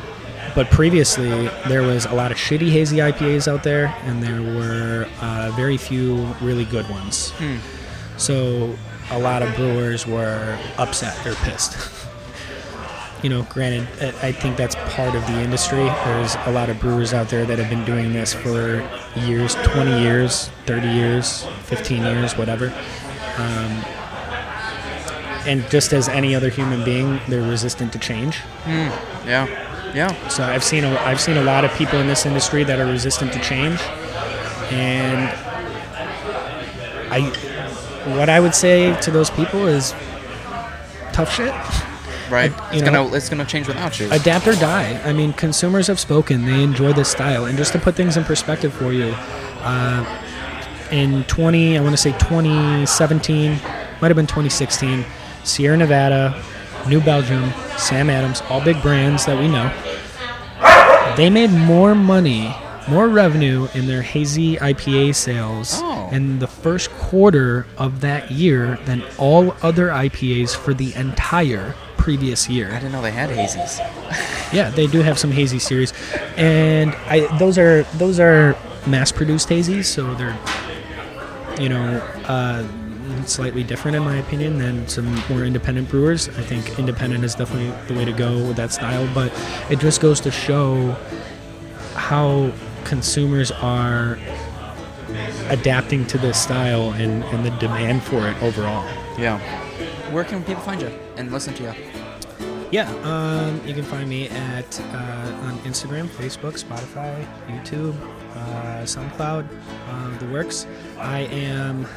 but 0.55 0.69
previously, 0.69 1.47
there 1.67 1.81
was 1.81 2.05
a 2.05 2.13
lot 2.13 2.31
of 2.31 2.37
shitty 2.37 2.69
hazy 2.69 2.97
IPAs 2.97 3.47
out 3.51 3.63
there, 3.63 3.87
and 4.03 4.21
there 4.21 4.41
were 4.41 5.07
uh, 5.21 5.51
very 5.55 5.77
few 5.77 6.17
really 6.41 6.65
good 6.65 6.87
ones. 6.89 7.33
So 8.17 8.75
a 9.09 9.17
lot 9.17 9.41
of 9.41 9.55
brewers 9.55 10.05
were 10.05 10.57
upset 10.77 11.25
or 11.25 11.33
pissed. 11.35 11.75
you 13.23 13.29
know, 13.29 13.43
granted, 13.43 13.87
I 14.21 14.33
think 14.33 14.57
that's 14.57 14.75
part 14.93 15.15
of 15.15 15.25
the 15.27 15.41
industry. 15.41 15.85
There's 15.85 16.35
a 16.45 16.51
lot 16.51 16.69
of 16.69 16.77
brewers 16.79 17.13
out 17.13 17.29
there 17.29 17.45
that 17.45 17.57
have 17.57 17.69
been 17.69 17.85
doing 17.85 18.11
this 18.11 18.33
for 18.33 18.87
years 19.15 19.55
20 19.55 20.01
years, 20.01 20.49
30 20.65 20.87
years, 20.89 21.45
15 21.63 22.03
years, 22.03 22.37
whatever. 22.37 22.67
Um, 23.37 23.83
and 25.47 25.69
just 25.69 25.93
as 25.93 26.09
any 26.09 26.35
other 26.35 26.49
human 26.49 26.83
being, 26.83 27.19
they're 27.29 27.49
resistant 27.49 27.93
to 27.93 27.99
change. 27.99 28.39
Yeah. 29.25 29.47
Yeah. 29.95 30.27
So 30.27 30.43
I've 30.43 30.63
seen 30.63 30.83
a, 30.83 30.93
I've 31.01 31.21
seen 31.21 31.37
a 31.37 31.43
lot 31.43 31.63
of 31.63 31.71
people 31.75 31.99
in 31.99 32.07
this 32.07 32.25
industry 32.25 32.65
that 32.65 32.79
are 32.79 32.85
resistant 32.85 33.31
to 33.33 33.39
change, 33.39 33.79
and 34.71 35.29
I 37.09 37.21
what 38.17 38.27
I 38.27 38.39
would 38.39 38.55
say 38.55 38.99
to 39.01 39.11
those 39.11 39.29
people 39.29 39.67
is 39.67 39.91
tough 41.13 41.31
shit. 41.31 41.53
Right. 42.29 42.51
It's 42.71 42.81
know- 42.81 42.91
gonna 43.05 43.15
it's 43.15 43.29
gonna 43.29 43.45
change 43.45 43.67
without 43.67 43.99
you. 43.99 44.07
Adapt 44.11 44.47
or 44.47 44.55
die. 44.55 44.99
I 45.05 45.13
mean, 45.13 45.33
consumers 45.33 45.87
have 45.87 45.99
spoken. 45.99 46.45
They 46.45 46.63
enjoy 46.63 46.93
this 46.93 47.09
style. 47.09 47.45
And 47.45 47.57
just 47.57 47.73
to 47.73 47.79
put 47.79 47.95
things 47.95 48.17
in 48.17 48.23
perspective 48.23 48.73
for 48.73 48.91
you, 48.93 49.13
uh, 49.61 50.05
in 50.91 51.23
20, 51.25 51.77
I 51.77 51.81
want 51.81 51.93
to 51.93 51.97
say 52.01 52.11
2017, 52.13 53.51
might 54.01 54.07
have 54.09 54.15
been 54.15 54.27
2016, 54.27 55.05
Sierra 55.43 55.75
Nevada, 55.77 56.41
New 56.87 57.01
Belgium, 57.01 57.51
Sam 57.77 58.09
Adams, 58.09 58.41
all 58.49 58.61
big 58.61 58.81
brands 58.81 59.25
that 59.25 59.37
we 59.39 59.47
know. 59.47 59.71
They 61.15 61.29
made 61.29 61.51
more 61.51 61.93
money, 61.95 62.53
more 62.87 63.07
revenue 63.07 63.67
in 63.73 63.87
their 63.87 64.01
hazy 64.01 64.57
IPA 64.57 65.13
sales 65.15 65.79
Oh. 65.81 66.09
in 66.11 66.39
the 66.39 66.47
first 66.47 66.91
quarter 66.91 67.65
of 67.77 68.01
that 68.01 68.31
year 68.31 68.77
than 68.85 69.03
all 69.17 69.55
other 69.61 69.89
IPAs 69.91 70.55
for 70.55 70.73
the 70.73 70.93
entire 70.95 71.75
previous 72.03 72.49
year. 72.49 72.67
I 72.69 72.73
didn't 72.73 72.91
know 72.91 73.01
they 73.01 73.11
had 73.11 73.29
hazies. 73.29 73.79
Yeah, 74.53 74.69
they 74.69 74.85
do 74.85 75.01
have 75.01 75.17
some 75.17 75.31
hazy 75.31 75.57
series, 75.57 75.93
and 76.37 76.93
I 77.07 77.25
those 77.39 77.57
are 77.57 77.81
those 77.97 78.19
are 78.19 78.55
mass-produced 78.85 79.49
hazies, 79.49 79.85
so 79.85 80.13
they're 80.13 80.37
you 81.59 81.69
know 81.69 81.97
uh, 82.25 82.63
slightly 83.25 83.63
different 83.63 83.97
in 83.97 84.03
my 84.03 84.17
opinion 84.17 84.59
than 84.59 84.87
some 84.87 85.07
more 85.27 85.43
independent 85.43 85.89
brewers. 85.89 86.29
I 86.29 86.43
think 86.43 86.77
independent 86.77 87.23
is 87.23 87.33
definitely 87.33 87.71
the 87.87 87.95
way 87.95 88.05
to 88.05 88.13
go 88.13 88.47
with 88.47 88.57
that 88.57 88.71
style, 88.71 89.09
but 89.15 89.33
it 89.71 89.79
just 89.79 90.01
goes 90.01 90.19
to 90.19 90.29
show 90.29 90.91
how 91.95 92.51
consumers 92.83 93.49
are 93.49 94.19
adapting 95.49 96.05
to 96.07 96.19
this 96.19 96.39
style 96.39 96.91
and, 96.91 97.23
and 97.23 97.43
the 97.43 97.49
demand 97.57 98.03
for 98.03 98.27
it 98.27 98.39
overall. 98.43 98.85
Yeah. 99.17 99.62
Where 100.13 100.23
can 100.23 100.43
people 100.43 100.61
find 100.61 100.79
you 100.79 100.89
and 101.17 101.31
listen 101.31 101.55
to 101.55 101.63
you? 101.63 101.73
Yeah, 102.69 102.87
um, 103.03 103.59
you 103.67 103.73
can 103.73 103.83
find 103.83 104.07
me 104.07 104.29
at 104.29 104.79
uh, 104.79 105.39
on 105.41 105.57
Instagram, 105.59 106.07
Facebook, 106.07 106.63
Spotify, 106.63 107.25
YouTube, 107.47 107.95
uh, 108.35 108.83
SoundCloud, 108.83 109.47
uh, 109.89 110.17
the 110.19 110.27
works. 110.27 110.67
I 110.99 111.21
am 111.21 111.87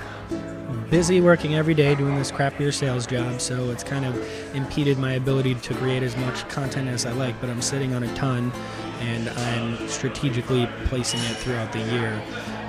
busy 0.89 1.21
working 1.21 1.57
every 1.57 1.75
day 1.75 1.95
doing 1.95 2.17
this 2.17 2.31
craft 2.31 2.57
beer 2.57 2.73
sales 2.73 3.07
job, 3.07 3.39
so 3.39 3.71
it's 3.71 3.85
kind 3.85 4.07
of 4.07 4.17
impeded 4.55 4.97
my 4.97 5.13
ability 5.13 5.55
to 5.55 5.75
create 5.75 6.03
as 6.03 6.17
much 6.17 6.49
content 6.49 6.89
as 6.89 7.05
I 7.05 7.13
like. 7.13 7.39
But 7.39 7.51
I'm 7.51 7.61
sitting 7.61 7.95
on 7.95 8.03
a 8.03 8.15
ton, 8.15 8.51
and 9.01 9.29
I'm 9.29 9.89
strategically 9.89 10.67
placing 10.87 11.21
it 11.21 11.37
throughout 11.37 11.71
the 11.71 11.81
year. 11.81 12.23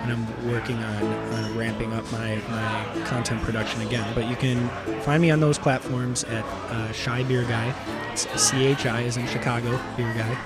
And 0.03 0.11
I'm 0.13 0.51
working 0.51 0.77
on, 0.77 1.03
on 1.33 1.57
ramping 1.57 1.91
up 1.93 2.09
my, 2.11 2.35
my 2.49 3.05
content 3.05 3.41
production 3.41 3.81
again. 3.81 4.09
But 4.15 4.29
you 4.29 4.35
can 4.35 4.69
find 5.01 5.21
me 5.21 5.31
on 5.31 5.39
those 5.39 5.57
platforms 5.57 6.23
at 6.25 6.45
uh, 6.45 6.91
Chi 6.93 7.23
Beer 7.23 7.43
Guy. 7.43 7.73
It's 8.11 8.27
C 8.41 8.65
H 8.65 8.85
I 8.85 9.01
is 9.01 9.17
in 9.17 9.27
Chicago, 9.27 9.79
Beer 9.97 10.13
Guy. 10.13 10.37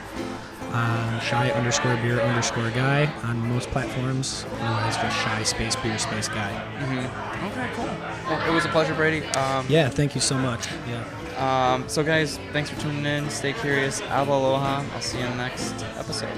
Um, 0.73 1.19
chi 1.19 1.51
underscore 1.51 1.97
beer 1.97 2.21
underscore 2.21 2.69
guy 2.71 3.05
on 3.23 3.37
most 3.49 3.69
platforms. 3.71 4.45
Otherwise, 4.61 4.95
just 4.95 5.17
chi 5.17 5.43
space 5.43 5.75
beer 5.75 5.97
space 5.97 6.29
guy. 6.29 6.49
Mhm. 6.79 7.51
Okay, 7.51 7.69
cool. 7.75 7.89
Well, 8.29 8.47
it 8.49 8.53
was 8.53 8.63
a 8.63 8.69
pleasure, 8.69 8.93
Brady. 8.93 9.25
Um, 9.31 9.65
Yeah, 9.67 9.89
thank 9.89 10.15
you 10.15 10.21
so 10.21 10.37
much. 10.37 10.67
Yeah. 10.87 11.73
Um, 11.73 11.89
so, 11.89 12.03
guys, 12.03 12.39
thanks 12.53 12.69
for 12.69 12.79
tuning 12.79 13.05
in. 13.05 13.29
Stay 13.29 13.51
curious. 13.51 14.01
Aloha. 14.11 14.83
I'll 14.95 15.01
see 15.01 15.17
you 15.19 15.25
in 15.25 15.31
the 15.31 15.37
next 15.37 15.73
episode. 15.97 16.29